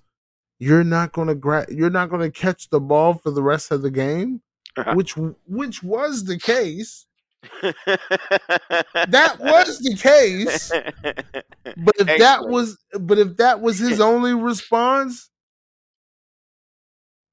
you're 0.63 0.83
not 0.85 1.11
going 1.11 1.27
to 1.27 1.35
gra- 1.35 1.65
you're 1.69 1.89
not 1.89 2.09
going 2.09 2.21
to 2.21 2.31
catch 2.31 2.69
the 2.69 2.79
ball 2.79 3.15
for 3.15 3.31
the 3.31 3.43
rest 3.43 3.71
of 3.71 3.81
the 3.81 3.91
game, 3.91 4.41
uh-huh. 4.77 4.93
which 4.95 5.15
which 5.45 5.83
was 5.83 6.23
the 6.23 6.39
case. 6.39 7.05
That 7.61 9.37
was 9.39 9.79
the 9.79 9.97
case. 9.97 10.71
But 10.71 11.95
if 11.99 12.19
that 12.19 12.47
was 12.47 12.77
but 12.97 13.17
if 13.17 13.35
that 13.37 13.59
was 13.59 13.79
his 13.79 13.99
only 14.11 14.33
response, 14.33 15.29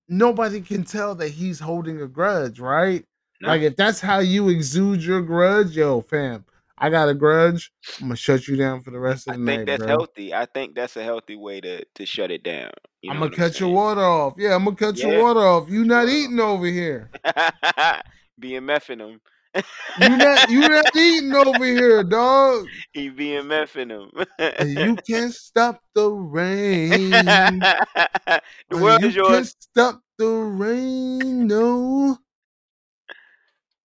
nobody 0.08 0.60
can 0.60 0.82
tell 0.82 1.14
that 1.14 1.28
he's 1.28 1.60
holding 1.60 2.02
a 2.02 2.08
grudge, 2.08 2.58
right? 2.58 3.04
No. 3.40 3.48
Like 3.48 3.62
if 3.62 3.76
that's 3.76 4.00
how 4.00 4.18
you 4.18 4.48
exude 4.48 5.04
your 5.04 5.22
grudge, 5.22 5.76
yo, 5.76 6.00
fam, 6.00 6.44
I 6.80 6.88
got 6.90 7.08
a 7.08 7.14
grudge. 7.14 7.70
I'm 8.00 8.06
gonna 8.08 8.16
shut 8.16 8.48
you 8.48 8.56
down 8.56 8.80
for 8.80 8.90
the 8.90 8.98
rest 8.98 9.28
of 9.28 9.34
the 9.34 9.38
night, 9.38 9.52
I 9.52 9.56
think 9.56 9.66
that's 9.66 9.78
bro. 9.84 9.86
healthy. 9.88 10.34
I 10.34 10.46
think 10.46 10.74
that's 10.74 10.96
a 10.96 11.02
healthy 11.02 11.36
way 11.36 11.60
to 11.60 11.84
to 11.84 12.06
shut 12.06 12.30
it 12.30 12.42
down. 12.42 12.70
You 13.02 13.10
I'm 13.10 13.18
gonna 13.18 13.30
cut 13.36 13.60
your 13.60 13.68
water 13.70 14.00
off. 14.00 14.34
Yeah, 14.38 14.54
I'm 14.54 14.64
gonna 14.64 14.76
cut 14.76 14.96
Yeah. 14.96 15.08
your 15.08 15.22
water 15.22 15.40
off. 15.40 15.68
You 15.68 15.84
not 15.84 16.08
eating 16.08 16.40
over 16.40 16.66
here. 16.66 17.10
BMFing 18.40 19.00
him. 19.00 19.20
You 20.00 20.16
not 20.16 20.48
you 20.48 20.60
not 20.68 20.86
eating 20.96 21.34
over 21.34 21.64
here, 21.64 22.02
dog. 22.04 22.66
he 22.92 23.10
BMFing 23.10 23.90
him. 23.90 24.10
And 24.38 24.70
you 24.70 24.96
can't 25.08 25.34
stop 25.34 25.82
the 25.94 26.08
reign. 26.08 27.58
the 28.70 28.76
world 28.76 29.02
you 29.02 29.08
is 29.08 29.16
yours. 29.16 29.28
You 29.28 29.34
can't 29.34 29.46
stop 29.46 30.00
the 30.18 30.28
reign, 30.28 31.46
no. 31.46 32.16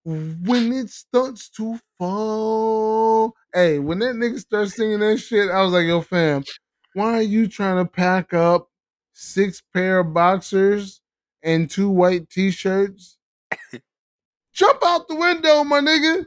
When 0.05 0.71
it 0.71 0.91
starts 0.91 1.49
to 1.49 1.79
fall. 1.97 3.33
Hey, 3.51 3.79
when 3.79 3.97
that 3.99 4.13
nigga 4.13 4.39
starts 4.39 4.75
singing 4.75 4.99
that 4.99 5.17
shit, 5.17 5.49
I 5.49 5.63
was 5.63 5.73
like, 5.73 5.87
yo, 5.87 6.01
fam, 6.01 6.43
why 6.93 7.13
are 7.13 7.23
you 7.23 7.47
trying 7.47 7.83
to 7.83 7.91
pack 7.91 8.31
up 8.31 8.69
six 9.13 9.63
pair 9.73 9.99
of 9.99 10.13
boxers 10.13 11.01
and 11.41 11.69
two 11.69 11.89
white 11.89 12.29
t-shirts? 12.29 13.17
Jump 14.53 14.79
out 14.85 15.07
the 15.07 15.15
window, 15.15 15.63
my 15.63 15.81
nigga. 15.81 16.25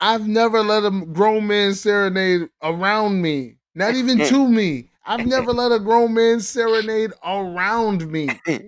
I've 0.00 0.26
never 0.26 0.62
let 0.62 0.86
a 0.86 0.90
grown 0.90 1.46
man 1.46 1.74
serenade 1.74 2.48
around 2.62 3.20
me, 3.20 3.56
not 3.74 3.94
even 3.94 4.18
to 4.24 4.48
me. 4.48 4.89
I've 5.04 5.26
never 5.26 5.52
let 5.52 5.72
a 5.72 5.78
grown 5.78 6.14
man 6.14 6.40
serenade 6.40 7.12
around 7.24 8.10
me. 8.10 8.28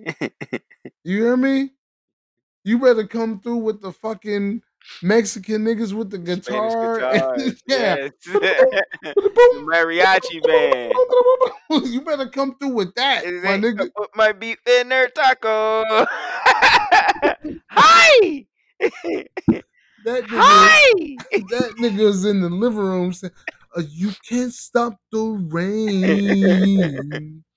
You 1.05 1.23
hear 1.23 1.37
me? 1.37 1.71
You 2.65 2.79
better 2.79 3.05
come 3.05 3.39
through 3.39 3.57
with 3.57 3.81
the 3.81 3.91
fucking 3.91 4.61
Mexican 5.01 5.63
niggas 5.65 5.93
with 5.93 6.09
the 6.09 6.17
guitar. 6.17 6.97
yeah. 7.67 8.07
Mariachi 9.63 10.41
band. 10.43 10.93
you 11.91 12.01
better 12.01 12.27
come 12.27 12.55
through 12.57 12.73
with 12.73 12.95
that, 12.95 13.25
my 13.25 13.57
nigga. 13.57 13.89
Put 13.95 14.15
my 14.15 14.31
beef 14.31 14.57
in 14.67 14.89
their 14.89 15.09
taco. 15.09 15.83
Hi. 17.69 18.45
That 20.05 20.25
nigga, 20.25 20.27
Hi. 20.27 21.15
that 21.49 21.75
nigga's 21.79 22.25
in 22.25 22.41
the 22.41 22.49
living 22.49 22.79
room 22.79 23.13
saying, 23.13 23.31
"You 23.81 24.11
can't 24.27 24.53
stop 24.53 24.99
the 25.11 25.21
reign. 25.23 27.43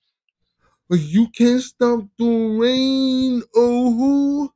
Uh, 0.90 0.96
You 0.96 1.28
can't 1.30 1.62
stop 1.62 2.04
the 2.18 2.56
reign." 2.60 3.42
Oh, 3.54 4.50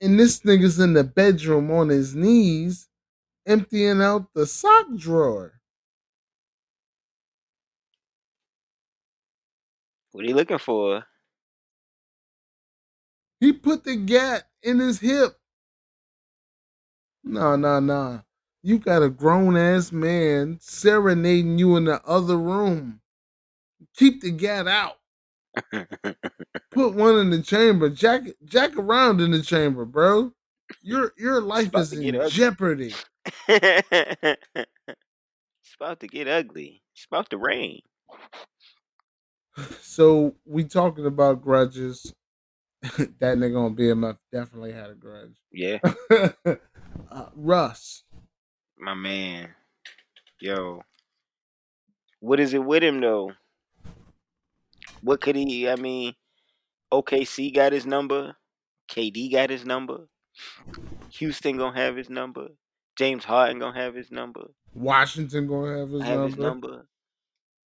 and 0.00 0.18
this 0.18 0.40
nigga's 0.40 0.78
in 0.78 0.94
the 0.94 1.04
bedroom 1.04 1.70
on 1.70 1.88
his 1.88 2.14
knees, 2.14 2.88
emptying 3.46 4.02
out 4.02 4.32
the 4.34 4.46
sock 4.46 4.86
drawer. 4.96 5.60
What 10.12 10.24
are 10.24 10.28
you 10.28 10.34
looking 10.36 10.58
for? 10.58 11.04
He 13.40 13.52
put 13.52 13.82
the 13.84 13.96
gat 13.96 14.48
in 14.62 14.78
his 14.78 15.00
hip. 15.00 15.36
No, 17.24 17.56
no, 17.56 17.80
no. 17.80 18.22
You 18.62 18.78
got 18.78 19.02
a 19.02 19.08
grown 19.08 19.56
ass 19.56 19.90
man 19.90 20.58
serenading 20.60 21.58
you 21.58 21.76
in 21.76 21.84
the 21.84 22.02
other 22.04 22.38
room. 22.38 23.00
Keep 23.96 24.20
the 24.20 24.30
gat 24.30 24.68
out. 24.68 24.98
Put 26.70 26.94
one 26.94 27.18
in 27.18 27.30
the 27.30 27.42
chamber. 27.42 27.88
Jack 27.88 28.22
jack 28.44 28.76
around 28.76 29.20
in 29.20 29.30
the 29.30 29.42
chamber, 29.42 29.84
bro. 29.84 30.32
Your 30.82 31.12
your 31.16 31.40
life 31.40 31.74
is 31.74 31.92
in 31.92 32.16
ugly. 32.16 32.30
jeopardy. 32.30 32.94
it's 33.48 34.36
about 35.80 36.00
to 36.00 36.06
get 36.06 36.28
ugly. 36.28 36.82
It's 36.94 37.06
about 37.10 37.30
to 37.30 37.38
rain. 37.38 37.80
So 39.82 40.36
we 40.46 40.64
talking 40.64 41.04
about 41.04 41.42
grudges. 41.42 42.14
that 42.82 43.36
nigga 43.36 43.62
on 43.62 43.76
BMF 43.76 44.16
definitely 44.32 44.72
had 44.72 44.88
a 44.88 44.94
grudge. 44.94 45.36
Yeah, 45.52 45.78
uh, 47.10 47.26
Russ, 47.34 48.04
my 48.80 48.94
man. 48.94 49.54
Yo, 50.40 50.82
What 52.20 52.40
is 52.40 52.54
it 52.54 52.64
with 52.64 52.82
him 52.82 53.00
though? 53.00 53.32
What 55.02 55.20
could 55.20 55.36
he? 55.36 55.68
I 55.68 55.76
mean, 55.76 56.14
OKC 56.92 57.54
got 57.54 57.72
his 57.72 57.86
number. 57.86 58.36
KD 58.90 59.30
got 59.32 59.50
his 59.50 59.64
number. 59.64 60.08
Houston 61.12 61.56
gonna 61.58 61.76
have 61.76 61.96
his 61.96 62.08
number. 62.10 62.48
James 62.96 63.24
Harden 63.24 63.58
gonna 63.58 63.78
have 63.78 63.94
his 63.94 64.10
number. 64.10 64.50
Washington 64.74 65.46
gonna 65.46 65.78
have 65.78 65.90
his 65.90 66.02
have 66.02 66.18
number. 66.20 66.26
his 66.28 66.36
number. 66.38 66.86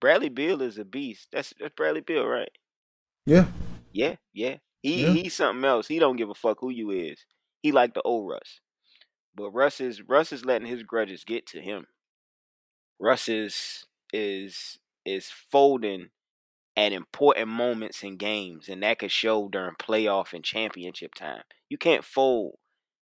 Bradley 0.00 0.28
Beal 0.30 0.62
is 0.62 0.78
a 0.78 0.84
beast. 0.84 1.28
That's 1.32 1.52
that's 1.60 1.74
Bradley 1.76 2.00
Beal, 2.00 2.26
right? 2.26 2.50
Yeah. 3.26 3.46
Yeah, 3.92 4.16
yeah. 4.32 4.56
He 4.82 5.02
Yeah. 5.02 5.12
he's 5.12 5.34
something 5.34 5.64
else. 5.64 5.86
He 5.86 5.98
don't 5.98 6.16
give 6.16 6.30
a 6.30 6.34
fuck 6.34 6.58
who 6.60 6.70
you 6.70 6.90
is. 6.90 7.24
He 7.62 7.70
like 7.72 7.94
the 7.94 8.02
old 8.02 8.28
Russ. 8.30 8.60
But 9.35 9.51
Russ 9.51 9.80
is 9.80 10.03
Russ 10.03 10.33
is 10.33 10.45
letting 10.45 10.68
his 10.68 10.83
grudges 10.83 11.24
get 11.24 11.47
to 11.49 11.61
him. 11.61 11.87
Russ 13.01 13.28
is 13.28 13.87
is 14.12 14.78
is 15.05 15.30
folding 15.30 16.11
at 16.76 16.93
important 16.93 17.49
moments 17.49 18.03
in 18.03 18.16
games, 18.16 18.68
and 18.68 18.83
that 18.83 18.99
could 18.99 19.11
show 19.11 19.49
during 19.49 19.74
playoff 19.74 20.33
and 20.33 20.45
championship 20.45 21.14
time. 21.14 21.43
You 21.68 21.78
can't 21.78 22.05
fold 22.05 22.57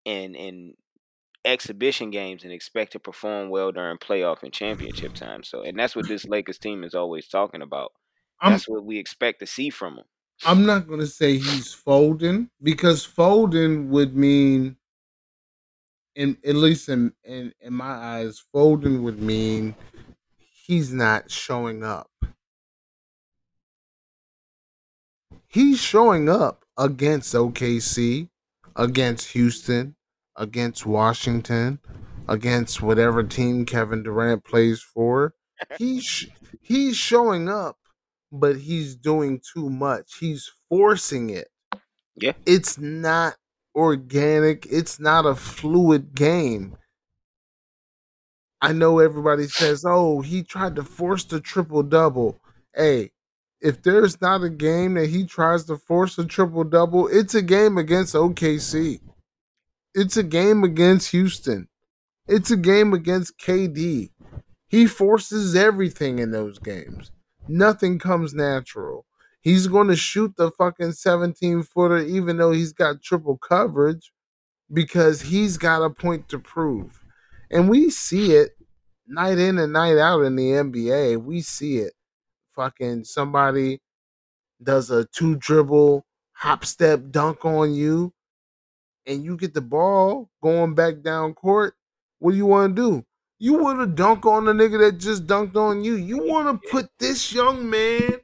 in 0.05 0.35
in 0.35 0.75
exhibition 1.45 2.11
games 2.11 2.45
and 2.45 2.53
expect 2.53 2.93
to 2.93 2.99
perform 2.99 3.49
well 3.51 3.73
during 3.73 3.99
playoff 3.99 4.43
and 4.43 4.53
championship 4.53 5.15
time. 5.15 5.43
So, 5.43 5.63
and 5.63 5.79
that's 5.79 5.97
what 5.97 6.09
this 6.09 6.27
Lakers 6.27 6.59
team 6.59 6.85
is 6.85 6.95
always 6.95 7.29
talking 7.29 7.63
about. 7.63 7.93
I'm 8.41 8.53
That's 8.53 8.69
what 8.69 8.85
we 8.85 8.99
expect 8.99 9.41
to 9.41 9.47
see 9.47 9.71
from 9.71 9.97
them. 9.97 10.05
I'm 10.45 10.67
not 10.67 10.87
gonna 10.87 11.07
say 11.07 11.37
he's 11.37 11.73
folding 11.73 12.51
because 12.63 13.05
folding 13.05 13.91
would 13.91 14.17
mean 14.17 14.77
in 16.19 16.37
at 16.45 16.57
least 16.57 16.89
in, 16.89 17.13
in 17.25 17.53
in 17.61 17.73
my 17.73 17.93
eyes, 17.93 18.43
folding 18.53 19.05
would 19.05 19.23
mean 19.23 19.77
he's 20.67 20.93
not 20.93 21.31
showing 21.31 21.85
up. 21.85 22.11
He's 25.47 25.79
showing 25.79 26.29
up 26.29 26.65
against 26.77 27.35
OKC, 27.35 28.29
against 28.75 29.29
Houston, 29.29 29.95
against 30.37 30.85
Washington, 30.85 31.79
against 32.27 32.83
whatever 32.83 33.23
team 33.23 33.65
Kevin 33.65 34.03
Durant 34.03 34.45
plays 34.45 34.83
for. 34.83 35.35
He's 35.79 36.27
he's 36.61 36.97
showing 36.97 37.49
up, 37.49 37.79
but 38.33 38.57
he's 38.57 38.97
doing 38.97 39.41
too 39.55 39.71
much. 39.71 40.17
He's 40.19 40.51
forcing 40.69 41.31
it. 41.31 41.49
Yeah. 42.17 42.33
It's 42.45 42.77
not 42.77 43.37
organic. 43.75 44.67
It's 44.71 44.99
not 44.99 45.27
a 45.27 45.35
fluid 45.35 46.15
game. 46.15 46.77
I 48.61 48.73
know 48.73 48.99
everybody 48.99 49.47
says, 49.47 49.85
"Oh, 49.87 50.21
he 50.21 50.43
tried 50.43 50.77
to 50.77 50.83
force 50.83 51.25
the 51.25 51.41
triple 51.41 51.83
double." 51.83 52.41
Hey, 52.75 53.13
if 53.61 53.83
there's 53.83 54.21
not 54.21 54.43
a 54.43 54.51
game 54.51 54.95
that 54.95 55.09
he 55.09 55.25
tries 55.25 55.65
to 55.65 55.77
force 55.77 56.19
a 56.19 56.25
triple 56.25 56.65
double, 56.65 57.09
it's 57.09 57.35
a 57.35 57.43
game 57.43 57.79
against 57.79 58.15
OKC. 58.15 59.01
It's 59.95 60.17
a 60.17 60.23
game 60.23 60.65
against 60.65 61.11
Houston. 61.11 61.69
It's 62.27 62.51
a 62.51 62.57
game 62.57 62.93
against 62.93 63.39
KD. 63.39 64.11
He 64.69 64.87
forces 64.87 65.57
everything 65.57 66.19
in 66.19 66.31
those 66.31 66.59
games. 66.59 67.11
Nothing 67.49 67.99
comes 67.99 68.35
natural. 68.35 69.07
He's 69.41 69.67
going 69.67 69.89
to 69.89 69.97
shoot 69.97 70.35
the 70.37 70.51
fucking 70.51 70.93
17 70.93 71.63
footer 71.63 71.99
even 71.99 72.37
though 72.37 72.53
he's 72.53 72.73
got 72.73 73.03
triple 73.03 73.39
coverage 73.39 74.13
because 74.73 75.23
he's 75.23 75.57
got 75.57 75.83
a 75.83 75.91
point 75.91 76.29
to 76.29 76.39
prove. 76.39 77.01
And 77.51 77.69
we 77.69 77.91
see 77.91 78.33
it 78.33 78.51
night 79.07 79.39
in 79.39 79.59
and 79.59 79.73
night 79.73 79.97
out 79.97 80.23
in 80.23 80.37
the 80.37 80.51
NBA. 80.51 81.23
We 81.23 81.41
see 81.41 81.79
it. 81.79 81.95
Fucking 82.55 83.05
somebody 83.05 83.81
does 84.63 84.91
a 84.91 85.05
two 85.07 85.37
dribble 85.37 86.05
hop 86.33 86.65
step 86.65 87.03
dunk 87.11 87.45
on 87.45 87.73
you 87.73 88.13
and 89.07 89.25
you 89.25 89.37
get 89.37 89.55
the 89.55 89.61
ball 89.61 90.29
going 90.43 90.75
back 90.75 91.03
down 91.03 91.35
court. 91.35 91.75
What 92.19 92.33
do 92.33 92.37
you 92.37 92.47
want 92.47 92.77
to 92.77 92.83
do? 92.83 93.05
You 93.39 93.55
want 93.55 93.79
to 93.79 93.87
dunk 93.87 94.27
on 94.27 94.45
the 94.45 94.53
nigga 94.53 94.79
that 94.81 94.99
just 94.99 95.27
dunked 95.27 95.57
on 95.57 95.85
you. 95.85 95.95
You 95.95 96.19
want 96.27 96.61
to 96.61 96.69
put 96.69 96.91
this 96.99 97.33
young 97.33 97.71
man 97.71 98.19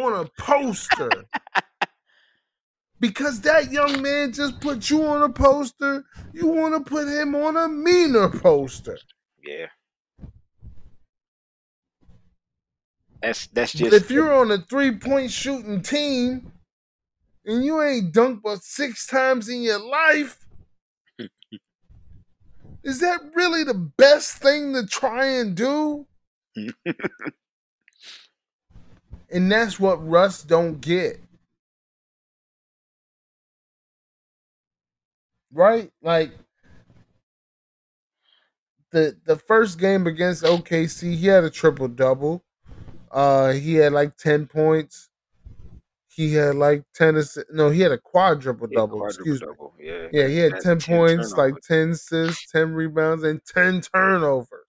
on 0.00 0.26
a 0.26 0.30
poster. 0.42 1.10
because 3.00 3.40
that 3.42 3.70
young 3.70 4.00
man 4.02 4.32
just 4.32 4.60
put 4.60 4.88
you 4.90 5.04
on 5.04 5.22
a 5.22 5.28
poster, 5.28 6.04
you 6.32 6.46
want 6.46 6.74
to 6.74 6.90
put 6.90 7.08
him 7.08 7.34
on 7.34 7.56
a 7.56 7.68
meaner 7.68 8.28
poster. 8.28 8.98
Yeah. 9.44 9.66
That's 13.22 13.46
that's 13.48 13.72
But 13.72 13.90
just 13.90 14.04
if 14.04 14.10
you're 14.10 14.34
on 14.34 14.50
a 14.50 14.58
three 14.58 14.96
point 14.96 15.30
shooting 15.30 15.82
team 15.82 16.52
and 17.46 17.64
you 17.64 17.82
ain't 17.82 18.12
dunked 18.12 18.42
but 18.42 18.62
six 18.62 19.06
times 19.06 19.48
in 19.48 19.62
your 19.62 19.78
life, 19.80 20.46
is 22.84 23.00
that 23.00 23.20
really 23.34 23.64
the 23.64 23.74
best 23.74 24.38
thing 24.38 24.74
to 24.74 24.86
try 24.86 25.26
and 25.26 25.56
do? 25.56 26.06
and 29.34 29.50
that's 29.50 29.78
what 29.78 29.96
Russ 30.08 30.42
don't 30.42 30.80
get. 30.80 31.20
Right? 35.52 35.90
Like 36.02 36.32
the 38.92 39.16
the 39.26 39.36
first 39.36 39.78
game 39.78 40.06
against 40.06 40.44
OKC, 40.44 41.16
he 41.16 41.26
had 41.26 41.44
a 41.44 41.50
triple 41.50 41.88
double. 41.88 42.44
Uh 43.10 43.52
he 43.52 43.74
had 43.74 43.92
like 43.92 44.16
10 44.16 44.46
points. 44.46 45.10
He 46.08 46.34
had 46.34 46.54
like 46.54 46.84
10 46.94 47.14
assi- 47.14 47.44
no, 47.52 47.70
he 47.70 47.80
had 47.80 47.90
a 47.92 47.98
quadruple 47.98 48.68
double, 48.68 49.00
quadruple 49.00 49.34
excuse 49.34 49.42
me. 49.42 49.48
Yeah. 49.80 50.08
Yeah, 50.12 50.28
he 50.28 50.38
had 50.38 50.52
That's 50.52 50.64
10 50.64 50.80
points, 50.82 51.36
like 51.36 51.54
turnovers. 51.54 51.66
10 51.66 51.90
assists, 51.90 52.52
10 52.52 52.74
rebounds, 52.74 53.24
and 53.24 53.40
10 53.44 53.80
turnovers 53.80 54.66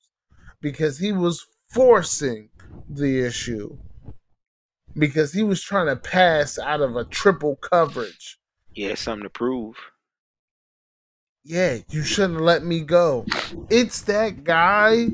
because 0.60 0.98
he 0.98 1.12
was 1.12 1.46
forcing 1.68 2.50
the 2.90 3.20
issue. 3.20 3.78
Because 4.98 5.34
he 5.34 5.44
was 5.44 5.62
trying 5.62 5.88
to 5.88 5.96
pass 5.96 6.58
out 6.58 6.82
of 6.82 6.96
a 6.96 7.04
triple 7.06 7.58
coverage. 7.58 8.38
Yeah, 8.74 8.96
something 8.96 9.24
to 9.24 9.30
prove. 9.30 9.76
Yeah, 11.44 11.80
you 11.90 12.04
shouldn't 12.04 12.42
let 12.42 12.64
me 12.64 12.82
go. 12.82 13.26
It's 13.70 14.02
that 14.04 14.44
guy 14.44 15.10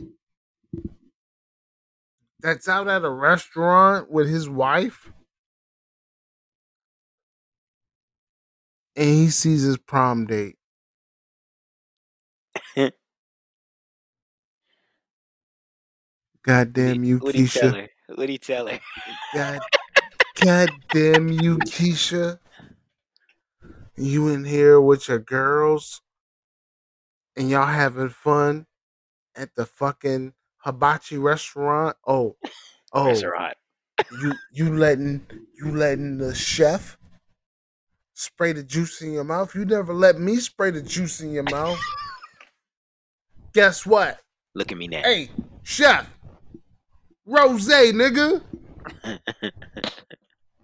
that's 2.40 2.70
out 2.70 2.88
at 2.88 3.03
a 3.03 3.10
restaurant 3.10 4.10
with 4.10 4.30
his 4.30 4.48
wife 4.49 5.12
and 8.95 9.10
he 9.10 9.30
sees 9.30 9.64
his 9.64 9.78
prom 9.78 10.26
date. 10.26 10.58
God 16.44 16.74
damn 16.74 17.03
you, 17.03 17.20
What 17.20 17.36
he 17.36 17.48
tell 17.48 17.72
Keisha. 17.72 17.88
What 18.16 18.30
he 18.30 18.38
tell 18.38 18.68
her? 18.68 18.80
God, 19.34 19.60
God 20.44 20.70
damn 20.92 21.30
you, 21.30 21.58
Keisha. 21.58 22.40
You 23.96 24.30
in 24.30 24.46
here 24.46 24.80
with 24.82 25.08
your 25.08 25.20
girls 25.20 26.02
and 27.36 27.50
y'all 27.50 27.66
having 27.66 28.10
fun 28.10 28.66
at 29.36 29.56
the 29.56 29.66
fucking 29.66 30.34
hibachi 30.58 31.18
restaurant. 31.18 31.98
Oh, 32.08 32.36
oh, 32.94 33.08
Restaurant. 33.08 33.56
you 34.22 34.34
you 34.52 34.76
letting 34.76 35.26
you 35.56 35.72
letting 35.72 36.18
the 36.18 36.34
chef 36.34 36.98
spray 38.14 38.54
the 38.54 38.64
juice 38.64 39.02
in 39.02 39.14
your 39.14 39.24
mouth. 39.24 39.56
You 39.56 39.66
never 39.66 39.94
let 39.94 40.20
me 40.20 40.38
spray 40.38 40.72
the 40.72 40.82
juice 40.82 41.22
in 41.22 41.32
your 41.32 41.44
mouth. 41.44 41.80
Guess 43.54 43.86
what? 43.86 44.20
Look 44.54 44.72
at 44.72 44.78
me 44.78 44.88
now. 44.88 45.02
Hey, 45.02 45.30
chef, 45.64 46.10
rose, 47.26 47.68
nigga. 47.68 48.41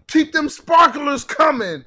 Keep 0.07 0.31
them 0.31 0.49
sparklers 0.49 1.23
coming. 1.23 1.85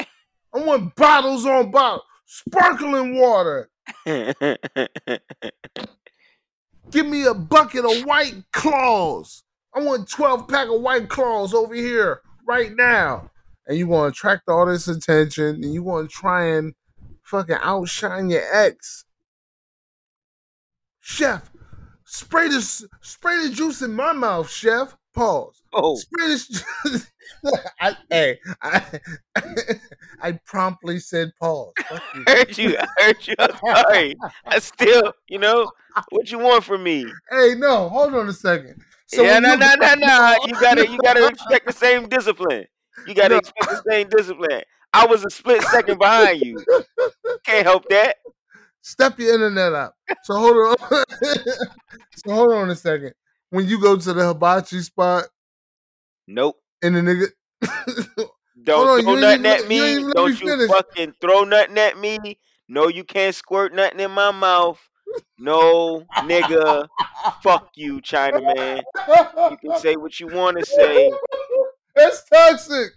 I 0.00 0.58
want 0.64 0.94
bottles 0.94 1.44
on 1.44 1.70
bottles, 1.70 2.04
sparkling 2.24 3.18
water. 3.18 3.68
Give 6.90 7.06
me 7.06 7.26
a 7.26 7.34
bucket 7.34 7.84
of 7.84 8.04
white 8.04 8.44
claws. 8.52 9.42
I 9.74 9.80
want 9.80 10.08
12 10.08 10.48
pack 10.48 10.68
of 10.68 10.80
white 10.80 11.08
claws 11.08 11.52
over 11.52 11.74
here 11.74 12.22
right 12.46 12.72
now. 12.74 13.30
And 13.66 13.76
you 13.76 13.88
want 13.88 14.14
to 14.14 14.18
attract 14.18 14.48
all 14.48 14.64
this 14.66 14.88
attention 14.88 15.56
and 15.56 15.74
you 15.74 15.82
want 15.82 16.08
to 16.08 16.16
try 16.16 16.46
and 16.46 16.74
fucking 17.22 17.58
outshine 17.60 18.30
your 18.30 18.44
ex. 18.50 19.04
Chef, 21.00 21.50
spray 22.16 22.48
this 22.48 22.84
spray 23.02 23.48
the 23.48 23.54
juice 23.54 23.82
in 23.82 23.92
my 23.92 24.12
mouth, 24.12 24.50
chef. 24.50 24.96
Pause. 25.14 25.62
oh, 25.72 25.96
Spray 25.96 26.26
this 26.28 26.46
juice. 26.48 27.10
I, 27.80 27.96
hey, 28.10 28.38
I, 28.62 29.00
I 30.20 30.32
promptly 30.44 30.98
said 30.98 31.32
pause. 31.40 31.72
You. 32.14 32.24
I 32.26 32.30
heard 32.36 32.58
you. 32.58 32.76
I 32.78 32.86
heard 33.02 33.26
you. 33.26 33.34
I'm 33.38 33.50
sorry. 33.84 34.16
I 34.46 34.58
still, 34.58 35.12
you 35.28 35.38
know, 35.38 35.70
what 36.10 36.30
you 36.30 36.38
want 36.38 36.64
from 36.64 36.82
me? 36.82 37.06
Hey, 37.30 37.54
no, 37.56 37.88
hold 37.88 38.14
on 38.14 38.28
a 38.28 38.32
second. 38.32 38.82
So 39.06 39.22
yeah, 39.22 39.38
no, 39.38 39.52
you 39.52 39.58
no, 39.58 39.74
no, 39.80 39.94
no. 39.94 40.36
You 40.46 40.54
gotta, 40.60 40.90
you 40.90 40.98
gotta 41.02 41.26
expect 41.26 41.66
the 41.66 41.72
same 41.72 42.08
discipline. 42.08 42.66
You 43.06 43.14
gotta 43.14 43.34
No. 43.34 43.38
expect 43.38 43.70
the 43.70 43.82
same 43.90 44.08
discipline. 44.08 44.62
I 44.92 45.06
was 45.06 45.24
a 45.24 45.30
split 45.30 45.62
second 45.64 45.98
behind 45.98 46.40
you. 46.42 46.62
Can't 47.44 47.66
help 47.66 47.88
that. 47.90 48.16
Step 48.88 49.18
your 49.18 49.34
internet 49.34 49.72
up. 49.72 49.96
So 50.22 50.34
hold 50.36 50.78
on. 50.80 51.04
so 52.24 52.32
hold 52.32 52.52
on 52.52 52.70
a 52.70 52.76
second. 52.76 53.14
When 53.50 53.66
you 53.66 53.80
go 53.80 53.96
to 53.96 54.12
the 54.12 54.28
hibachi 54.28 54.80
spot 54.80 55.24
Nope. 56.28 56.54
and 56.82 56.94
the 56.94 57.00
nigga 57.00 57.26
Don't 58.62 58.86
on, 58.88 59.02
throw 59.02 59.14
you 59.14 59.20
nothing 59.20 59.40
even 59.40 59.46
at 59.46 59.62
you 59.62 59.68
me. 59.68 59.76
even 59.92 60.02
let 60.04 60.06
me 60.06 60.12
Don't 60.14 60.40
you 60.40 60.48
finish. 60.50 60.68
fucking 60.70 61.14
throw 61.20 61.42
nothing 61.42 61.78
at 61.78 61.98
me. 61.98 62.38
No, 62.68 62.86
you 62.86 63.02
can't 63.02 63.34
squirt 63.34 63.74
nothing 63.74 63.98
in 63.98 64.10
my 64.12 64.30
mouth. 64.30 64.78
No, 65.36 66.04
nigga. 66.18 66.86
Fuck 67.42 67.70
you, 67.74 68.00
Chinaman. 68.00 68.82
You 69.50 69.56
can 69.56 69.78
say 69.80 69.96
what 69.96 70.20
you 70.20 70.28
want 70.28 70.58
to 70.60 70.64
say. 70.64 71.10
That's 71.96 72.22
toxic. 72.28 72.92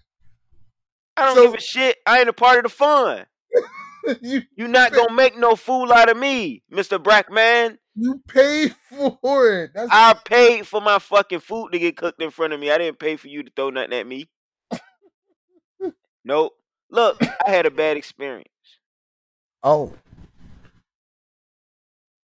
I 1.18 1.26
don't 1.26 1.36
So- 1.36 1.46
give 1.46 1.56
a 1.56 1.62
shit. 1.62 1.98
I 2.06 2.20
ain't 2.20 2.30
a 2.30 2.34
part 2.34 2.58
of 2.58 2.64
the 2.66 2.70
fun. 2.70 3.26
you 4.22 4.42
You 4.56 4.68
not 4.68 4.94
gonna 4.94 5.14
make 5.14 5.38
no 5.38 5.56
fool 5.56 5.92
out 5.94 6.10
of 6.10 6.18
me, 6.18 6.64
Mr. 6.72 6.98
Brackman. 7.02 7.78
you 7.96 8.22
paid 8.28 8.76
for 9.22 9.52
it. 9.52 9.72
That's 9.74 9.90
I 9.92 10.14
paid 10.26 10.68
for 10.68 10.82
my 10.82 11.00
fucking 11.00 11.40
food 11.42 11.72
to 11.72 11.80
get 11.80 11.98
cooked 11.98 12.22
in 12.22 12.32
front 12.32 12.54
of 12.54 12.60
me. 12.60 12.72
I 12.72 12.78
didn't 12.78 13.00
pay 13.00 13.16
for 13.18 13.28
you 13.28 13.44
to 13.44 13.52
throw 13.56 13.70
nothing 13.70 13.94
at 13.94 14.08
me. 14.08 14.30
nope. 16.24 16.54
Look, 16.92 17.20
I 17.46 17.52
had 17.52 17.66
a 17.66 17.72
bad 17.72 17.98
experience. 17.98 18.48
oh. 19.64 19.94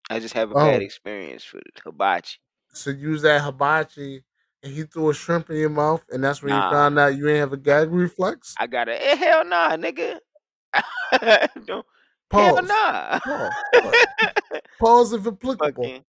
I 0.08 0.20
just 0.20 0.34
have 0.34 0.50
a 0.50 0.54
bad 0.54 0.82
Oh. 0.82 0.84
experience 0.84 1.52
with 1.52 1.64
hibachi. 1.84 2.38
So 2.72 2.90
use 2.90 3.22
that 3.22 3.36
at 3.36 3.42
hibachi 3.44 4.22
and 4.62 4.72
he 4.72 4.84
threw 4.84 5.10
a 5.10 5.14
shrimp 5.14 5.50
in 5.50 5.56
your 5.56 5.68
mouth 5.70 6.04
and 6.10 6.22
that's 6.22 6.42
when 6.42 6.54
Nah. 6.54 6.64
you 6.70 6.76
found 6.76 6.98
out 6.98 7.16
you 7.16 7.28
ain't 7.28 7.38
have 7.40 7.52
a 7.52 7.56
gag 7.56 7.90
reflex? 7.90 8.54
I 8.58 8.66
got 8.66 8.88
it. 8.88 9.00
eh, 9.02 9.16
hell 9.16 9.44
nah, 9.44 9.76
nigga. 9.76 10.18
Don't, 11.66 11.86
Pause. 12.30 12.68
nah. 12.68 13.18
Pause. 13.18 13.52
Pause 14.80 15.12
if 15.14 15.26
applicable. 15.26 15.84
Fucking, 15.84 16.04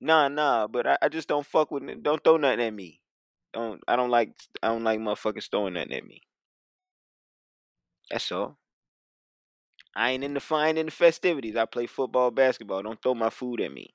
nah, 0.00 0.28
nah. 0.28 0.66
But 0.66 0.86
I, 0.86 0.98
I 1.02 1.08
just 1.08 1.28
don't 1.28 1.46
fuck 1.46 1.70
with. 1.70 1.82
it. 1.84 2.02
Don't 2.02 2.22
throw 2.22 2.36
nothing 2.36 2.60
at 2.60 2.74
me. 2.74 3.00
Don't. 3.52 3.80
I 3.86 3.96
don't 3.96 4.10
like. 4.10 4.32
I 4.62 4.68
don't 4.68 4.84
like 4.84 5.00
motherfuckers 5.00 5.50
throwing 5.50 5.74
nothing 5.74 5.92
at 5.92 6.06
me. 6.06 6.22
That's 8.10 8.30
all. 8.32 8.56
I 9.94 10.10
ain't 10.10 10.24
in 10.24 10.34
the 10.34 10.40
fine 10.40 10.78
in 10.78 10.86
the 10.86 10.92
festivities. 10.92 11.56
I 11.56 11.64
play 11.64 11.86
football, 11.86 12.30
basketball. 12.30 12.82
Don't 12.82 13.00
throw 13.02 13.14
my 13.14 13.30
food 13.30 13.60
at 13.60 13.72
me. 13.72 13.94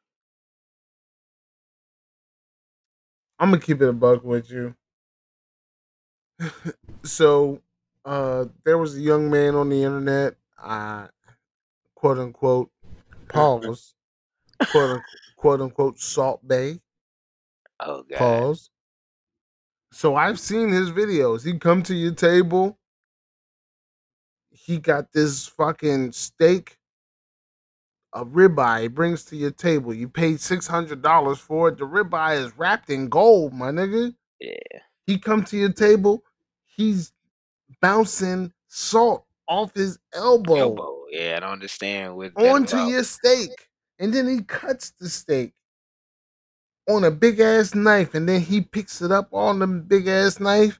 I'm 3.39 3.49
gonna 3.49 3.61
keep 3.61 3.81
it 3.81 3.89
a 3.89 3.93
buck 3.93 4.23
with 4.23 4.49
you. 4.51 4.75
so, 7.03 7.61
uh, 8.05 8.45
there 8.63 8.77
was 8.77 8.95
a 8.95 9.01
young 9.01 9.29
man 9.29 9.55
on 9.55 9.69
the 9.69 9.83
internet, 9.83 10.35
uh, 10.61 11.07
quote 11.95 12.19
unquote, 12.19 12.71
pause, 13.29 13.95
quote 14.67 14.91
unquote, 14.91 15.21
quote 15.35 15.61
unquote, 15.61 15.99
Salt 15.99 16.47
Bae, 16.47 16.79
Oh 17.79 18.03
god. 18.03 18.19
pause. 18.19 18.69
So 19.91 20.15
I've 20.15 20.39
seen 20.39 20.69
his 20.69 20.91
videos. 20.91 21.45
He 21.45 21.57
come 21.57 21.81
to 21.83 21.95
your 21.95 22.13
table. 22.13 22.77
He 24.49 24.77
got 24.77 25.11
this 25.13 25.47
fucking 25.47 26.11
steak, 26.11 26.77
a 28.13 28.25
ribeye. 28.25 28.83
He 28.83 28.87
brings 28.87 29.23
to 29.25 29.35
your 29.35 29.51
table. 29.51 29.93
You 29.93 30.09
paid 30.09 30.39
six 30.39 30.67
hundred 30.67 31.01
dollars 31.01 31.39
for 31.39 31.69
it. 31.69 31.77
The 31.77 31.85
ribeye 31.85 32.43
is 32.45 32.57
wrapped 32.57 32.89
in 32.89 33.09
gold, 33.09 33.53
my 33.53 33.71
nigga. 33.71 34.13
Yeah. 34.39 34.53
He 35.07 35.17
come 35.17 35.43
to 35.45 35.57
your 35.57 35.71
table, 35.71 36.23
he's 36.65 37.11
bouncing 37.85 38.51
salt 38.67 39.25
off 39.47 39.73
his 39.75 39.99
elbow, 40.13 40.55
Elbow. 40.55 41.03
Yeah, 41.11 41.37
I 41.37 41.39
don't 41.41 41.51
understand 41.51 42.15
what. 42.15 42.31
onto 42.35 42.77
your 42.77 43.03
steak, 43.03 43.49
and 43.99 44.13
then 44.13 44.27
he 44.27 44.41
cuts 44.41 44.91
the 44.99 45.07
steak 45.07 45.53
on 46.89 47.03
a 47.03 47.11
big 47.11 47.39
ass 47.39 47.75
knife, 47.75 48.15
and 48.15 48.27
then 48.27 48.41
he 48.41 48.61
picks 48.61 49.01
it 49.01 49.11
up 49.11 49.29
on 49.33 49.59
the 49.59 49.67
big 49.67 50.07
ass 50.07 50.39
knife, 50.39 50.79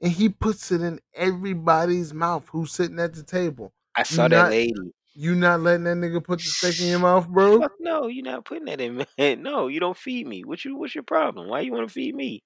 and 0.00 0.12
he 0.12 0.28
puts 0.28 0.70
it 0.70 0.82
in 0.82 1.00
everybody's 1.14 2.14
mouth 2.14 2.46
who's 2.50 2.72
sitting 2.72 3.00
at 3.00 3.14
the 3.14 3.22
table. 3.24 3.72
I 3.96 4.04
saw 4.04 4.28
that 4.28 4.36
not- 4.36 4.50
lady. 4.50 4.74
You 5.18 5.34
not 5.34 5.60
letting 5.60 5.84
that 5.84 5.96
nigga 5.96 6.22
put 6.22 6.40
the 6.40 6.44
steak 6.44 6.78
in 6.78 6.88
your 6.88 6.98
mouth, 6.98 7.26
bro? 7.26 7.58
Fuck 7.58 7.72
no, 7.80 8.06
you're 8.06 8.22
not 8.22 8.44
putting 8.44 8.66
that 8.66 8.82
in. 8.82 9.02
Man. 9.18 9.42
No, 9.42 9.68
you 9.68 9.80
don't 9.80 9.96
feed 9.96 10.26
me. 10.26 10.44
What 10.44 10.62
you? 10.62 10.76
What's 10.76 10.94
your 10.94 11.04
problem? 11.04 11.48
Why 11.48 11.60
you 11.60 11.72
want 11.72 11.88
to 11.88 11.92
feed 11.92 12.14
me? 12.14 12.42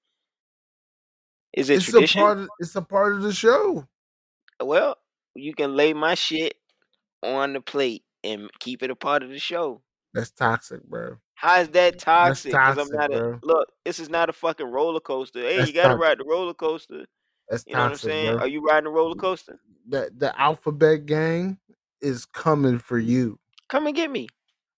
Is 1.51 1.69
it 1.69 1.79
It's 1.79 1.89
a 1.89 1.91
tradition? 1.91 2.21
part. 2.21 2.37
Of, 2.37 2.47
it's 2.59 2.73
a 2.77 2.81
part 2.81 3.15
of 3.15 3.23
the 3.23 3.33
show. 3.33 3.85
Well, 4.65 4.97
you 5.35 5.53
can 5.53 5.75
lay 5.75 5.93
my 5.93 6.15
shit 6.15 6.55
on 7.23 7.53
the 7.53 7.61
plate 7.61 8.03
and 8.23 8.49
keep 8.59 8.83
it 8.83 8.91
a 8.91 8.95
part 8.95 9.23
of 9.23 9.29
the 9.29 9.39
show. 9.39 9.81
That's 10.13 10.31
toxic, 10.31 10.83
bro. 10.83 11.17
How 11.35 11.61
is 11.61 11.69
that 11.69 11.97
toxic? 11.99 12.53
toxic, 12.53 12.93
I'm 12.93 12.97
not 12.97 13.11
a 13.11 13.19
bro. 13.19 13.39
look. 13.43 13.67
This 13.85 13.99
is 13.99 14.09
not 14.09 14.29
a 14.29 14.33
fucking 14.33 14.67
roller 14.67 14.99
coaster. 14.99 15.41
Hey, 15.41 15.57
That's 15.57 15.67
you 15.69 15.73
gotta 15.73 15.89
toxic. 15.89 16.01
ride 16.01 16.17
the 16.19 16.25
roller 16.25 16.53
coaster. 16.53 17.05
That's 17.49 17.63
You 17.65 17.75
know 17.75 17.83
what 17.83 17.91
I'm 17.91 17.97
saying? 17.97 18.33
bro. 18.33 18.37
Are 18.39 18.47
you 18.47 18.61
riding 18.61 18.83
the 18.85 18.91
roller 18.91 19.15
coaster? 19.15 19.59
the 19.87 20.11
the 20.15 20.39
alphabet 20.39 21.05
gang 21.05 21.57
is 22.01 22.25
coming 22.25 22.77
for 22.79 22.97
you 22.99 23.39
Come 23.69 23.87
and 23.87 23.95
get 23.95 24.11
me. 24.11 24.27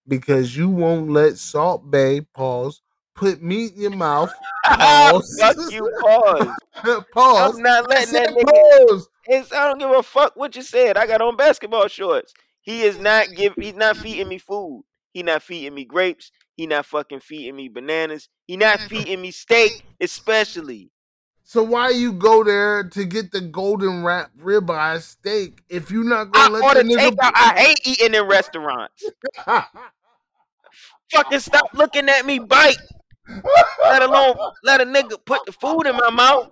because 0.07 0.55
you 0.55 0.69
won't 0.69 1.09
let 1.09 1.37
Salt 1.37 1.89
Bae 1.89 2.21
pause 2.33 2.81
put 3.15 3.41
meat 3.41 3.73
in 3.75 3.81
your 3.81 3.91
mouth. 3.91 4.33
Pause. 4.65 5.37
Fuck 5.39 5.71
you, 5.71 5.89
pause. 5.99 6.47
pause. 7.13 7.55
I'm 7.55 7.61
not 7.61 7.89
letting 7.89 8.13
that 8.13 8.29
nigga. 8.29 8.87
pause. 8.87 9.09
It's, 9.25 9.53
I 9.53 9.67
don't 9.67 9.79
give 9.79 9.89
a 9.89 10.03
fuck 10.03 10.35
what 10.35 10.55
you 10.55 10.61
said. 10.61 10.97
I 10.97 11.07
got 11.07 11.21
on 11.21 11.37
basketball 11.37 11.87
shorts. 11.87 12.33
He 12.61 12.81
is 12.83 12.97
not 12.97 13.27
give. 13.35 13.53
He's 13.55 13.75
not 13.75 13.97
feeding 13.97 14.27
me 14.27 14.37
food. 14.37 14.83
He 15.13 15.23
not 15.23 15.43
feeding 15.43 15.75
me 15.75 15.85
grapes. 15.85 16.31
He 16.55 16.67
not 16.67 16.85
fucking 16.85 17.19
feeding 17.19 17.55
me 17.55 17.67
bananas. 17.67 18.29
He 18.47 18.57
not 18.57 18.79
mm-hmm. 18.79 18.87
feeding 18.87 19.21
me 19.21 19.31
steak, 19.31 19.83
especially. 19.99 20.91
So 21.43 21.61
why 21.61 21.89
you 21.89 22.13
go 22.13 22.43
there 22.43 22.83
to 22.83 23.05
get 23.05 23.31
the 23.31 23.41
golden 23.41 24.03
wrap 24.03 24.31
ribeye 24.41 25.01
steak 25.01 25.61
if 25.69 25.91
you 25.91 26.03
not 26.03 26.31
gonna 26.31 26.53
let 26.53 26.63
order 26.63 26.83
the 26.83 26.95
nigga? 26.95 27.11
takeout. 27.11 27.31
I 27.35 27.53
hate 27.57 27.79
eating 27.85 28.15
in 28.15 28.27
restaurants. 28.27 29.03
Fucking 31.11 31.39
stop 31.39 31.67
looking 31.73 32.09
at 32.09 32.25
me 32.25 32.39
bite. 32.39 32.77
Let 33.83 34.01
alone 34.01 34.35
let 34.63 34.81
a 34.81 34.85
nigga 34.85 35.23
put 35.25 35.45
the 35.45 35.51
food 35.51 35.83
in 35.85 35.95
my 35.95 36.09
mouth. 36.09 36.49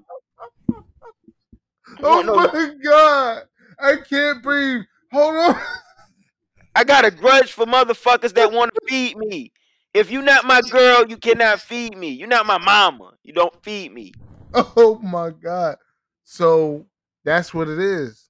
oh 2.04 2.22
no- 2.22 2.36
my 2.36 2.74
god, 2.84 3.44
I 3.80 3.96
can't 3.98 4.42
breathe. 4.42 4.84
Hold 5.12 5.36
on. 5.36 5.62
I 6.76 6.84
got 6.84 7.06
a 7.06 7.12
grudge 7.12 7.52
for 7.52 7.66
motherfuckers 7.66 8.34
that 8.36 8.52
want 8.52 8.72
to 8.74 8.80
feed 8.88 9.18
me. 9.18 9.52
If 9.94 10.10
you 10.10 10.22
not 10.22 10.46
my 10.46 10.62
girl, 10.62 11.06
you 11.08 11.18
cannot 11.18 11.60
feed 11.60 11.98
me. 11.98 12.10
You're 12.10 12.30
not 12.30 12.46
my 12.46 12.58
mama. 12.58 13.12
You 13.24 13.34
don't 13.34 13.54
feed 13.64 13.94
me. 13.94 14.14
Oh 14.54 15.00
my 15.02 15.32
god. 15.32 15.78
So 16.24 16.86
that's 17.26 17.54
what 17.54 17.68
it 17.68 17.80
is. 17.80 18.30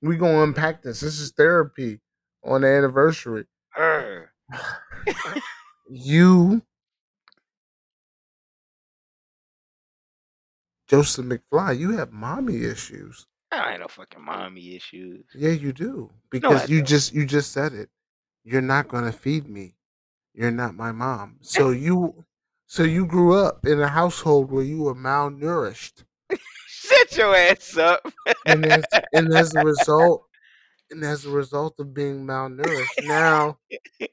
We 0.00 0.16
gonna 0.16 0.42
unpack 0.42 0.82
this. 0.82 1.00
This 1.00 1.18
is 1.20 1.32
therapy 1.32 2.00
on 2.44 2.62
the 2.62 2.68
anniversary. 2.68 3.44
You 5.90 6.62
Joseph 10.88 11.26
McFly, 11.26 11.78
you 11.78 11.96
have 11.96 12.12
mommy 12.12 12.64
issues. 12.64 13.26
I 13.50 13.72
ain't 13.72 13.80
no 13.80 13.88
fucking 13.88 14.22
mommy 14.22 14.74
issues. 14.74 15.24
Yeah, 15.34 15.50
you 15.50 15.72
do. 15.72 16.10
Because 16.30 16.64
I 16.64 16.66
you 16.66 16.82
just 16.82 17.14
you 17.14 17.24
just 17.24 17.52
said 17.52 17.72
it. 17.72 17.88
You're 18.44 18.60
not 18.60 18.88
gonna 18.88 19.12
feed 19.12 19.48
me. 19.48 19.76
You're 20.34 20.50
not 20.50 20.74
my 20.74 20.92
mom. 20.92 21.36
So 21.40 21.70
you 21.86 22.24
so 22.66 22.82
you 22.82 23.06
grew 23.06 23.34
up 23.34 23.66
in 23.66 23.80
a 23.80 23.88
household 23.88 24.50
where 24.50 24.64
you 24.64 24.82
were 24.82 24.94
malnourished. 24.94 26.04
Shut 26.66 27.16
your 27.16 27.34
ass 27.34 27.76
up. 27.76 28.06
and 28.46 28.66
as, 28.66 28.84
and 29.12 29.32
as 29.34 29.54
a 29.54 29.60
result, 29.60 30.26
and 30.90 31.04
as 31.04 31.24
a 31.24 31.30
result 31.30 31.74
of 31.78 31.94
being 31.94 32.26
malnourished, 32.26 33.02
now 33.02 33.58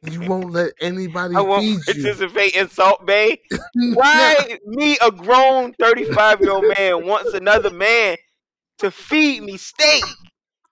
you 0.04 0.22
won't 0.28 0.52
let 0.52 0.74
anybody 0.82 1.36
I 1.36 1.42
won't 1.42 1.64
feed 1.64 1.96
you. 1.96 2.04
participate 2.04 2.56
in 2.56 2.70
Salt 2.70 3.06
Bae. 3.06 3.38
Why 3.94 4.58
me, 4.66 4.98
a 5.02 5.12
grown 5.12 5.74
35 5.74 6.42
year 6.42 6.52
old 6.52 6.66
man, 6.78 7.06
wants 7.06 7.34
another 7.34 7.70
man 7.70 8.18
to 8.80 8.92
feed 8.92 9.44
me 9.44 9.58
steak? 9.58 10.04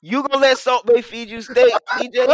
You 0.02 0.24
gonna 0.24 0.42
let 0.42 0.58
Salt 0.58 0.86
Bae 0.86 1.02
feed 1.02 1.30
you 1.30 1.42
steak, 1.42 1.74
TJ? 1.98 2.26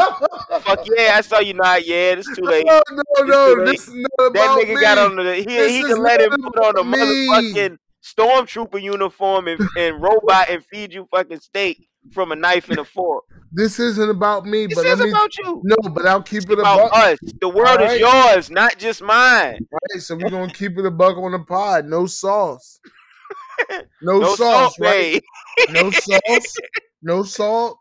Fuck 0.61 0.79
yeah, 0.97 1.15
I 1.15 1.21
saw 1.21 1.39
you 1.39 1.55
not. 1.55 1.85
Yeah, 1.85 2.13
it's 2.13 2.29
too 2.29 2.43
late. 2.45 2.65
No, 2.65 2.81
no, 2.91 3.23
no. 3.23 3.65
This 3.65 3.87
is 3.87 3.93
not 4.19 4.33
That 4.33 4.49
nigga 4.51 4.75
me. 4.75 4.81
got 4.81 4.97
on 4.99 5.15
the 5.15 5.35
he, 5.35 5.43
This 5.45 5.71
he 5.71 5.83
can 5.83 6.03
let 6.03 6.21
him 6.21 6.31
put 6.43 6.63
on 6.63 6.77
a 6.77 6.83
me. 6.83 6.97
motherfucking 6.97 7.77
stormtrooper 8.05 8.81
uniform 8.81 9.47
and, 9.47 9.59
and 9.77 10.01
robot 10.01 10.49
and 10.49 10.63
feed 10.65 10.93
you 10.93 11.07
fucking 11.11 11.39
steak 11.39 11.87
from 12.11 12.31
a 12.31 12.35
knife 12.35 12.69
and 12.69 12.77
a 12.79 12.85
fork. 12.85 13.23
This 13.51 13.79
isn't 13.79 14.09
about 14.09 14.45
me, 14.45 14.67
This 14.67 14.75
but 14.77 14.85
is 14.85 14.99
me 14.99 15.09
about 15.09 15.35
you. 15.39 15.61
no, 15.63 15.75
but 15.89 16.05
I'll 16.05 16.21
keep 16.21 16.43
it 16.43 16.57
a 16.57 16.61
About 16.61 16.91
buck. 16.91 16.93
us. 17.13 17.19
The 17.41 17.49
world 17.49 17.67
Alright. 17.79 17.91
is 17.93 17.99
yours, 17.99 18.49
not 18.51 18.77
just 18.77 19.01
mine. 19.01 19.57
Right, 19.71 20.01
so 20.01 20.15
we're 20.15 20.29
gonna 20.29 20.53
keep 20.53 20.77
it 20.77 20.85
a 20.85 20.91
buck 20.91 21.17
on 21.17 21.31
the 21.31 21.39
pod. 21.39 21.85
No 21.85 22.05
sauce. 22.05 22.79
No, 24.01 24.19
No 24.19 24.35
sauce, 24.35 24.37
salt, 24.37 24.75
right? 24.79 25.23
babe. 25.57 25.69
No 25.71 25.89
sauce. 25.91 26.53
No 27.01 27.23
salt. 27.23 27.77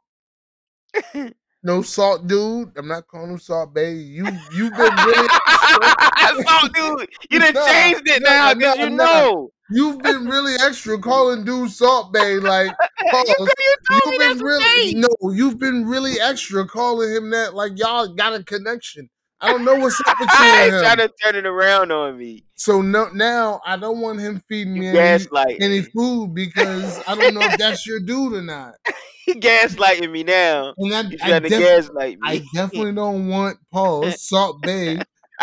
No 1.65 1.81
salt, 1.82 2.27
dude. 2.27 2.73
I'm 2.77 2.89
not 2.89 3.09
calling 3.09 3.31
him 3.32 3.39
salt, 3.39 3.74
baby. 3.74 4.01
You 4.03 4.27
you've 4.55 4.73
been 4.74 4.95
really 4.95 5.28
salt, 6.47 6.74
dude. 6.74 7.09
You 7.31 7.39
done 7.41 7.55
Nah, 7.55 7.66
changed 7.73 8.03
it 8.07 8.23
nah, 8.23 8.31
now 8.31 8.55
because 8.55 8.78
you 8.78 8.91
know. 8.91 9.51
you've 9.70 10.03
been 10.03 10.27
really 10.27 10.55
extra 10.62 10.99
calling 10.99 11.45
dude 11.45 11.70
salt, 11.70 12.12
babe. 12.12 12.43
Like 12.43 12.70
you, 13.03 13.49
you 13.91 14.01
you've 14.05 14.19
that's 14.19 14.39
been 14.39 14.45
really 14.45 14.95
no, 14.95 15.09
you've 15.32 15.59
been 15.59 15.86
really 15.86 16.20
extra 16.20 16.66
calling 16.66 17.11
him 17.16 17.31
that. 17.31 17.55
Like 17.55 17.73
y'all 17.78 18.09
got 18.09 18.35
a 18.35 18.45
connection. 18.45 19.09
I 19.45 19.49
don't 19.49 19.65
know 19.65 19.75
what's 19.75 20.01
up 20.01 20.19
with 20.19 20.29
you 20.33 20.39
I 20.39 20.47
and 20.47 20.65
ain't 20.65 20.75
him. 20.75 20.81
trying 20.81 20.97
to 20.97 21.15
turn 21.23 21.37
it 21.37 21.45
around 21.47 21.93
on 21.93 22.16
me. 22.16 22.45
So 22.55 22.81
no, 22.81 23.11
now 23.12 23.61
I 23.66 23.77
don't 23.77 24.01
want 24.01 24.19
him 24.19 24.43
feeding 24.49 24.79
me 24.79 24.89
any, 24.89 25.27
any 25.61 25.83
food 25.83 26.35
because 26.35 27.03
I 27.07 27.15
don't 27.15 27.35
know 27.35 27.43
if 27.43 27.59
that's 27.59 27.87
your 27.87 28.01
dude 28.01 28.33
or 28.33 28.43
not. 28.43 28.75
You 29.27 29.37
gaslighting 29.37 30.11
me 30.11 30.23
now. 30.23 30.75
And 30.77 30.95
I, 30.95 30.99
I, 30.99 31.29
trying 31.29 31.43
to 31.45 31.49
def- 31.49 31.59
gaslight 31.59 32.21
me. 32.21 32.29
I 32.29 32.43
definitely 32.53 32.93
don't 32.95 33.27
want 33.27 33.57
Paul 33.73 34.11
Salt 34.11 34.61
Bae 34.62 34.99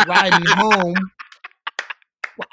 riding 0.07 0.45
home. 0.45 0.95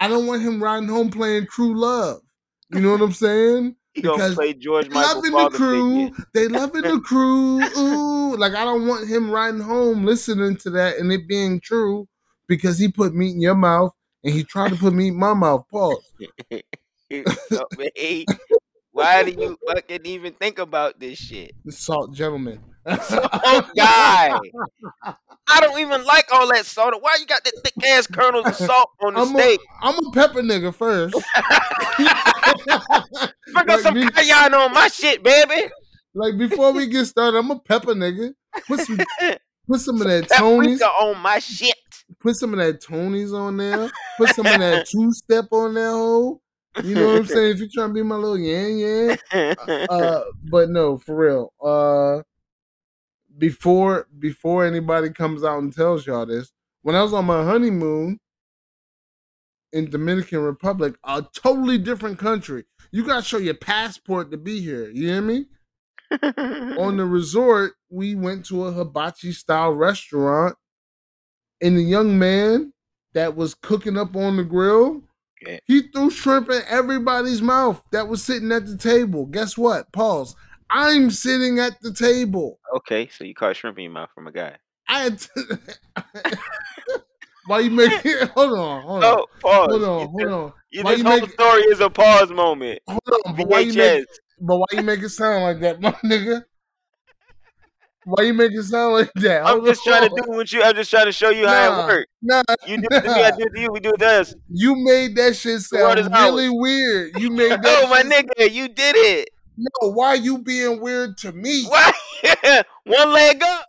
I 0.01 0.09
don't 0.09 0.27
want 0.27 0.41
him 0.41 0.63
riding 0.63 0.89
home 0.89 1.11
playing 1.11 1.49
True 1.51 1.79
Love. 1.79 2.23
You 2.71 2.81
know 2.81 2.93
what 2.93 3.03
I'm 3.03 3.13
saying? 3.13 3.77
He 3.99 4.03
gonna 4.03 4.17
because 4.17 4.35
play 4.37 4.55
George 4.55 4.89
Michael 4.91 5.23
Loving 5.29 5.33
the 5.33 5.59
crew, 5.59 6.13
they 6.35 6.47
loving 6.47 6.83
the 6.83 7.01
crew. 7.05 7.61
Ooh, 7.77 8.37
like 8.37 8.55
I 8.55 8.63
don't 8.63 8.87
want 8.87 9.09
him 9.09 9.29
riding 9.29 9.59
home 9.61 10.05
listening 10.05 10.57
to 10.59 10.71
that 10.71 10.99
and 10.99 11.11
it 11.13 11.27
being 11.27 11.59
true 11.59 12.07
because 12.47 12.79
he 12.79 12.87
put 12.87 13.13
meat 13.13 13.33
in 13.33 13.41
your 13.41 13.57
mouth 13.57 13.91
and 14.23 14.33
he 14.33 14.45
tried 14.45 14.69
to 14.69 14.77
put 14.77 14.95
meat 14.95 15.09
in 15.09 15.17
my 15.17 15.35
mouth. 15.35 15.65
Pause. 15.69 15.97
Hey, 17.97 18.27
why 18.93 19.25
do 19.25 19.33
you 19.33 19.59
fucking 19.67 20.03
even 20.05 20.35
think 20.35 20.59
about 20.59 21.01
this 21.01 21.19
shit? 21.19 21.53
The 21.65 21.73
salt 21.73 22.13
gentleman. 22.13 22.61
Oh 22.87 23.69
God. 23.77 24.41
I 25.49 25.61
don't 25.61 25.81
even 25.81 26.05
like 26.05 26.27
all 26.31 26.47
that 26.53 26.67
salt. 26.67 26.95
Why 27.01 27.17
you 27.19 27.27
got 27.27 27.43
that 27.43 27.55
thick 27.65 27.83
ass 27.89 28.07
kernels 28.07 28.47
of 28.47 28.55
salt 28.55 28.91
on 29.01 29.15
the 29.15 29.21
I'm 29.23 29.29
steak? 29.29 29.61
I'm 29.81 29.95
a 30.07 30.11
pepper 30.13 30.43
nigga 30.43 30.75
first. 30.75 31.17
Bring 32.65 33.67
like 33.67 33.81
some 33.81 33.95
me- 33.95 34.11
cayenne 34.11 34.55
on 34.55 34.73
my 34.73 34.89
shit, 34.89 35.23
baby. 35.23 35.71
like 36.15 36.39
before 36.39 36.73
we 36.73 36.87
get 36.87 37.07
started, 37.07 37.39
I'm 37.39 37.51
a 37.51 37.59
pepper 37.59 37.95
nigga. 37.95 38.33
Put 38.67 38.81
some 38.81 38.99
put 39.69 39.81
some 39.81 40.01
of 40.01 40.09
that 40.09 40.29
Tony's. 40.29 40.83
On 40.83 41.19
my 41.19 41.39
shit. 41.39 41.75
Put 42.21 42.37
some 42.37 42.53
of 42.55 42.59
that 42.59 42.81
Tony's 42.81 43.33
on 43.33 43.57
there. 43.57 43.91
Put 44.17 44.31
some 44.31 44.47
of 44.47 44.59
that 44.59 44.87
two 44.91 45.13
step 45.13 45.47
on 45.53 45.75
that 45.75 45.91
hoe. 45.91 46.41
You 46.85 46.95
know 46.95 47.07
what 47.09 47.17
I'm 47.19 47.27
saying? 47.27 47.51
If 47.53 47.59
you're 47.59 47.69
trying 47.73 47.89
to 47.89 47.95
be 47.95 48.03
my 48.03 48.17
little 48.17 48.39
yeah, 48.39 49.17
yeah. 49.33 49.55
Uh, 49.91 50.23
but 50.51 50.71
no, 50.71 50.99
for 50.99 51.17
real. 51.17 51.53
Uh, 51.63 52.23
before 53.37 54.07
before 54.19 54.65
anybody 54.65 55.11
comes 55.11 55.45
out 55.45 55.63
and 55.63 55.73
tells 55.73 56.07
y'all 56.07 56.27
this, 56.27 56.53
when 56.83 56.95
I 56.95 57.03
was 57.03 57.13
on 57.13 57.25
my 57.25 57.45
honeymoon 57.45 58.19
in 59.73 59.91
Dominican 59.91 60.41
Republic, 60.41 60.95
a 61.05 61.25
totally 61.35 61.79
different 61.79 62.19
country. 62.19 62.65
You 62.91 63.05
gotta 63.05 63.23
show 63.23 63.39
your 63.39 63.55
passport 63.55 64.31
to 64.31 64.37
be 64.37 64.61
here. 64.61 64.89
You 64.91 65.09
hear 65.09 65.23
me? 65.23 65.47
on 66.23 66.97
the 66.97 67.05
resort, 67.05 67.75
we 67.91 68.15
went 68.15 68.47
to 68.47 68.65
a 68.65 68.73
hibachi 68.73 69.33
style 69.33 69.73
restaurant, 69.73 70.57
and 71.61 71.77
the 71.77 71.83
young 71.83 72.19
man 72.19 72.73
that 73.15 73.37
was 73.37 73.55
cooking 73.55 73.99
up 73.99 74.17
on 74.17 74.37
the 74.37 74.45
grill, 74.45 75.03
he 75.67 75.83
threw 75.83 76.11
shrimp 76.11 76.51
in 76.51 76.63
everybody's 76.69 77.43
mouth 77.43 77.83
that 77.93 78.09
was 78.09 78.23
sitting 78.23 78.53
at 78.53 78.67
the 78.67 78.77
table. 78.77 79.27
Guess 79.27 79.57
what? 79.59 79.91
Pause. 79.93 80.35
I'm 80.71 81.11
sitting 81.11 81.59
at 81.59 81.81
the 81.81 81.93
table. 81.93 82.59
okay, 82.77 83.09
so 83.09 83.25
you 83.25 83.35
caught 83.35 83.57
shrimp 83.57 83.79
in 83.79 83.85
your 83.85 83.93
mouth 83.93 84.11
from 84.15 84.27
a 84.27 84.33
guy. 84.33 84.57
I 84.89 84.99
had 85.01 85.19
to... 85.19 85.61
Why 87.49 87.61
you 87.61 87.71
making 87.71 88.29
hold 88.35 88.59
on, 88.59 88.83
hold 88.83 89.05
on. 89.05 89.19
Oh, 89.21 89.27
pause. 89.41 89.69
Hold 89.71 89.83
on, 89.85 90.09
hold 90.09 90.23
on. 90.29 90.53
You, 90.71 90.83
Why 90.83 90.93
this 90.93 90.99
you 91.03 91.09
whole 91.09 91.21
make 91.21 91.31
story 91.31 91.63
is 91.63 91.81
a 91.81 91.89
pause 91.89 92.31
moment. 92.31 92.81
hold 92.87 93.01
on, 93.25 93.37
but 93.37 93.49
why 93.49 93.61
you 93.61 93.73
make 93.73 94.05
but 94.39 94.59
why 94.59 94.67
you 94.73 94.83
make 94.83 95.01
it 95.01 95.09
sound 95.09 95.45
like 95.45 95.61
that, 95.61 95.81
my 95.81 95.93
nigga? 96.05 96.45
Why 98.05 98.25
you 98.25 98.35
make 98.35 98.53
it 98.53 98.65
sound 98.65 98.93
like 98.93 99.13
that? 99.15 99.47
I'm 99.47 99.61
Hold 99.61 99.65
just 99.67 99.83
trying 99.83 100.09
to 100.09 100.15
do 100.15 100.31
what 100.31 100.53
you. 100.53 100.63
I'm 100.63 100.75
just 100.75 100.91
trying 100.91 101.07
to 101.07 101.13
show 101.13 101.31
you 101.31 101.47
how 101.47 101.73
it 101.73 101.87
works. 101.87 102.07
Nah, 102.21 102.43
You 102.67 102.77
do 102.77 102.87
it 102.91 103.01
to 103.01 103.09
me, 103.09 103.23
I 103.23 103.31
do 103.31 103.45
it 103.45 103.55
to 103.55 103.61
you. 103.63 103.73
We 103.73 103.81
do 103.81 103.91
it 103.95 103.99
to 103.99 104.07
us. 104.07 104.35
You 104.51 104.77
made 104.77 105.17
that 105.17 105.35
shit 105.35 105.63
sound 105.63 106.07
really 106.15 106.51
weird. 106.51 107.19
You 107.19 107.31
made 107.31 107.51
that. 107.63 107.65
Oh 107.65 107.89
my 107.89 108.03
nigga, 108.03 108.53
you 108.53 108.69
did 108.69 108.95
it. 108.97 109.31
No, 109.57 109.91
why 109.93 110.15
you 110.15 110.39
being 110.39 110.83
weird 110.83 111.17
to 111.19 111.33
me? 111.33 111.65
Why? 111.65 111.93
One 112.85 113.13
leg 113.13 113.43
up. 113.43 113.67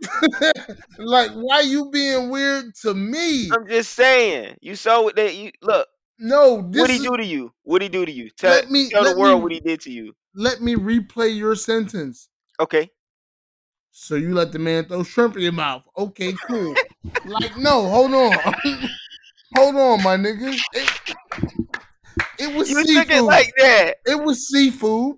like, 0.98 1.30
why 1.32 1.60
you 1.60 1.90
being 1.90 2.30
weird 2.30 2.74
to 2.82 2.94
me? 2.94 3.50
I'm 3.52 3.66
just 3.68 3.92
saying. 3.94 4.56
You 4.60 4.74
saw 4.76 5.02
what 5.02 5.16
that. 5.16 5.34
You 5.34 5.50
look. 5.62 5.86
No, 6.18 6.62
this 6.70 6.80
What 6.82 6.90
he 6.90 6.96
is, 6.96 7.02
do 7.02 7.16
to 7.16 7.24
you? 7.24 7.52
What 7.62 7.80
he 7.80 7.88
do 7.88 8.04
to 8.04 8.12
you? 8.12 8.28
Tell, 8.36 8.50
Let 8.50 8.70
me- 8.70 8.90
tell 8.90 9.04
the 9.04 9.18
world 9.18 9.38
me- 9.38 9.42
what 9.42 9.52
he 9.52 9.60
did 9.60 9.80
to 9.82 9.90
you. 9.90 10.12
let 10.34 10.60
me 10.60 10.74
replay 10.74 11.34
your 11.34 11.54
sentence. 11.54 12.28
Okay. 12.60 12.90
So 13.90 14.14
you 14.16 14.34
let 14.34 14.52
the 14.52 14.58
man 14.58 14.84
throw 14.84 15.02
shrimp 15.02 15.36
in 15.36 15.42
your 15.42 15.52
mouth. 15.52 15.82
Okay, 15.96 16.34
cool. 16.46 16.74
like, 17.24 17.56
no, 17.56 17.88
hold 17.88 18.12
on. 18.14 18.32
hold 19.56 19.74
on, 19.76 20.02
my 20.02 20.16
nigga. 20.16 20.54
It, 20.74 21.16
it 22.38 22.54
was 22.54 22.70
You 22.70 22.84
seafood. 22.84 23.22
like 23.22 23.52
that. 23.58 23.94
it 24.06 24.22
was 24.22 24.46
seafood. 24.48 25.16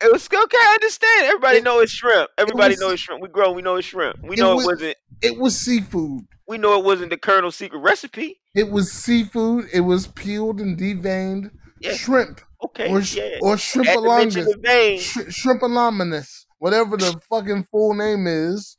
It 0.00 0.12
was 0.12 0.26
okay. 0.26 0.56
I 0.56 0.74
understand. 0.74 1.26
Everybody 1.26 1.58
It- 1.58 1.64
know 1.64 1.80
it's 1.80 1.90
shrimp. 1.92 2.30
Everybody 2.38 2.72
was- 2.72 2.80
know 2.80 2.90
it's 2.90 3.02
shrimp. 3.02 3.20
We 3.22 3.28
grown. 3.28 3.56
We 3.56 3.62
know 3.62 3.76
it's 3.76 3.88
shrimp. 3.88 4.18
We 4.22 4.34
it 4.36 4.38
know 4.38 4.54
was- 4.56 4.64
it 4.64 4.68
wasn't. 4.68 4.96
It 5.22 5.38
was 5.38 5.58
seafood. 5.58 6.22
We 6.46 6.56
know 6.58 6.78
it 6.78 6.84
wasn't 6.84 7.10
the 7.10 7.16
Colonel's 7.18 7.56
secret 7.56 7.80
recipe. 7.80 8.40
It 8.54 8.70
was 8.70 8.92
seafood. 8.92 9.68
It 9.72 9.80
was 9.80 10.06
peeled 10.06 10.60
and 10.60 10.78
deveined 10.78 11.50
Yeah. 11.80 11.94
shrimp. 11.94 12.40
Okay. 12.64 12.88
or, 12.90 13.00
yeah. 13.00 13.38
or 13.40 13.56
shrimp 13.56 13.86
Had 13.86 13.96
to 13.96 14.02
mention 14.02 14.44
alongus, 14.44 14.52
the 14.52 14.58
vein. 14.58 14.98
sh- 14.98 15.32
shrimp 15.34 15.62
alongus, 15.62 16.44
whatever 16.58 16.96
the 16.96 17.20
fucking 17.30 17.64
full 17.70 17.94
name 17.94 18.26
is. 18.26 18.76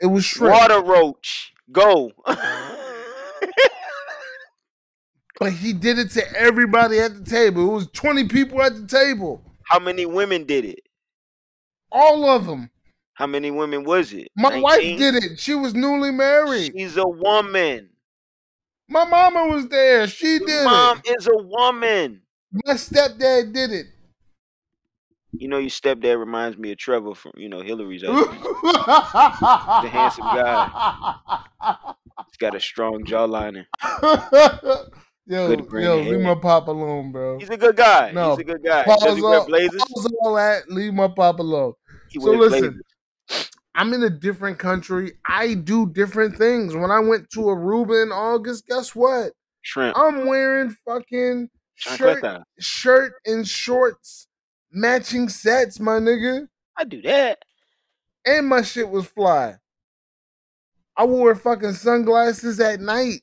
It 0.00 0.06
was 0.06 0.24
shrimp, 0.24 0.54
Water 0.54 0.80
roach. 0.82 1.52
Go. 1.70 2.12
but 5.38 5.52
he 5.52 5.72
did 5.72 5.98
it 5.98 6.10
to 6.12 6.32
everybody 6.40 6.98
at 6.98 7.14
the 7.24 7.30
table. 7.30 7.70
It 7.70 7.74
was 7.74 7.88
twenty 7.92 8.24
people 8.26 8.62
at 8.62 8.74
the 8.74 8.86
table, 8.86 9.42
How 9.70 9.78
many 9.78 10.04
women 10.04 10.44
did 10.44 10.64
it? 10.64 10.80
all 11.92 12.24
of 12.28 12.46
them. 12.46 12.70
How 13.14 13.26
many 13.26 13.50
women 13.50 13.84
was 13.84 14.12
it? 14.12 14.28
My 14.36 14.50
19? 14.50 14.62
wife 14.62 14.80
did 14.98 15.14
it. 15.24 15.38
She 15.40 15.54
was 15.54 15.74
newly 15.74 16.10
married. 16.10 16.72
She's 16.76 16.96
a 16.96 17.06
woman. 17.06 17.90
My 18.88 19.04
mama 19.04 19.46
was 19.54 19.68
there. 19.68 20.06
She 20.06 20.36
Your 20.36 20.46
did 20.46 20.64
mom 20.64 21.00
it. 21.04 21.16
is 21.18 21.26
a 21.26 21.36
woman. 21.36 22.22
My 22.64 22.74
stepdad 22.74 23.52
did 23.52 23.72
it. 23.72 23.86
You 25.32 25.48
know, 25.48 25.58
your 25.58 25.70
stepdad 25.70 26.18
reminds 26.18 26.56
me 26.58 26.72
of 26.72 26.78
Trevor 26.78 27.14
from, 27.14 27.32
you 27.36 27.48
know, 27.48 27.60
Hillary's 27.60 28.02
husband. 28.04 28.40
the 28.42 29.88
handsome 29.90 30.24
guy. 30.24 30.68
He's 32.28 32.36
got 32.38 32.54
a 32.54 32.60
strong 32.60 33.04
jawline. 33.04 33.66
yo, 35.26 35.66
yo, 35.72 36.02
hair. 36.02 36.12
leave 36.12 36.20
my 36.20 36.34
pop 36.34 36.68
alone, 36.68 37.12
bro. 37.12 37.38
He's 37.38 37.50
a 37.50 37.56
good 37.56 37.76
guy. 37.76 38.10
No, 38.12 38.30
He's 38.30 38.40
a 38.40 38.44
good 38.44 38.62
guy. 38.64 38.84
Pause 38.84 39.16
he 39.16 39.22
all, 39.22 39.46
blazers? 39.46 39.82
pause 39.84 40.12
all 40.20 40.34
that. 40.34 40.70
Leave 40.70 40.94
my 40.94 41.08
pop 41.08 41.38
alone. 41.38 41.74
He 42.08 42.20
So 42.20 42.32
listen, 42.32 42.60
blazers. 43.28 43.46
I'm 43.74 43.94
in 43.94 44.02
a 44.02 44.10
different 44.10 44.58
country. 44.58 45.12
I 45.24 45.54
do 45.54 45.90
different 45.90 46.36
things. 46.36 46.74
When 46.74 46.90
I 46.90 46.98
went 47.00 47.30
to 47.30 47.40
Aruba 47.40 48.02
in 48.02 48.12
August, 48.12 48.66
guess 48.66 48.94
what? 48.94 49.32
Shrimp. 49.62 49.96
I'm 49.96 50.26
wearing 50.26 50.76
fucking 50.84 51.48
shirt, 51.76 52.24
shirt 52.58 53.12
and 53.26 53.46
shorts, 53.46 54.26
matching 54.72 55.28
sets, 55.28 55.78
my 55.78 55.98
nigga. 55.98 56.46
I 56.76 56.84
do 56.84 57.00
that. 57.02 57.38
And 58.26 58.48
my 58.48 58.62
shit 58.62 58.88
was 58.88 59.06
fly. 59.06 59.56
I 60.96 61.04
wore 61.04 61.34
fucking 61.34 61.72
sunglasses 61.72 62.60
at 62.60 62.80
night. 62.80 63.22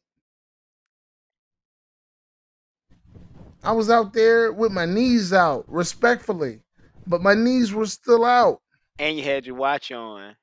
I 3.68 3.72
was 3.72 3.89
out 3.89 4.14
there 4.14 4.53
with 4.53 4.72
my 4.72 4.85
knees 4.85 5.34
out, 5.34 5.65
respectfully, 5.68 6.61
but 7.06 7.22
my 7.22 7.34
knees 7.34 7.73
were 7.73 7.85
still 7.85 8.23
out. 8.23 8.61
And 8.98 9.18
you 9.18 9.26
had 9.26 9.45
your 9.45 9.56
watch 9.56 9.91
on. 9.91 10.38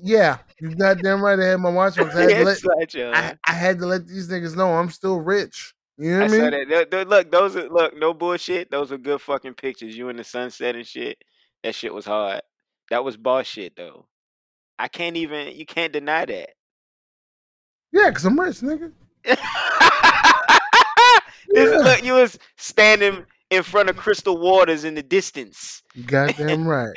Yeah, 0.00 0.38
you 0.60 0.72
goddamn 0.76 1.20
right. 1.20 1.36
I 1.40 1.46
had 1.46 1.56
my 1.58 1.70
watch 1.70 1.98
on. 1.98 2.08
I 2.10 2.20
had, 2.20 2.28
to 2.28 2.44
let. 2.44 3.16
I, 3.16 3.36
I 3.48 3.52
had 3.52 3.80
to 3.80 3.86
let 3.86 4.06
these 4.06 4.28
niggas 4.28 4.54
know 4.54 4.72
I'm 4.72 4.90
still 4.90 5.18
rich. 5.18 5.74
You 5.98 6.12
know 6.12 6.18
I 6.18 6.22
what 6.22 6.30
I 6.30 6.38
mean? 6.38 6.50
that. 6.52 6.68
Th- 6.68 6.90
th- 6.90 7.06
Look, 7.08 7.32
those 7.32 7.56
are 7.56 7.68
look, 7.68 7.98
no 7.98 8.14
bullshit. 8.14 8.70
Those 8.70 8.92
are 8.92 8.98
good 8.98 9.20
fucking 9.20 9.54
pictures. 9.54 9.96
You 9.96 10.08
in 10.08 10.16
the 10.16 10.22
sunset 10.22 10.76
and 10.76 10.86
shit. 10.86 11.18
That 11.64 11.74
shit 11.74 11.92
was 11.92 12.06
hard. 12.06 12.42
That 12.90 13.02
was 13.02 13.16
boss 13.16 13.48
shit 13.48 13.74
though. 13.74 14.06
I 14.78 14.86
can't 14.86 15.16
even 15.16 15.56
you 15.56 15.66
can't 15.66 15.92
deny 15.92 16.24
that. 16.26 16.50
Yeah, 17.90 18.12
cause 18.12 18.24
I'm 18.24 18.38
rich, 18.38 18.60
nigga. 18.60 18.92
This 21.52 21.70
Yeah. 21.70 21.78
look, 21.78 22.04
you 22.04 22.14
was 22.14 22.38
standing 22.56 23.24
in 23.50 23.62
front 23.62 23.90
of 23.90 23.96
crystal 23.96 24.38
waters 24.38 24.84
in 24.84 24.94
the 24.94 25.02
distance. 25.02 25.82
You 25.94 26.04
goddamn 26.04 26.66
right. 26.66 26.92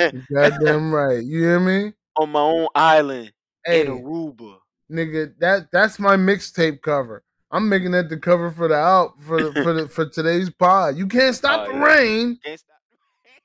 You 0.00 0.22
goddamn 0.34 0.92
right. 0.92 1.22
You 1.24 1.40
hear 1.42 1.60
me? 1.60 1.92
On 2.16 2.30
my 2.30 2.40
own 2.40 2.68
island 2.74 3.32
Hey, 3.64 3.82
in 3.82 3.86
Aruba. 3.88 4.58
nigga, 4.90 5.32
that 5.40 5.68
that's 5.72 5.98
my 5.98 6.16
mixtape 6.16 6.80
cover. 6.82 7.22
I'm 7.50 7.68
making 7.68 7.92
that 7.92 8.08
the 8.08 8.16
cover 8.18 8.50
for 8.50 8.68
the 8.68 8.74
out 8.74 9.12
for 9.26 9.42
the, 9.42 9.52
for 9.62 9.72
the, 9.72 9.88
for 9.88 10.06
today's 10.08 10.50
pod. 10.50 10.96
You 10.96 11.06
can't 11.06 11.34
stop 11.42 11.66
Oh, 11.68 11.72
the 11.72 11.78
yeah. 11.78 11.84
reign. 11.84 12.38
Can't 12.44 12.60
stop. 12.60 12.72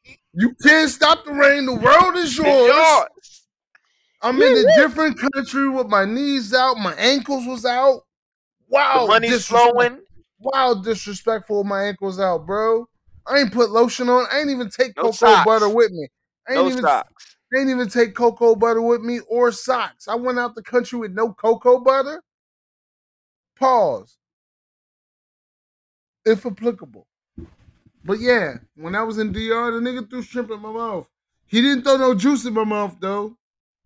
You 0.33 0.55
can't 0.65 0.89
stop 0.89 1.25
the 1.25 1.33
reign. 1.33 1.65
The 1.65 1.75
world 1.75 2.15
is 2.15 2.37
yours. 2.37 2.47
yours. 2.47 3.41
I'm 4.21 4.41
in 4.41 4.65
a 4.65 4.75
different 4.77 5.17
country 5.19 5.67
with 5.67 5.87
my 5.87 6.05
knees 6.05 6.53
out. 6.53 6.77
My 6.77 6.93
ankles 6.93 7.45
was 7.45 7.65
out. 7.65 8.03
Wow, 8.69 9.01
The 9.01 9.07
money's 9.07 9.45
flowing. 9.47 9.99
Wow, 10.41 10.81
disrespectful. 10.84 11.59
with 11.59 11.68
My 11.68 11.84
ankles 11.84 12.19
out, 12.19 12.45
bro. 12.45 12.88
I 13.27 13.39
ain't 13.39 13.53
put 13.53 13.69
lotion 13.69 14.09
on. 14.09 14.26
I 14.31 14.39
ain't 14.39 14.49
even 14.49 14.69
take 14.69 14.95
No 14.97 15.03
cocoa 15.03 15.11
socks. 15.11 15.45
butter 15.45 15.69
with 15.69 15.91
me. 15.91 16.07
I 16.47 16.53
ain't 16.53 16.63
No 16.63 16.69
even 16.69 16.84
socks. 16.84 17.35
I 17.53 17.59
ain't 17.59 17.69
even 17.69 17.89
take 17.89 18.15
cocoa 18.15 18.55
butter 18.55 18.81
with 18.81 19.01
me 19.01 19.19
or 19.30 19.51
socks. 19.51 20.07
I 20.07 20.15
went 20.15 20.39
out 20.39 20.55
the 20.55 20.63
country 20.63 20.97
with 20.99 21.11
no 21.11 21.34
cocoa 21.34 21.80
butter. 21.80 22.23
Pause. 23.57 24.18
If 26.26 26.45
applicable. 26.45 27.07
But 28.03 28.19
yeah, 28.19 28.55
when 28.76 28.95
I 28.95 29.03
was 29.03 29.19
in 29.19 29.31
DR, 29.31 29.72
the 29.72 29.80
nigga 29.80 30.09
threw 30.09 30.23
shrimp 30.23 30.49
in 30.49 30.59
my 30.59 30.72
mouth. 30.72 31.07
He 31.45 31.61
didn't 31.61 31.84
throw 31.84 31.97
no 31.97 32.15
juice 32.15 32.45
in 32.45 32.53
my 32.53 32.63
mouth 32.63 32.97
though. 32.99 33.38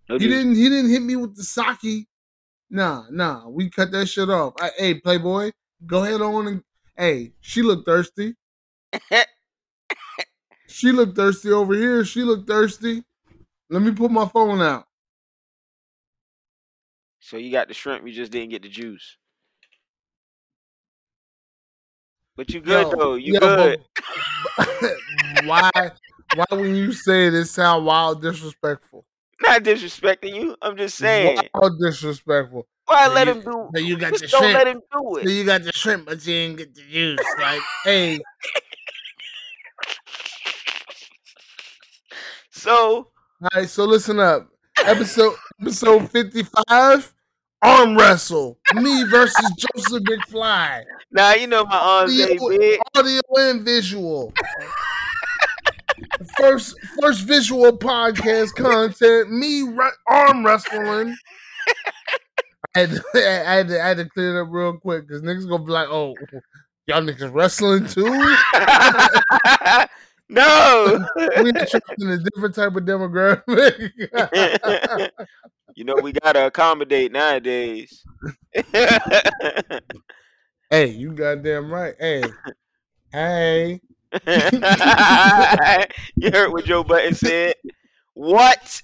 No 0.08 0.18
He 0.18 0.28
didn't 0.28 0.56
he 0.56 0.70
didn't 0.70 0.92
hit 0.92 1.02
me 1.02 1.16
with 1.16 1.36
the 1.36 1.44
sake. 1.44 2.08
Nah, 2.70 3.06
nah. 3.10 3.48
We 3.50 3.70
cut 3.70 3.92
that 3.92 4.08
shit 4.08 4.30
off. 4.30 4.54
I, 4.60 4.72
hey, 4.78 4.94
Playboy, 4.96 5.52
go 5.86 6.04
ahead 6.04 6.22
on 6.22 6.48
and 6.48 6.64
hey, 6.98 7.34
she 7.42 7.62
looked 7.62 7.86
thirsty. 7.86 8.36
She 10.68 10.92
looked 10.92 11.16
thirsty 11.16 11.52
over 11.52 11.74
here. 11.74 12.04
She 12.04 12.24
looked 12.24 12.48
thirsty. 12.48 13.04
Let 13.70 13.82
me 13.82 13.92
put 13.92 14.12
my 14.12 14.28
phone 14.28 14.62
out. 14.62 14.86
So 17.20 17.38
you 17.38 17.52
got 17.52 17.68
the 17.68 17.74
shrimp, 17.74 18.06
you 18.06 18.14
just 18.14 18.32
didn't 18.32 18.50
get 18.50 18.62
the 18.62 18.70
juice. 18.70 19.18
But 22.36 22.54
you 22.54 22.60
good 22.60 22.92
Yo, 22.92 22.98
though. 22.98 23.16
You 23.16 23.34
yo, 23.34 23.40
good. 23.40 23.80
why? 25.46 25.72
Why 26.36 26.46
when 26.52 26.76
you 26.76 26.92
say 26.92 27.28
it, 27.28 27.34
it 27.34 27.46
sound 27.46 27.86
wild 27.86 28.22
disrespectful? 28.22 29.06
Not 29.42 29.64
disrespecting 29.64 30.36
you. 30.36 30.56
I'm 30.62 30.76
just 30.78 30.98
saying. 30.98 31.50
Wild 31.54 31.80
disrespectful. 31.80 32.68
Why 32.88 33.06
So 33.08 33.14
let 33.14 33.28
you- 33.28 33.34
him 33.34 33.42
do? 33.42 33.70
so 33.76 33.82
you 33.82 33.98
got 33.98 34.12
just 34.14 34.22
the 34.24 34.28
don't 34.28 34.42
shrimp. 34.42 34.54
let 34.58 34.68
him 34.68 34.78
do 34.80 35.00
So 35.14 35.18
it. 35.18 35.30
you 35.30 35.44
got 35.44 35.64
the 35.64 35.72
shrimp, 35.74 36.06
but 36.06 36.14
you 36.26 36.34
didn't 36.34 36.58
get 36.58 36.76
the 36.76 36.82
juice. 36.82 37.20
Like, 37.40 37.62
hey, 37.84 38.20
So 42.52 42.72
all 43.42 43.50
right. 43.54 43.70
So 43.70 43.86
listen 43.86 44.20
up. 44.20 44.48
Episode 44.84 45.34
episode 45.62 46.10
fifty 46.12 46.44
five. 46.70 47.12
Arm 47.62 47.98
wrestle. 47.98 48.60
Me 48.76 49.04
versus 49.06 49.52
Joseph 49.58 50.04
McFly. 50.04 50.84
now 51.12 51.34
you 51.34 51.48
know 51.48 51.66
my 51.66 51.78
arms 51.78 52.12
Audio, 52.22 52.50
big. 52.50 52.80
audio 52.96 53.22
and 53.38 53.62
visual. 53.64 54.32
first 56.38 56.76
first 57.02 57.22
visual 57.22 57.76
podcast 57.78 58.54
content. 58.56 59.32
Me 59.32 59.64
re- 59.64 59.92
arm 60.08 60.46
wrestling. 60.46 61.16
I 62.76 62.80
had, 62.80 62.92
to, 62.92 63.04
I, 63.16 63.20
had 63.56 63.68
to, 63.70 63.82
I 63.82 63.88
had 63.88 63.98
to 63.98 64.10
clear 64.10 64.38
it 64.38 64.42
up 64.42 64.50
real 64.52 64.78
quick 64.78 65.08
because 65.08 65.22
niggas 65.22 65.48
gonna 65.48 65.64
be 65.64 65.72
like, 65.72 65.88
"Oh, 65.90 66.14
y'all 66.88 67.02
niggas 67.02 67.34
wrestling 67.34 67.88
too?" 67.88 68.04
no. 70.30 71.06
we 71.42 71.50
attracting 71.52 72.10
a 72.10 72.18
different 72.18 72.56
type 72.56 72.76
of 72.76 72.84
demographic. 72.84 73.92
you 75.76 75.86
know 75.86 75.96
we 76.02 76.12
gotta 76.12 76.48
accommodate 76.48 77.12
nowadays. 77.12 78.04
hey, 80.70 80.88
you 80.88 81.14
goddamn 81.14 81.72
right. 81.72 81.94
Hey, 82.00 82.24
hey. 83.12 83.80
you 86.16 86.32
heard 86.32 86.52
what 86.52 86.66
Joe 86.66 86.84
Budden 86.84 87.14
said? 87.14 87.54
What? 88.14 88.82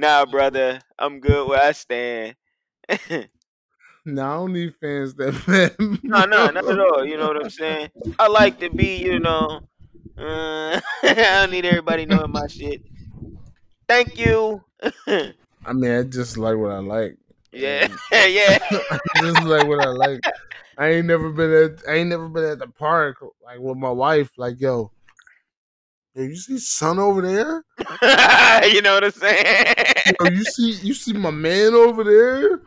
Nah, 0.00 0.24
brother. 0.24 0.80
I'm 0.98 1.20
good 1.20 1.48
where 1.48 1.62
I 1.62 1.72
stand. 1.72 2.36
No, 4.06 4.22
I 4.22 4.34
don't 4.36 4.52
need 4.54 4.74
fans 4.80 5.14
that 5.16 5.46
man. 5.78 5.98
No, 6.02 6.24
no, 6.24 6.46
not 6.46 6.66
at 6.66 6.80
all. 6.80 7.04
You 7.04 7.18
know 7.18 7.28
what 7.28 7.44
I'm 7.44 7.50
saying? 7.50 7.90
I 8.18 8.28
like 8.28 8.58
to 8.60 8.70
be, 8.70 8.96
you 8.96 9.20
know. 9.20 9.60
Uh, 10.16 10.80
I 11.02 11.14
don't 11.14 11.50
need 11.50 11.66
everybody 11.66 12.06
knowing 12.06 12.32
my 12.32 12.46
shit. 12.46 12.82
Thank 13.86 14.18
you. 14.18 14.64
I 15.06 15.72
mean, 15.74 15.90
I 15.90 16.02
just 16.04 16.38
like 16.38 16.56
what 16.56 16.72
I 16.72 16.78
like. 16.78 17.18
yeah, 17.52 17.88
yeah. 18.10 18.58
just 19.16 19.42
like 19.42 19.66
what 19.66 19.80
I 19.80 19.90
like. 19.90 20.20
I 20.78 20.92
ain't 20.92 21.06
never 21.06 21.30
been 21.30 21.52
at 21.52 21.86
I 21.86 21.96
ain't 21.96 22.08
never 22.08 22.28
been 22.28 22.44
at 22.44 22.58
the 22.58 22.68
park 22.68 23.18
like 23.44 23.58
with 23.58 23.76
my 23.76 23.90
wife. 23.90 24.30
Like, 24.38 24.58
yo, 24.60 24.92
yo, 26.14 26.22
you 26.22 26.36
see 26.36 26.58
son 26.58 26.98
over 26.98 27.22
there? 27.22 27.64
you 28.68 28.82
know 28.82 28.94
what 28.94 29.04
I'm 29.04 29.10
saying? 29.10 29.74
Yo, 30.20 30.30
you 30.30 30.44
see 30.44 30.72
you 30.82 30.94
see 30.94 31.12
my 31.12 31.30
man 31.30 31.74
over 31.74 32.04
there? 32.04 32.60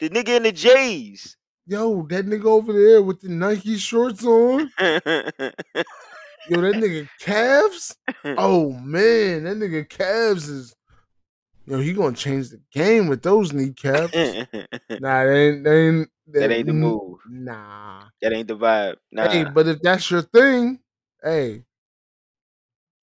the 0.00 0.10
nigga 0.10 0.36
in 0.36 0.42
the 0.44 0.52
J's. 0.52 1.36
Yo, 1.66 2.02
that 2.08 2.26
nigga 2.26 2.44
over 2.44 2.72
there 2.72 3.02
with 3.02 3.20
the 3.20 3.28
Nike 3.28 3.78
shorts 3.78 4.24
on. 4.24 4.70
Yo, 4.78 6.60
that 6.60 6.74
nigga 6.74 7.08
calves. 7.20 7.96
Oh 8.24 8.70
man, 8.72 9.44
that 9.44 9.56
nigga 9.56 9.88
calves 9.88 10.48
is. 10.48 10.74
Yo, 11.66 11.78
he 11.78 11.94
gonna 11.94 12.14
change 12.14 12.50
the 12.50 12.60
game 12.70 13.08
with 13.08 13.22
those 13.22 13.52
kneecaps. 13.52 14.12
Nah, 15.00 15.24
that 15.24 15.34
ain't 15.34 15.64
that 15.64 15.74
ain't 15.74 16.08
that 16.26 16.50
ain't 16.50 16.66
the 16.66 16.72
move. 16.74 17.18
Nah. 17.28 18.04
That 18.20 18.32
ain't 18.34 18.48
the 18.48 18.56
vibe. 18.56 18.96
Nah. 19.10 19.28
Hey, 19.28 19.44
but 19.44 19.66
if 19.66 19.80
that's 19.80 20.10
your 20.10 20.22
thing, 20.22 20.80
hey, 21.22 21.64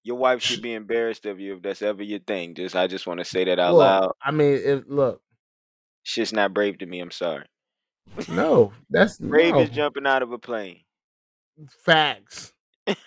Your 0.04 0.16
wife 0.16 0.42
should 0.42 0.62
be 0.62 0.74
embarrassed 0.74 1.26
of 1.26 1.38
you 1.40 1.54
if 1.56 1.62
that's 1.62 1.82
ever 1.82 2.02
your 2.02 2.18
thing. 2.20 2.54
Just 2.54 2.74
I 2.76 2.86
just 2.88 3.06
want 3.06 3.20
to 3.20 3.24
say 3.24 3.44
that 3.44 3.58
out 3.58 3.74
look, 3.74 3.80
loud. 3.80 4.12
I 4.22 4.30
mean, 4.32 4.60
if 4.64 4.82
look, 4.88 5.22
Shit's 6.02 6.32
not 6.32 6.52
brave 6.54 6.78
to 6.78 6.86
me. 6.86 7.00
I'm 7.00 7.10
sorry. 7.12 7.46
no, 8.28 8.72
that's 8.90 9.18
Brave 9.18 9.54
no. 9.54 9.60
is 9.60 9.70
jumping 9.70 10.06
out 10.06 10.22
of 10.22 10.32
a 10.32 10.38
plane. 10.38 10.80
facts. 11.84 12.52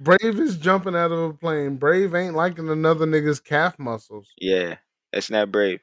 Brave 0.00 0.38
is 0.40 0.56
jumping 0.56 0.94
out 0.96 1.10
of 1.12 1.18
a 1.18 1.32
plane. 1.34 1.76
Brave 1.76 2.14
ain't 2.14 2.34
liking 2.34 2.68
another 2.68 3.06
nigga's 3.06 3.40
calf 3.40 3.78
muscles, 3.78 4.28
yeah, 4.40 4.76
that's 5.12 5.30
not 5.30 5.50
brave. 5.52 5.80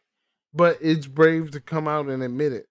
but 0.54 0.78
it's 0.82 1.08
brave 1.08 1.52
to 1.52 1.60
come 1.62 1.88
out 1.88 2.08
and 2.08 2.24
admit 2.24 2.54
it. 2.54 2.68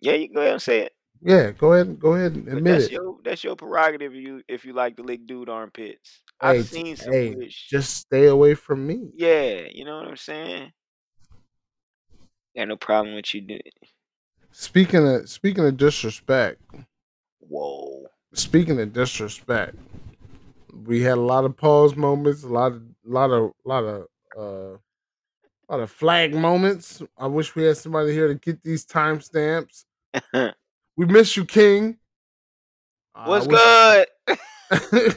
Yeah, 0.00 0.12
you 0.14 0.32
go 0.32 0.40
ahead 0.40 0.52
and 0.54 0.62
say 0.62 0.80
it. 0.80 0.92
Yeah, 1.22 1.50
go 1.52 1.74
ahead, 1.74 1.98
go 1.98 2.14
ahead 2.14 2.32
and 2.34 2.48
admit 2.48 2.64
that's 2.64 2.86
it. 2.86 2.92
your 2.92 3.18
that's 3.24 3.44
your 3.44 3.56
prerogative. 3.56 4.14
If 4.14 4.20
you 4.22 4.42
if 4.48 4.64
you 4.64 4.72
like 4.72 4.96
to 4.96 5.02
lick 5.02 5.26
dude 5.26 5.48
armpits, 5.50 6.22
I've 6.40 6.68
seen 6.68 6.96
some 6.96 7.12
hey, 7.12 7.34
weird 7.34 7.52
shit. 7.52 7.70
just 7.80 7.96
stay 7.96 8.26
away 8.26 8.54
from 8.54 8.86
me. 8.86 9.10
Yeah, 9.14 9.62
you 9.70 9.84
know 9.84 9.98
what 9.98 10.08
I'm 10.08 10.16
saying. 10.16 10.72
Got 12.56 12.68
no 12.68 12.76
problem 12.76 13.14
with 13.14 13.32
you 13.34 13.42
doing. 13.42 13.60
Speaking 14.52 15.06
of 15.06 15.28
speaking 15.28 15.64
of 15.66 15.76
disrespect, 15.76 16.60
Whoa. 17.38 18.06
speaking 18.32 18.80
of 18.80 18.92
disrespect, 18.92 19.76
we 20.84 21.02
had 21.02 21.18
a 21.18 21.20
lot 21.20 21.44
of 21.44 21.56
pause 21.56 21.94
moments, 21.94 22.42
a 22.42 22.48
lot 22.48 22.72
of 22.72 22.82
lot 23.04 23.30
of 23.30 23.52
lot 23.64 23.84
of 23.84 24.06
uh 24.36 24.76
a 25.68 25.70
lot 25.70 25.80
of 25.80 25.90
flag 25.90 26.34
moments. 26.34 27.00
I 27.16 27.26
wish 27.28 27.54
we 27.54 27.62
had 27.64 27.76
somebody 27.76 28.12
here 28.12 28.26
to 28.28 28.34
get 28.34 28.62
these 28.62 28.84
timestamps. 28.84 29.84
we 30.96 31.06
miss 31.06 31.36
you, 31.36 31.44
King. 31.44 31.98
Uh, 33.14 33.26
What's 33.26 33.46
I 33.48 34.06
wish- 34.26 34.38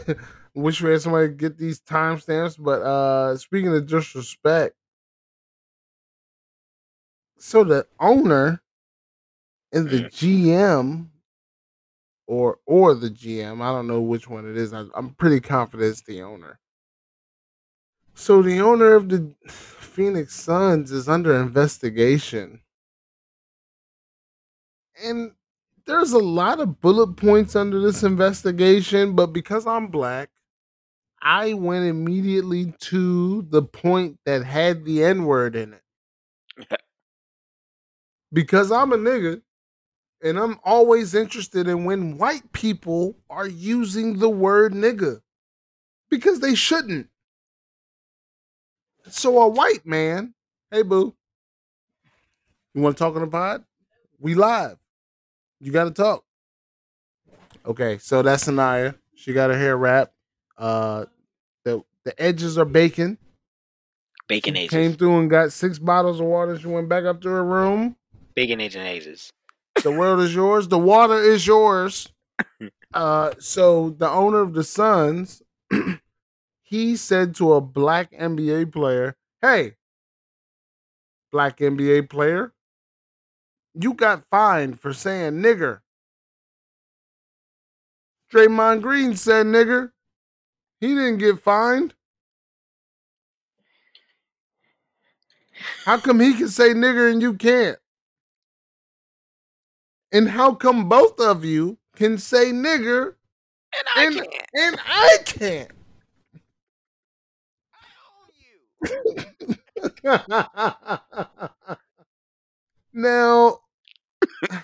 good? 0.04 0.18
wish 0.56 0.82
we 0.82 0.92
had 0.92 1.02
somebody 1.02 1.28
to 1.30 1.34
get 1.34 1.58
these 1.58 1.82
timestamps, 1.82 2.56
but 2.60 2.82
uh 2.82 3.38
speaking 3.38 3.76
of 3.76 3.88
disrespect, 3.88 4.76
so 7.38 7.64
the 7.64 7.86
owner 8.00 8.64
and 9.72 9.90
the 9.90 10.04
GM 10.10 11.10
or 12.28 12.60
or 12.66 12.96
the 12.96 13.10
GM, 13.10 13.62
I 13.62 13.72
don't 13.72 13.88
know 13.88 14.02
which 14.02 14.28
one 14.30 14.50
it 14.50 14.58
is. 14.58 14.74
I, 14.74 14.86
I'm 14.96 15.14
pretty 15.16 15.40
confident 15.40 15.90
it's 15.92 16.02
the 16.02 16.22
owner. 16.22 16.60
So 18.16 18.42
the 18.42 18.60
owner 18.60 18.96
of 18.96 19.10
the 19.10 19.36
Phoenix 19.48 20.34
Suns 20.34 20.92
is 20.92 21.08
under 21.08 21.36
investigation. 21.40 22.62
And 25.04 25.34
there's 25.86 26.14
a 26.14 26.20
lot 26.20 26.60
of 26.60 26.80
bullet 26.82 27.16
points 27.16 27.56
under 27.56 27.80
this 27.80 28.04
investigation, 28.04 29.16
but 29.16 29.28
because 29.28 29.68
I'm 29.68 29.88
black, 29.88 30.30
I 31.24 31.54
went 31.54 31.86
immediately 31.86 32.74
to 32.82 33.44
the 33.44 33.64
point 33.64 34.20
that 34.26 34.44
had 34.44 34.84
the 34.84 35.04
N 35.04 35.24
word 35.24 35.56
in 35.56 35.74
it. 35.74 36.82
because 38.34 38.72
I'm 38.72 38.92
a 38.92 38.98
nigga 38.98 39.42
and 40.22 40.38
I'm 40.38 40.60
always 40.64 41.16
interested 41.16 41.68
in 41.68 41.86
when 41.86 42.18
white 42.18 42.52
people 42.52 43.16
are 43.30 43.48
using 43.48 44.20
the 44.20 44.30
word 44.30 44.74
nigga 44.74 45.22
because 46.10 46.40
they 46.40 46.56
shouldn't. 46.56 47.08
So 49.10 49.42
a 49.42 49.48
white 49.48 49.86
man, 49.86 50.34
hey 50.72 50.82
boo, 50.82 51.16
you 52.74 52.82
want 52.82 52.98
to 52.98 53.04
talk 53.04 53.16
on 53.16 53.22
the 53.22 53.28
pod? 53.28 53.64
We 54.20 54.36
live. 54.36 54.78
You 55.60 55.72
got 55.72 55.86
to 55.86 55.92
talk. 55.92 56.24
Okay, 57.66 57.98
so 57.98 58.22
that's 58.22 58.48
Anaya. 58.48 58.96
She 59.16 59.32
got 59.34 59.50
her 59.50 59.58
hair 59.58 59.78
wrapped. 59.78 60.14
Uh, 60.58 61.06
the 62.06 62.22
edges 62.22 62.58
are 62.58 62.66
bacon. 62.66 63.18
Bacon 64.28 64.56
ages. 64.56 64.70
came 64.70 64.94
through 64.94 65.20
and 65.20 65.30
got 65.30 65.52
six 65.52 65.80
bottles 65.80 66.20
of 66.20 66.26
water. 66.26 66.58
She 66.58 66.68
went 66.68 66.90
back 66.90 67.04
up 67.06 67.22
to 67.22 67.30
her 67.30 67.44
room. 67.44 67.96
Bacon 68.36 68.60
and 68.60 68.76
ages. 68.76 69.30
The 69.84 69.92
world 69.92 70.22
is 70.22 70.34
yours. 70.34 70.68
The 70.68 70.80
water 70.80 71.18
is 71.18 71.46
yours. 71.46 72.10
Uh, 72.94 73.34
so 73.40 73.90
the 73.90 74.08
owner 74.08 74.42
of 74.42 74.54
the 74.54 74.64
Suns, 74.64 75.42
he 76.62 76.96
said 76.96 77.34
to 77.34 77.54
a 77.54 77.60
black 77.60 78.12
NBA 78.12 78.72
player, 78.72 79.16
"Hey, 79.42 79.78
black 81.32 81.58
NBA 81.58 82.12
player, 82.12 82.54
you 83.74 83.96
got 83.96 84.26
fined 84.30 84.80
for 84.80 84.94
saying 84.94 85.42
nigger." 85.42 85.80
Draymond 88.32 88.84
Green 88.84 89.16
said 89.16 89.48
nigger. 89.48 89.93
He 90.84 90.90
didn't 90.90 91.20
get 91.20 91.40
fined. 91.40 91.94
How 95.86 95.98
come 95.98 96.20
he 96.20 96.34
can 96.34 96.50
say 96.50 96.74
nigger 96.74 97.10
and 97.10 97.22
you 97.22 97.36
can't? 97.36 97.78
And 100.12 100.28
how 100.28 100.54
come 100.56 100.90
both 100.90 101.22
of 101.22 101.46
you 101.46 101.78
can 101.96 102.18
say 102.18 102.52
nigger 102.52 103.14
And 103.74 103.88
I 103.96 104.06
and, 104.08 104.16
can't. 104.16 104.46
and 104.56 104.78
I 104.86 105.18
can't? 105.24 105.72
now, 112.94 113.60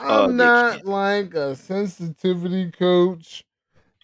Oh, 0.00 0.26
I'm 0.26 0.36
Nick 0.36 0.36
not 0.36 0.84
like 0.84 1.34
a 1.34 1.56
sensitivity 1.56 2.70
coach. 2.70 3.44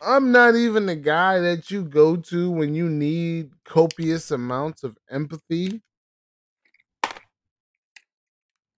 I'm 0.03 0.33
not 0.33 0.55
even 0.57 0.87
the 0.87 0.97
guy 0.97 1.39
that 1.39 1.71
you 1.71 1.85
go 1.85 2.17
to 2.17 2.51
when 2.51 2.75
you 2.75 2.89
need 2.91 3.51
copious 3.65 4.31
amounts 4.31 4.83
of 4.83 4.99
empathy. 5.11 5.83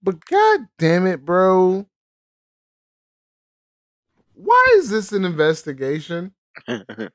But 0.02 0.24
god 0.26 0.68
damn 0.78 1.06
it, 1.06 1.24
bro. 1.24 1.86
Why 4.34 4.74
is 4.76 4.90
this 4.90 5.12
an 5.12 5.24
investigation? 5.24 6.32
How 6.68 6.78
many 6.78 7.10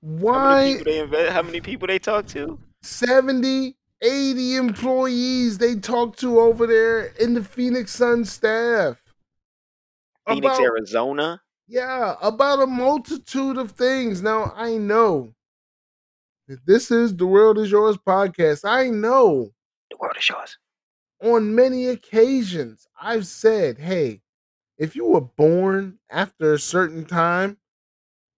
Why 0.00 0.82
they 0.84 1.00
invest? 1.00 1.32
How 1.32 1.42
many 1.42 1.60
people 1.60 1.86
they 1.88 1.98
talk 1.98 2.26
to? 2.28 2.58
70, 2.82 3.76
80 4.02 4.56
employees 4.56 5.58
they 5.58 5.74
talk 5.76 6.16
to 6.16 6.38
over 6.40 6.66
there 6.66 7.06
in 7.18 7.34
the 7.34 7.42
Phoenix 7.42 7.92
Sun 7.92 8.24
staff? 8.26 8.98
Phoenix, 10.28 10.46
About- 10.46 10.60
Arizona. 10.60 11.42
Yeah, 11.70 12.16
about 12.20 12.60
a 12.60 12.66
multitude 12.66 13.56
of 13.56 13.70
things. 13.70 14.22
Now, 14.22 14.52
I 14.56 14.76
know 14.76 15.34
that 16.48 16.66
this 16.66 16.90
is 16.90 17.16
the 17.16 17.26
World 17.28 17.58
is 17.58 17.70
Yours 17.70 17.96
podcast. 17.96 18.68
I 18.68 18.90
know 18.90 19.52
The 19.88 19.96
world 19.98 20.16
is 20.18 20.28
yours. 20.28 20.58
on 21.22 21.54
many 21.54 21.86
occasions 21.86 22.88
I've 23.00 23.24
said, 23.24 23.78
hey, 23.78 24.20
if 24.78 24.96
you 24.96 25.04
were 25.04 25.20
born 25.20 26.00
after 26.10 26.54
a 26.54 26.58
certain 26.58 27.04
time, 27.04 27.58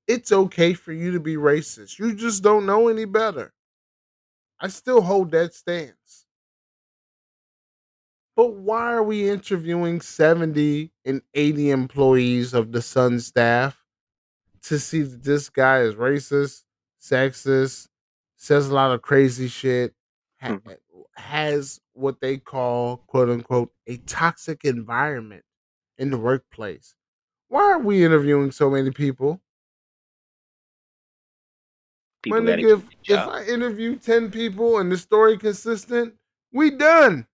it's 0.07 0.31
okay 0.33 0.75
for 0.75 0.93
you 0.93 1.13
to 1.13 1.21
be 1.21 1.37
racist. 1.37 1.99
You 1.99 2.15
just 2.15 2.43
don't 2.43 2.67
know 2.67 2.89
any 2.89 3.07
better. 3.07 3.55
I 4.61 4.69
still 4.69 5.01
hold 5.01 5.31
that 5.31 5.55
stance. 5.55 5.97
But 8.35 8.55
why 8.55 8.93
are 8.93 9.03
we 9.03 9.29
interviewing 9.29 10.01
70 10.01 10.91
and 11.05 11.23
80 11.35 11.71
employees 11.71 12.55
of 12.55 12.73
the 12.73 12.81
Sun 12.81 13.21
staff 13.21 13.85
to 14.63 14.79
see 14.79 15.03
that 15.03 15.23
this 15.23 15.51
guy 15.51 15.81
is 15.81 15.95
racist, 15.95 16.65
sexist, 17.01 17.89
says 18.37 18.69
a 18.69 18.75
lot 18.75 18.93
of 18.93 19.03
crazy 19.03 19.49
shit, 19.49 19.95
ha- 20.41 20.59
eh, 20.69 20.75
has 21.17 21.81
what 21.93 22.21
they 22.21 22.39
call, 22.39 22.99
quote 23.07 23.29
unquote, 23.29 23.73
a 23.87 23.99
toxic 23.99 24.65
environment 24.65 25.45
in 25.99 26.11
the 26.11 26.19
workplace? 26.19 26.95
Why 27.49 27.73
are 27.73 27.79
we 27.79 28.03
interviewing 28.03 28.51
so 28.51 28.71
many 28.71 28.91
people? 28.91 29.43
People 32.23 32.49
if, 32.49 32.85
if. 33.09 33.19
I 33.19 33.45
interview 33.45 33.97
10 33.97 34.31
people 34.31 34.79
and 34.79 34.91
the 34.91 34.97
story 34.97 35.37
consistent, 35.37 36.15
we 36.53 36.71
done. 36.71 37.27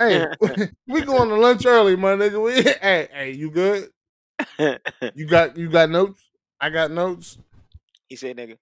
Hey, 0.00 0.26
we 0.88 1.02
going 1.02 1.28
to 1.28 1.36
lunch 1.36 1.66
early, 1.66 1.96
my 1.96 2.14
nigga. 2.14 2.42
We, 2.42 2.62
hey, 2.82 3.08
hey, 3.12 3.32
you 3.32 3.50
good? 3.50 3.90
You 5.14 5.26
got 5.26 5.56
you 5.56 5.68
got 5.70 5.90
notes? 5.90 6.30
I 6.60 6.70
got 6.70 6.90
notes. 6.90 7.38
he 8.08 8.16
said, 8.16 8.36
"Nigga." 8.36 8.58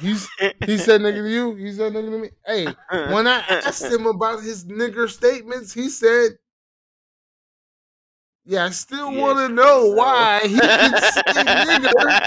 He's 0.00 0.28
he 0.66 0.78
said 0.78 1.00
nigga 1.02 1.22
to 1.24 1.28
you. 1.30 1.54
He 1.56 1.72
said 1.72 1.92
nigga 1.92 2.10
to 2.10 2.18
me. 2.18 2.30
Hey, 2.46 2.74
when 3.10 3.26
I 3.26 3.40
asked 3.66 3.90
him 3.90 4.06
about 4.06 4.42
his 4.42 4.64
nigger 4.64 5.08
statements, 5.10 5.74
he 5.74 5.88
said, 5.88 6.38
"Yeah, 8.44 8.66
I 8.66 8.70
still 8.70 9.12
Yeah, 9.12 9.20
want 9.20 9.38
to 9.38 9.48
know 9.48 9.86
know." 9.86 9.94
why 9.96 10.40
he 10.46 10.60
can 10.60 10.96
say 10.96 11.32
nigger 11.44 12.18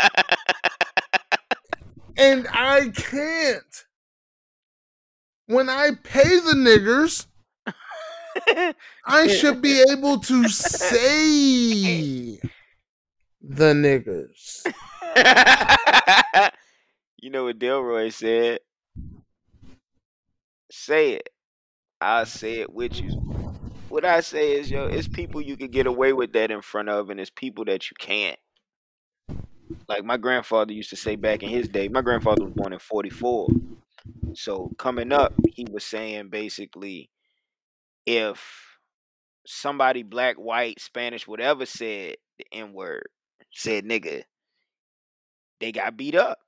and 2.17 2.47
I 2.51 2.89
can't. 2.89 3.85
When 5.47 5.69
I 5.69 5.91
pay 6.03 6.39
the 6.39 6.53
niggers, 6.55 7.25
I 9.05 9.27
should 9.39 9.61
be 9.61 9.83
able 9.89 10.19
to 10.19 10.47
say 10.49 12.39
the 13.41 13.73
niggers." 13.73 14.65
you 17.21 17.29
know 17.29 17.45
what 17.45 17.59
Delroy 17.59 18.11
said? 18.11 18.59
Say 20.71 21.13
it. 21.13 21.29
I'll 21.99 22.25
say 22.25 22.59
it 22.59 22.71
with 22.71 22.99
you. 22.99 23.09
What 23.89 24.05
I 24.05 24.19
say 24.19 24.53
is, 24.53 24.69
yo, 24.69 24.85
it's 24.85 25.07
people 25.07 25.41
you 25.41 25.57
can 25.57 25.69
get 25.69 25.87
away 25.87 26.13
with 26.13 26.33
that 26.33 26.51
in 26.51 26.61
front 26.61 26.89
of, 26.89 27.09
and 27.09 27.19
it's 27.19 27.29
people 27.29 27.65
that 27.65 27.89
you 27.89 27.95
can't. 27.97 28.37
Like 29.87 30.03
my 30.03 30.17
grandfather 30.17 30.73
used 30.73 30.89
to 30.89 30.95
say 30.95 31.15
back 31.15 31.41
in 31.41 31.49
his 31.49 31.69
day, 31.69 31.87
my 31.87 32.01
grandfather 32.01 32.43
was 32.43 32.53
born 32.53 32.73
in 32.73 32.79
44. 32.79 33.47
So 34.33 34.71
coming 34.77 35.11
up, 35.11 35.33
he 35.53 35.65
was 35.71 35.85
saying 35.85 36.29
basically 36.29 37.09
if 38.07 38.79
somebody 39.45 40.03
black, 40.03 40.37
white, 40.37 40.81
Spanish, 40.81 41.27
whatever 41.27 41.65
said 41.65 42.17
the 42.37 42.45
N 42.51 42.73
word, 42.73 43.09
said 43.51 43.85
nigga, 43.85 44.23
they 45.59 45.71
got 45.71 45.97
beat 45.97 46.15
up. 46.15 46.39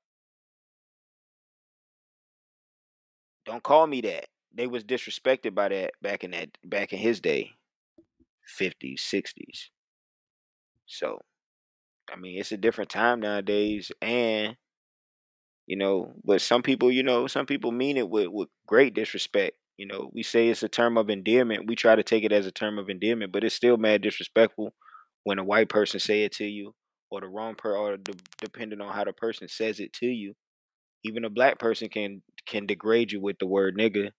Don't 3.46 3.64
call 3.64 3.88
me 3.88 4.02
that. 4.02 4.28
They 4.54 4.68
was 4.68 4.84
disrespected 4.84 5.54
by 5.54 5.70
that 5.70 5.92
back 6.02 6.24
in 6.24 6.32
that 6.32 6.58
back 6.64 6.94
in 6.94 7.00
his 7.00 7.20
day. 7.20 7.52
50s, 8.46 9.02
60s. 9.02 9.70
So 10.86 11.20
I 12.12 12.18
mean 12.18 12.40
it's 12.40 12.52
a 12.52 12.58
different 12.58 12.92
time 12.92 13.22
nowadays 13.22 13.92
and 14.02 14.58
you 15.68 15.76
know, 15.78 16.14
but 16.24 16.42
some 16.42 16.64
people, 16.64 16.92
you 16.92 17.04
know, 17.04 17.28
some 17.28 17.46
people 17.46 17.72
mean 17.72 17.98
it 17.98 18.10
with, 18.10 18.28
with 18.30 18.50
great 18.66 18.94
disrespect. 18.96 19.56
You 19.80 19.88
know, 19.88 20.12
we 20.14 20.24
say 20.24 20.50
it's 20.50 20.64
a 20.64 20.70
term 20.70 20.98
of 21.00 21.10
endearment. 21.10 21.68
We 21.68 21.76
try 21.78 21.96
to 21.96 22.04
take 22.04 22.26
it 22.26 22.34
as 22.34 22.48
a 22.48 22.52
term 22.54 22.80
of 22.80 22.90
endearment, 22.90 23.34
but 23.34 23.46
it's 23.46 23.56
still 23.56 23.78
mad 23.78 24.04
disrespectful 24.04 24.76
when 25.26 25.40
a 25.40 25.46
white 25.46 25.70
person 25.70 26.00
say 26.02 26.24
it 26.26 26.34
to 26.34 26.46
you, 26.46 26.76
or 27.12 27.22
the 27.22 27.28
wrong 27.28 27.56
per, 27.56 27.76
or 27.78 27.98
de- 27.98 28.14
depending 28.40 28.82
on 28.82 28.94
how 28.94 29.06
the 29.06 29.14
person 29.14 29.50
says 29.50 29.80
it 29.82 29.94
to 29.96 30.08
you. 30.08 30.36
Even 31.06 31.26
a 31.26 31.32
black 31.32 31.60
person 31.60 31.90
can 31.90 32.24
can 32.48 32.68
degrade 32.68 33.12
you 33.14 33.22
with 33.22 33.40
the 33.40 33.48
word 33.48 33.78
nigga. 33.78 34.12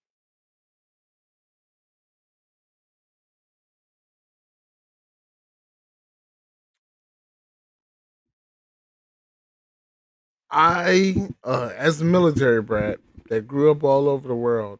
I, 10.51 11.29
uh, 11.43 11.71
as 11.75 12.01
a 12.01 12.05
military 12.05 12.61
brat 12.61 12.99
that 13.29 13.47
grew 13.47 13.71
up 13.71 13.83
all 13.83 14.09
over 14.09 14.27
the 14.27 14.35
world, 14.35 14.79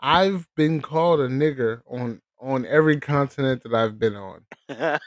I've 0.00 0.46
been 0.56 0.80
called 0.80 1.20
a 1.20 1.28
nigger 1.28 1.80
on 1.88 2.20
on 2.40 2.64
every 2.66 2.98
continent 2.98 3.62
that 3.64 3.74
I've 3.74 3.98
been 3.98 4.16
on. 4.16 4.40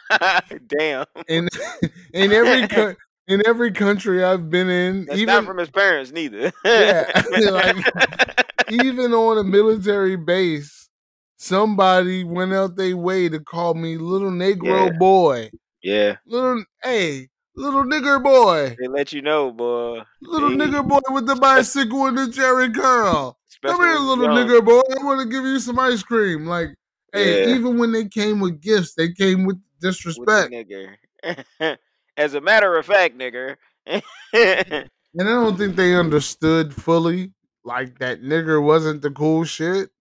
Damn. 0.67 1.05
In 1.27 1.49
in 2.13 2.31
every 2.31 2.67
co- 2.75 2.95
in 3.27 3.41
every 3.47 3.71
country 3.71 4.23
I've 4.23 4.49
been 4.49 4.69
in, 4.69 5.05
That's 5.05 5.17
even 5.19 5.33
not 5.35 5.45
from 5.45 5.57
his 5.57 5.69
parents 5.69 6.11
neither. 6.11 6.51
Yeah, 6.65 7.23
like- 7.51 8.43
even 8.69 9.13
on 9.13 9.37
a 9.37 9.43
military 9.43 10.15
base, 10.15 10.89
somebody 11.37 12.23
went 12.23 12.53
out 12.53 12.75
their 12.75 12.95
way 12.97 13.29
to 13.29 13.39
call 13.39 13.73
me 13.73 13.97
little 13.97 14.31
Negro 14.31 14.87
Yeah. 14.91 14.97
boy. 14.97 15.51
yeah, 15.81 16.15
Little 16.25 16.63
hey, 16.83 17.29
little 17.55 17.83
nigger 17.83 18.21
boy. 18.23 18.75
they 18.79 18.87
let 18.87 19.11
you 19.13 19.21
know, 19.21 19.51
boy. 19.51 20.01
Little 20.21 20.49
Hey, 20.49 20.55
nigger 20.57 20.87
boy 20.87 20.99
with 21.09 21.25
the 21.27 21.35
bicycle 21.35 22.05
and 22.07 22.17
the 22.17 22.27
Jerry 22.27 22.71
curl. 22.71 23.37
Come 23.63 23.81
here, 23.81 23.95
little 23.97 24.25
young. 24.25 24.35
nigger 24.47 24.63
boy. 24.65 24.81
I 24.99 25.03
want 25.03 25.21
to 25.21 25.25
give 25.27 25.45
you 25.45 25.59
some 25.59 25.79
ice 25.79 26.03
cream. 26.03 26.45
Like, 26.45 26.69
hey, 27.13 27.43
Yeah. 27.45 27.55
even 27.55 27.77
when 27.77 27.91
they 27.91 28.05
came 28.07 28.39
with 28.39 28.61
gifts, 28.61 28.93
they 28.95 29.11
came 29.11 29.45
with 29.45 29.55
with 29.55 29.61
disrespect. 29.81 30.51
nigger. 30.51 30.97
As 32.17 32.33
a 32.33 32.41
matter 32.41 32.75
of 32.77 32.85
fact, 32.85 33.17
nigger. 33.17 33.55
And 35.15 35.29
I 35.29 35.33
don't 35.33 35.55
think 35.57 35.75
they 35.75 35.95
understood 35.95 36.73
fully, 36.73 37.33
like 37.63 37.99
that 37.99 38.23
nigger 38.23 38.61
wasn't 38.63 39.03
the 39.03 39.11
cool 39.11 39.43
shit. 39.43 39.91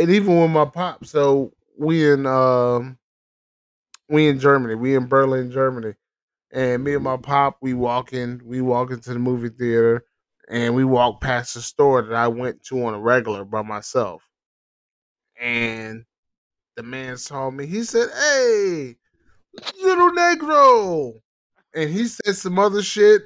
And 0.00 0.10
even 0.10 0.40
with 0.40 0.50
my 0.50 0.64
pop, 0.64 1.06
so 1.06 1.52
we 1.78 2.10
in 2.10 2.26
um 2.26 2.98
we 4.08 4.28
in 4.28 4.40
Germany, 4.40 4.74
we 4.74 4.96
in 4.96 5.06
Berlin, 5.06 5.50
Germany. 5.52 5.94
And 6.50 6.82
me 6.82 6.94
and 6.94 7.04
my 7.04 7.16
pop, 7.18 7.58
we 7.60 7.74
walk 7.74 8.12
in, 8.12 8.40
we 8.44 8.60
walk 8.62 8.90
into 8.90 9.12
the 9.12 9.18
movie 9.20 9.50
theater 9.50 10.04
and 10.48 10.74
we 10.74 10.84
walked 10.84 11.22
past 11.22 11.54
the 11.54 11.60
store 11.60 12.02
that 12.02 12.14
I 12.14 12.28
went 12.28 12.62
to 12.64 12.84
on 12.86 12.94
a 12.94 12.98
regular 12.98 13.44
by 13.44 13.62
myself. 13.62 14.22
And 15.40 16.04
the 16.76 16.82
man 16.82 17.16
saw 17.18 17.50
me. 17.50 17.66
He 17.66 17.84
said, 17.84 18.08
Hey, 18.10 18.96
little 19.82 20.10
negro. 20.10 21.12
And 21.74 21.90
he 21.90 22.06
said 22.06 22.34
some 22.34 22.58
other 22.58 22.82
shit. 22.82 23.22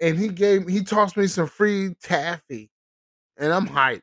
And 0.00 0.18
he 0.18 0.28
gave 0.28 0.66
he 0.66 0.82
tossed 0.82 1.16
me 1.16 1.26
some 1.26 1.46
free 1.46 1.94
taffy. 2.02 2.70
And 3.36 3.52
I'm 3.52 3.68
hyped. 3.68 4.02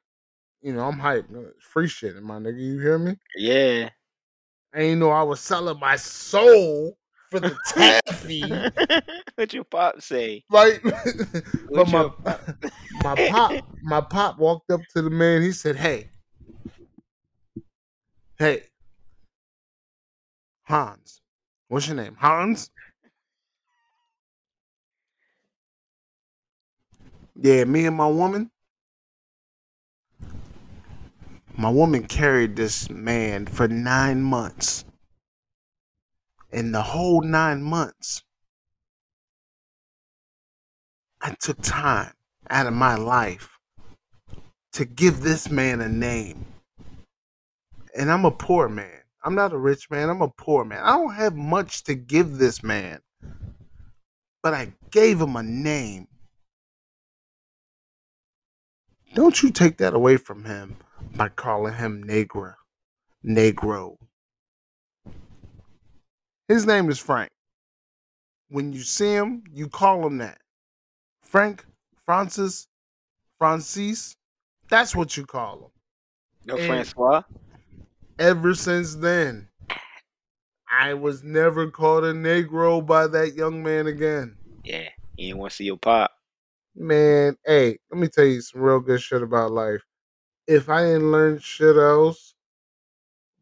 You 0.61 0.73
know, 0.73 0.87
I'm 0.87 0.99
hyped. 0.99 1.27
Free 1.59 1.87
shit, 1.87 2.21
my 2.21 2.37
nigga. 2.37 2.59
You 2.59 2.79
hear 2.79 2.99
me? 2.99 3.17
yeah. 3.35 3.89
I 4.73 4.81
ain't 4.81 4.99
know 4.99 5.09
I 5.09 5.23
was 5.23 5.39
selling 5.39 5.79
my 5.79 5.95
soul 5.95 6.98
for 7.29 7.39
the 7.39 7.55
taffy. 7.65 8.51
what 9.35 9.53
your 9.53 9.63
pop 9.63 10.01
say? 10.01 10.43
Right? 10.49 10.79
But 11.71 11.87
my 11.87 12.09
pop- 12.23 12.55
my 13.03 13.15
pop 13.15 13.53
my 13.81 14.01
pop 14.01 14.39
walked 14.39 14.71
up 14.71 14.81
to 14.95 15.01
the 15.01 15.09
man. 15.09 15.41
He 15.43 15.51
said, 15.51 15.75
"Hey, 15.75 16.09
hey, 18.37 18.63
Hans, 20.63 21.21
what's 21.67 21.87
your 21.87 21.95
name? 21.95 22.15
Hans? 22.19 22.71
Yeah, 27.35 27.63
me 27.65 27.85
and 27.85 27.95
my 27.95 28.07
woman. 28.07 28.51
My 31.55 31.69
woman 31.69 32.07
carried 32.07 32.55
this 32.55 32.89
man 32.89 33.45
for 33.45 33.67
nine 33.67 34.21
months. 34.21 34.85
And 36.51 36.73
the 36.73 36.81
whole 36.81 37.21
nine 37.21 37.61
months, 37.61 38.23
I 41.21 41.35
took 41.39 41.61
time 41.61 42.13
out 42.49 42.65
of 42.65 42.73
my 42.73 42.95
life 42.95 43.59
to 44.73 44.85
give 44.85 45.21
this 45.21 45.49
man 45.49 45.81
a 45.81 45.89
name. 45.89 46.45
And 47.95 48.11
I'm 48.11 48.25
a 48.25 48.31
poor 48.31 48.69
man. 48.69 49.01
I'm 49.23 49.35
not 49.35 49.53
a 49.53 49.57
rich 49.57 49.89
man. 49.91 50.09
I'm 50.09 50.21
a 50.21 50.29
poor 50.29 50.63
man. 50.63 50.81
I 50.83 50.91
don't 50.93 51.13
have 51.13 51.35
much 51.35 51.83
to 51.83 51.95
give 51.95 52.37
this 52.37 52.63
man. 52.63 53.01
But 54.41 54.53
I 54.53 54.73
gave 54.91 55.19
him 55.19 55.35
a 55.35 55.43
name. 55.43 56.07
Don't 59.13 59.43
you 59.43 59.51
take 59.51 59.77
that 59.77 59.93
away 59.93 60.17
from 60.17 60.45
him 60.45 60.77
by 61.15 61.29
calling 61.29 61.73
him 61.73 62.01
Negra. 62.01 62.55
Negro. 63.25 63.97
His 66.49 66.65
name 66.65 66.89
is 66.89 66.97
Frank. 66.97 67.29
When 68.49 68.73
you 68.73 68.81
see 68.81 69.13
him, 69.13 69.43
you 69.53 69.67
call 69.69 70.05
him 70.05 70.17
that. 70.17 70.39
Frank, 71.21 71.63
Francis, 72.05 72.67
Francis. 73.37 74.15
That's 74.67 74.95
what 74.95 75.15
you 75.15 75.27
call 75.27 75.65
him. 75.65 75.71
No 76.45 76.57
And- 76.57 76.65
Francois. 76.67 77.21
Ever 78.17 78.55
since 78.55 78.95
then, 78.95 79.47
I 80.69 80.95
was 80.95 81.23
never 81.23 81.69
called 81.69 82.03
a 82.03 82.13
Negro 82.13 82.83
by 82.83 83.05
that 83.05 83.35
young 83.35 83.61
man 83.61 83.85
again. 83.85 84.35
Yeah. 84.63 84.89
You 85.15 85.27
didn't 85.27 85.37
want 85.39 85.51
to 85.51 85.55
see 85.55 85.65
your 85.65 85.77
pop. 85.77 86.11
Man, 86.75 87.37
hey, 87.45 87.77
let 87.91 87.99
me 87.99 88.07
tell 88.07 88.25
you 88.25 88.41
some 88.41 88.61
real 88.61 88.79
good 88.79 89.01
shit 89.01 89.21
about 89.21 89.51
life. 89.51 89.83
If 90.47 90.67
I 90.67 90.81
didn't 90.83 91.11
learn 91.11 91.37
shit 91.39 91.75
else, 91.77 92.33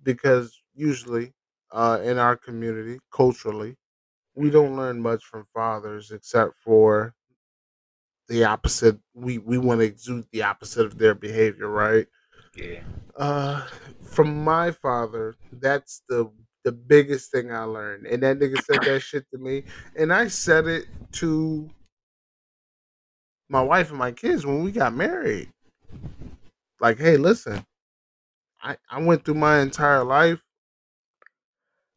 because 0.03 0.61
usually 0.75 1.33
uh, 1.71 1.99
in 2.03 2.17
our 2.17 2.35
community, 2.35 2.99
culturally, 3.11 3.75
we 4.35 4.49
don't 4.49 4.75
learn 4.75 5.01
much 5.01 5.23
from 5.23 5.45
fathers 5.53 6.11
except 6.11 6.55
for 6.63 7.13
the 8.27 8.43
opposite. 8.43 8.97
We 9.13 9.37
we 9.37 9.57
want 9.57 9.81
to 9.81 9.85
exude 9.85 10.27
the 10.31 10.43
opposite 10.43 10.85
of 10.85 10.97
their 10.97 11.15
behavior, 11.15 11.67
right? 11.67 12.07
Yeah. 12.55 12.81
Uh, 13.15 13.65
from 14.03 14.43
my 14.43 14.71
father, 14.71 15.35
that's 15.51 16.03
the 16.07 16.31
the 16.63 16.71
biggest 16.71 17.31
thing 17.31 17.51
I 17.51 17.63
learned, 17.63 18.05
and 18.07 18.21
that 18.23 18.39
nigga 18.39 18.61
said 18.63 18.81
that 18.85 19.01
shit 19.01 19.25
to 19.31 19.37
me, 19.39 19.63
and 19.95 20.13
I 20.13 20.27
said 20.27 20.67
it 20.67 20.87
to 21.13 21.69
my 23.49 23.61
wife 23.61 23.89
and 23.89 23.97
my 23.97 24.11
kids 24.11 24.45
when 24.45 24.63
we 24.63 24.71
got 24.71 24.93
married. 24.93 25.51
Like, 26.79 26.99
hey, 26.99 27.17
listen, 27.17 27.65
I 28.61 28.77
I 28.89 29.01
went 29.01 29.25
through 29.25 29.35
my 29.35 29.59
entire 29.59 30.03
life. 30.03 30.41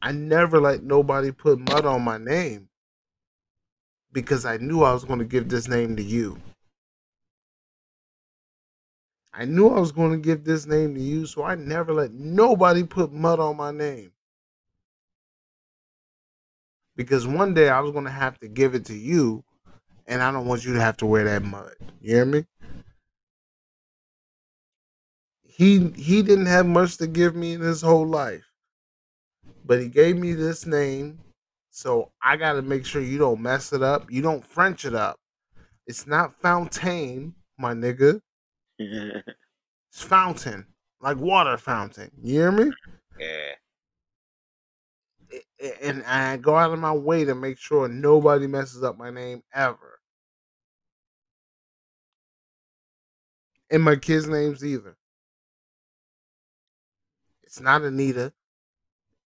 I 0.03 0.13
never 0.13 0.61
let 0.61 0.83
nobody 0.83 1.31
put 1.31 1.59
mud 1.59 1.85
on 1.85 2.03
my 2.03 2.19
name 2.19 2.69
because 4.13 4.45
I 4.45 4.57
knew 4.57 4.83
I 4.83 4.93
was 4.93 5.05
going 5.05 5.19
to 5.19 5.25
give 5.25 5.49
this 5.49 5.69
name 5.69 5.97
to 5.97 6.03
you. 6.03 6.39
I 9.33 9.45
knew 9.45 9.69
I 9.69 9.79
was 9.79 9.93
going 9.93 10.13
to 10.13 10.19
give 10.19 10.45
this 10.45 10.67
name 10.67 10.95
to 10.95 11.01
you, 11.01 11.27
so 11.27 11.45
I 11.45 11.55
never 11.55 11.93
let 11.93 12.13
nobody 12.13 12.83
put 12.83 13.13
mud 13.13 13.39
on 13.39 13.57
my 13.57 13.71
name. 13.71 14.13
Because 16.97 17.27
one 17.27 17.55
day 17.55 17.69
I 17.69 17.81
was 17.81 17.93
going 17.93 18.05
to 18.05 18.11
have 18.11 18.39
to 18.41 18.49
give 18.49 18.75
it 18.75 18.85
to 18.87 18.95
you, 18.95 19.45
and 20.07 20.23
I 20.23 20.33
don't 20.33 20.47
want 20.47 20.65
you 20.65 20.75
to 20.75 20.81
have 20.81 20.97
to 20.99 21.07
wear 21.07 21.25
that 21.25 21.45
mud. 21.45 21.75
You 22.01 22.17
hear 22.17 22.25
me? 22.25 22.45
He 25.45 25.91
he 25.91 26.23
didn't 26.23 26.47
have 26.47 26.67
much 26.67 26.97
to 26.97 27.07
give 27.07 27.37
me 27.37 27.53
in 27.53 27.61
his 27.61 27.83
whole 27.83 28.07
life. 28.07 28.50
But 29.65 29.81
he 29.81 29.89
gave 29.89 30.17
me 30.17 30.33
this 30.33 30.67
name, 30.67 31.21
so 31.71 32.13
I 32.23 32.37
got 32.37 32.55
to 32.55 32.63
make 32.63 32.85
sure 32.87 33.03
you 33.03 33.19
don't 33.19 33.41
mess 33.41 33.73
it 33.73 33.83
up. 33.83 34.11
You 34.11 34.23
don't 34.23 34.45
French 34.45 34.85
it 34.85 34.95
up. 34.95 35.19
It's 35.87 36.07
not 36.07 36.41
Fontaine, 36.41 37.35
my 37.59 37.75
nigga. 37.75 38.21
It's 39.93 40.03
fountain, 40.03 40.67
like 41.01 41.17
water 41.19 41.57
fountain. 41.59 42.13
You 42.23 42.35
hear 42.35 42.53
me? 42.53 42.73
A- 45.61 45.85
And 45.85 46.03
I 46.05 46.37
go 46.37 46.57
out 46.57 46.73
of 46.73 46.79
my 46.79 46.93
way 46.93 47.25
to 47.25 47.35
make 47.35 47.59
sure 47.59 47.89
nobody 47.89 48.47
messes 48.47 48.83
up 48.83 48.97
my 48.97 49.11
name 49.11 49.43
ever. 49.53 50.01
And 53.71 53.83
my 53.83 53.97
kids' 53.97 54.29
names 54.29 54.65
either. 54.65 54.97
It's 57.43 57.61
not 57.61 57.83
Anita. 57.83 58.33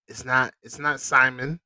It's 0.08 0.24
not 0.24 0.52
it's 0.62 0.78
not 0.78 1.00
Simon. 1.00 1.60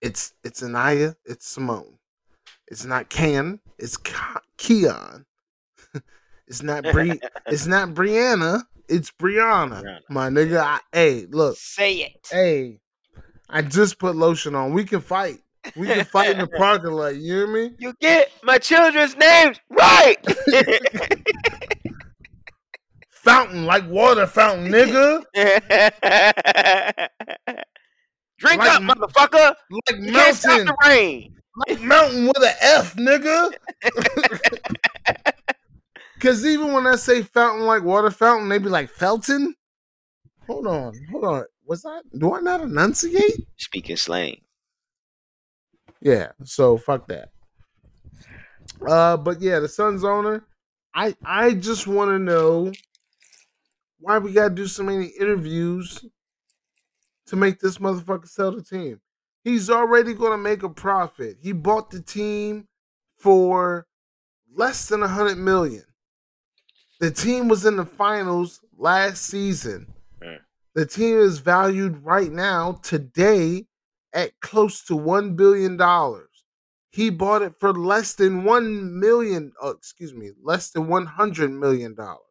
It's 0.00 0.32
it's 0.44 0.62
Anaya, 0.62 1.16
it's 1.24 1.46
Simone. 1.46 1.98
It's 2.68 2.84
not 2.84 3.08
Can, 3.08 3.60
it's 3.78 3.96
Ka- 3.96 4.42
Keon. 4.56 5.24
it's 6.46 6.62
not 6.62 6.84
Bri 6.84 7.20
it's 7.46 7.66
not 7.66 7.90
Brianna, 7.90 8.62
it's 8.88 9.10
Brianna. 9.10 9.82
Brianna. 9.82 10.00
My 10.08 10.28
nigga, 10.28 10.60
I, 10.60 10.80
hey, 10.92 11.26
look, 11.30 11.56
Say 11.56 11.96
it. 11.96 12.28
hey, 12.30 12.80
I 13.48 13.62
just 13.62 13.98
put 13.98 14.14
lotion 14.16 14.54
on. 14.54 14.72
We 14.72 14.84
can 14.84 15.00
fight. 15.00 15.38
We 15.76 15.86
can 15.86 16.04
fight 16.04 16.30
in 16.30 16.38
the 16.38 16.46
parking 16.56 16.92
lot. 16.92 17.16
You 17.16 17.34
hear 17.34 17.46
me? 17.46 17.74
You 17.78 17.94
get 18.00 18.30
my 18.42 18.58
children's 18.58 19.16
names 19.16 19.58
right. 19.70 20.16
Fountain, 23.28 23.64
like 23.66 23.86
water 23.88 24.26
fountain, 24.26 24.72
nigga. 24.72 25.22
Drink 28.38 28.58
Like 28.60 28.70
up, 28.70 28.82
motherfucker. 28.82 29.54
Like 29.70 30.00
You 30.00 30.12
mountain, 30.12 30.66
the 30.66 30.76
rain. 30.86 31.34
like 31.68 31.80
mountain 31.80 32.26
with 32.26 32.38
an 32.38 32.54
F, 32.60 32.94
nigga. 32.96 33.52
Cause 36.20 36.44
even 36.46 36.72
when 36.72 36.86
I 36.86 36.94
say 36.96 37.22
fountain 37.22 37.64
like 37.66 37.82
water 37.84 38.10
fountain, 38.10 38.48
they 38.48 38.58
be 38.58 38.68
like 38.68 38.90
Felton. 38.90 39.54
hold 40.46 40.66
on, 40.66 40.92
hold 41.10 41.24
on. 41.24 41.44
Was 41.66 41.84
I? 41.84 42.00
Do 42.16 42.34
I 42.34 42.40
not 42.40 42.60
enunciate? 42.62 43.46
Speaking 43.56 43.96
slang. 43.96 44.40
Yeah. 46.00 46.32
So 46.44 46.76
fuck 46.78 47.06
that. 47.08 47.30
Uh, 48.86 49.16
but 49.16 49.40
yeah, 49.40 49.58
the 49.60 49.68
Suns 49.68 50.04
owner. 50.04 50.44
I 50.94 51.14
I 51.24 51.54
just 51.54 51.86
want 51.86 52.10
to 52.10 52.18
know 52.18 52.72
why 54.00 54.18
we 54.18 54.32
gotta 54.32 54.54
do 54.54 54.66
so 54.66 54.82
many 54.82 55.06
interviews 55.06 56.04
to 57.26 57.36
make 57.36 57.60
this 57.60 57.78
motherfucker 57.78 58.28
sell 58.28 58.52
the 58.52 58.62
team. 58.62 59.00
He's 59.44 59.70
already 59.70 60.14
gonna 60.14 60.38
make 60.38 60.62
a 60.62 60.68
profit. 60.68 61.38
He 61.40 61.52
bought 61.52 61.90
the 61.90 62.00
team 62.00 62.68
for 63.16 63.86
less 64.54 64.88
than 64.88 65.02
a 65.02 65.08
hundred 65.08 65.38
million. 65.38 65.84
The 67.00 67.10
team 67.10 67.48
was 67.48 67.64
in 67.64 67.76
the 67.76 67.86
finals 67.86 68.60
last 68.76 69.24
season. 69.24 69.92
Mm. 70.22 70.38
The 70.74 70.86
team 70.86 71.18
is 71.18 71.38
valued 71.38 72.04
right 72.04 72.30
now 72.30 72.80
today 72.82 73.66
at 74.12 74.40
close 74.40 74.84
to 74.86 74.96
one 74.96 75.34
billion 75.34 75.76
dollars. 75.76 76.28
He 76.90 77.10
bought 77.10 77.42
it 77.42 77.54
for 77.60 77.72
less 77.72 78.14
than 78.14 78.44
one 78.44 78.98
million. 78.98 79.52
Oh, 79.60 79.70
excuse 79.70 80.14
me, 80.14 80.30
less 80.42 80.70
than 80.70 80.88
one 80.88 81.06
hundred 81.06 81.50
million 81.50 81.94
dollars. 81.94 82.27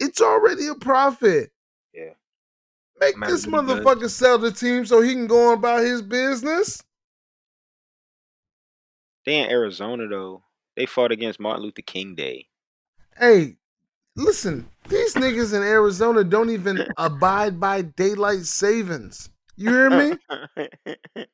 It's 0.00 0.20
already 0.20 0.66
a 0.68 0.74
profit. 0.74 1.50
Yeah. 1.92 2.10
Make 3.00 3.16
this 3.26 3.46
be 3.46 3.52
good. 3.52 3.84
motherfucker 3.84 4.10
sell 4.10 4.38
the 4.38 4.50
team 4.52 4.86
so 4.86 5.00
he 5.00 5.12
can 5.12 5.26
go 5.26 5.50
on 5.50 5.58
about 5.58 5.82
his 5.82 6.02
business. 6.02 6.82
They 9.26 9.40
in 9.40 9.50
Arizona 9.50 10.06
though. 10.08 10.42
They 10.76 10.86
fought 10.86 11.12
against 11.12 11.40
Martin 11.40 11.62
Luther 11.62 11.82
King 11.82 12.14
Day. 12.14 12.48
Hey, 13.16 13.56
listen, 14.16 14.68
these 14.88 15.14
niggas 15.14 15.54
in 15.54 15.62
Arizona 15.62 16.24
don't 16.24 16.50
even 16.50 16.86
abide 16.96 17.60
by 17.60 17.82
daylight 17.82 18.44
savings. 18.44 19.30
You 19.56 19.70
hear 19.70 19.90
me? 19.90 20.16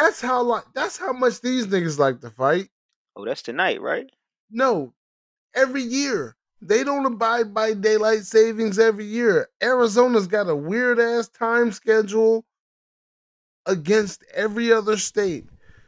That's 0.00 0.20
how 0.20 0.42
like 0.42 0.64
that's 0.74 0.96
how 0.96 1.12
much 1.12 1.40
these 1.40 1.66
niggas 1.66 1.98
like 1.98 2.20
to 2.20 2.30
fight. 2.30 2.68
oh, 3.16 3.24
that's 3.24 3.42
tonight, 3.42 3.80
right? 3.80 4.10
No, 4.50 4.92
every 5.54 5.82
year. 5.82 6.36
They 6.66 6.82
don't 6.82 7.04
abide 7.04 7.52
by 7.52 7.74
daylight 7.74 8.24
savings 8.24 8.78
every 8.78 9.04
year. 9.04 9.50
Arizona's 9.62 10.26
got 10.26 10.48
a 10.48 10.56
weird 10.56 10.98
ass 10.98 11.28
time 11.28 11.72
schedule 11.72 12.46
against 13.66 14.24
every 14.34 14.72
other 14.72 14.96
state. 14.96 15.44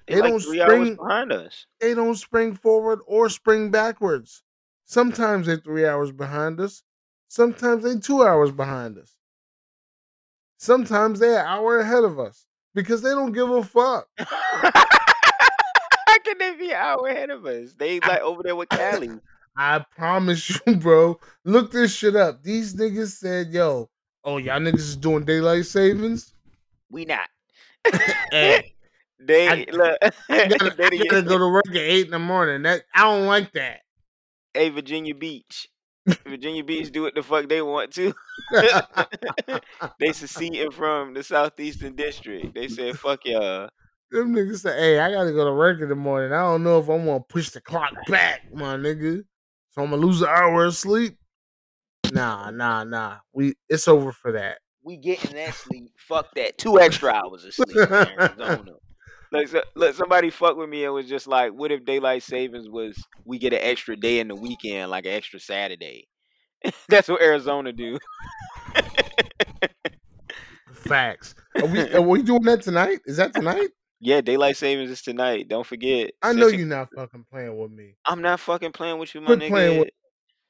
They, 0.07 0.21
like 0.21 0.31
don't 0.31 0.41
three 0.41 0.61
spring- 0.61 0.83
hours 0.83 0.97
behind 0.99 1.33
us. 1.33 1.67
They 1.81 1.95
don't 1.95 2.15
spring 2.15 2.55
forward 2.55 3.01
or 3.07 3.31
spring 3.31 3.71
backwards. 3.71 4.43
Sometimes 4.85 5.47
they're 5.47 5.57
three 5.57 5.87
hours 5.87 6.13
behind 6.13 6.61
us. 6.61 6.83
Sometimes 7.29 7.83
they're 7.83 7.99
two 7.99 8.23
hours 8.23 8.53
behind 8.53 8.99
us. 8.99 9.17
Sometimes 10.59 11.21
they're 11.21 11.41
an 11.41 11.47
hour 11.47 11.79
ahead 11.79 12.05
of 12.05 12.21
us 12.21 12.47
because 12.75 13.01
they 13.01 13.11
don't 13.11 13.33
give 13.33 13.49
a 13.49 13.65
fuck. 13.65 14.09
How 14.19 16.19
can 16.23 16.37
they 16.39 16.55
be 16.55 16.71
an 16.71 16.77
hour 16.77 17.09
ahead 17.09 17.31
of 17.31 17.47
us? 17.47 17.73
They 17.73 17.99
like 18.01 18.21
over 18.21 18.43
there 18.43 18.57
with 18.57 18.69
Cali. 18.69 19.11
I 19.57 19.85
promise 19.97 20.51
you, 20.67 20.77
bro. 20.77 21.19
Look 21.45 21.73
this 21.73 21.95
shit 21.95 22.17
up. 22.17 22.43
These 22.43 22.75
niggas 22.75 23.13
said, 23.13 23.49
yo, 23.53 23.89
oh, 24.25 24.37
y'all 24.39 24.61
niggas 24.61 24.79
is 24.79 24.97
doing 24.97 25.25
daylight 25.25 25.67
savings? 25.67 26.35
We 26.91 27.05
not. 27.05 27.29
Hey, 28.31 28.73
They 29.19 29.49
I- 29.49 29.67
look. 29.73 29.99
I 30.29 30.47
gotta, 30.49 30.75
they 30.77 30.85
I 31.01 31.05
gotta 31.05 31.23
go 31.23 31.39
to 31.39 31.49
work 31.51 31.69
at 31.71 31.77
8 31.77 32.05
in 32.07 32.11
the 32.11 32.19
morning. 32.19 32.63
That 32.63 32.83
I 32.95 33.05
don't 33.05 33.27
like 33.27 33.53
that. 33.53 33.81
hey, 34.53 34.69
Virginia 34.69 35.15
Beach. 35.15 35.69
Virginia 36.25 36.63
Beach 36.63 36.93
do 36.93 37.03
what 37.03 37.15
the 37.15 37.23
fuck 37.23 37.49
they 37.49 37.63
want 37.63 37.93
to. 37.95 38.15
they 39.99 40.13
seceding 40.13 40.71
from 40.71 41.15
the 41.15 41.23
southeastern 41.23 41.97
district. 41.97 42.55
They 42.55 42.69
said, 42.69 42.97
"Fuck 42.99 43.25
y'all." 43.25 43.69
Them 44.13 44.33
niggas 44.35 44.59
say, 44.61 44.77
hey, 44.79 44.99
I 45.01 45.11
gotta 45.11 45.33
go 45.33 45.45
to 45.47 45.53
work 45.53 45.81
in 45.81 45.89
the 45.89 45.97
morning. 45.97 46.33
I 46.33 46.43
don't 46.43 46.63
know 46.63 46.79
if 46.79 46.89
I'm 46.89 47.05
gonna 47.07 47.21
push 47.21 47.51
the 47.51 47.61
clock 47.61 47.93
back, 48.07 48.43
my 48.55 48.77
nigga. 48.77 49.25
So 49.77 49.85
I'm 49.85 49.91
gonna 49.91 50.05
lose 50.05 50.23
an 50.23 50.29
hour 50.29 50.65
of 50.65 50.75
sleep. 50.75 51.19
Nah, 52.11 52.51
nah, 52.51 52.85
nah. 52.85 53.19
We 53.35 53.55
it's 53.69 53.89
over 53.89 54.11
for 54.11 54.33
that. 54.33 54.59
We 54.83 54.97
getting 54.97 55.35
that 55.37 55.55
sleep. 55.55 55.91
Fuck 55.99 56.35
that. 56.37 56.57
Two 56.57 56.81
extra 56.81 57.13
hours 57.13 57.45
of 57.45 57.53
sleep 57.53 57.77
in 57.77 57.93
Arizona. 57.93 58.73
Like, 59.33 59.49
so, 59.49 59.61
look, 59.75 59.95
somebody 59.95 60.31
fucked 60.31 60.57
with 60.57 60.71
me 60.71 60.85
and 60.85 60.95
was 60.95 61.09
just 61.09 61.27
like, 61.27 61.53
"What 61.53 61.73
if 61.73 61.85
daylight 61.85 62.23
savings 62.23 62.69
was 62.71 62.97
we 63.25 63.39
get 63.39 63.53
an 63.53 63.59
extra 63.61 63.97
day 63.97 64.21
in 64.21 64.29
the 64.29 64.35
weekend, 64.37 64.91
like 64.91 65.05
an 65.05 65.13
extra 65.13 65.41
Saturday?" 65.41 66.09
That's 66.89 67.09
what 67.09 67.21
Arizona 67.21 67.73
do. 67.73 67.99
Facts. 70.73 71.35
Are 71.61 71.67
we 71.67 71.81
are 71.93 72.01
we 72.01 72.23
doing 72.23 72.43
that 72.43 72.63
tonight? 72.63 73.01
Is 73.05 73.17
that 73.19 73.35
tonight? 73.35 73.71
Yeah, 74.01 74.21
daylight 74.21 74.57
savings 74.57 74.91
is 74.91 75.03
tonight. 75.03 75.49
Don't 75.49 75.67
forget. 75.67 76.13
I 76.23 76.33
know 76.33 76.49
you're 76.49 76.67
not 76.67 76.89
fucking 76.95 77.25
playing 77.31 77.57
with 77.59 77.71
me. 77.71 77.95
I'm 78.05 78.21
not 78.23 78.41
fucking 78.41 78.73
playing 78.73 78.99
with 78.99 79.15
you, 79.15 79.21
my 79.23 79.27
Quit 79.29 79.39
nigga. 79.41 79.49
playing 79.49 79.81
with- 79.81 79.91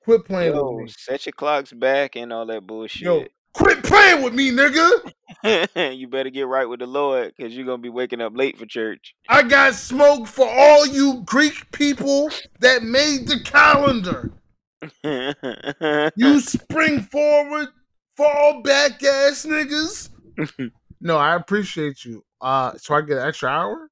Quit 0.02 0.24
playing 0.24 0.54
Yo, 0.54 0.70
with 0.72 0.84
me. 0.86 0.92
set 0.96 1.26
your 1.26 1.32
clocks 1.32 1.72
back 1.72 2.16
and 2.16 2.32
all 2.32 2.46
that 2.46 2.64
bullshit. 2.66 3.02
Yo, 3.02 3.24
quit 3.52 3.82
playing 3.82 4.22
with 4.22 4.34
me, 4.34 4.50
nigga. 4.52 5.12
you 5.98 6.06
better 6.06 6.30
get 6.30 6.46
right 6.46 6.68
with 6.68 6.78
the 6.80 6.86
Lord 6.86 7.32
because 7.36 7.56
you're 7.56 7.66
gonna 7.66 7.78
be 7.82 7.88
waking 7.88 8.20
up 8.20 8.36
late 8.36 8.56
for 8.56 8.66
church. 8.66 9.14
I 9.28 9.42
got 9.42 9.74
smoke 9.74 10.28
for 10.28 10.48
all 10.48 10.86
you 10.86 11.22
Greek 11.24 11.70
people 11.72 12.30
that 12.60 12.82
made 12.84 13.26
the 13.28 13.40
calendar. 13.44 14.32
You 16.16 16.40
spring 16.40 17.00
forward, 17.02 17.68
fall 18.16 18.62
back 18.62 19.02
ass 19.02 19.44
niggas. 19.46 20.10
No, 21.06 21.18
I 21.18 21.36
appreciate 21.36 22.04
you. 22.04 22.24
Uh, 22.40 22.76
so 22.78 22.92
I 22.96 23.00
get 23.00 23.18
an 23.18 23.28
extra 23.28 23.48
hour. 23.48 23.88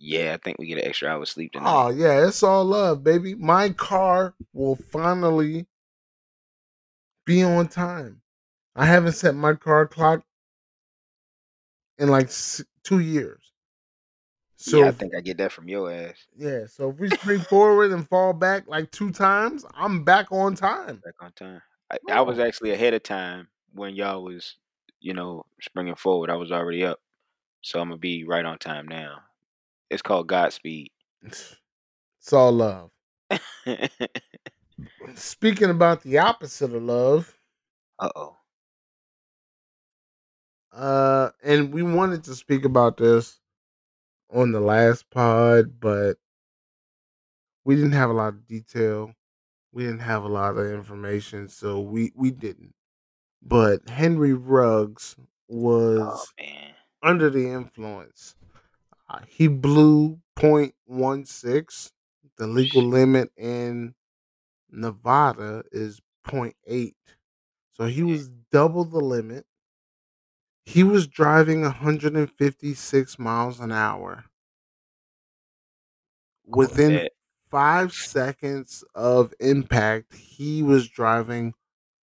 yeah, 0.00 0.34
I 0.34 0.36
think 0.38 0.58
we 0.58 0.66
get 0.66 0.78
an 0.78 0.84
extra 0.84 1.08
hour 1.08 1.24
sleep 1.24 1.52
tonight. 1.52 1.70
Oh 1.72 1.90
yeah, 1.90 2.26
it's 2.26 2.42
all 2.42 2.64
love, 2.64 3.04
baby. 3.04 3.36
My 3.36 3.70
car 3.70 4.34
will 4.52 4.74
finally 4.74 5.66
be 7.24 7.44
on 7.44 7.68
time. 7.68 8.22
I 8.74 8.84
haven't 8.86 9.12
set 9.12 9.36
my 9.36 9.54
car 9.54 9.86
clock 9.86 10.24
in 12.00 12.08
like 12.08 12.30
two 12.82 12.98
years. 12.98 13.52
So 14.56 14.78
yeah, 14.78 14.88
I 14.88 14.90
think 14.90 15.14
I 15.14 15.20
get 15.20 15.38
that 15.38 15.52
from 15.52 15.68
your 15.68 15.88
ass. 15.92 16.26
yeah, 16.36 16.66
so 16.66 16.90
if 16.90 16.98
we 16.98 17.10
spring 17.10 17.40
forward 17.42 17.92
and 17.92 18.08
fall 18.08 18.32
back 18.32 18.66
like 18.66 18.90
two 18.90 19.12
times, 19.12 19.64
I'm 19.74 20.02
back 20.02 20.32
on 20.32 20.56
time. 20.56 21.00
Back 21.04 21.14
on 21.20 21.32
time. 21.32 21.62
I, 21.92 21.98
I 22.10 22.20
was 22.22 22.40
actually 22.40 22.72
ahead 22.72 22.92
of 22.92 23.04
time 23.04 23.46
when 23.72 23.94
y'all 23.94 24.24
was, 24.24 24.56
you 25.00 25.14
know, 25.14 25.44
springing 25.60 25.94
forward. 25.94 26.30
I 26.30 26.36
was 26.36 26.52
already 26.52 26.84
up, 26.84 27.00
so 27.62 27.80
I'm 27.80 27.88
gonna 27.88 27.98
be 27.98 28.24
right 28.24 28.44
on 28.44 28.58
time 28.58 28.86
now. 28.86 29.18
It's 29.90 30.02
called 30.02 30.28
Godspeed. 30.28 30.90
It's 31.22 32.32
all 32.32 32.52
love. 32.52 32.90
Speaking 35.14 35.70
about 35.70 36.02
the 36.02 36.18
opposite 36.18 36.74
of 36.74 36.82
love, 36.82 37.38
uh 37.98 38.10
oh. 38.14 38.36
uh, 40.72 41.30
and 41.42 41.72
we 41.72 41.82
wanted 41.82 42.24
to 42.24 42.34
speak 42.34 42.64
about 42.64 42.96
this 42.96 43.40
on 44.32 44.52
the 44.52 44.60
last 44.60 45.10
pod, 45.10 45.80
but 45.80 46.16
we 47.64 47.74
didn't 47.74 47.92
have 47.92 48.10
a 48.10 48.14
lot 48.14 48.34
of 48.34 48.46
detail. 48.46 49.12
We 49.72 49.84
didn't 49.84 50.00
have 50.00 50.24
a 50.24 50.28
lot 50.28 50.56
of 50.56 50.72
information, 50.72 51.48
so 51.48 51.80
we 51.80 52.12
we 52.14 52.30
didn't. 52.30 52.74
But 53.42 53.88
Henry 53.88 54.34
Ruggs 54.34 55.16
was 55.48 55.98
Oh 56.00 56.24
under 57.02 57.30
the 57.30 57.48
influence. 57.48 58.34
Uh, 59.08 59.20
he 59.28 59.48
blew 59.48 60.20
0.16. 60.36 61.92
The 62.36 62.46
legal 62.46 62.82
limit 62.82 63.30
in 63.36 63.94
Nevada 64.70 65.64
is 65.72 66.00
0.8. 66.26 66.94
So 67.72 67.86
he 67.86 68.02
was 68.02 68.28
double 68.52 68.84
the 68.84 69.00
limit. 69.00 69.46
He 70.64 70.82
was 70.84 71.06
driving 71.06 71.62
156 71.62 73.18
miles 73.18 73.60
an 73.60 73.72
hour. 73.72 74.24
Within 76.46 77.08
five 77.50 77.92
seconds 77.92 78.84
of 78.94 79.32
impact, 79.40 80.14
he 80.14 80.62
was 80.62 80.88
driving 80.88 81.54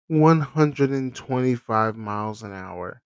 125 0.08 1.96
miles 1.96 2.44
an 2.44 2.54
hour. 2.54 3.02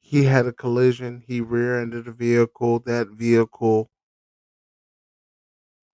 He 0.00 0.24
had 0.24 0.46
a 0.46 0.52
collision. 0.52 1.22
He 1.26 1.40
rear 1.40 1.80
ended 1.80 2.08
a 2.08 2.12
vehicle. 2.12 2.80
That 2.80 3.08
vehicle, 3.08 3.90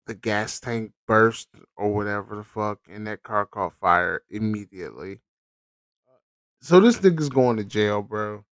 the 0.07 0.15
gas 0.15 0.61
tank 0.61 0.93
burst 1.07 1.49
or 1.77 1.93
whatever 1.93 2.37
the 2.37 2.45
fuck, 2.45 2.79
and 2.89 3.07
that 3.07 3.23
car 3.23 3.47
caught 3.47 3.75
fire 3.81 4.23
immediately. 4.31 5.21
So 6.61 6.81
this 6.81 6.99
nigga's 6.99 7.29
going 7.29 7.57
to 7.59 7.65
jail, 7.65 8.03
bro. 8.03 8.45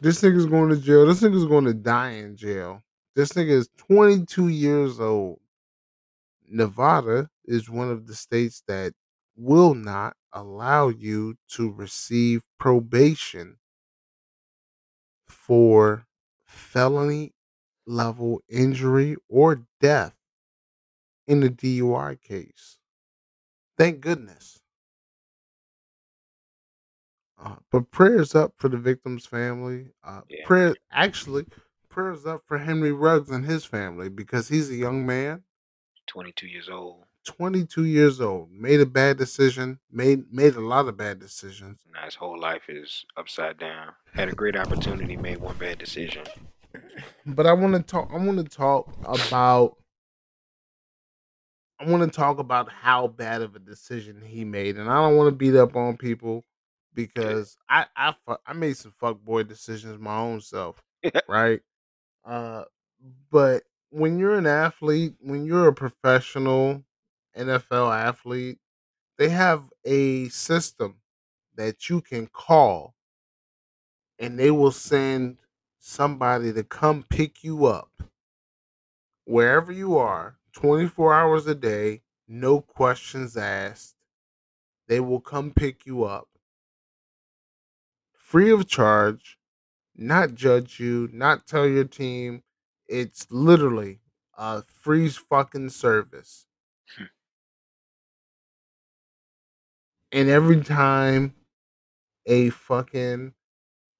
This 0.00 0.20
nigga's 0.20 0.46
going 0.46 0.68
to 0.70 0.76
jail. 0.76 1.06
This 1.06 1.22
nigga's 1.22 1.46
going 1.46 1.64
to 1.64 1.74
die 1.74 2.10
in 2.10 2.36
jail. 2.36 2.82
This 3.14 3.30
nigga 3.32 3.50
is 3.50 3.68
22 3.78 4.48
years 4.48 5.00
old. 5.00 5.40
Nevada 6.48 7.28
is 7.46 7.70
one 7.70 7.90
of 7.90 8.06
the 8.06 8.14
states 8.14 8.62
that 8.68 8.92
will 9.36 9.74
not 9.74 10.16
allow 10.32 10.88
you 10.88 11.36
to 11.48 11.70
receive 11.70 12.42
probation 12.58 13.58
for 15.28 16.06
felony 16.44 17.34
level 17.86 18.42
injury 18.48 19.16
or 19.28 19.66
death 19.80 20.16
in 21.28 21.40
the 21.40 21.50
DUI 21.50 22.16
case. 22.16 22.78
Thank 23.78 24.00
goodness. 24.00 24.60
Uh, 27.38 27.56
but 27.70 27.90
prayers 27.90 28.34
up 28.34 28.54
for 28.56 28.68
the 28.68 28.78
victim's 28.78 29.26
family. 29.26 29.92
Uh, 30.02 30.22
Yeah. 30.28 30.44
prayer 30.46 30.76
actually 30.90 31.46
prayers 31.88 32.26
up 32.26 32.44
for 32.46 32.58
Henry 32.58 32.92
Ruggs 32.92 33.30
and 33.30 33.44
his 33.44 33.64
family 33.64 34.08
because 34.08 34.48
he's 34.48 34.70
a 34.70 34.74
young 34.76 35.04
man, 35.06 35.44
22 36.06 36.46
years 36.46 36.68
old. 36.68 37.05
22 37.26 37.84
years 37.84 38.20
old, 38.20 38.50
made 38.50 38.80
a 38.80 38.86
bad 38.86 39.18
decision, 39.18 39.78
made 39.90 40.32
made 40.32 40.54
a 40.54 40.60
lot 40.60 40.88
of 40.88 40.96
bad 40.96 41.18
decisions. 41.18 41.80
Now 41.92 42.04
his 42.04 42.14
whole 42.14 42.38
life 42.38 42.62
is 42.68 43.04
upside 43.16 43.58
down. 43.58 43.92
Had 44.14 44.28
a 44.28 44.32
great 44.32 44.56
opportunity, 44.56 45.16
made 45.16 45.38
one 45.38 45.58
bad 45.58 45.78
decision. 45.78 46.24
But 47.26 47.46
I 47.46 47.52
want 47.52 47.74
to 47.74 47.82
talk. 47.82 48.10
I 48.12 48.16
want 48.16 48.38
to 48.38 48.44
talk 48.44 48.90
about. 49.04 49.76
I 51.78 51.90
want 51.90 52.10
to 52.10 52.16
talk 52.16 52.38
about 52.38 52.72
how 52.72 53.06
bad 53.06 53.42
of 53.42 53.54
a 53.54 53.58
decision 53.58 54.22
he 54.24 54.44
made, 54.44 54.78
and 54.78 54.88
I 54.88 54.94
don't 54.94 55.16
want 55.16 55.28
to 55.28 55.36
beat 55.36 55.56
up 55.56 55.76
on 55.76 55.98
people 55.98 56.44
because 56.94 57.58
I 57.68 57.86
I 57.96 58.14
I 58.46 58.52
made 58.54 58.76
some 58.76 58.94
fuckboy 59.02 59.48
decisions 59.48 59.98
my 59.98 60.16
own 60.16 60.40
self, 60.40 60.82
right? 61.28 61.60
Uh, 62.24 62.64
but 63.30 63.64
when 63.90 64.18
you're 64.18 64.38
an 64.38 64.46
athlete, 64.46 65.14
when 65.20 65.44
you're 65.44 65.68
a 65.68 65.74
professional 65.74 66.82
NFL 67.36 67.96
athlete, 67.96 68.58
they 69.18 69.28
have 69.30 69.70
a 69.84 70.28
system 70.28 70.96
that 71.56 71.88
you 71.90 72.00
can 72.00 72.26
call, 72.26 72.94
and 74.18 74.38
they 74.38 74.50
will 74.50 74.72
send 74.72 75.38
somebody 75.78 76.52
to 76.52 76.64
come 76.64 77.04
pick 77.08 77.44
you 77.44 77.66
up 77.66 77.90
wherever 79.24 79.72
you 79.72 79.96
are, 79.98 80.38
24 80.54 81.14
hours 81.14 81.46
a 81.46 81.54
day, 81.54 82.02
no 82.28 82.60
questions 82.60 83.36
asked. 83.36 83.94
They 84.88 85.00
will 85.00 85.20
come 85.20 85.52
pick 85.52 85.86
you 85.86 86.04
up 86.04 86.28
free 88.14 88.50
of 88.50 88.66
charge, 88.68 89.38
not 89.96 90.34
judge 90.34 90.80
you, 90.80 91.08
not 91.12 91.46
tell 91.46 91.66
your 91.66 91.84
team. 91.84 92.42
It's 92.88 93.26
literally 93.30 94.00
a 94.36 94.62
free 94.62 95.08
fucking 95.08 95.70
service. 95.70 96.46
Hmm. 96.96 97.04
And 100.12 100.28
every 100.28 100.60
time 100.62 101.34
a 102.26 102.50
fucking 102.50 103.32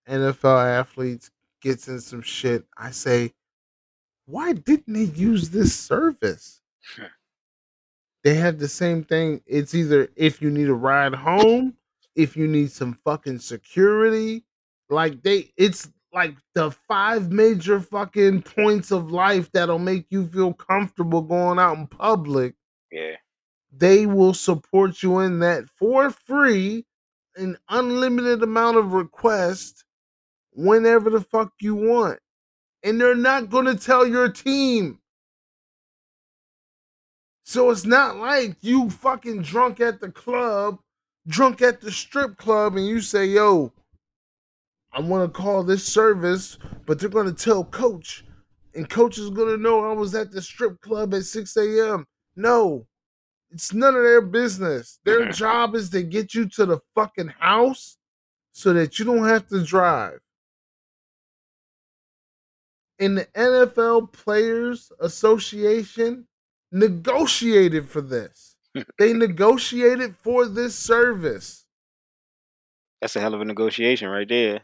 NFL 0.09 0.79
athlete 0.81 1.31
gets 1.61 1.89
in 1.89 2.01
some 2.01 2.23
shit, 2.23 2.65
I 2.77 2.91
say, 2.91 3.33
why 4.27 4.53
didn't 4.53 4.93
they 4.93 5.05
use 5.05 5.51
this 5.51 5.75
service? 5.75 6.61
they 8.25 8.35
have 8.35 8.59
the 8.59 8.69
same 8.69 9.05
thing. 9.05 9.41
It's 9.47 9.75
either 9.75 10.09
if 10.17 10.43
you 10.43 10.51
need 10.51 10.69
a 10.69 10.75
ride 10.75 11.15
home, 11.15 11.75
if 12.15 12.37
you 12.37 12.49
need 12.49 12.73
some 12.73 12.99
fucking 13.05 13.39
security, 13.39 14.45
like 14.91 15.23
they 15.23 15.53
it's 15.57 15.89
like 16.13 16.35
the 16.55 16.71
five 16.89 17.31
major 17.31 17.79
fucking 17.79 18.43
points 18.43 18.91
of 18.91 19.11
life 19.11 19.51
that'll 19.53 19.79
make 19.79 20.07
you 20.09 20.27
feel 20.27 20.53
comfortable 20.53 21.21
going 21.21 21.59
out 21.59 21.77
in 21.77 21.87
public. 21.87 22.55
Yeah. 22.91 23.17
They 23.77 24.07
will 24.07 24.35
support 24.35 25.03
you 25.03 25.19
in 25.21 25.41
that 25.41 25.69
for 25.69 26.11
free, 26.11 26.87
an 27.37 27.59
unlimited 27.69 28.43
amount 28.43 28.77
of 28.79 28.93
requests 28.93 29.85
whenever 30.53 31.11
the 31.11 31.21
fuck 31.21 31.53
you 31.61 31.75
want. 31.75 32.19
And 32.83 33.01
they're 33.01 33.15
not 33.15 33.51
gonna 33.51 33.75
tell 33.75 34.07
your 34.07 34.31
team. 34.31 35.01
So 37.45 37.71
it's 37.71 37.85
not 37.87 38.17
like 38.17 38.57
you 38.61 38.91
fucking 38.91 39.43
drunk 39.43 39.81
at 39.81 40.01
the 40.01 40.11
club, 40.11 40.79
drunk 41.29 41.63
at 41.63 41.81
the 41.81 41.93
strip 41.93 42.37
club, 42.39 42.77
and 42.77 42.87
you 42.87 43.01
say, 43.01 43.27
yo, 43.27 43.73
I 44.93 45.01
want 45.01 45.33
to 45.33 45.41
call 45.41 45.63
this 45.63 45.85
service, 45.87 46.59
but 46.87 46.99
they're 46.99 47.09
going 47.09 47.33
to 47.33 47.45
tell 47.45 47.65
coach, 47.65 48.25
and 48.75 48.89
coach 48.89 49.19
is 49.19 49.31
going 49.31 49.55
to 49.55 49.63
know 49.63 49.89
I 49.89 49.93
was 49.93 50.15
at 50.15 50.33
the 50.33 50.43
strip 50.43 50.81
club 50.81 51.15
at 51.15 51.25
6 51.25 51.57
a.m. 51.57 52.07
No, 52.35 52.87
it's 53.57 53.73
none 53.73 53.95
of 53.95 54.03
their 54.03 54.21
business. 54.21 55.01
Their 55.07 55.33
job 55.33 55.75
is 55.75 55.89
to 55.91 56.03
get 56.03 56.35
you 56.35 56.47
to 56.51 56.67
the 56.67 56.79
fucking 56.95 57.33
house 57.39 57.97
so 58.53 58.75
that 58.75 58.99
you 58.99 59.07
don't 59.07 59.27
have 59.27 59.49
to 59.49 59.65
drive. 59.65 60.21
And 62.99 63.17
the 63.17 63.25
NFL 63.35 64.13
Players 64.13 64.93
Association 65.01 66.27
negotiated 66.71 67.89
for 67.89 68.03
this. 68.03 68.57
they 68.99 69.15
negotiated 69.15 70.17
for 70.21 70.45
this 70.45 70.75
service. 70.75 71.65
That's 73.01 73.17
a 73.17 73.21
hell 73.21 73.33
of 73.33 73.41
a 73.41 73.45
negotiation 73.47 74.11
right 74.11 74.29
there. 74.29 74.61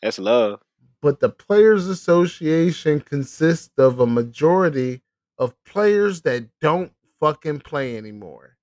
That's 0.00 0.20
love. 0.20 0.60
But 1.02 1.18
the 1.18 1.30
Players 1.30 1.88
Association 1.88 3.00
consists 3.00 3.70
of 3.78 3.98
a 3.98 4.06
majority 4.06 5.02
of 5.38 5.56
players 5.64 6.22
that 6.22 6.46
don't 6.60 6.92
fucking 7.20 7.60
play 7.60 7.96
anymore. 7.96 8.56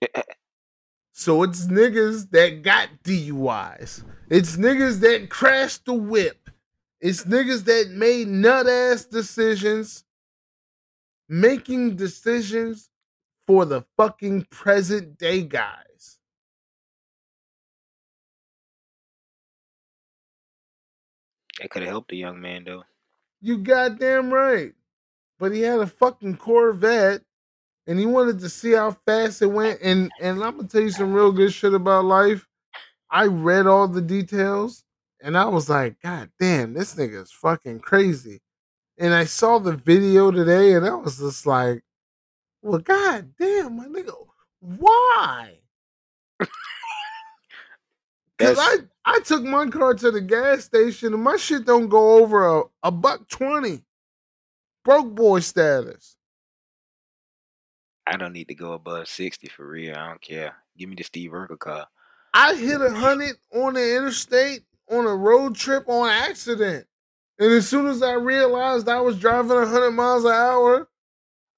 Eh, 0.00 0.06
eh, 0.14 0.22
eh. 0.28 0.34
So 1.12 1.42
it's 1.42 1.66
niggas 1.66 2.30
that 2.30 2.62
got 2.62 2.88
DUIs. 3.04 4.04
It's 4.30 4.56
niggas 4.56 5.00
that 5.00 5.28
crashed 5.28 5.84
the 5.84 5.94
whip. 5.94 6.48
It's 7.00 7.24
niggas 7.24 7.64
that 7.64 7.90
made 7.90 8.28
nut 8.28 8.66
ass 8.66 9.04
decisions, 9.04 10.04
making 11.28 11.96
decisions 11.96 12.88
for 13.46 13.64
the 13.64 13.84
fucking 13.96 14.46
present 14.50 15.18
day 15.18 15.42
guys. 15.42 16.18
That 21.60 21.70
could 21.70 21.82
have 21.82 21.90
helped 21.90 22.10
the 22.10 22.16
young 22.16 22.40
man 22.40 22.64
though. 22.64 22.84
You 23.40 23.58
goddamn 23.58 24.32
right. 24.32 24.72
But 25.38 25.52
he 25.52 25.60
had 25.62 25.80
a 25.80 25.86
fucking 25.86 26.36
Corvette 26.36 27.22
and 27.86 27.98
he 27.98 28.06
wanted 28.06 28.38
to 28.40 28.48
see 28.48 28.72
how 28.72 28.92
fast 29.06 29.42
it 29.42 29.46
went. 29.46 29.80
And 29.82 30.10
and 30.20 30.42
I'm 30.42 30.56
gonna 30.56 30.68
tell 30.68 30.82
you 30.82 30.90
some 30.90 31.12
real 31.12 31.32
good 31.32 31.52
shit 31.52 31.74
about 31.74 32.04
life. 32.04 32.46
I 33.10 33.26
read 33.26 33.66
all 33.66 33.88
the 33.88 34.00
details 34.02 34.84
and 35.20 35.36
I 35.36 35.44
was 35.46 35.68
like, 35.68 36.00
God 36.02 36.30
damn, 36.40 36.74
this 36.74 36.94
nigga 36.94 37.22
is 37.22 37.32
fucking 37.32 37.80
crazy. 37.80 38.40
And 38.98 39.14
I 39.14 39.24
saw 39.24 39.58
the 39.58 39.72
video 39.72 40.30
today 40.30 40.74
and 40.74 40.86
I 40.86 40.94
was 40.94 41.18
just 41.18 41.46
like, 41.46 41.82
Well, 42.62 42.80
god 42.80 43.34
damn, 43.38 43.76
my 43.76 43.86
nigga, 43.86 44.14
why? 44.60 45.58
Cause 48.38 48.58
I, 48.58 48.76
I 49.04 49.20
took 49.20 49.42
my 49.44 49.66
car 49.68 49.94
to 49.94 50.10
the 50.10 50.20
gas 50.20 50.64
station 50.64 51.14
and 51.14 51.22
my 51.22 51.36
shit 51.36 51.64
don't 51.64 51.88
go 51.88 52.18
over 52.22 52.60
a, 52.60 52.62
a 52.82 52.90
buck 52.90 53.28
twenty. 53.28 53.82
Broke 54.84 55.14
boy 55.14 55.40
status. 55.40 56.16
I 58.06 58.16
don't 58.16 58.32
need 58.32 58.48
to 58.48 58.54
go 58.54 58.72
above 58.72 59.08
sixty 59.08 59.48
for 59.48 59.66
real. 59.66 59.94
I 59.94 60.08
don't 60.08 60.20
care. 60.20 60.54
Give 60.76 60.88
me 60.88 60.96
the 60.96 61.04
Steve 61.04 61.30
Urkel 61.30 61.58
car. 61.58 61.86
I 62.34 62.54
hit 62.54 62.80
a 62.80 62.90
hundred 62.90 63.36
on 63.52 63.74
the 63.74 63.96
interstate 63.96 64.62
on 64.90 65.06
a 65.06 65.14
road 65.14 65.54
trip 65.54 65.88
on 65.88 66.08
accident. 66.08 66.86
And 67.38 67.52
as 67.52 67.68
soon 67.68 67.86
as 67.86 68.02
I 68.02 68.12
realized 68.12 68.88
I 68.88 69.00
was 69.00 69.18
driving 69.18 69.56
a 69.56 69.66
hundred 69.66 69.92
miles 69.92 70.24
an 70.24 70.32
hour, 70.32 70.88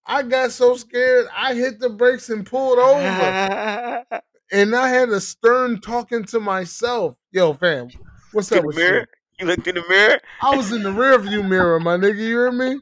I 0.07 0.23
got 0.23 0.53
so 0.53 0.77
scared 0.77 1.27
I 1.35 1.55
hit 1.55 1.79
the 1.79 1.89
brakes 1.89 2.29
and 2.31 2.47
pulled 2.47 2.79
over. 2.79 4.05
and 4.53 4.75
I 4.75 4.89
had 4.89 5.09
a 5.09 5.21
stern 5.21 5.81
talking 5.81 6.25
to 6.25 6.41
myself. 6.41 7.17
Yo, 7.31 7.53
fam, 7.55 7.89
what's 8.33 8.53
in 8.53 8.59
up 8.59 8.65
with 8.65 8.77
mirror. 8.77 9.01
you? 9.01 9.07
You 9.41 9.47
looked 9.47 9.67
in 9.67 9.75
the 9.75 9.85
mirror. 9.89 10.21
I 10.41 10.55
was 10.55 10.73
in 10.73 10.83
the 10.83 10.93
rear 10.93 11.19
view 11.19 11.43
mirror, 11.43 11.81
my 11.81 11.97
nigga. 11.97 12.19
You 12.19 12.29
hear 12.29 12.53
me? 12.53 12.79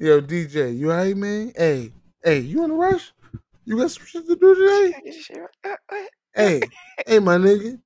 Yo, 0.00 0.20
DJ, 0.20 0.78
you 0.78 0.92
alright, 0.92 1.16
man? 1.16 1.52
Hey, 1.56 1.90
hey, 2.22 2.38
you 2.38 2.62
in 2.62 2.70
a 2.70 2.74
rush? 2.74 3.12
You 3.64 3.78
got 3.78 3.90
some 3.90 4.06
shit 4.06 4.28
to 4.28 4.36
do 4.36 4.54
today? 4.54 4.94
Uh, 5.64 5.74
uh. 5.90 5.96
Hey, 6.32 6.62
hey, 7.04 7.18
my 7.18 7.36
nigga. 7.36 7.80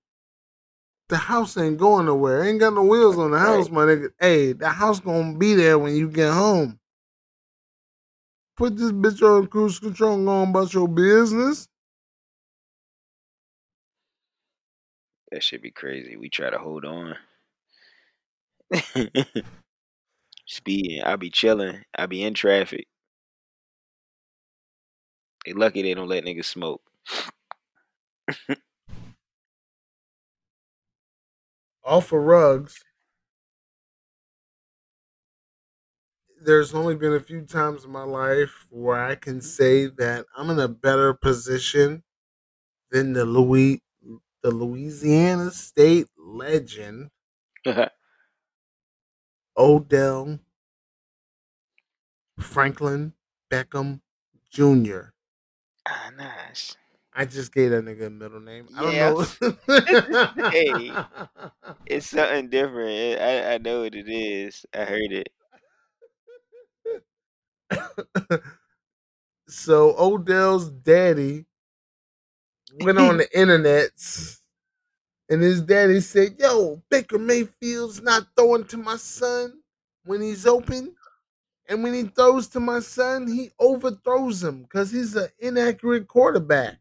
The 1.09 1.17
house 1.17 1.57
ain't 1.57 1.79
going 1.79 2.05
nowhere. 2.05 2.45
Ain't 2.45 2.61
got 2.61 2.75
no 2.75 2.83
wheels 2.83 3.17
on 3.17 3.31
the 3.31 3.39
house, 3.39 3.71
my 3.71 3.85
nigga. 3.85 4.11
Hey, 4.21 4.53
the 4.53 4.69
house 4.69 5.01
gonna 5.01 5.39
be 5.39 5.55
there 5.55 5.79
when 5.79 5.97
you 5.97 6.11
get 6.11 6.35
home. 6.35 6.79
Put 8.59 8.77
this 8.77 8.93
bitch 8.93 9.23
on 9.23 9.47
cruise 9.47 9.79
control 9.79 10.17
and 10.17 10.27
go 10.27 10.33
on 10.33 10.51
about 10.51 10.75
your 10.75 10.89
business. 10.89 11.67
That 15.31 15.43
should 15.43 15.63
be 15.63 15.71
crazy. 15.71 16.17
We 16.17 16.29
try 16.29 16.51
to 16.51 16.59
hold 16.59 16.85
on. 16.85 17.17
Speeding. 20.47 21.03
I 21.03 21.17
be 21.17 21.31
chilling. 21.31 21.83
I 21.99 22.07
be 22.07 22.23
in 22.23 22.35
traffic. 22.35 22.87
They 25.47 25.53
lucky 25.53 25.83
they 25.83 25.95
don't 25.95 26.09
let 26.09 26.25
niggas 26.25 26.47
smoke. 26.47 26.83
Off 31.85 32.11
of 32.13 32.21
rugs. 32.23 32.83
There's 36.45 36.75
only 36.75 36.97
been 36.97 37.13
a 37.13 37.21
few 37.21 37.43
times 37.43 37.85
in 37.85 37.93
my 37.93 38.03
life 38.03 38.67
where 38.71 38.99
I 39.03 39.15
can 39.15 39.41
say 39.41 39.87
that 39.87 40.27
I'm 40.37 40.51
in 40.51 40.59
a 40.59 40.69
better 40.69 41.15
position 41.15 42.03
than 42.91 43.15
the 43.15 43.25
Louis 43.27 43.83
the 44.43 44.51
Louisiana 44.53 45.51
State 45.53 46.09
legend 46.19 47.11
Odell 49.57 50.39
Franklin 52.39 53.15
Beckham 53.51 54.03
Jr. 54.51 55.15
ah, 55.87 56.11
nice. 56.17 56.77
I 57.15 57.25
just 57.27 57.53
gave 57.53 57.71
that 57.71 57.85
nigga 57.85 58.07
a 58.07 58.11
middle 58.11 58.41
name. 58.41 58.71
I 58.75 58.83
don't 58.83 58.97
Yeah. 58.97 59.13
know. 59.21 59.25
Hey. 60.51 61.01
It's 61.87 62.07
something 62.09 62.51
different. 62.51 62.91
It- 62.91 63.21
I 63.21 63.55
I 63.55 63.59
know 63.59 63.83
what 63.83 63.95
it 63.95 64.09
is. 64.09 64.67
I 64.75 64.85
heard 64.87 65.13
it. 65.13 65.29
so 69.49 69.95
Odell's 69.99 70.71
daddy 70.71 71.47
went 72.73 72.99
on 72.99 73.17
the 73.19 73.29
internet 73.39 73.91
and 75.33 75.41
his 75.43 75.63
daddy 75.63 75.99
said, 76.01 76.37
Yo, 76.39 76.83
Baker 76.91 77.19
Mayfield's 77.19 78.03
not 78.03 78.27
throwing 78.37 78.65
to 78.65 78.77
my 78.77 78.97
son 78.99 79.63
when 80.05 80.21
he's 80.21 80.47
open. 80.47 80.95
And 81.67 81.83
when 81.83 81.95
he 81.95 82.03
throws 82.03 82.49
to 82.49 82.61
my 82.61 82.81
son, 82.81 83.27
he 83.27 83.51
overthrows 83.59 84.45
him 84.45 84.61
because 84.61 84.91
he's 84.91 85.17
an 85.17 85.29
inaccurate 85.39 86.07
quarterback. 86.07 86.77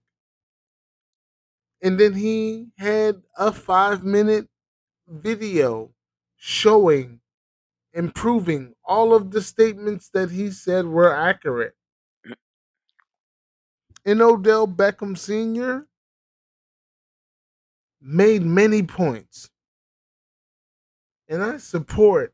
And 1.82 1.98
then 1.98 2.14
he 2.14 2.68
had 2.78 3.22
a 3.38 3.53
five 3.53 4.03
minute 4.03 4.49
video 5.07 5.91
showing 6.36 7.22
and 7.94 8.14
proving 8.14 8.76
all 8.84 9.14
of 9.14 9.32
the 9.32 9.41
statements 9.41 10.10
that 10.10 10.30
he 10.30 10.52
said 10.52 10.86
were 10.86 11.15
accurate. 11.15 11.76
And 14.06 14.22
Odell 14.22 14.68
Beckham 14.68 15.18
Sr. 15.18 15.88
made 18.02 18.44
many 18.44 18.84
points. 18.84 19.49
And 21.30 21.44
I 21.44 21.57
support 21.57 22.34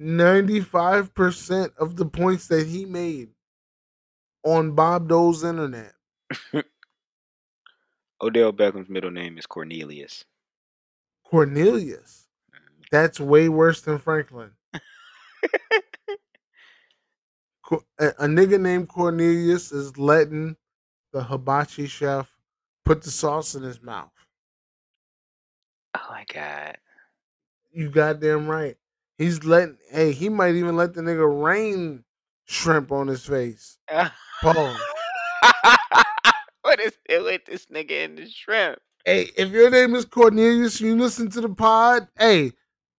95% 0.00 1.76
of 1.76 1.96
the 1.96 2.06
points 2.06 2.46
that 2.48 2.66
he 2.66 2.84
made 2.84 3.28
on 4.42 4.72
Bob 4.72 5.08
Dole's 5.08 5.44
internet. 5.44 5.92
Odell 8.22 8.52
Beckham's 8.52 8.88
middle 8.88 9.10
name 9.10 9.36
is 9.38 9.46
Cornelius. 9.46 10.24
Cornelius. 11.24 12.26
Mm-hmm. 12.54 12.82
That's 12.90 13.20
way 13.20 13.48
worse 13.48 13.82
than 13.82 13.98
Franklin. 13.98 14.52
A, 18.00 18.06
a 18.18 18.26
nigga 18.26 18.60
named 18.60 18.88
Cornelius 18.88 19.70
is 19.70 19.96
letting 19.96 20.56
the 21.12 21.22
hibachi 21.22 21.86
chef 21.86 22.28
put 22.84 23.02
the 23.02 23.10
sauce 23.10 23.54
in 23.54 23.62
his 23.62 23.80
mouth. 23.80 24.10
My 26.20 26.26
god. 26.34 26.76
You 27.72 27.88
goddamn 27.88 28.46
right. 28.46 28.76
He's 29.16 29.42
letting, 29.42 29.78
hey, 29.90 30.12
he 30.12 30.28
might 30.28 30.54
even 30.54 30.76
let 30.76 30.92
the 30.92 31.00
nigga 31.00 31.42
rain 31.42 32.04
shrimp 32.44 32.92
on 32.92 33.06
his 33.06 33.24
face. 33.24 33.78
Pause. 34.42 34.76
what 36.60 36.78
is 36.78 36.92
it 37.08 37.22
with 37.22 37.46
this 37.46 37.66
nigga 37.66 38.04
and 38.04 38.18
the 38.18 38.28
shrimp? 38.28 38.78
Hey, 39.06 39.30
if 39.34 39.48
your 39.48 39.70
name 39.70 39.94
is 39.94 40.04
Cornelius, 40.04 40.78
you 40.78 40.94
listen 40.94 41.30
to 41.30 41.40
the 41.40 41.48
pod. 41.48 42.06
Hey, 42.18 42.52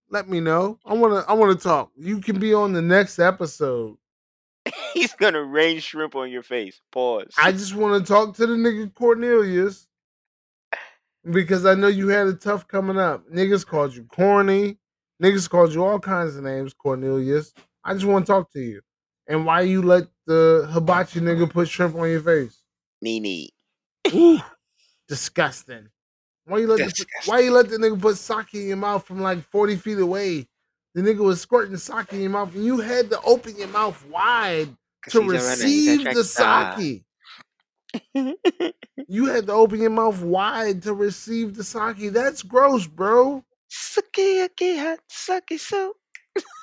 let 0.09 0.27
me 0.27 0.39
know. 0.39 0.79
I 0.83 0.95
wanna, 0.95 1.23
I 1.27 1.33
wanna 1.33 1.55
talk. 1.55 1.91
You 1.95 2.21
can 2.21 2.39
be 2.39 2.55
on 2.55 2.73
the 2.73 2.81
next 2.81 3.19
episode. 3.19 3.97
He's 4.95 5.13
gonna 5.13 5.43
rain 5.43 5.79
shrimp 5.79 6.15
on 6.15 6.31
your 6.31 6.43
face. 6.43 6.81
Pause. 6.91 7.35
I 7.37 7.51
just 7.51 7.75
want 7.75 8.03
to 8.03 8.11
talk 8.11 8.35
to 8.37 8.47
the 8.47 8.55
nigga 8.55 8.91
Cornelius 8.95 9.85
because 11.29 11.65
I 11.65 11.75
know 11.75 11.87
you 11.87 12.07
had 12.09 12.27
it 12.27 12.41
tough 12.41 12.67
coming 12.67 12.97
up. 12.97 13.29
Niggas 13.29 13.65
called 13.65 13.95
you 13.95 14.03
corny. 14.05 14.77
Niggas 15.21 15.49
called 15.49 15.73
you 15.73 15.83
all 15.85 15.99
kinds 15.99 16.35
of 16.35 16.43
names, 16.43 16.73
Cornelius. 16.73 17.53
I 17.83 17.93
just 17.93 18.05
want 18.05 18.25
to 18.25 18.31
talk 18.31 18.51
to 18.53 18.59
you. 18.59 18.81
And 19.27 19.45
why 19.45 19.61
you 19.61 19.81
let 19.81 20.07
the 20.25 20.67
hibachi 20.71 21.19
nigga 21.19 21.49
put 21.49 21.69
shrimp 21.69 21.95
on 21.95 22.09
your 22.09 22.21
face? 22.21 22.63
Nene. 23.01 23.49
Disgusting. 25.07 25.89
Why 26.45 26.59
you 26.59 26.67
let 26.67 26.79
the, 26.79 27.05
why 27.25 27.39
you 27.39 27.51
let 27.51 27.69
the 27.69 27.77
nigga 27.77 28.01
put 28.01 28.17
sake 28.17 28.53
in 28.53 28.67
your 28.67 28.77
mouth 28.77 29.05
from 29.05 29.21
like 29.21 29.43
40 29.43 29.75
feet 29.75 29.99
away? 29.99 30.47
The 30.95 31.01
nigga 31.01 31.19
was 31.19 31.39
squirting 31.39 31.77
sake 31.77 32.11
in 32.13 32.21
your 32.21 32.31
mouth 32.31 32.53
and 32.55 32.65
you 32.65 32.79
had 32.79 33.09
to 33.11 33.21
open 33.21 33.55
your 33.57 33.67
mouth 33.69 34.03
wide 34.07 34.75
to 35.09 35.19
a 35.21 35.27
receive 35.29 36.03
the 36.13 36.23
sake. 36.23 37.05
You 39.07 39.25
had 39.25 39.47
to 39.47 39.53
open 39.53 39.81
your 39.81 39.89
mouth 39.89 40.21
wide 40.21 40.83
to 40.83 40.93
receive 40.93 41.55
the 41.55 41.63
sake. 41.63 42.13
That's 42.13 42.43
gross, 42.43 42.87
bro. 42.87 43.43
Sukiyaki 43.69 44.79
hot 44.79 44.99
sake 45.09 45.59
soup. 45.59 45.95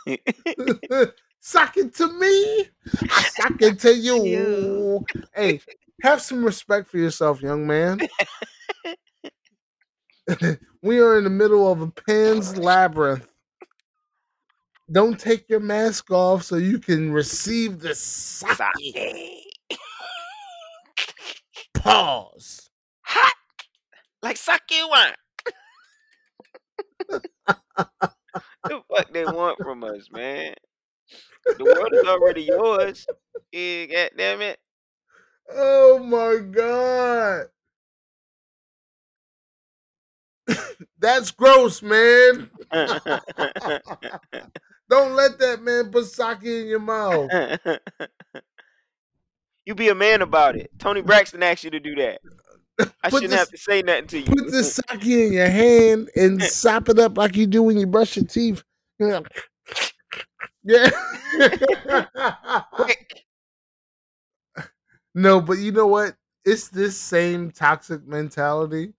suck 1.41 1.77
it 1.77 1.95
to 1.97 2.09
me. 2.13 2.69
I 3.11 3.23
suck 3.23 3.61
it 3.61 3.79
to 3.81 3.95
you. 3.95 4.25
You. 4.25 5.05
Hey, 5.35 5.61
have 6.03 6.23
some 6.23 6.45
respect 6.45 6.89
for 6.89 6.99
yourself, 6.99 7.43
young 7.43 7.67
man. 7.67 8.01
we 10.83 11.01
are 11.01 11.19
in 11.19 11.25
the 11.25 11.31
middle 11.31 11.71
of 11.71 11.81
a 11.81 11.91
Pan's 11.91 12.57
Labyrinth. 12.57 13.27
Don't 14.91 15.19
take 15.21 15.51
your 15.51 15.61
mask 15.61 16.11
off 16.11 16.45
so 16.45 16.57
you 16.57 16.79
can 16.79 17.13
receive 17.13 17.81
the 17.81 17.95
sake. 17.95 18.59
Pause. 21.81 22.71
Hot. 23.03 23.33
Like 24.23 24.37
sake 24.37 24.61
wine. 24.91 25.13
the 28.69 28.81
fuck 28.91 29.13
they 29.13 29.27
want 29.27 29.59
from 29.63 29.85
us, 29.85 30.09
man? 30.11 30.55
The 31.57 31.65
world 31.65 31.95
is 31.95 32.05
already 32.05 32.43
yours. 32.43 33.07
Yeah, 33.53 33.87
God 33.87 34.11
damn 34.17 34.41
it. 34.43 34.59
Oh 35.51 35.99
my 35.99 36.39
god. 36.45 37.47
That's 40.99 41.31
gross, 41.31 41.83
man. 41.83 42.51
Don't 44.91 45.15
let 45.15 45.39
that 45.39 45.63
man 45.63 45.91
put 45.91 46.07
sake 46.07 46.45
in 46.45 46.67
your 46.67 46.81
mouth. 46.81 47.31
You 49.69 49.75
be 49.75 49.91
a 49.91 49.95
man 49.95 50.23
about 50.23 50.57
it. 50.57 50.71
Toni 50.79 51.03
Braxton 51.03 51.43
asked 51.43 51.63
you 51.63 51.69
to 51.73 51.79
do 51.79 51.95
that. 51.97 52.23
I 53.05 53.11
Put 53.11 53.21
shouldn't 53.21 53.33
this- 53.33 53.39
have 53.39 53.51
to 53.51 53.59
say 53.59 53.83
nothing 53.83 54.07
to 54.07 54.19
you. 54.21 54.25
Put 54.25 54.51
the 54.51 54.65
sake 54.65 55.05
in 55.05 55.35
your 55.35 55.47
hand 55.51 56.09
and 56.17 56.43
sop 56.55 56.89
it 56.89 56.99
up 56.99 57.19
like 57.19 57.37
you 57.37 57.47
do 57.47 57.63
when 57.63 57.77
you 57.77 57.87
brush 57.87 58.17
your 58.17 58.25
teeth. 58.25 58.63
Yeah. 60.65 60.91
Quick. 62.73 63.25
no, 65.15 65.41
but 65.41 65.59
you 65.59 65.71
know 65.73 65.87
what? 65.87 66.17
It's 66.47 66.69
this 66.69 66.97
same 66.97 67.51
toxic 67.51 68.07
mentality 68.07 68.95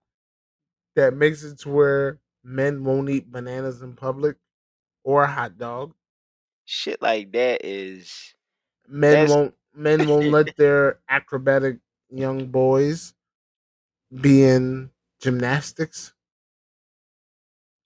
that 0.94 1.14
makes 1.14 1.42
it 1.42 1.58
to 1.60 1.68
where 1.68 2.20
men 2.44 2.84
won't 2.84 3.10
eat 3.10 3.30
bananas 3.30 3.82
in 3.82 3.94
public 3.94 4.36
or 5.02 5.24
a 5.24 5.30
hot 5.30 5.58
dog. 5.58 5.94
Shit 6.64 7.02
like 7.02 7.32
that 7.32 7.64
is 7.64 8.34
Men 8.88 9.28
won't 9.28 9.54
men 9.74 10.06
won't 10.06 10.30
let 10.30 10.54
their 10.56 10.98
acrobatic 11.08 11.78
young 12.10 12.46
boys 12.46 13.14
be 14.20 14.44
in 14.44 14.90
gymnastics. 15.20 16.14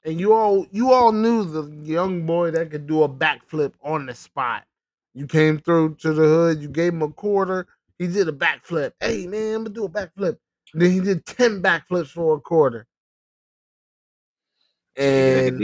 And 0.05 0.21
you 0.21 0.35
all 0.35 0.67
you 0.71 0.93
all 0.93 1.13
knew 1.13 1.45
the 1.45 1.71
young 1.83 2.27
boy 2.27 2.51
that 2.51 2.71
could 2.71 2.87
do 2.87 3.03
a 3.03 3.09
backflip 3.09 3.73
on 3.83 4.07
the 4.07 4.15
spot. 4.15 4.65
You 5.15 5.27
came 5.27 5.59
through 5.59 5.95
to 5.97 6.13
the 6.13 6.23
hood, 6.23 6.61
you 6.61 6.69
gave 6.69 6.93
him 6.93 7.03
a 7.03 7.09
quarter, 7.09 7.67
he 7.99 8.07
did 8.07 8.29
a 8.29 8.33
backflip. 8.33 8.93
Hey 9.01 9.27
man, 9.27 9.55
I'm 9.55 9.65
gonna 9.65 9.75
do 9.75 9.85
a 9.85 9.89
backflip. 9.89 10.39
Then 10.75 10.91
he 10.91 11.01
did 11.01 11.25
10 11.25 11.63
backflips 11.63 12.09
for 12.09 12.37
a 12.37 12.41
quarter. 12.41 12.87
And, 14.97 15.61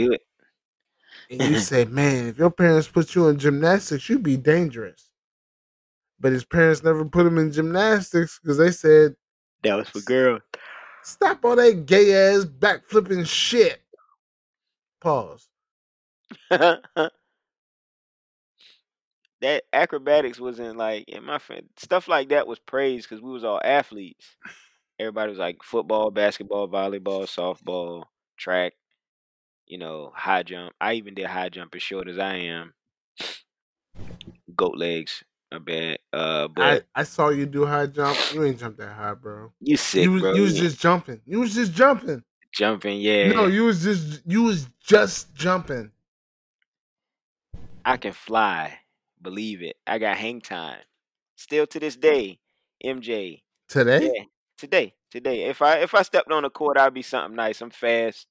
and 1.29 1.41
you 1.41 1.59
say, 1.59 1.85
man, 1.85 2.27
if 2.27 2.37
your 2.37 2.49
parents 2.49 2.87
put 2.87 3.13
you 3.15 3.27
in 3.27 3.37
gymnastics, 3.37 4.09
you'd 4.09 4.23
be 4.23 4.37
dangerous. 4.37 5.10
But 6.21 6.33
his 6.33 6.45
parents 6.45 6.83
never 6.83 7.03
put 7.03 7.25
him 7.25 7.39
in 7.39 7.51
gymnastics 7.51 8.39
because 8.39 8.59
they 8.59 8.69
said, 8.71 9.15
That 9.63 9.75
was 9.75 9.89
for 9.89 10.01
girls. 10.01 10.41
Stop 11.03 11.43
all 11.43 11.55
that 11.55 11.87
gay 11.87 12.13
ass 12.13 12.45
backflipping 12.45 13.25
shit. 13.25 13.81
Pause. 15.01 15.49
that 19.41 19.63
acrobatics 19.73 20.39
wasn't 20.39 20.77
like 20.77 21.05
in 21.07 21.25
my 21.25 21.39
friend 21.39 21.65
stuff 21.77 22.07
like 22.07 22.29
that 22.29 22.47
was 22.47 22.59
praised 22.59 23.09
because 23.09 23.21
we 23.21 23.31
was 23.31 23.43
all 23.43 23.59
athletes. 23.63 24.37
Everybody 24.99 25.31
was 25.31 25.39
like 25.39 25.63
football, 25.63 26.11
basketball, 26.11 26.69
volleyball, 26.69 27.23
softball, 27.23 28.03
track, 28.37 28.73
you 29.65 29.79
know, 29.79 30.11
high 30.15 30.43
jump. 30.43 30.73
I 30.79 30.93
even 30.93 31.15
did 31.15 31.25
high 31.25 31.49
jump 31.49 31.73
as 31.73 31.81
short 31.81 32.07
as 32.07 32.19
I 32.19 32.35
am. 32.35 32.73
Goat 34.55 34.77
legs, 34.77 35.23
a 35.51 35.59
bad. 35.59 35.99
Uh, 36.13 36.17
I, 36.17 36.47
but 36.47 36.85
I 36.95 37.03
saw 37.03 37.29
you 37.29 37.45
do 37.45 37.65
high 37.65 37.87
jump. 37.87 38.17
You 38.33 38.43
ain't 38.43 38.59
jump 38.59 38.77
that 38.77 38.93
high, 38.93 39.13
bro. 39.13 39.51
you 39.59 39.77
sick, 39.77 40.03
you 40.03 40.11
was, 40.11 40.21
bro. 40.21 40.33
you 40.33 40.41
was 40.43 40.57
just 40.57 40.79
jumping. 40.79 41.21
You 41.25 41.39
was 41.39 41.53
just 41.53 41.73
jumping. 41.73 42.23
jumping, 42.53 42.99
yeah. 43.01 43.27
No, 43.29 43.47
you 43.47 43.63
was 43.63 43.83
just 43.83 44.21
you 44.25 44.43
was 44.43 44.67
just 44.83 45.33
jumping. 45.35 45.91
I 47.83 47.97
can 47.97 48.13
fly. 48.13 48.77
Believe 49.21 49.61
it. 49.61 49.75
I 49.85 49.99
got 49.99 50.17
hang 50.17 50.41
time. 50.41 50.79
Still 51.35 51.67
to 51.67 51.79
this 51.79 51.95
day, 51.95 52.39
MJ. 52.83 53.41
Today? 53.67 54.03
Yeah, 54.03 54.23
today, 54.57 54.93
today. 55.11 55.43
If 55.43 55.61
I 55.61 55.79
if 55.79 55.93
I 55.93 56.01
stepped 56.01 56.31
on 56.31 56.43
the 56.43 56.49
court, 56.49 56.77
I'd 56.77 56.93
be 56.93 57.01
something 57.01 57.35
nice. 57.35 57.61
I'm 57.61 57.69
fast. 57.69 58.27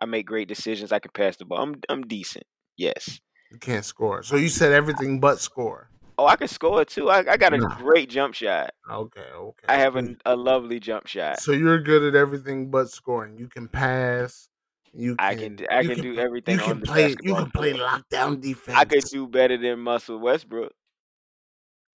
I 0.00 0.06
make 0.06 0.26
great 0.26 0.48
decisions. 0.48 0.92
I 0.92 0.98
can 0.98 1.10
pass 1.12 1.36
the 1.36 1.44
ball. 1.44 1.62
I'm 1.62 1.76
I'm 1.88 2.02
decent. 2.02 2.44
Yes. 2.76 3.20
You 3.50 3.58
can't 3.58 3.84
score. 3.84 4.22
So 4.22 4.36
you 4.36 4.48
said 4.48 4.72
everything 4.72 5.20
but 5.20 5.40
score. 5.40 5.90
Oh, 6.20 6.26
I 6.26 6.36
can 6.36 6.48
score 6.48 6.84
too. 6.84 7.08
I, 7.08 7.20
I 7.20 7.38
got 7.38 7.54
a 7.54 7.58
Nah. 7.58 7.74
great 7.76 8.10
jump 8.10 8.34
shot. 8.34 8.74
Okay, 8.90 9.22
okay. 9.22 9.66
I 9.70 9.76
have 9.76 9.96
a, 9.96 10.14
a 10.26 10.36
lovely 10.36 10.78
jump 10.78 11.06
shot. 11.06 11.38
So 11.38 11.52
you're 11.52 11.80
good 11.80 12.02
at 12.02 12.14
everything 12.14 12.70
but 12.70 12.90
scoring. 12.90 13.38
You 13.38 13.48
can 13.48 13.68
pass. 13.68 14.50
You 14.92 15.16
can, 15.16 15.24
I 15.24 15.34
can 15.34 15.58
I 15.70 15.82
you 15.82 15.88
can 15.88 16.00
do 16.02 16.18
everything 16.18 16.56
You 16.56 16.60
on 16.60 16.68
can 16.74 16.80
the 16.82 16.86
play. 16.86 17.16
You 17.22 17.34
can 17.34 17.50
play 17.50 17.72
lockdown 17.72 18.42
defense. 18.42 18.78
I 18.78 18.84
could 18.84 19.04
do 19.10 19.26
better 19.26 19.56
than 19.56 19.78
Muscle 19.80 20.18
Westbrook. 20.18 20.74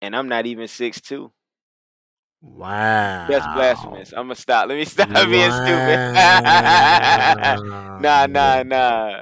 And 0.02 0.16
I'm 0.16 0.30
not 0.30 0.45
even 0.45 0.70
six 0.70 1.02
two. 1.02 1.34
Wow. 2.41 3.28
That's 3.28 3.45
blasphemous. 3.48 4.14
I'm 4.14 4.24
gonna 4.28 4.36
stop. 4.36 4.70
Let 4.70 4.76
me 4.78 4.86
stop 4.86 5.08
being 5.30 5.52
stupid. 5.52 6.00
nah, 8.00 8.28
nah, 8.28 8.64
nah. 8.64 9.22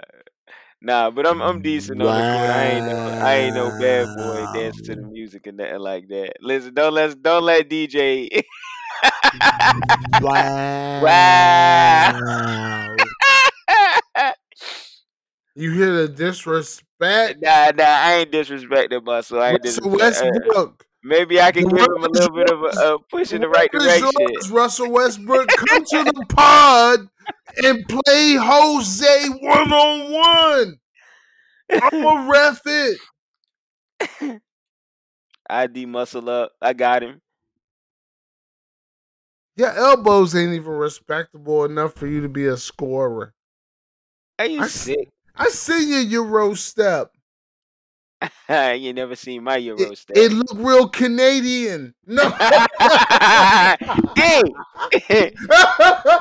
Nah, 0.82 1.12
but 1.12 1.28
I'm 1.28 1.42
I'm 1.42 1.62
decent 1.62 2.02
on 2.02 2.16
the 2.16 2.24
court. 2.24 2.50
I 2.52 2.66
ain't 2.66 2.88
no 2.88 3.14
I 3.20 3.36
ain't 3.36 3.56
no 3.56 3.72
bad 3.72 4.16
boy 4.16 4.48
dancing 4.48 4.84
to 4.86 4.96
the 4.96 5.04
music 5.04 5.46
and 5.48 5.58
nothing 5.58 5.80
like 5.80 6.08
that. 6.10 6.34
Listen, 6.42 6.74
don't 6.74 6.94
let 6.94 7.22
don't 7.22 7.44
let 7.44 7.70
DJ 7.70 8.30
Wow. 10.20 10.44
wow. 10.98 13.12
You 15.56 15.72
hear 15.72 15.94
the 15.94 16.08
disrespect? 16.10 17.40
Nah, 17.42 17.72
nah, 17.76 17.84
I 17.86 18.14
ain't 18.20 18.32
disrespecting 18.32 19.04
Muscle. 19.04 19.40
I 19.40 19.54
ain't 19.54 19.62
Russell 19.62 19.64
disrespect. 19.64 20.16
uh, 20.16 20.26
Westbrook. 20.32 20.86
Maybe 21.04 21.42
I 21.42 21.52
can 21.52 21.68
give 21.68 21.80
him 21.80 22.04
a 22.04 22.10
little 22.10 22.36
bit 22.36 22.50
of 22.52 22.62
a, 22.62 22.68
a 22.68 23.00
push 23.10 23.32
in 23.32 23.42
the 23.42 23.50
right 23.50 23.72
direction. 23.72 24.10
yours, 24.20 24.52
Russell 24.52 24.92
Westbrook, 24.92 25.50
come 25.50 25.84
to 25.86 26.04
the 26.04 26.26
pod 26.30 27.10
and 27.64 27.84
play 27.88 28.36
Jose 28.36 29.30
one 29.42 29.74
on 29.74 30.12
one. 30.12 30.80
I'ma 31.72 32.30
ref 32.30 32.62
it. 32.66 33.00
I 35.50 35.68
D 35.68 35.86
muscle 35.86 36.30
up. 36.30 36.52
I 36.62 36.74
got 36.74 37.04
him. 37.04 37.22
Your 39.56 39.72
elbows 39.72 40.36
ain't 40.36 40.54
even 40.54 40.72
respectable 40.72 41.66
enough 41.66 41.94
for 41.94 42.08
you 42.08 42.22
to 42.22 42.30
be 42.30 42.46
a 42.46 42.58
scorer. 42.58 43.34
Are 44.40 44.46
you 44.46 44.62
I 44.62 44.68
sick? 44.68 45.10
I 45.36 45.50
see 45.50 45.92
your 45.92 46.24
Euro 46.24 46.54
step. 46.54 47.12
you 48.80 48.94
never 48.94 49.16
seen 49.16 49.44
my 49.44 49.58
Euro 49.58 49.92
It, 49.92 49.98
step. 49.98 50.18
it 50.18 50.32
look 50.32 50.54
real 50.56 50.88
Canadian. 50.90 51.94
No. 52.08 52.30
hey, 54.16 54.42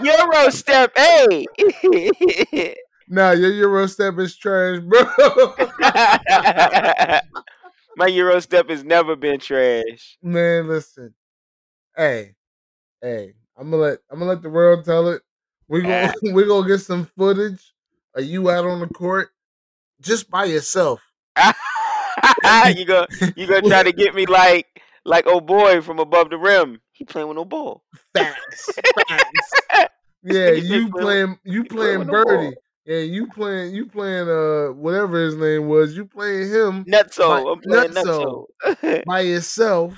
Euro 0.02 0.50
step. 0.50 0.92
Hey. 0.96 1.46
nah, 3.08 3.32
your 3.32 3.50
Euro 3.52 3.86
step 3.86 4.18
is 4.18 4.36
trash, 4.36 4.80
bro. 4.80 5.04
my 7.96 8.06
Euro 8.06 8.38
step 8.40 8.68
has 8.70 8.84
never 8.84 9.16
been 9.16 9.40
trash. 9.40 10.16
Man, 10.22 10.68
listen. 10.68 11.12
Hey, 11.96 12.34
hey, 13.02 13.34
I'm 13.58 13.70
gonna 13.70 13.82
let 13.82 13.98
I'm 14.10 14.20
gonna 14.20 14.30
let 14.30 14.42
the 14.42 14.50
world 14.50 14.84
tell 14.84 15.08
it. 15.08 15.22
We 15.68 15.82
gonna 15.82 16.12
ah. 16.14 16.30
we 16.32 16.46
gonna 16.46 16.68
get 16.68 16.80
some 16.80 17.06
footage 17.16 17.74
of 18.14 18.24
you 18.24 18.48
out 18.50 18.64
on 18.64 18.80
the 18.80 18.86
court 18.88 19.30
just 20.00 20.30
by 20.30 20.44
yourself. 20.44 21.00
you 22.76 22.84
go, 22.84 23.06
you 23.36 23.46
gonna 23.46 23.62
try 23.62 23.82
to 23.82 23.92
get 23.92 24.14
me 24.14 24.26
like, 24.26 24.66
like 25.04 25.24
oh 25.26 25.40
boy 25.40 25.80
from 25.80 25.98
above 25.98 26.30
the 26.30 26.38
rim. 26.38 26.80
He 26.92 27.04
playing 27.04 27.28
with 27.28 27.36
no 27.36 27.44
ball. 27.44 27.84
Facts. 28.14 28.78
Facts. 29.08 29.52
Yeah, 30.22 30.50
you 30.50 30.90
playing- 30.90 31.38
you 31.44 31.64
playing 31.64 31.68
playing 31.78 31.98
with 32.00 32.08
no 32.08 32.12
ball. 32.24 32.24
Birdie. 32.24 32.56
Yeah, 32.84 32.98
you 32.98 33.26
playing 33.28 33.74
you 33.74 33.86
playing 33.86 34.28
uh 34.28 34.72
whatever 34.72 35.18
his 35.24 35.36
name 35.36 35.66
was. 35.68 35.94
You 35.96 36.04
playing 36.04 36.50
him 36.50 36.84
Nutso. 36.84 37.44
By- 37.44 37.50
I'm 37.52 37.60
playing 37.60 37.92
Nutso. 37.92 38.44
Nutso. 38.64 39.04
by 39.06 39.20
yourself 39.20 39.94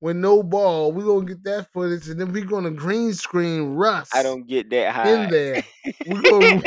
with 0.00 0.16
no 0.16 0.42
ball. 0.44 0.92
We 0.92 1.02
gonna 1.02 1.24
get 1.26 1.42
that 1.44 1.72
footage 1.72 2.08
and 2.08 2.20
then 2.20 2.32
we 2.32 2.42
gonna 2.42 2.70
green 2.70 3.14
screen 3.14 3.74
Russ 3.74 4.10
I 4.14 4.22
don't 4.22 4.46
get 4.46 4.70
that 4.70 4.92
high. 4.94 5.24
in 5.24 5.30
there. 5.30 5.64
We 6.06 6.20
gonna 6.22 6.62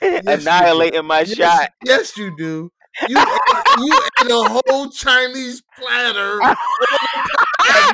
Yes. 0.00 0.40
Annihilating 0.40 1.04
my 1.04 1.20
yes, 1.20 1.34
shot. 1.36 1.70
Yes, 1.84 2.16
you 2.16 2.36
do. 2.36 2.70
You 3.08 3.18
ate, 3.18 3.78
you 3.78 4.00
ate 4.22 4.30
a 4.30 4.60
whole 4.68 4.88
Chinese 4.90 5.62
platter. 5.78 6.40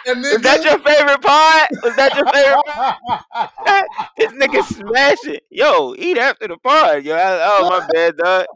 Was 0.07 0.43
that 0.43 0.61
your 0.65 0.79
favorite 0.81 1.23
part? 1.23 1.69
Was 1.83 1.97
that 1.97 2.15
your 2.17 2.27
favorite 2.27 2.65
part? 2.67 3.87
this 4.17 4.33
nigga 4.33 4.63
smash 4.65 5.25
it. 5.25 5.45
Yo, 5.51 5.95
eat 5.97 6.19
after 6.19 6.49
the 6.49 6.57
part. 6.59 7.03
Yo, 7.05 7.15
I, 7.15 7.39
oh 7.43 7.69
my 7.69 7.87
bad, 7.93 8.17
dog. 8.17 8.47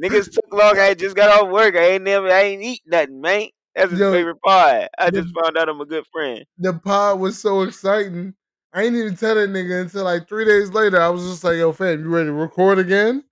Niggas 0.00 0.32
took 0.32 0.52
long. 0.52 0.78
I 0.78 0.94
just 0.94 1.16
got 1.16 1.30
off 1.42 1.50
work. 1.50 1.74
I 1.76 1.92
ain't 1.92 2.04
never. 2.04 2.28
I 2.30 2.42
ain't 2.42 2.62
eat 2.62 2.82
nothing, 2.86 3.20
man. 3.20 3.48
That's 3.74 3.90
his 3.90 4.00
Yo, 4.00 4.12
favorite 4.12 4.40
part. 4.44 4.88
I 4.98 5.10
the- 5.10 5.22
just 5.22 5.34
found 5.34 5.56
out 5.56 5.68
I'm 5.68 5.80
a 5.80 5.86
good 5.86 6.04
friend. 6.12 6.44
the 6.58 6.74
pod 6.74 7.18
was 7.20 7.38
so 7.38 7.62
exciting. 7.62 8.34
I 8.72 8.82
ain't 8.84 8.96
even 8.96 9.16
tell 9.16 9.36
that 9.36 9.50
nigga 9.50 9.82
until 9.82 10.04
like 10.04 10.28
three 10.28 10.44
days 10.44 10.70
later. 10.70 11.00
I 11.00 11.08
was 11.08 11.24
just 11.24 11.44
like, 11.44 11.56
"Yo, 11.56 11.72
fam, 11.72 12.00
you 12.04 12.08
ready 12.08 12.26
to 12.26 12.32
record 12.32 12.78
again?" 12.78 13.24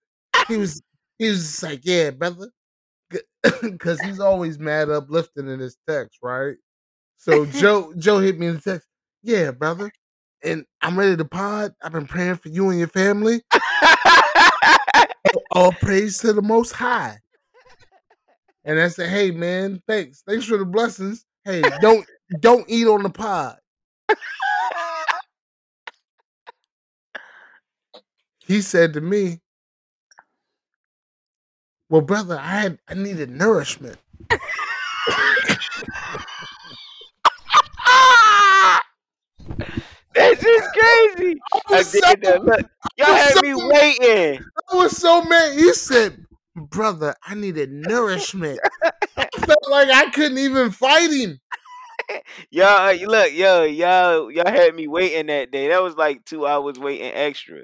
He 0.48 0.56
was, 0.56 0.80
he 1.22 1.30
was 1.30 1.42
just 1.42 1.62
like, 1.62 1.80
"Yeah, 1.84 2.10
brother," 2.10 2.50
because 3.62 4.00
he's 4.04 4.18
always 4.18 4.58
mad 4.58 4.90
uplifting 4.90 5.48
in 5.48 5.60
his 5.60 5.76
text, 5.88 6.18
right? 6.22 6.56
So 7.16 7.46
Joe, 7.52 7.94
Joe 7.96 8.18
hit 8.18 8.38
me 8.38 8.48
in 8.48 8.54
the 8.56 8.60
text, 8.60 8.88
"Yeah, 9.22 9.52
brother," 9.52 9.92
and 10.42 10.64
I'm 10.80 10.98
ready 10.98 11.16
to 11.16 11.24
pod. 11.24 11.74
I've 11.82 11.92
been 11.92 12.06
praying 12.06 12.36
for 12.36 12.48
you 12.48 12.70
and 12.70 12.78
your 12.78 12.88
family. 12.88 13.42
All 15.52 15.72
praise 15.72 16.18
to 16.18 16.32
the 16.32 16.42
Most 16.42 16.72
High. 16.72 17.18
And 18.64 18.80
I 18.80 18.88
said, 18.88 19.08
"Hey, 19.08 19.30
man, 19.30 19.80
thanks, 19.86 20.22
thanks 20.26 20.44
for 20.46 20.56
the 20.56 20.64
blessings. 20.64 21.24
Hey, 21.44 21.62
don't 21.80 22.04
don't 22.40 22.68
eat 22.68 22.88
on 22.88 23.04
the 23.04 23.10
pod." 23.10 23.58
he 28.44 28.60
said 28.60 28.92
to 28.94 29.00
me, 29.00 29.40
"Well, 31.92 32.00
brother, 32.00 32.38
I 32.40 32.60
had 32.62 32.78
I 32.88 32.94
needed 32.94 33.30
nourishment." 33.30 33.98
This 40.14 40.42
is 40.42 40.62
crazy. 40.72 41.40
I 41.54 41.78
I 41.78 41.82
did 41.82 42.24
so. 42.24 42.36
Look, 42.42 42.66
y'all 42.96 43.06
had 43.14 43.34
so- 43.34 43.40
me 43.42 43.54
waiting. 43.54 44.44
I 44.70 44.76
was 44.76 44.96
so 44.96 45.22
mad. 45.22 45.58
You 45.58 45.74
said, 45.74 46.24
"Brother, 46.56 47.14
I 47.26 47.34
needed 47.34 47.70
nourishment." 47.72 48.58
I 49.16 49.26
felt 49.38 49.70
like 49.70 49.88
I 49.88 50.10
couldn't 50.10 50.38
even 50.38 50.70
fight 50.70 51.10
him. 51.10 51.40
Y'all, 52.50 52.90
uh, 52.90 52.92
look, 53.06 53.32
yo, 53.32 53.62
y'all, 53.64 54.30
y'all 54.30 54.46
had 54.50 54.74
me 54.74 54.86
waiting 54.88 55.26
that 55.26 55.50
day. 55.50 55.68
That 55.68 55.82
was 55.82 55.94
like 55.96 56.24
two 56.24 56.46
hours 56.46 56.78
waiting 56.78 57.12
extra. 57.14 57.60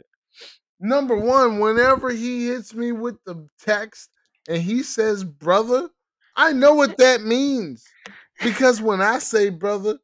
Number 0.81 1.17
one, 1.17 1.59
whenever 1.61 2.11
he 2.11 2.47
hits 2.49 2.73
me 2.75 2.93
with 2.93 3.17
the 3.25 3.49
text 3.59 4.11
and 4.49 4.61
he 4.63 4.83
says 4.83 5.23
"brother," 5.23 5.89
I 6.37 6.53
know 6.53 6.75
what 6.75 6.97
that 6.99 7.23
means 7.23 7.85
because 8.43 8.83
when 8.83 9.01
I 9.01 9.21
say 9.21 9.51
"brother," 9.51 9.99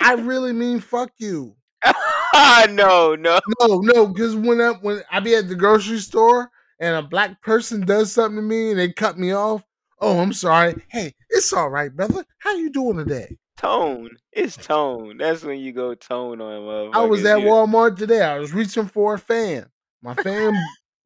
I 0.00 0.14
really 0.14 0.52
mean 0.52 0.80
"fuck 0.80 1.10
you." 1.18 1.56
no, 2.70 3.14
no. 3.14 3.40
No, 3.60 3.80
no, 3.80 4.06
because 4.06 4.34
when 4.34 4.60
I 4.60 4.70
when 4.80 5.02
I 5.10 5.20
be 5.20 5.34
at 5.34 5.48
the 5.48 5.54
grocery 5.54 5.98
store 5.98 6.50
and 6.80 6.96
a 6.96 7.02
black 7.02 7.42
person 7.42 7.84
does 7.84 8.12
something 8.12 8.36
to 8.36 8.42
me 8.42 8.70
and 8.70 8.78
they 8.78 8.92
cut 8.92 9.18
me 9.18 9.32
off, 9.32 9.64
oh, 10.00 10.20
I'm 10.20 10.32
sorry. 10.32 10.82
Hey, 10.88 11.12
it's 11.30 11.52
all 11.52 11.70
right, 11.70 11.94
brother. 11.94 12.24
How 12.38 12.54
you 12.54 12.70
doing 12.70 12.96
today? 12.96 13.36
Tone. 13.56 14.10
It's 14.32 14.56
tone. 14.56 15.18
That's 15.18 15.42
when 15.42 15.58
you 15.58 15.72
go 15.72 15.94
tone 15.94 16.40
on 16.40 16.66
love. 16.66 16.90
I 16.94 17.04
was 17.04 17.24
at 17.24 17.38
Walmart 17.38 17.96
today. 17.96 18.22
I 18.22 18.38
was 18.38 18.52
reaching 18.52 18.86
for 18.86 19.14
a 19.14 19.18
fan. 19.18 19.66
My 20.00 20.14
fan, 20.14 20.56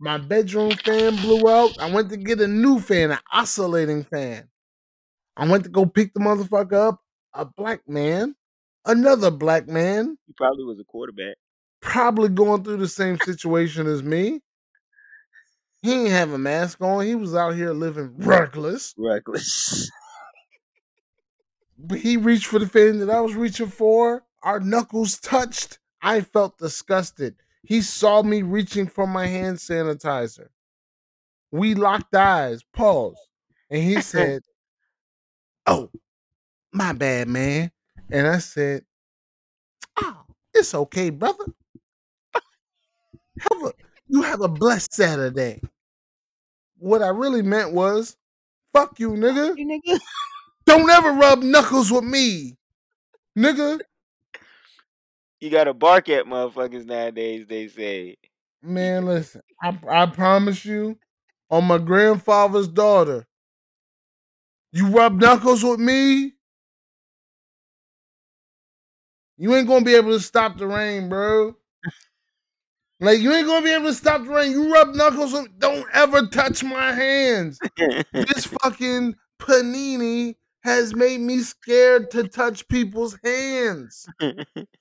My 0.02 0.18
bedroom 0.18 0.72
fan 0.72 1.14
blew 1.14 1.48
out. 1.48 1.78
I 1.78 1.88
went 1.88 2.10
to 2.10 2.16
get 2.16 2.40
a 2.40 2.48
new 2.48 2.80
fan, 2.80 3.12
an 3.12 3.20
oscillating 3.32 4.02
fan. 4.02 4.48
I 5.36 5.48
went 5.48 5.62
to 5.62 5.70
go 5.70 5.86
pick 5.86 6.12
the 6.12 6.18
motherfucker 6.18 6.72
up. 6.88 7.00
A 7.34 7.44
black 7.44 7.88
man, 7.88 8.34
another 8.84 9.30
black 9.30 9.68
man, 9.68 10.18
He 10.26 10.32
probably 10.36 10.64
was 10.64 10.80
a 10.80 10.84
quarterback. 10.84 11.36
probably 11.80 12.28
going 12.30 12.64
through 12.64 12.78
the 12.78 12.88
same 12.88 13.16
situation 13.20 13.86
as 13.86 14.02
me. 14.02 14.40
He 15.82 15.92
ain't 15.92 16.10
have 16.10 16.32
a 16.32 16.38
mask 16.38 16.80
on. 16.80 17.06
He 17.06 17.14
was 17.14 17.36
out 17.36 17.54
here 17.54 17.72
living 17.72 18.14
reckless. 18.18 18.92
Reckless. 18.98 19.88
But 21.78 21.98
he 22.00 22.16
reached 22.16 22.46
for 22.46 22.58
the 22.58 22.68
fan 22.68 22.98
that 22.98 23.08
I 23.10 23.20
was 23.20 23.34
reaching 23.34 23.68
for. 23.68 24.24
Our 24.42 24.58
knuckles 24.58 25.18
touched. 25.20 25.78
I 26.02 26.22
felt 26.22 26.58
disgusted. 26.58 27.36
He 27.62 27.80
saw 27.80 28.22
me 28.22 28.42
reaching 28.42 28.86
for 28.86 29.06
my 29.06 29.26
hand 29.26 29.58
sanitizer. 29.58 30.48
We 31.50 31.74
locked 31.74 32.14
eyes, 32.14 32.62
pause. 32.72 33.16
And 33.70 33.82
he 33.82 34.00
said, 34.00 34.42
Oh, 35.66 35.90
my 36.72 36.92
bad, 36.92 37.28
man. 37.28 37.70
And 38.10 38.26
I 38.26 38.38
said, 38.38 38.84
Oh, 40.00 40.22
it's 40.52 40.74
okay, 40.74 41.10
brother. 41.10 41.44
Have 42.34 43.62
a, 43.64 43.72
you 44.08 44.22
have 44.22 44.40
a 44.40 44.48
blessed 44.48 44.92
Saturday. 44.92 45.62
What 46.78 47.02
I 47.02 47.08
really 47.08 47.42
meant 47.42 47.72
was, 47.72 48.16
fuck 48.72 48.98
you, 48.98 49.10
nigga. 49.10 49.56
You 49.56 49.66
nigga. 49.66 50.00
Don't 50.66 50.90
ever 50.90 51.12
rub 51.12 51.42
knuckles 51.42 51.92
with 51.92 52.04
me, 52.04 52.56
nigga. 53.36 53.80
You 55.42 55.50
gotta 55.50 55.74
bark 55.74 56.08
at 56.08 56.26
motherfuckers 56.26 56.86
nowadays, 56.86 57.46
they 57.48 57.66
say. 57.66 58.16
Man, 58.62 59.06
listen, 59.06 59.42
I, 59.60 59.76
I 59.88 60.06
promise 60.06 60.64
you, 60.64 60.96
on 61.50 61.64
my 61.64 61.78
grandfather's 61.78 62.68
daughter, 62.68 63.26
you 64.70 64.86
rub 64.86 65.20
knuckles 65.20 65.64
with 65.64 65.80
me, 65.80 66.34
you 69.36 69.52
ain't 69.56 69.66
gonna 69.66 69.84
be 69.84 69.96
able 69.96 70.12
to 70.12 70.20
stop 70.20 70.58
the 70.58 70.68
rain, 70.68 71.08
bro. 71.08 71.56
Like 73.00 73.18
you 73.18 73.32
ain't 73.32 73.48
gonna 73.48 73.64
be 73.64 73.72
able 73.72 73.86
to 73.86 73.94
stop 73.94 74.22
the 74.22 74.30
rain. 74.30 74.52
You 74.52 74.72
rub 74.72 74.94
knuckles 74.94 75.32
with 75.32 75.58
don't 75.58 75.84
ever 75.92 76.28
touch 76.28 76.62
my 76.62 76.92
hands. 76.92 77.58
This 78.12 78.44
fucking 78.44 79.16
panini 79.40 80.36
has 80.62 80.94
made 80.94 81.20
me 81.20 81.40
scared 81.40 82.10
to 82.12 82.28
touch 82.28 82.66
people's 82.68 83.18
hands. 83.24 84.06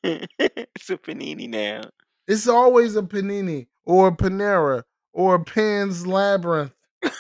it's 0.04 0.90
a 0.90 0.98
panini 0.98 1.50
now. 1.50 1.82
It's 2.28 2.48
always 2.48 2.96
a 2.96 3.02
panini 3.02 3.68
or 3.86 4.10
a 4.10 4.12
Panera 4.12 4.84
or 5.14 5.36
a 5.36 5.44
Pan's 5.44 6.06
Labyrinth. 6.08 6.74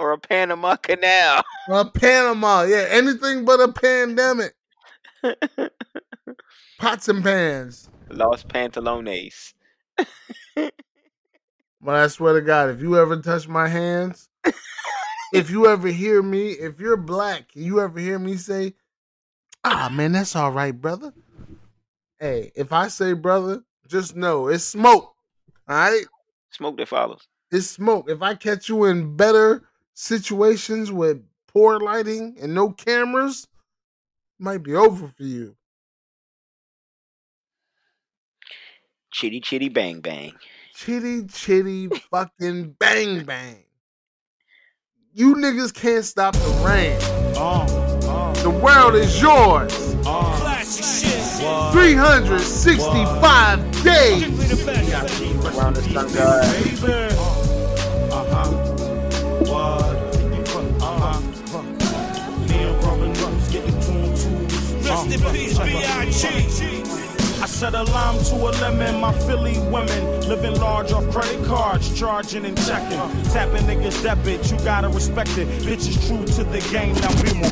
Or 0.00 0.12
a 0.12 0.18
Panama 0.18 0.76
Canal. 0.76 1.42
A 1.68 1.84
Panama, 1.84 2.62
yeah, 2.62 2.86
anything 2.88 3.44
but 3.44 3.58
a 3.58 3.72
pandemic. 3.72 4.54
Pots 6.78 7.08
and 7.08 7.20
pans. 7.20 7.90
Lost 8.08 8.46
Pantalones. 8.46 9.54
But 11.80 11.94
I 11.94 12.06
swear 12.08 12.34
to 12.34 12.40
God, 12.40 12.70
if 12.70 12.80
you 12.80 12.96
ever 12.96 13.16
touch 13.20 13.48
my 13.48 13.66
hands, 13.68 14.28
if 15.32 15.50
you 15.50 15.66
ever 15.66 15.88
hear 15.88 16.22
me, 16.22 16.50
if 16.52 16.80
you're 16.80 16.96
black, 16.96 17.50
you 17.54 17.80
ever 17.80 17.98
hear 17.98 18.18
me 18.18 18.36
say, 18.36 18.74
"Ah, 19.64 19.88
man, 19.92 20.12
that's 20.12 20.34
all 20.36 20.52
right, 20.52 20.78
brother." 20.78 21.12
Hey, 22.18 22.50
if 22.56 22.72
I 22.72 22.88
say 22.88 23.12
brother, 23.12 23.62
just 23.86 24.16
know 24.16 24.48
it's 24.48 24.64
smoke. 24.64 25.14
All 25.68 25.76
right, 25.76 26.04
Smoke 26.50 26.76
that 26.78 26.88
follows. 26.88 27.28
it's 27.50 27.66
smoke. 27.66 28.08
If 28.10 28.22
I 28.22 28.34
catch 28.34 28.68
you 28.68 28.84
in 28.86 29.16
better 29.16 29.68
situations 29.94 30.90
with 30.90 31.22
poor 31.46 31.78
lighting 31.78 32.36
and 32.40 32.54
no 32.54 32.70
cameras, 32.72 33.44
it 34.38 34.42
might 34.42 34.62
be 34.62 34.74
over 34.74 35.08
for 35.08 35.22
you. 35.22 35.56
Chitty 39.12 39.40
chitty 39.40 39.68
bang 39.68 40.00
bang. 40.00 40.34
Chitty 40.74 41.26
chitty 41.26 41.88
fucking 42.10 42.72
bang 42.72 43.24
bang. 43.24 43.64
You 45.18 45.34
niggas 45.34 45.74
can't 45.74 46.04
stop 46.04 46.36
the 46.36 46.50
rain. 46.64 46.96
The 48.44 48.50
world 48.50 48.94
is 48.94 49.20
yours. 49.20 49.74
365 51.72 53.82
days. 53.82 54.22
Said 67.58 67.74
a 67.74 67.82
lime 67.82 68.22
to 68.22 68.36
a 68.36 68.50
lemon, 68.62 69.00
my 69.00 69.12
Philly 69.26 69.58
women 69.68 70.28
living 70.28 70.54
large 70.60 70.92
off 70.92 71.10
credit 71.10 71.44
cards, 71.44 71.92
charging 71.98 72.44
and 72.44 72.56
checking, 72.56 73.00
tapping 73.32 73.64
niggas 73.64 74.00
debit. 74.00 74.48
You 74.48 74.58
gotta 74.58 74.88
respect 74.88 75.36
it. 75.36 75.48
Bitches 75.64 76.06
true 76.06 76.24
to 76.36 76.44
the 76.44 76.60
game, 76.70 76.94
now 76.94 77.10
be 77.20 77.34
more. 77.34 77.50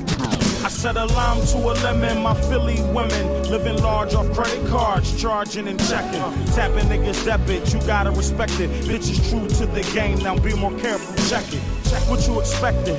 I 0.65 0.69
said 0.69 0.97
a 0.97 1.07
lime 1.07 1.45
to 1.47 1.57
a 1.57 1.74
lemon, 1.83 2.23
my 2.23 2.35
Philly 2.43 2.81
women 2.93 3.51
living 3.51 3.83
large 3.83 4.15
off 4.15 4.33
credit 4.33 4.65
cards, 4.69 5.20
charging 5.20 5.66
and 5.66 5.81
checking, 5.89 6.23
tapping 6.55 6.87
niggas 6.87 7.24
debit. 7.24 7.74
You 7.74 7.81
gotta 7.81 8.12
respect 8.12 8.61
it. 8.61 8.70
Bitches 8.85 9.28
true 9.28 9.49
to 9.59 9.66
the 9.66 9.83
game, 9.93 10.20
now 10.20 10.39
be 10.39 10.55
more 10.55 10.78
careful. 10.78 11.16
Check 11.28 11.53
it. 11.53 11.76
Check 11.91 12.09
what 12.09 12.27
you 12.27 12.41
expected. 12.41 12.97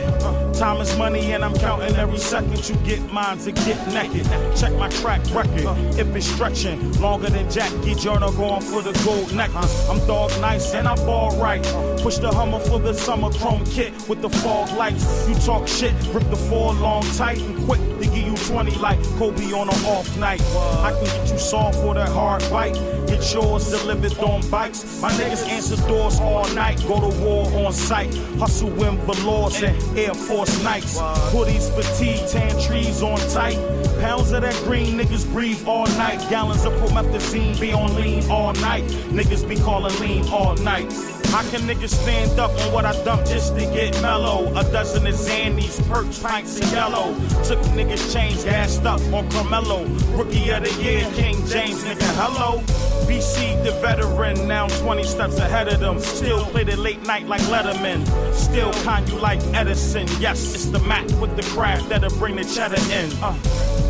Time 0.53 0.81
is 0.81 0.95
money, 0.97 1.33
and 1.33 1.43
I'm 1.43 1.53
counting 1.55 1.95
every 1.95 2.17
second 2.17 2.67
you 2.69 2.75
get 2.77 3.01
mine 3.11 3.37
to 3.39 3.51
get 3.51 3.77
naked. 3.93 4.25
Check 4.55 4.73
my 4.73 4.89
track 4.89 5.21
record. 5.31 5.77
If 5.99 6.15
it's 6.15 6.25
stretching 6.25 6.93
longer 7.01 7.29
than 7.29 7.49
Jackie 7.51 7.95
Joyner 7.95 8.31
going 8.31 8.61
for 8.61 8.81
the 8.81 8.93
gold 9.03 9.33
necklace. 9.35 9.89
I'm 9.89 9.99
dog 10.07 10.31
nice 10.41 10.73
and 10.73 10.87
I 10.87 10.95
ball 10.95 11.37
right. 11.37 11.61
Push 12.01 12.17
the 12.17 12.29
Hummer 12.29 12.59
for 12.59 12.79
the 12.79 12.93
summer 12.93 13.31
chrome 13.31 13.65
kit 13.65 13.93
with 14.07 14.21
the 14.21 14.29
fog 14.29 14.71
lights. 14.77 15.27
You 15.27 15.35
talk 15.35 15.67
shit, 15.67 15.93
rip 16.13 16.29
the 16.29 16.35
four 16.35 16.73
long 16.73 17.03
tight 17.17 17.39
and 17.39 17.65
quick 17.65 17.81
to 17.99 18.05
give 18.05 18.17
you 18.17 18.35
20 18.35 18.71
like 18.79 19.01
Kobe 19.17 19.51
on 19.53 19.67
an 19.67 19.85
off 19.85 20.17
night. 20.17 20.41
I 20.55 20.91
can 20.91 21.03
get 21.03 21.31
you 21.31 21.37
soft 21.37 21.77
for 21.79 21.93
that 21.93 22.09
hard 22.09 22.41
bite. 22.49 22.75
Get 23.07 23.33
yours 23.33 23.69
delivered 23.69 24.17
on 24.19 24.47
bikes. 24.49 25.01
My 25.01 25.11
niggas 25.11 25.47
answer 25.47 25.77
doors 25.87 26.19
all 26.19 26.47
night. 26.53 26.83
Go 26.87 26.99
to 26.99 27.19
war 27.21 27.45
on 27.65 27.73
sight. 27.73 28.13
Hustle 28.37 28.71
in 28.83 28.97
velours 29.05 29.61
and 29.63 29.97
Air 29.97 30.13
Force 30.13 30.55
Nikes. 30.59 30.97
Hoodies, 31.31 31.73
fatigue, 31.75 32.27
tan 32.29 32.59
trees 32.61 33.01
on 33.01 33.19
tight. 33.29 33.57
Pounds 33.99 34.31
of 34.31 34.41
that 34.41 34.55
green 34.65 34.97
niggas 34.97 35.29
breathe 35.31 35.63
all 35.65 35.87
night. 35.97 36.19
Gallons 36.29 36.65
of 36.65 36.73
promethazine 36.73 37.59
be 37.59 37.71
on 37.73 37.95
lean 37.95 38.29
all 38.29 38.53
night. 38.53 38.83
Niggas 39.09 39.47
be 39.47 39.55
calling 39.55 39.97
lean 39.99 40.27
all 40.29 40.55
night. 40.57 40.91
How 41.37 41.47
can 41.51 41.67
niggas 41.67 41.93
stand 41.93 42.39
up 42.39 42.49
on 42.49 42.73
what 42.73 42.83
I 42.83 42.93
dump 43.03 43.27
just 43.27 43.53
to 43.53 43.61
get 43.61 43.93
mellow? 44.01 44.47
A 44.57 44.63
dozen 44.71 45.05
of 45.05 45.13
Xannies, 45.13 45.87
perks, 45.87 46.17
pints, 46.17 46.59
and 46.59 46.71
yellow. 46.71 47.13
Took 47.43 47.59
niggas 47.77 48.11
chains, 48.11 48.43
gassed 48.43 48.85
up 48.85 48.99
on 49.13 49.29
Carmelo. 49.29 49.85
Rookie 50.17 50.49
of 50.49 50.63
the 50.63 50.73
year, 50.81 51.07
King 51.13 51.35
James, 51.45 51.83
nigga, 51.83 52.09
hello. 52.15 52.61
BC, 53.05 53.63
the 53.63 53.71
veteran, 53.73 54.47
now 54.47 54.67
20 54.67 55.03
steps 55.03 55.37
ahead 55.37 55.67
of 55.67 55.79
them. 55.79 55.99
Still 55.99 56.43
play 56.45 56.63
the 56.63 56.75
late 56.75 57.05
night 57.05 57.27
like 57.27 57.41
Letterman. 57.41 58.03
Still 58.33 58.73
con 58.83 59.05
you 59.05 59.19
like 59.19 59.39
Edison. 59.53 60.07
Yes, 60.19 60.55
it's 60.55 60.65
the 60.65 60.79
Mac 60.79 61.05
with 61.21 61.35
the 61.35 61.43
craft 61.53 61.87
that'll 61.89 62.09
bring 62.17 62.35
the 62.35 62.45
cheddar 62.45 62.81
in. 62.91 63.11
Uh. 63.21 63.86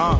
Uh, 0.00 0.16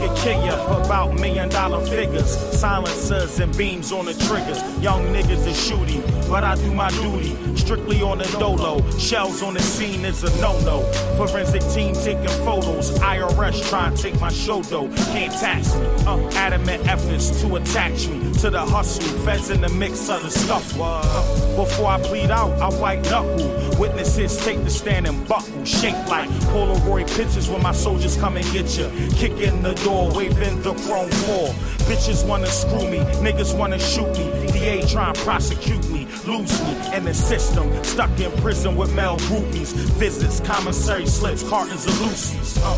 could 0.00 0.16
kill 0.16 0.56
for 0.66 0.82
about 0.82 1.14
million 1.14 1.48
dollar 1.48 1.84
figures. 1.86 2.30
Silencers 2.58 3.38
and 3.40 3.56
beams 3.56 3.92
on 3.92 4.06
the 4.06 4.14
triggers. 4.14 4.60
Young 4.82 5.04
niggas 5.14 5.46
is 5.46 5.58
shooting, 5.66 6.02
but 6.28 6.44
I 6.44 6.54
do 6.56 6.72
my 6.72 6.90
duty. 6.90 7.36
Strictly 7.56 8.00
on 8.02 8.18
the 8.18 8.36
dolo. 8.38 8.80
Shells 8.98 9.42
on 9.42 9.54
the 9.54 9.62
scene 9.62 10.04
is 10.04 10.24
a 10.24 10.40
no 10.40 10.58
no. 10.60 10.82
Forensic 11.16 11.62
team 11.74 11.94
taking 11.94 12.28
photos. 12.44 12.90
IRS 13.00 13.68
trying 13.68 13.94
to 13.94 14.02
take 14.02 14.20
my 14.20 14.30
show 14.30 14.62
though. 14.62 14.88
Can't 15.12 15.32
tax 15.32 15.74
me. 15.74 15.86
Uh, 16.06 16.18
adamant 16.34 16.86
efforts 16.88 17.40
to 17.40 17.56
attach 17.56 18.08
me 18.08 18.32
to 18.40 18.50
the 18.50 18.60
hustle. 18.60 19.04
Feds 19.24 19.50
in 19.50 19.60
the 19.60 19.68
mix 19.68 20.08
of 20.08 20.22
the 20.22 20.30
scuffle. 20.30 20.82
Uh, 20.82 21.56
before 21.56 21.88
I 21.88 21.98
bleed 21.98 22.30
out, 22.30 22.50
I 22.60 22.68
white 22.80 23.02
knuckle. 23.04 23.78
Witnesses 23.78 24.36
take 24.44 24.62
the 24.64 24.70
stand 24.70 25.06
and 25.06 25.26
buckle. 25.28 25.64
Shake 25.64 25.96
like 26.08 26.28
Polaroid 26.52 27.06
pictures 27.16 27.48
when 27.48 27.62
my 27.62 27.72
soldiers 27.72 28.16
come 28.16 28.36
and 28.36 28.46
get 28.52 28.78
you. 28.78 28.90
Kick 29.16 29.32
in 29.40 29.62
the 29.62 29.74
door, 29.84 29.89
waving 29.90 30.62
the 30.62 30.74
chrome 30.74 31.10
floor. 31.10 31.48
Bitches 31.88 32.26
wanna 32.26 32.46
screw 32.46 32.88
me, 32.88 32.98
niggas 33.24 33.56
wanna 33.56 33.78
shoot 33.78 34.08
me. 34.16 34.46
DA 34.52 34.86
trying 34.86 35.14
to 35.14 35.20
prosecute 35.22 35.88
me, 35.90 36.06
lose 36.26 36.62
me 36.62 36.96
in 36.96 37.04
the 37.04 37.14
system. 37.14 37.66
Stuck 37.82 38.18
in 38.20 38.30
prison 38.42 38.76
with 38.76 38.94
male 38.94 39.16
groupies. 39.28 39.72
Visits, 39.98 40.40
commissary 40.40 41.06
slips, 41.06 41.42
cartons 41.48 41.86
of 41.86 42.00
Lucy's. 42.02 42.58
Uh. 42.62 42.68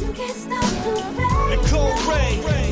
You 0.00 0.12
can't 0.12 0.36
stop 0.36 0.70
the 0.84 2.08
reign. 2.08 2.65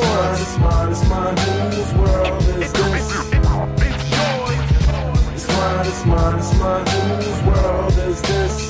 World 0.00 0.38
is 0.40 0.58
Mine, 0.58 0.90
it's 0.90 1.08
mine, 1.08 1.34
it's 1.34 1.34
mine. 1.36 1.36
Whose 1.36 1.94
world 1.94 2.42
is 2.42 2.72
this? 2.72 3.30
It's 5.34 5.48
mine, 5.48 5.86
it's 5.86 6.04
mine, 6.06 6.38
it's 6.38 6.58
mine. 6.58 6.86
Whose 6.86 7.42
world 7.42 7.98
is 7.98 8.22
this? 8.22 8.69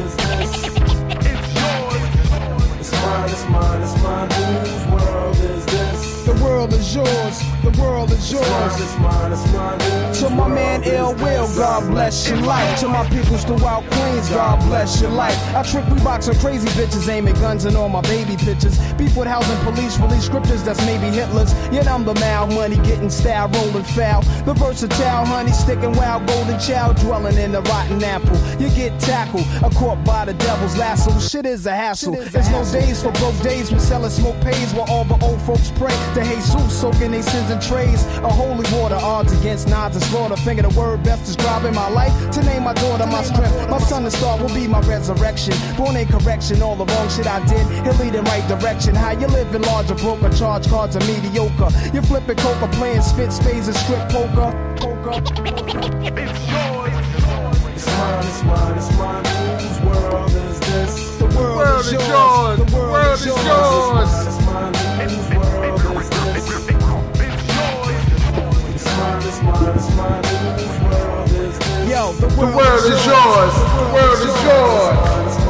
mine, 3.11 3.29
it's 3.29 3.45
mine, 3.49 3.81
it's 3.81 4.03
mine. 4.03 4.29
Whose 4.31 4.85
world 4.93 5.35
is 5.35 5.65
this? 5.65 6.25
The 6.25 6.43
world 6.43 6.73
is 6.73 6.95
yours. 6.95 7.60
The 7.71 7.81
world 7.81 8.11
is 8.11 8.31
It's 8.31 8.33
mine, 8.33 8.61
yours. 8.61 8.81
it's 8.81 8.97
mine, 8.99 9.31
it's 9.31 9.53
mine. 9.53 10.13
To 10.21 10.29
my 10.35 10.47
man 10.47 10.83
Ill 10.83 11.13
Will. 11.15 11.47
God 11.55 11.89
bless 11.89 12.27
your 12.29 12.37
life. 12.39 12.79
To 12.81 12.87
my 12.87 13.07
peoples 13.09 13.43
throughout 13.43 13.83
Queens, 13.91 14.29
God 14.29 14.59
bless 14.67 15.01
your 15.01 15.11
life. 15.11 15.37
I 15.55 15.63
trick 15.63 15.85
Reeboks 15.85 16.27
on 16.29 16.35
crazy 16.39 16.67
bitches, 16.69 17.07
aiming 17.09 17.35
guns 17.35 17.65
and 17.65 17.75
all 17.75 17.89
my 17.89 18.01
baby 18.01 18.35
pictures. 18.37 18.77
Beef 18.93 19.15
with 19.15 19.27
housing 19.27 19.57
police, 19.59 19.97
release 19.99 20.25
scriptures 20.25 20.63
that's 20.63 20.83
maybe 20.85 21.07
Hitler's. 21.07 21.53
Yet 21.71 21.87
I'm 21.87 22.03
the 22.05 22.13
mal 22.15 22.47
money, 22.47 22.75
getting 22.77 23.09
style, 23.09 23.47
rolling 23.49 23.83
foul. 23.83 24.21
The 24.45 24.53
versatile 24.53 25.25
honey, 25.25 25.51
sticking 25.51 25.93
wild, 25.93 26.27
golden 26.27 26.59
child, 26.59 26.97
dwelling 26.97 27.37
in 27.37 27.51
the 27.51 27.61
rotten 27.63 28.03
apple. 28.03 28.37
You 28.61 28.69
get 28.75 28.99
tackled, 28.99 29.45
a 29.63 29.69
caught 29.69 30.03
by 30.03 30.25
the 30.25 30.33
devil's 30.33 30.77
lasso. 30.77 31.17
Shit 31.19 31.45
is 31.45 31.65
a 31.65 31.73
hassle. 31.73 32.13
There's 32.15 32.49
no 32.49 32.63
days 32.71 33.01
for 33.01 33.11
broke 33.13 33.39
days. 33.41 33.71
We 33.71 33.79
selling 33.79 34.11
smoke 34.11 34.39
pays 34.41 34.73
while 34.73 34.89
all 34.89 35.05
the 35.05 35.17
old 35.25 35.41
folks 35.43 35.71
pray 35.75 35.95
to 36.15 36.23
Jesus, 36.23 36.79
soaking 36.81 37.11
their 37.11 37.23
sins 37.23 37.49
in 37.49 37.60
trays. 37.61 38.03
A 38.17 38.29
holy 38.29 38.65
water, 38.73 38.95
odds 38.95 39.31
against 39.39 39.67
nods 39.67 39.95
and 39.95 40.03
slaughter. 40.05 40.35
Finger 40.37 40.63
the 40.63 40.79
word 40.79 41.03
best 41.03 41.25
describing 41.25 41.73
my 41.75 41.89
life. 41.89 42.13
To 42.31 42.43
name 42.43 42.63
my 42.63 42.73
daughter 42.73 43.05
my 43.05 43.23
strength. 43.23 43.69
My 43.69 43.79
son 43.79 44.03
and 44.03 44.13
star 44.13 44.37
will 44.41 44.53
be 44.53 44.67
my 44.67 44.81
resurrection. 44.81 45.53
Born 45.77 45.95
in 45.95 46.07
correction, 46.07 46.61
all 46.61 46.75
the 46.75 46.85
wrong 46.85 47.09
shit 47.09 47.27
I 47.27 47.39
did. 47.45 47.65
He'll 47.85 47.95
lead 48.03 48.15
in 48.15 48.23
right 48.25 48.47
direction. 48.47 48.95
How 48.95 49.11
you 49.11 49.27
living 49.27 49.61
larger, 49.63 49.95
broker, 49.95 50.29
charge 50.31 50.67
cards 50.67 50.95
are 50.95 51.05
mediocre. 51.05 51.69
You're 51.93 52.03
flipping 52.03 52.37
coca, 52.37 52.67
playing 52.73 53.01
spit 53.01 53.31
spades 53.31 53.67
and 53.67 53.77
strip 53.77 54.09
poker. 54.09 54.49
Poker. 54.77 55.21
It's 57.75 57.87
mine, 57.87 58.25
it's 58.25 58.43
mine, 58.43 58.77
it's 58.77 58.97
mine. 58.97 59.25
Whose 59.25 59.79
world 59.81 60.31
is 60.31 60.59
this? 60.61 61.17
The 61.17 61.25
world, 61.25 61.57
world 61.57 61.79
is 61.81 61.87
is 61.87 61.93
yours. 61.93 62.07
yours. 62.09 62.59
The 62.59 62.65
The 62.65 62.75
world, 62.75 62.91
world 62.91 63.13
is 63.13 63.21
is 63.21 63.25
yours. 63.27 63.45
yours. 63.45 64.27
It's 64.27 64.45
mine, 64.45 64.73
it's 64.73 64.85
mine. 64.85 65.09
Whose 65.09 65.29
world 65.37 65.50
Yo, 69.41 69.47
the 72.13 72.27
world 72.55 72.85
is 72.85 73.05
yours. 73.07 73.53
The 73.73 73.89
world 73.91 74.21
is 74.21 74.43
yours. 74.43 75.40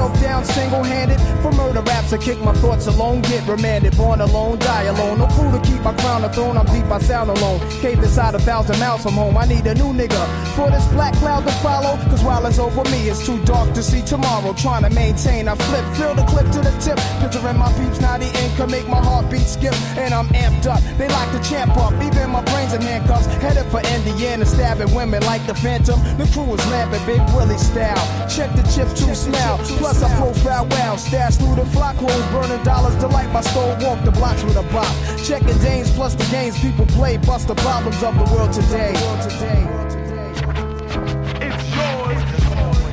Myself 0.00 0.22
down 0.22 0.44
single 0.44 0.82
handed. 0.82 1.18
For 1.42 1.52
murder 1.52 1.82
raps, 1.82 2.12
I 2.12 2.18
kick 2.18 2.40
my 2.40 2.52
thoughts 2.54 2.86
alone, 2.86 3.22
get 3.22 3.46
remanded. 3.46 3.96
Born 3.96 4.20
alone, 4.20 4.58
die 4.58 4.84
alone. 4.84 5.18
No 5.18 5.26
crew 5.26 5.50
to 5.52 5.60
keep 5.60 5.80
my 5.82 5.94
crown 5.94 6.24
a 6.24 6.32
throne, 6.32 6.56
I'm 6.56 6.66
deep, 6.66 6.86
I 6.90 6.98
sound 7.00 7.30
alone. 7.30 7.60
Caved 7.80 8.02
inside 8.02 8.34
a 8.34 8.38
thousand 8.38 8.78
miles 8.78 9.02
from 9.02 9.14
home, 9.14 9.36
I 9.36 9.46
need 9.46 9.66
a 9.66 9.74
new 9.74 9.92
nigga. 9.92 10.22
For 10.54 10.70
this 10.70 10.86
black 10.88 11.14
cloud 11.14 11.46
to 11.46 11.52
follow, 11.64 11.96
cause 12.10 12.22
while 12.22 12.44
it's 12.46 12.58
over 12.58 12.84
me, 12.90 13.08
it's 13.08 13.24
too 13.24 13.42
dark 13.44 13.74
to 13.74 13.82
see 13.82 14.02
tomorrow. 14.02 14.52
Trying 14.54 14.84
to 14.84 14.90
maintain, 14.90 15.48
I 15.48 15.54
flip, 15.54 15.84
fill 15.96 16.14
the 16.14 16.24
clip 16.24 16.50
to 16.52 16.60
the 16.60 16.72
tip. 16.80 16.98
Picturing 17.20 17.58
my 17.58 17.72
peeps, 17.74 18.00
now 18.00 18.18
the 18.18 18.30
can 18.56 18.70
make 18.70 18.88
my 18.88 19.02
heartbeat 19.02 19.46
skip. 19.46 19.74
And 19.96 20.12
I'm 20.14 20.28
amped 20.28 20.66
up, 20.66 20.80
they 20.98 21.08
like 21.08 21.30
to 21.32 21.40
champ 21.48 21.76
up. 21.76 21.92
Even 22.02 22.30
my 22.30 22.42
brains 22.44 22.72
in 22.72 22.82
handcuffs, 22.82 23.26
headed 23.44 23.66
for 23.70 23.80
Indiana, 23.80 24.46
stabbing 24.46 24.94
women 24.94 25.22
like 25.24 25.46
the 25.46 25.54
Phantom. 25.54 26.00
The 26.18 26.26
crew 26.32 26.54
is 26.54 26.66
lamping, 26.70 27.04
Big 27.06 27.22
Willie 27.34 27.58
style. 27.58 28.04
Check 28.28 28.54
the 28.56 28.62
chips 28.74 28.94
to 29.00 29.14
smell. 29.14 29.58
I 29.90 30.16
profile 30.16 30.66
wow. 30.70 30.94
Stash 30.96 31.36
through 31.36 31.56
the 31.56 31.66
flock 31.66 31.96
holes, 31.96 32.26
burning 32.30 32.62
dollars. 32.62 32.94
Delight 32.96 33.30
my 33.32 33.40
soul, 33.40 33.76
walk 33.80 34.04
the 34.04 34.12
blocks 34.12 34.44
with 34.44 34.56
a 34.56 34.62
bop. 34.72 34.86
Checking 35.24 35.58
Danes 35.58 35.90
plus 35.90 36.14
the 36.14 36.24
games 36.30 36.58
people 36.60 36.86
play. 36.86 37.16
Bust 37.16 37.48
the 37.48 37.56
problems 37.56 38.00
of 38.02 38.14
the 38.14 38.24
world 38.32 38.52
today. 38.52 38.92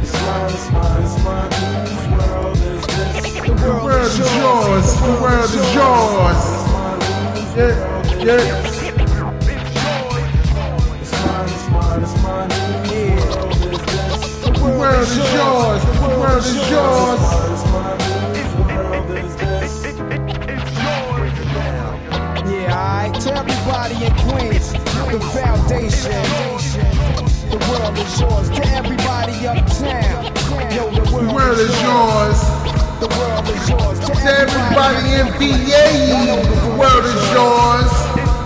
It's 0.02 0.14
mine, 0.22 0.49
it's 0.52 0.72
mine, 0.72 1.03
it's 1.03 1.24
mine. 1.24 1.52
Whose 1.88 2.07
world 2.18 2.57
is 2.57 2.86
this? 2.88 3.34
The 3.45 3.53
The 3.53 3.74
world 3.86 4.07
is 4.07 4.19
yours. 4.41 4.88
The 5.02 5.14
world 5.22 5.52
is 5.53 5.76
yours. 5.76 6.41
Yeah, 7.56 7.76
yeah. 8.26 8.57
It's 11.02 11.11
mine, 11.26 11.49
it's 11.49 11.69
mine, 11.69 12.02
it's 12.02 12.15
mine. 12.24 13.07
World 14.78 15.02
is 15.04 15.18
yours. 15.18 15.84
The 15.86 16.18
world 16.20 16.40
is 16.40 16.70
yours. 16.70 17.22
It's 17.52 17.66
mine, 17.72 17.99
whose 18.36 18.56
world 18.68 19.12
is 19.12 19.36
this? 19.38 19.98
Yeah, 22.45 22.74
alright. 22.74 23.22
To 23.22 23.36
everybody 23.36 24.06
in 24.06 24.14
Queens, 24.30 24.74
the 25.12 25.20
foundation. 25.34 26.24
The 27.49 27.60
world 27.70 27.98
is 27.98 28.22
yours. 28.22 28.49
To 28.52 28.68
everybody 28.76 29.48
uptown, 29.48 30.26
yo, 30.76 30.91
the 30.91 31.02
The 31.02 31.12
world, 31.14 31.36
world 31.36 31.60
is 31.60 31.82
yours. 31.82 32.40
The 33.02 33.10
world 33.18 33.49
is 33.49 33.70
yours. 33.70 33.99
To 34.08 34.14
everybody 34.41 35.08
in 35.20 35.28
VA, 35.40 35.88
the 36.66 36.76
world 36.80 37.06
is 37.06 37.24
yours. 37.34 37.91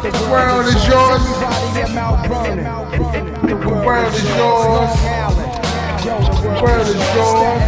The 0.04 0.30
world 0.32 0.66
is 0.68 0.88
yours. 0.88 1.22
Everybody 1.24 1.82
in 1.90 1.96
Mount 1.96 2.28
Vernon. 2.28 3.48
The 3.48 3.56
world 3.86 4.14
is 4.14 4.24
yours. 4.38 4.92
The 6.02 6.08
world, 6.64 6.88
is 6.88 6.96
yours. 7.14 7.62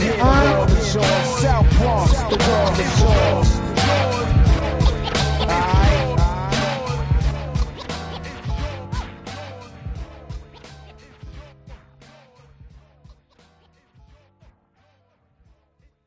The 0.00 0.12
world 0.24 0.70
is 0.70 0.94
yours. 0.94 1.40
South 1.42 1.68
Bronx. 1.76 2.12
The 2.22 2.38
world 2.48 2.78
is 2.80 3.00
yours. 3.02 3.48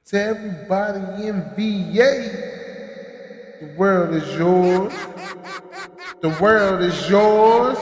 To 0.06 0.16
everybody 0.20 1.28
in 1.28 1.44
VA, 1.56 2.16
the 3.62 3.68
world 3.78 4.16
is 4.16 4.28
yours. 4.40 4.94
The 6.22 6.30
world 6.42 6.82
is 6.82 7.10
yours. 7.10 7.78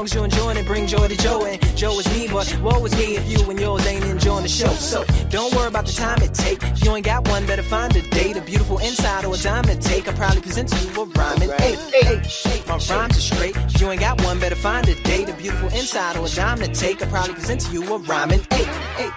Long 0.00 0.06
as 0.06 0.14
you're 0.14 0.24
enjoying 0.24 0.56
it, 0.56 0.66
bring 0.66 0.86
joy 0.86 1.06
to 1.08 1.16
Joe. 1.16 1.44
And 1.44 1.60
Joe 1.76 1.98
is 1.98 2.08
me, 2.16 2.26
but 2.26 2.58
woe 2.62 2.82
is 2.86 2.96
me 2.96 3.16
if 3.16 3.28
you 3.28 3.50
and 3.50 3.60
yours 3.60 3.86
ain't 3.86 4.02
enjoying 4.06 4.44
the 4.44 4.48
show. 4.48 4.72
So 4.72 5.04
don't 5.28 5.54
worry 5.54 5.68
about 5.68 5.84
the 5.84 5.92
time 5.92 6.22
it 6.22 6.32
take. 6.32 6.62
If 6.62 6.82
you 6.82 6.96
ain't 6.96 7.04
got 7.04 7.28
one, 7.28 7.44
better 7.44 7.62
find 7.62 7.94
a 7.94 8.00
date. 8.08 8.34
A 8.38 8.40
beautiful 8.40 8.78
inside 8.78 9.26
or 9.26 9.34
a 9.34 9.36
diamond 9.36 9.82
take. 9.82 10.08
I 10.08 10.12
probably 10.14 10.40
present 10.40 10.70
to 10.70 10.78
you 10.86 11.02
a 11.02 11.04
rhyming 11.04 11.50
eight. 11.60 11.78
Eight, 12.02 12.46
eight. 12.46 12.66
My 12.66 12.78
rhymes 12.88 13.18
are 13.18 13.20
straight. 13.20 13.54
If 13.56 13.78
you 13.78 13.90
ain't 13.90 14.00
got 14.00 14.22
one, 14.22 14.40
better 14.40 14.56
find 14.56 14.88
a 14.88 14.94
date. 15.02 15.28
A 15.28 15.34
beautiful 15.34 15.68
inside 15.68 16.16
or 16.16 16.24
a 16.24 16.30
diamond 16.30 16.74
take. 16.74 17.02
I 17.02 17.06
probably 17.06 17.34
present 17.34 17.60
to 17.60 17.72
you 17.72 17.82
a 17.92 17.98
rhyming 17.98 18.40
eight. 18.52 18.68
Eight, 18.96 19.12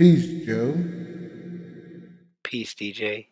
Peace, 0.00 0.32
Joe. 0.46 0.86
Peace, 2.42 2.74
DJ. 2.74 3.28